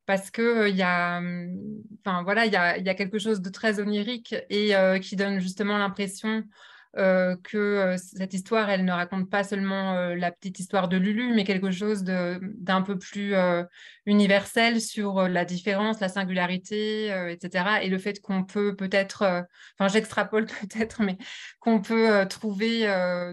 Parce 0.06 0.30
qu'il 0.30 0.74
y, 0.76 0.82
a, 0.82 1.20
enfin, 2.05 2.22
voilà, 2.22 2.47
y, 2.47 2.51
y 2.51 2.88
a 2.88 2.94
quelque 2.94 3.18
chose 3.18 3.40
de 3.43 3.51
très 3.51 3.80
onirique 3.80 4.34
et 4.51 4.72
qui 5.01 5.16
donne 5.16 5.40
justement 5.40 5.78
l'impression 5.78 6.44
euh, 6.96 7.36
que 7.42 7.58
euh, 7.58 7.96
cette 7.98 8.32
histoire, 8.32 8.70
elle 8.70 8.84
ne 8.84 8.92
raconte 8.92 9.28
pas 9.28 9.44
seulement 9.44 9.94
euh, 9.94 10.14
la 10.14 10.32
petite 10.32 10.58
histoire 10.60 10.88
de 10.88 10.96
Lulu, 10.96 11.34
mais 11.34 11.44
quelque 11.44 11.70
chose 11.70 12.04
d'un 12.04 12.82
peu 12.82 12.98
plus 12.98 13.34
universel 14.06 14.80
sur 14.80 15.28
la 15.28 15.44
différence, 15.44 16.00
la 16.00 16.08
singularité, 16.08 17.08
etc. 17.30 17.80
Et 17.82 17.88
le 17.88 17.98
fait 17.98 18.20
qu'on 18.20 18.44
peut 18.44 18.74
peut-être, 18.74 19.44
enfin 19.78 19.88
j'extrapole 19.88 20.46
peut-être, 20.60 21.02
mais 21.02 21.18
qu'on 21.60 21.80
peut 21.80 22.26
trouver 22.28 22.86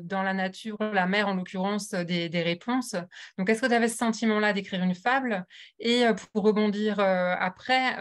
dans 0.04 0.24
la 0.24 0.34
nature, 0.34 0.78
la 0.80 1.06
mer 1.06 1.28
en 1.28 1.36
l'occurrence, 1.36 1.92
des, 1.92 2.30
des, 2.30 2.42
réponses. 2.42 2.96
Donc 3.38 3.50
est-ce 3.50 3.62
que 3.62 3.68
tu 3.68 3.74
avais 3.74 3.88
ce 3.88 3.98
sentiment-là 3.98 4.54
d'écrire 4.54 4.84
une 4.84 4.96
fable? 4.96 5.46
Et 5.80 6.04
pour 6.34 6.44
rebondir 6.44 7.00
après, 7.00 7.96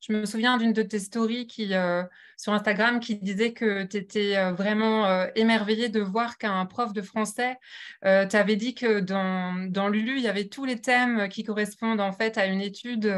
je 0.00 0.12
me 0.12 0.24
souviens 0.26 0.56
d'une 0.58 0.72
de 0.72 0.82
tes 0.82 1.00
stories 1.00 1.46
qui, 1.46 1.74
euh, 1.74 2.04
sur 2.36 2.52
Instagram 2.52 3.00
qui 3.00 3.16
disait 3.16 3.52
que 3.52 3.82
tu 3.84 3.96
étais 3.96 4.36
euh, 4.36 4.52
vraiment 4.52 5.06
euh, 5.06 5.26
émerveillée 5.34 5.88
de 5.88 6.00
voir 6.00 6.38
qu'un 6.38 6.64
prof 6.66 6.92
de 6.92 7.02
français 7.02 7.58
t'avait 8.02 8.56
dit 8.56 8.74
que 8.74 9.00
dans, 9.00 9.68
dans, 9.68 9.88
Lulu, 9.88 10.16
il 10.18 10.22
y 10.22 10.28
avait 10.28 10.46
tous 10.46 10.64
les 10.64 10.80
thèmes 10.80 11.28
qui 11.28 11.42
correspondent 11.42 12.00
en 12.00 12.12
fait 12.12 12.38
à 12.38 12.46
une 12.46 12.60
étude 12.60 13.12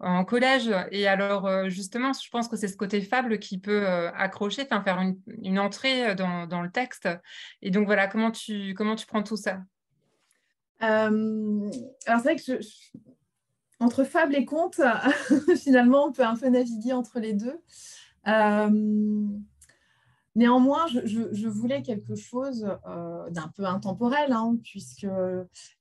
en 0.00 0.24
collège. 0.24 0.70
Et 0.90 1.06
alors, 1.06 1.68
justement, 1.68 2.12
je 2.12 2.28
pense 2.30 2.48
que 2.48 2.56
c'est 2.56 2.68
ce 2.68 2.76
côté 2.76 3.00
fable 3.00 3.38
qui 3.38 3.58
peut 3.58 3.86
accrocher, 4.14 4.64
faire 4.64 5.00
une, 5.42 5.58
entrée 5.58 6.14
dans, 6.14 6.46
dans, 6.46 6.62
le 6.62 6.70
texte. 6.70 7.08
Et 7.62 7.70
donc, 7.70 7.86
voilà, 7.86 8.06
comment 8.08 8.30
tu, 8.30 8.74
comment 8.74 8.96
tu 8.96 9.06
prends 9.06 9.22
tout 9.22 9.36
ça? 9.36 9.60
Alors 10.80 11.10
c'est 12.06 12.22
vrai 12.22 12.36
que 12.36 12.42
je, 12.42 12.54
entre 13.80 14.04
fable 14.04 14.34
et 14.34 14.44
conte, 14.44 14.80
finalement, 15.56 16.06
on 16.06 16.12
peut 16.12 16.24
un 16.24 16.36
peu 16.36 16.48
naviguer 16.48 16.92
entre 16.92 17.20
les 17.20 17.32
deux. 17.32 17.60
Euh, 18.26 19.26
néanmoins, 20.34 20.86
je, 20.86 21.48
voulais 21.48 21.82
quelque 21.82 22.14
chose 22.14 22.68
euh, 22.88 23.30
d'un 23.30 23.48
peu 23.54 23.64
intemporel, 23.64 24.32
hein, 24.32 24.56
puisque 24.62 25.06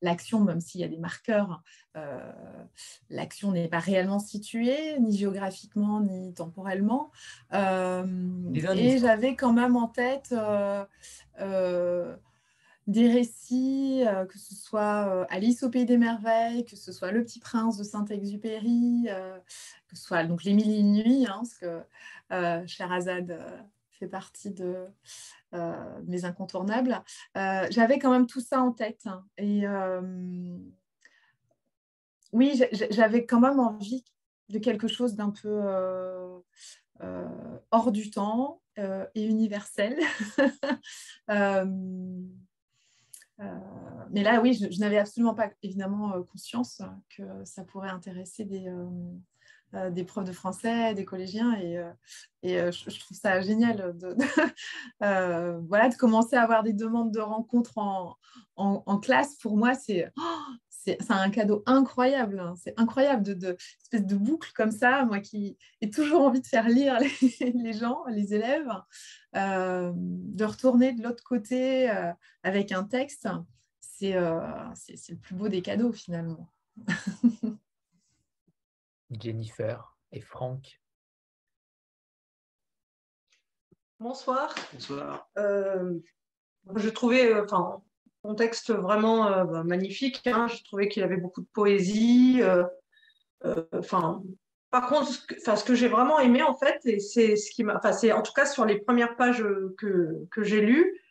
l'action, 0.01 0.41
même 0.41 0.59
s'il 0.59 0.81
y 0.81 0.83
a 0.83 0.87
des 0.87 0.97
marqueurs, 0.97 1.63
euh, 1.95 2.31
l'action 3.09 3.51
n'est 3.51 3.69
pas 3.69 3.79
réellement 3.79 4.19
située, 4.19 4.99
ni 4.99 5.17
géographiquement, 5.17 6.01
ni 6.01 6.33
temporellement. 6.33 7.11
et 7.53 8.97
j'avais 8.99 9.35
quand 9.35 9.53
même 9.53 9.75
en 9.77 9.87
tête 9.87 10.35
des 12.87 13.11
récits, 13.11 14.03
euh, 14.05 14.25
que 14.25 14.37
ce 14.37 14.53
soit 14.53 15.07
euh, 15.07 15.25
Alice 15.29 15.63
au 15.63 15.69
Pays 15.69 15.85
des 15.85 15.97
Merveilles, 15.97 16.65
que 16.65 16.75
ce 16.75 16.91
soit 16.91 17.11
Le 17.11 17.23
Petit 17.23 17.39
Prince 17.39 17.77
de 17.77 17.83
Saint-Exupéry, 17.83 19.07
euh, 19.09 19.37
que 19.87 19.95
ce 19.95 20.03
soit 20.03 20.23
donc 20.23 20.43
Les 20.43 20.53
Mille 20.53 20.69
et 20.69 20.79
une 20.79 20.93
Nuits, 20.93 21.25
hein, 21.27 21.41
parce 21.41 21.55
que 21.55 22.67
Sherazade 22.67 23.39
fait 23.91 24.07
partie 24.07 24.51
de 24.51 24.87
mes 26.05 26.25
incontournables. 26.25 27.01
J'avais 27.33 27.97
quand 27.97 28.11
même 28.11 28.27
tout 28.27 28.41
ça 28.41 28.61
en 28.61 28.71
tête. 28.71 29.07
Hein, 29.07 29.25
et 29.37 29.63
oui, 32.33 32.61
j'avais 32.91 33.25
quand 33.25 33.39
même 33.39 33.59
envie 33.59 34.03
de 34.49 34.59
quelque 34.59 34.87
chose 34.87 35.15
d'un 35.15 35.31
peu 35.31 35.61
hors 37.71 37.91
du 37.91 38.11
temps 38.11 38.61
et 38.77 39.25
universel. 39.25 39.97
Euh, 43.41 43.45
mais 44.11 44.23
là, 44.23 44.41
oui, 44.41 44.53
je, 44.53 44.79
n'avais 44.79 44.97
absolument 44.97 45.33
pas 45.33 45.49
évidemment 45.61 46.13
euh, 46.13 46.23
conscience 46.23 46.81
que 47.09 47.23
ça 47.43 47.63
pourrait 47.63 47.89
intéresser 47.89 48.45
des, 48.45 48.67
euh, 49.73 49.89
des 49.89 50.03
profs 50.03 50.25
de 50.25 50.31
français, 50.31 50.93
des 50.93 51.05
collégiens. 51.05 51.53
Et, 51.59 51.77
je, 52.43 52.99
trouve 52.99 53.17
ça 53.17 53.41
génial 53.41 53.97
de, 53.97 54.15
voilà, 55.67 55.89
de 55.89 55.95
commencer 55.95 56.35
à 56.35 56.43
avoir 56.43 56.63
des 56.63 56.73
demandes 56.73 57.11
de 57.11 57.19
rencontres 57.19 57.77
en, 57.77 58.15
en, 58.55 58.99
classe. 58.99 59.35
Pour 59.35 59.57
moi, 59.57 59.73
c'est 59.73 60.11
oh, 60.17 60.45
c'est 60.85 61.11
un 61.11 61.29
cadeau 61.31 61.63
incroyable. 61.65 62.39
Hein. 62.39 62.53
C'est 62.57 62.79
incroyable 62.79 63.23
de, 63.23 63.33
de 63.33 63.57
espèce 63.81 64.05
de 64.05 64.15
boucle 64.15 64.51
comme 64.53 64.71
ça, 64.71 65.03
moi 65.05 65.19
qui 65.19 65.57
ai 65.81 65.89
toujours 65.89 66.21
envie 66.21 66.41
de 66.41 66.47
faire 66.47 66.69
lire 66.69 66.99
les, 66.99 67.73
gens, 67.73 68.05
les 68.07 68.35
élèves, 68.35 68.69
euh, 69.35 69.91
de 69.95 70.45
retourner 70.45 70.93
de 70.93 71.01
l'autre 71.01 71.23
côté 71.23 71.89
euh, 71.89 72.13
avec 72.43 72.71
un 72.71 72.83
texte. 72.83 73.27
Euh, 74.03 74.41
c'est 74.75 75.09
le 75.09 75.17
plus 75.17 75.35
beau 75.35 75.47
des 75.47 75.61
cadeaux 75.61 75.91
finalement. 75.91 76.51
Jennifer 79.09 79.97
et 80.11 80.21
Franck. 80.21 80.81
Bonsoir. 83.99 84.53
Bonsoir. 84.73 85.29
je 85.35 86.89
trouvais, 86.89 87.39
enfin, 87.39 87.81
contexte 88.25 88.71
vraiment 88.71 89.27
euh, 89.27 89.43
bah, 89.43 89.63
magnifique. 89.63 90.21
Hein. 90.25 90.47
Je 90.47 90.63
trouvais 90.63 90.87
qu'il 90.87 91.03
avait 91.03 91.17
beaucoup 91.17 91.41
de 91.41 91.47
poésie. 91.53 92.39
Euh, 92.41 92.63
euh, 93.45 93.63
enfin, 93.77 94.23
par 94.71 94.87
contre, 94.87 95.11
ce 95.11 95.63
que, 95.63 95.75
j'ai 95.75 95.87
vraiment 95.87 96.19
aimé 96.19 96.41
en 96.41 96.55
fait, 96.55 96.79
et 96.85 96.99
c'est 96.99 97.35
ce 97.35 97.51
qui 97.51 97.63
m'a, 97.63 97.79
en 97.79 98.21
tout 98.21 98.33
cas 98.33 98.45
sur 98.45 98.65
les 98.65 98.79
premières 98.79 99.15
pages 99.15 99.45
que, 99.77 100.25
que 100.31 100.43
j'ai 100.43 100.61
lues, 100.61 101.01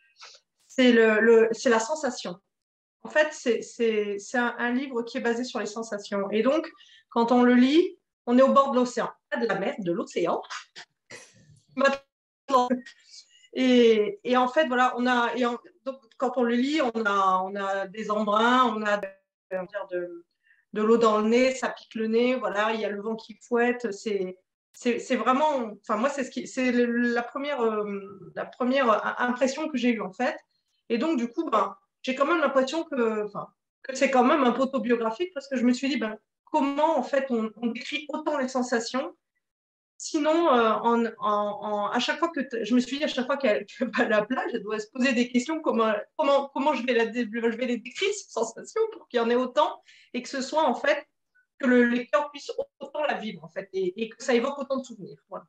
c'est 0.67 0.91
le, 0.91 1.47
c'est 1.51 1.69
la 1.69 1.79
sensation. 1.79 2.39
En 3.03 3.09
fait, 3.09 3.27
c'est 3.31 4.19
un, 4.35 4.55
un, 4.57 4.71
livre 4.71 5.03
qui 5.03 5.17
est 5.17 5.21
basé 5.21 5.43
sur 5.43 5.59
les 5.59 5.65
sensations. 5.67 6.29
Et 6.31 6.41
donc, 6.41 6.69
quand 7.09 7.31
on 7.31 7.43
le 7.43 7.53
lit, 7.53 7.97
on 8.25 8.37
est 8.37 8.41
au 8.41 8.51
bord 8.51 8.71
de 8.71 8.77
l'océan, 8.77 9.09
pas 9.29 9.37
de 9.37 9.47
la 9.47 9.59
mer, 9.59 9.75
de 9.79 9.91
l'océan. 9.91 10.41
Et, 13.55 14.35
en 14.35 14.49
fait, 14.49 14.67
voilà, 14.67 14.93
on 14.97 15.07
a, 15.07 15.33
donc, 15.85 15.99
quand 16.17 16.33
on 16.37 16.43
le 16.43 16.55
lit, 16.55 16.81
on 16.81 17.05
a, 17.05 17.87
des 17.87 18.11
embruns, 18.11 18.65
on 18.75 18.83
a 18.83 18.97
de, 19.91 20.23
l'eau 20.73 20.97
dans 20.97 21.21
le 21.21 21.29
nez, 21.29 21.55
ça 21.55 21.69
pique 21.69 21.95
le 21.95 22.07
nez, 22.07 22.35
voilà, 22.35 22.73
il 22.73 22.81
y 22.81 22.85
a 22.85 22.89
le 22.89 23.01
vent 23.01 23.15
qui 23.15 23.39
fouette, 23.41 23.91
c'est 23.93 25.15
vraiment, 25.15 25.71
enfin 25.81 25.95
moi 25.95 26.09
c'est 26.09 26.29
euh, 26.57 27.13
la 27.13 28.45
première 28.45 29.21
impression 29.21 29.69
que 29.69 29.77
j'ai 29.77 29.91
eue 29.91 30.01
en 30.01 30.11
fait. 30.11 30.35
Et 30.89 30.97
donc 30.97 31.17
du 31.17 31.29
coup, 31.29 31.49
ben, 31.49 31.77
j'ai 32.01 32.13
quand 32.13 32.25
même 32.25 32.41
l'impression 32.41 32.83
que, 32.83 33.25
que 33.83 33.95
c'est 33.95 34.11
quand 34.11 34.25
même 34.25 34.43
un 34.43 34.51
peu 34.51 34.63
autobiographique 34.63 35.31
parce 35.33 35.47
que 35.47 35.55
je 35.55 35.63
me 35.63 35.71
suis 35.71 35.87
dit, 35.87 35.97
ben, 35.97 36.17
comment 36.43 36.99
en 36.99 37.03
fait 37.03 37.25
on 37.29 37.67
décrit 37.67 38.05
autant 38.09 38.37
les 38.37 38.49
sensations 38.49 39.15
Sinon, 39.97 40.53
euh, 40.53 40.73
en, 41.19 41.87
à 41.87 41.99
chaque 41.99 42.19
fois 42.19 42.29
que 42.29 42.41
je 42.63 42.75
me 42.75 42.81
suis 42.81 42.97
dit, 42.97 43.03
à 43.03 43.07
chaque 43.07 43.25
fois 43.25 43.37
qu'elle 43.37 43.65
va 43.79 44.03
à 44.03 44.09
la 44.09 44.25
plage, 44.25 44.51
elle 44.53 44.63
doit 44.63 44.79
se 44.79 44.87
poser 44.91 45.13
des 45.13 45.29
questions 45.29 45.61
comment, 45.61 45.93
comment, 46.17 46.49
comment 46.53 46.73
je, 46.73 46.85
vais 46.85 46.93
la, 46.93 47.05
je 47.05 47.57
vais 47.57 47.65
les 47.65 47.77
décrire, 47.77 48.13
ces 48.13 48.29
sensations, 48.29 48.81
pour 48.93 49.07
qu'il 49.07 49.19
y 49.19 49.23
en 49.23 49.29
ait 49.29 49.35
autant 49.35 49.81
et 50.13 50.21
que 50.21 50.29
ce 50.29 50.41
soit 50.41 50.67
en 50.67 50.75
fait 50.75 51.07
que 51.59 51.67
le 51.67 51.85
lecteur 51.85 52.29
puisse 52.31 52.51
autant 52.79 53.03
la 53.07 53.13
vivre 53.15 53.43
en 53.43 53.47
fait 53.47 53.69
et, 53.71 54.09
que 54.09 54.21
ça 54.21 54.33
évoque 54.33 54.59
autant 54.59 54.79
de 54.79 54.83
souvenirs. 54.83 55.23
Voilà. 55.29 55.45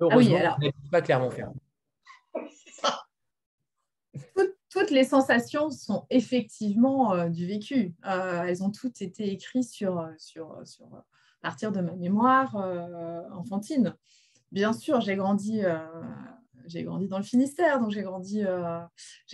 ah 0.00 0.16
oui, 0.16 0.34
alors. 0.34 0.58
pas 0.90 1.02
clairement 1.02 1.30
faire. 1.30 1.52
Toutes, 4.70 4.90
les 4.90 5.04
sensations 5.04 5.70
sont 5.70 6.06
effectivement 6.08 7.12
euh, 7.12 7.28
du 7.28 7.46
vécu. 7.46 7.94
Euh, 8.06 8.44
elles 8.44 8.62
ont 8.64 8.70
toutes 8.70 9.02
été 9.02 9.30
écrites 9.30 9.68
sur, 9.68 10.10
sur, 10.16 10.62
sur 10.64 10.88
partir 11.42 11.72
de 11.72 11.80
ma 11.80 11.94
mémoire 11.94 12.56
euh, 12.56 13.22
enfantine. 13.32 13.94
Bien 14.52 14.72
sûr, 14.72 15.00
j'ai 15.00 15.16
grandi, 15.16 15.64
euh, 15.64 15.78
j'ai 16.66 16.84
grandi 16.84 17.08
dans 17.08 17.18
le 17.18 17.24
Finistère, 17.24 17.80
donc 17.80 17.90
j'ai 17.90 18.02
grandi, 18.02 18.44
euh, 18.44 18.80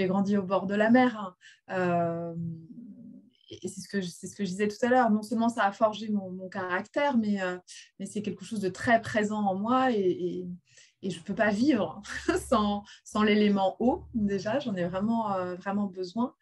grandi 0.00 0.36
au 0.36 0.42
bord 0.42 0.66
de 0.66 0.74
la 0.74 0.90
mer. 0.90 1.36
et 1.68 3.68
c'est 3.68 3.80
ce, 3.80 3.88
que 3.88 4.00
je, 4.00 4.08
ce 4.08 4.34
que 4.34 4.44
je 4.44 4.50
disais 4.50 4.68
tout 4.68 4.84
à 4.84 4.88
l'heure. 4.88 5.10
Non 5.10 5.22
seulement 5.22 5.48
ça 5.48 5.64
a 5.64 5.72
forgé 5.72 6.08
mon, 6.08 6.48
caractère, 6.48 7.18
mais, 7.18 7.38
mais 7.98 8.06
c'est 8.06 8.22
quelque 8.22 8.44
chose 8.44 8.60
de 8.60 8.68
très 8.68 9.00
présent 9.00 9.44
en 9.44 9.54
moi 9.54 9.92
et, 9.92 10.46
et 11.02 11.10
je 11.10 11.18
ne 11.18 11.24
peux 11.24 11.34
pas 11.34 11.50
vivre 11.50 12.00
sans, 12.48 12.84
sans 13.04 13.22
l'élément 13.22 13.76
eau, 13.80 14.04
déjà, 14.14 14.60
j'en 14.60 14.74
ai 14.74 14.84
vraiment, 14.84 15.54
vraiment 15.56 15.86
besoin 15.86 16.34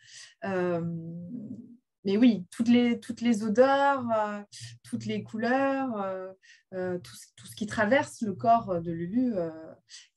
mais 2.06 2.16
oui, 2.16 2.46
toutes 2.52 2.68
les, 2.68 3.00
toutes 3.00 3.20
les 3.20 3.42
odeurs, 3.42 4.04
euh, 4.16 4.40
toutes 4.88 5.06
les 5.06 5.24
couleurs, 5.24 6.00
euh, 6.00 6.32
euh, 6.72 6.98
tout, 7.00 7.16
tout, 7.34 7.48
ce 7.48 7.56
qui 7.56 7.66
traverse 7.66 8.20
le 8.20 8.32
corps 8.32 8.80
de 8.80 8.92
Lulu, 8.92 9.34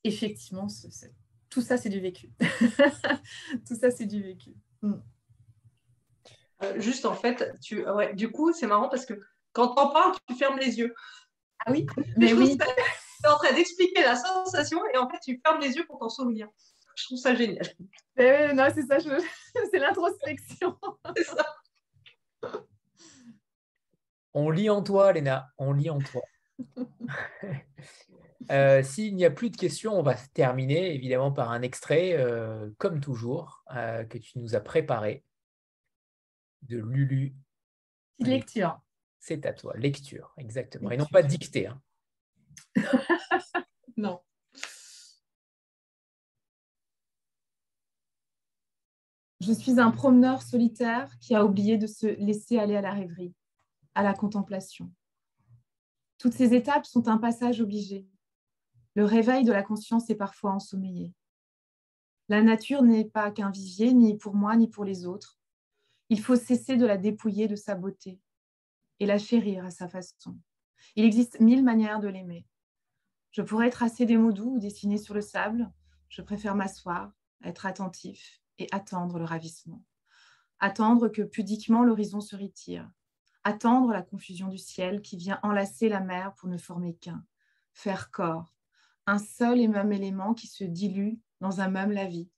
effectivement, 0.04 0.68
tout 1.50 1.60
ça, 1.60 1.76
c'est 1.76 1.88
du 1.88 1.98
vécu. 1.98 2.30
tout 3.66 3.74
ça, 3.74 3.90
c'est 3.90 4.06
du 4.06 4.22
vécu. 4.22 4.54
Mm. 4.82 5.00
juste 6.76 7.06
en 7.06 7.14
fait, 7.16 7.52
tu, 7.60 7.84
ouais, 7.90 8.14
du 8.14 8.30
coup, 8.30 8.52
c'est 8.52 8.68
marrant 8.68 8.88
parce 8.88 9.04
que 9.04 9.14
quand 9.52 9.72
on 9.76 9.92
parle, 9.92 10.14
tu 10.28 10.36
fermes 10.36 10.60
les 10.60 10.78
yeux. 10.78 10.94
Ah 11.66 11.72
oui, 11.72 11.86
mais 12.16 12.32
oui. 12.32 12.56
Tu 12.56 13.26
es 13.26 13.28
en 13.28 13.36
train 13.36 13.52
d'expliquer 13.52 14.02
la 14.02 14.14
sensation 14.14 14.80
et 14.94 14.96
en 14.96 15.10
fait, 15.10 15.18
tu 15.24 15.40
fermes 15.44 15.60
les 15.60 15.74
yeux 15.74 15.84
pour 15.86 15.98
t'en 15.98 16.08
souvenir. 16.08 16.46
Je 16.94 17.04
trouve 17.06 17.18
ça 17.18 17.34
génial. 17.34 17.66
non, 18.54 18.68
c'est 18.72 18.86
ça, 18.86 18.98
c'est 19.72 19.78
l'introspection. 19.78 20.78
c'est 21.16 21.24
ça. 21.24 21.44
On 24.34 24.50
lit 24.50 24.70
en 24.70 24.82
toi, 24.82 25.12
Léna, 25.12 25.50
on 25.58 25.72
lit 25.72 25.90
en 25.90 25.98
toi. 25.98 26.22
Euh, 28.50 28.82
s'il 28.82 29.14
n'y 29.14 29.24
a 29.24 29.30
plus 29.30 29.50
de 29.50 29.56
questions, 29.56 29.96
on 29.96 30.02
va 30.02 30.14
terminer 30.34 30.92
évidemment 30.92 31.30
par 31.30 31.52
un 31.52 31.62
extrait, 31.62 32.14
euh, 32.14 32.68
comme 32.78 33.00
toujours, 33.00 33.62
euh, 33.76 34.02
que 34.04 34.18
tu 34.18 34.40
nous 34.40 34.56
as 34.56 34.60
préparé 34.60 35.22
de 36.62 36.78
Lulu. 36.78 37.34
Lecture. 38.18 38.80
C'est 39.20 39.46
à 39.46 39.52
toi, 39.52 39.74
lecture, 39.76 40.32
exactement. 40.36 40.90
Et 40.90 40.96
non 40.96 41.06
pas 41.06 41.22
dictée. 41.22 41.68
Hein. 41.68 41.80
non. 43.96 44.20
Je 49.40 49.54
suis 49.54 49.80
un 49.80 49.90
promeneur 49.90 50.42
solitaire 50.42 51.18
qui 51.18 51.34
a 51.34 51.46
oublié 51.46 51.78
de 51.78 51.86
se 51.86 52.06
laisser 52.06 52.58
aller 52.58 52.76
à 52.76 52.82
la 52.82 52.92
rêverie, 52.92 53.34
à 53.94 54.02
la 54.02 54.12
contemplation. 54.12 54.92
Toutes 56.18 56.34
ces 56.34 56.52
étapes 56.52 56.84
sont 56.84 57.08
un 57.08 57.16
passage 57.16 57.62
obligé. 57.62 58.06
Le 58.94 59.06
réveil 59.06 59.44
de 59.44 59.52
la 59.52 59.62
conscience 59.62 60.10
est 60.10 60.14
parfois 60.14 60.52
ensommeillé. 60.52 61.14
La 62.28 62.42
nature 62.42 62.82
n'est 62.82 63.06
pas 63.06 63.30
qu'un 63.30 63.50
vivier, 63.50 63.94
ni 63.94 64.18
pour 64.18 64.34
moi, 64.34 64.56
ni 64.56 64.68
pour 64.68 64.84
les 64.84 65.06
autres. 65.06 65.40
Il 66.10 66.20
faut 66.20 66.36
cesser 66.36 66.76
de 66.76 66.84
la 66.84 66.98
dépouiller 66.98 67.48
de 67.48 67.56
sa 67.56 67.74
beauté 67.74 68.20
et 68.98 69.06
la 69.06 69.16
chérir 69.16 69.64
à 69.64 69.70
sa 69.70 69.88
façon. 69.88 70.36
Il 70.96 71.06
existe 71.06 71.40
mille 71.40 71.64
manières 71.64 72.00
de 72.00 72.08
l'aimer. 72.08 72.46
Je 73.30 73.40
pourrais 73.40 73.70
tracer 73.70 74.04
des 74.04 74.18
mots 74.18 74.32
doux 74.32 74.56
ou 74.56 74.58
dessiner 74.58 74.98
sur 74.98 75.14
le 75.14 75.22
sable. 75.22 75.72
Je 76.10 76.20
préfère 76.20 76.54
m'asseoir, 76.54 77.10
être 77.42 77.64
attentif 77.64 78.39
et 78.60 78.68
attendre 78.70 79.18
le 79.18 79.24
ravissement. 79.24 79.82
Attendre 80.60 81.08
que 81.08 81.22
pudiquement 81.22 81.82
l'horizon 81.82 82.20
se 82.20 82.36
retire. 82.36 82.88
Attendre 83.42 83.92
la 83.92 84.02
confusion 84.02 84.48
du 84.48 84.58
ciel 84.58 85.00
qui 85.00 85.16
vient 85.16 85.40
enlacer 85.42 85.88
la 85.88 86.00
mer 86.00 86.34
pour 86.34 86.48
ne 86.48 86.58
former 86.58 86.94
qu'un. 86.94 87.24
Faire 87.72 88.10
corps. 88.10 88.54
Un 89.06 89.18
seul 89.18 89.60
et 89.60 89.68
même 89.68 89.92
élément 89.92 90.34
qui 90.34 90.46
se 90.46 90.64
dilue 90.64 91.18
dans 91.40 91.60
un 91.60 91.68
même 91.68 91.90
la 91.90 92.06
vie. 92.06 92.30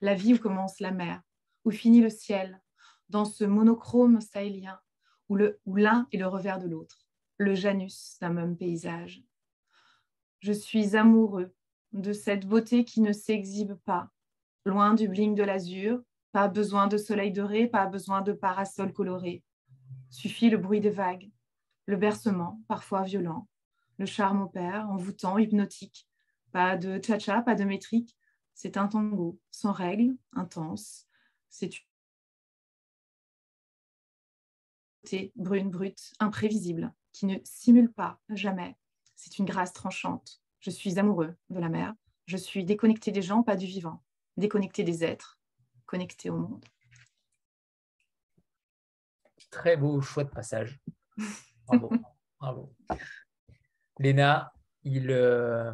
La 0.00 0.14
vie 0.14 0.34
où 0.34 0.38
commence 0.38 0.80
la 0.80 0.90
mer, 0.90 1.22
où 1.64 1.70
finit 1.70 2.00
le 2.00 2.10
ciel, 2.10 2.60
dans 3.08 3.24
ce 3.24 3.44
monochrome 3.44 4.20
sahélien, 4.20 4.80
où 5.28 5.36
l'un 5.76 6.08
est 6.12 6.18
le 6.18 6.26
revers 6.26 6.58
de 6.58 6.66
l'autre, 6.66 7.06
le 7.38 7.54
Janus 7.54 8.18
d'un 8.20 8.30
même 8.30 8.56
paysage. 8.56 9.22
Je 10.40 10.52
suis 10.52 10.96
amoureux 10.96 11.54
de 11.92 12.12
cette 12.12 12.46
beauté 12.46 12.84
qui 12.84 13.00
ne 13.00 13.12
s'exhibe 13.12 13.74
pas, 13.84 14.10
loin 14.64 14.94
du 14.94 15.08
bling 15.08 15.34
de 15.34 15.42
l'azur, 15.42 16.00
pas 16.32 16.48
besoin 16.48 16.86
de 16.86 16.96
soleil 16.96 17.32
doré, 17.32 17.66
pas 17.66 17.86
besoin 17.86 18.22
de 18.22 18.32
parasol 18.32 18.92
coloré. 18.92 19.42
Suffit 20.10 20.50
le 20.50 20.58
bruit 20.58 20.80
des 20.80 20.90
vagues, 20.90 21.30
le 21.86 21.96
bercement, 21.96 22.60
parfois 22.68 23.02
violent, 23.02 23.48
le 23.98 24.06
charme 24.06 24.42
opère, 24.42 24.88
envoûtant, 24.90 25.38
hypnotique. 25.38 26.06
Pas 26.52 26.76
de 26.76 27.00
cha-cha, 27.04 27.42
pas 27.42 27.54
de 27.54 27.64
métrique. 27.64 28.16
C'est 28.54 28.76
un 28.76 28.88
tango, 28.88 29.38
sans 29.50 29.72
règles, 29.72 30.16
intense. 30.32 31.06
C'est 31.48 31.70
une 35.12 35.30
brune, 35.36 35.70
brute, 35.70 36.12
imprévisible, 36.18 36.92
qui 37.12 37.26
ne 37.26 37.38
simule 37.44 37.92
pas 37.92 38.20
jamais. 38.28 38.76
C'est 39.14 39.38
une 39.38 39.44
grâce 39.44 39.72
tranchante. 39.72 40.42
Je 40.60 40.70
suis 40.70 40.98
amoureux 40.98 41.34
de 41.48 41.58
la 41.58 41.68
mer. 41.68 41.94
Je 42.26 42.36
suis 42.36 42.64
déconnecté 42.64 43.12
des 43.12 43.22
gens, 43.22 43.42
pas 43.42 43.56
du 43.56 43.66
vivant 43.66 44.02
déconnecté 44.40 44.82
des 44.82 45.04
êtres, 45.04 45.38
connecté 45.86 46.30
au 46.30 46.36
monde. 46.36 46.64
Très 49.50 49.76
beau 49.76 50.00
choix 50.00 50.24
de 50.24 50.30
passage. 50.30 50.80
Bravo. 51.66 51.90
bravo. 52.40 52.74
Léna, 54.00 54.52
il, 54.82 55.10
euh, 55.10 55.72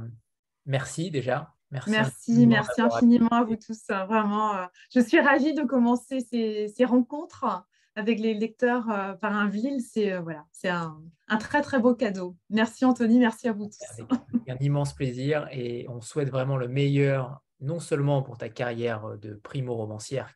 merci 0.66 1.10
déjà. 1.10 1.54
Merci, 1.70 1.90
merci, 1.90 2.46
merci 2.46 2.80
infiniment 2.80 3.28
à 3.30 3.44
vous 3.44 3.56
tous. 3.56 3.86
Vraiment, 3.88 4.54
euh, 4.54 4.66
je 4.94 5.00
suis 5.00 5.20
ravie 5.20 5.54
de 5.54 5.62
commencer 5.62 6.20
ces, 6.20 6.84
rencontres 6.84 7.64
avec 7.94 8.20
les 8.20 8.34
lecteurs 8.34 8.90
euh, 8.90 9.14
par 9.14 9.34
un 9.34 9.48
ville. 9.48 9.80
C'est 9.80 10.18
voilà, 10.18 10.44
c'est 10.52 10.68
un, 10.68 11.00
un, 11.28 11.36
très 11.38 11.62
très 11.62 11.80
beau 11.80 11.94
cadeau. 11.94 12.36
Merci 12.50 12.84
Anthony, 12.84 13.18
merci 13.18 13.48
à 13.48 13.52
vous 13.52 13.66
tous. 13.66 14.04
Avec 14.34 14.48
un 14.48 14.64
immense 14.64 14.92
plaisir 14.92 15.48
et 15.50 15.86
on 15.88 16.00
souhaite 16.00 16.30
vraiment 16.30 16.56
le 16.56 16.68
meilleur 16.68 17.42
non 17.60 17.80
seulement 17.80 18.22
pour 18.22 18.38
ta 18.38 18.48
carrière 18.48 19.04
euh, 19.04 19.16
de 19.16 19.34
primo-romancière, 19.34 20.34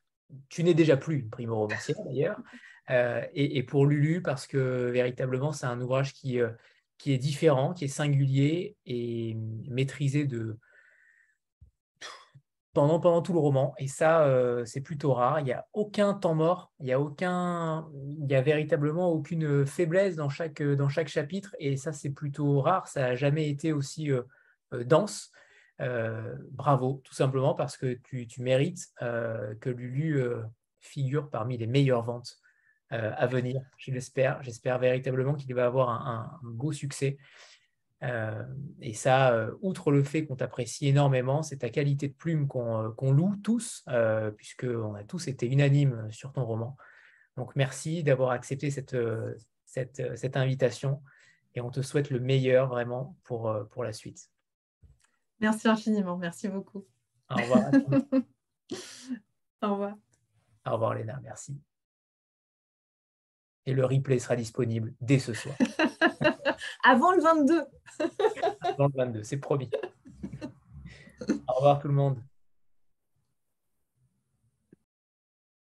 tu 0.48 0.62
n'es 0.62 0.74
déjà 0.74 0.96
plus 0.96 1.20
une 1.20 1.30
primo-romancière 1.30 1.96
d'ailleurs, 2.04 2.38
euh, 2.90 3.22
et, 3.34 3.62
pour 3.62 3.86
Lulu, 3.86 4.22
parce 4.22 4.46
que 4.46 4.90
véritablement, 4.90 5.52
c'est 5.52 5.66
un 5.66 5.80
ouvrage 5.80 6.12
qui, 6.12 6.40
euh, 6.40 6.50
qui 6.98 7.12
est 7.12 7.18
différent, 7.18 7.72
qui 7.72 7.84
est 7.84 7.88
singulier 7.88 8.76
et 8.86 9.36
maîtrisé 9.68 10.24
de... 10.24 10.58
pendant, 12.72 13.00
pendant 13.00 13.22
tout 13.22 13.32
le 13.32 13.40
roman. 13.40 13.74
Et 13.78 13.88
ça, 13.88 14.26
c'est 14.66 14.80
plutôt 14.80 15.14
rare. 15.14 15.40
Il 15.40 15.44
n'y 15.44 15.52
a 15.52 15.66
aucun 15.72 16.14
temps 16.14 16.34
mort, 16.34 16.72
il 16.78 16.86
n'y 16.86 16.92
a, 16.92 17.00
aucun... 17.00 17.88
il 18.20 18.30
y 18.30 18.34
a 18.34 18.42
véritablement 18.42 19.10
aucune 19.10 19.66
faiblesse 19.66 20.14
dans 20.14 20.28
chaque, 20.28 20.62
dans 20.62 20.88
chaque 20.88 21.08
chapitre, 21.08 21.56
et 21.58 21.76
ça, 21.76 21.92
c'est 21.92 22.10
plutôt 22.10 22.60
rare. 22.60 22.86
Ça 22.86 23.00
n'a 23.00 23.14
jamais 23.16 23.48
été 23.48 23.72
aussi 23.72 24.10
dense. 24.72 25.32
Euh, 25.80 26.34
bravo, 26.50 27.00
tout 27.04 27.14
simplement 27.14 27.54
parce 27.54 27.76
que 27.76 27.98
tu, 28.04 28.26
mérites 28.38 28.88
euh, 29.02 29.54
que 29.60 29.70
Lulu 29.70 30.20
euh, 30.20 30.42
figure 30.80 31.30
parmi 31.30 31.56
les 31.56 31.66
meilleures 31.66 32.02
ventes 32.02 32.38
à 32.92 33.28
venir. 33.28 33.62
Je 33.76 33.92
l'espère. 33.92 34.42
J'espère 34.42 34.80
véritablement 34.80 35.34
qu'il 35.34 35.54
va 35.54 35.64
avoir 35.64 35.90
un, 35.90 36.40
beau 36.42 36.72
succès. 36.72 37.18
et 38.02 38.94
ça, 38.94 39.48
outre 39.60 39.92
le 39.92 40.02
fait 40.02 40.26
qu'on 40.26 40.34
t'apprécie 40.34 40.88
énormément, 40.88 41.44
c'est 41.44 41.58
ta 41.58 41.70
qualité 41.70 42.08
de 42.08 42.14
plume 42.14 42.48
qu'on 42.48 43.12
loue 43.12 43.36
tous, 43.44 43.84
puisqu'on 44.36 44.96
a 44.96 45.04
tous 45.04 45.28
été 45.28 45.46
unanimes 45.46 46.08
sur 46.10 46.32
ton 46.32 46.44
roman. 46.44 46.76
Donc 47.36 47.54
merci 47.54 48.02
d'avoir 48.02 48.32
accepté 48.32 48.72
cette, 48.72 48.96
invitation 50.34 51.00
et 51.54 51.60
on 51.60 51.70
te 51.70 51.82
souhaite 51.82 52.10
le 52.10 52.18
meilleur 52.18 52.66
vraiment 52.66 53.16
pour 53.22 53.84
la 53.84 53.92
suite. 53.92 54.30
Merci 55.40 55.68
infiniment. 55.68 56.16
Merci 56.16 56.48
beaucoup. 56.48 56.84
Au 57.30 57.36
revoir. 57.36 57.70
Au 59.62 59.72
revoir. 59.72 59.96
Au 60.66 60.72
revoir, 60.72 60.94
Léna. 60.94 61.18
Merci. 61.22 61.58
Et 63.66 63.72
le 63.72 63.84
replay 63.84 64.18
sera 64.18 64.36
disponible 64.36 64.94
dès 65.00 65.18
ce 65.18 65.32
soir. 65.32 65.54
Avant 66.84 67.12
le 67.12 67.22
22. 67.22 67.64
Avant 68.60 68.86
le 68.86 68.96
22, 68.96 69.22
c'est 69.22 69.36
promis. 69.36 69.70
Au 71.48 71.54
revoir 71.54 71.78
tout 71.78 71.88
le 71.88 71.94
monde. 71.94 72.22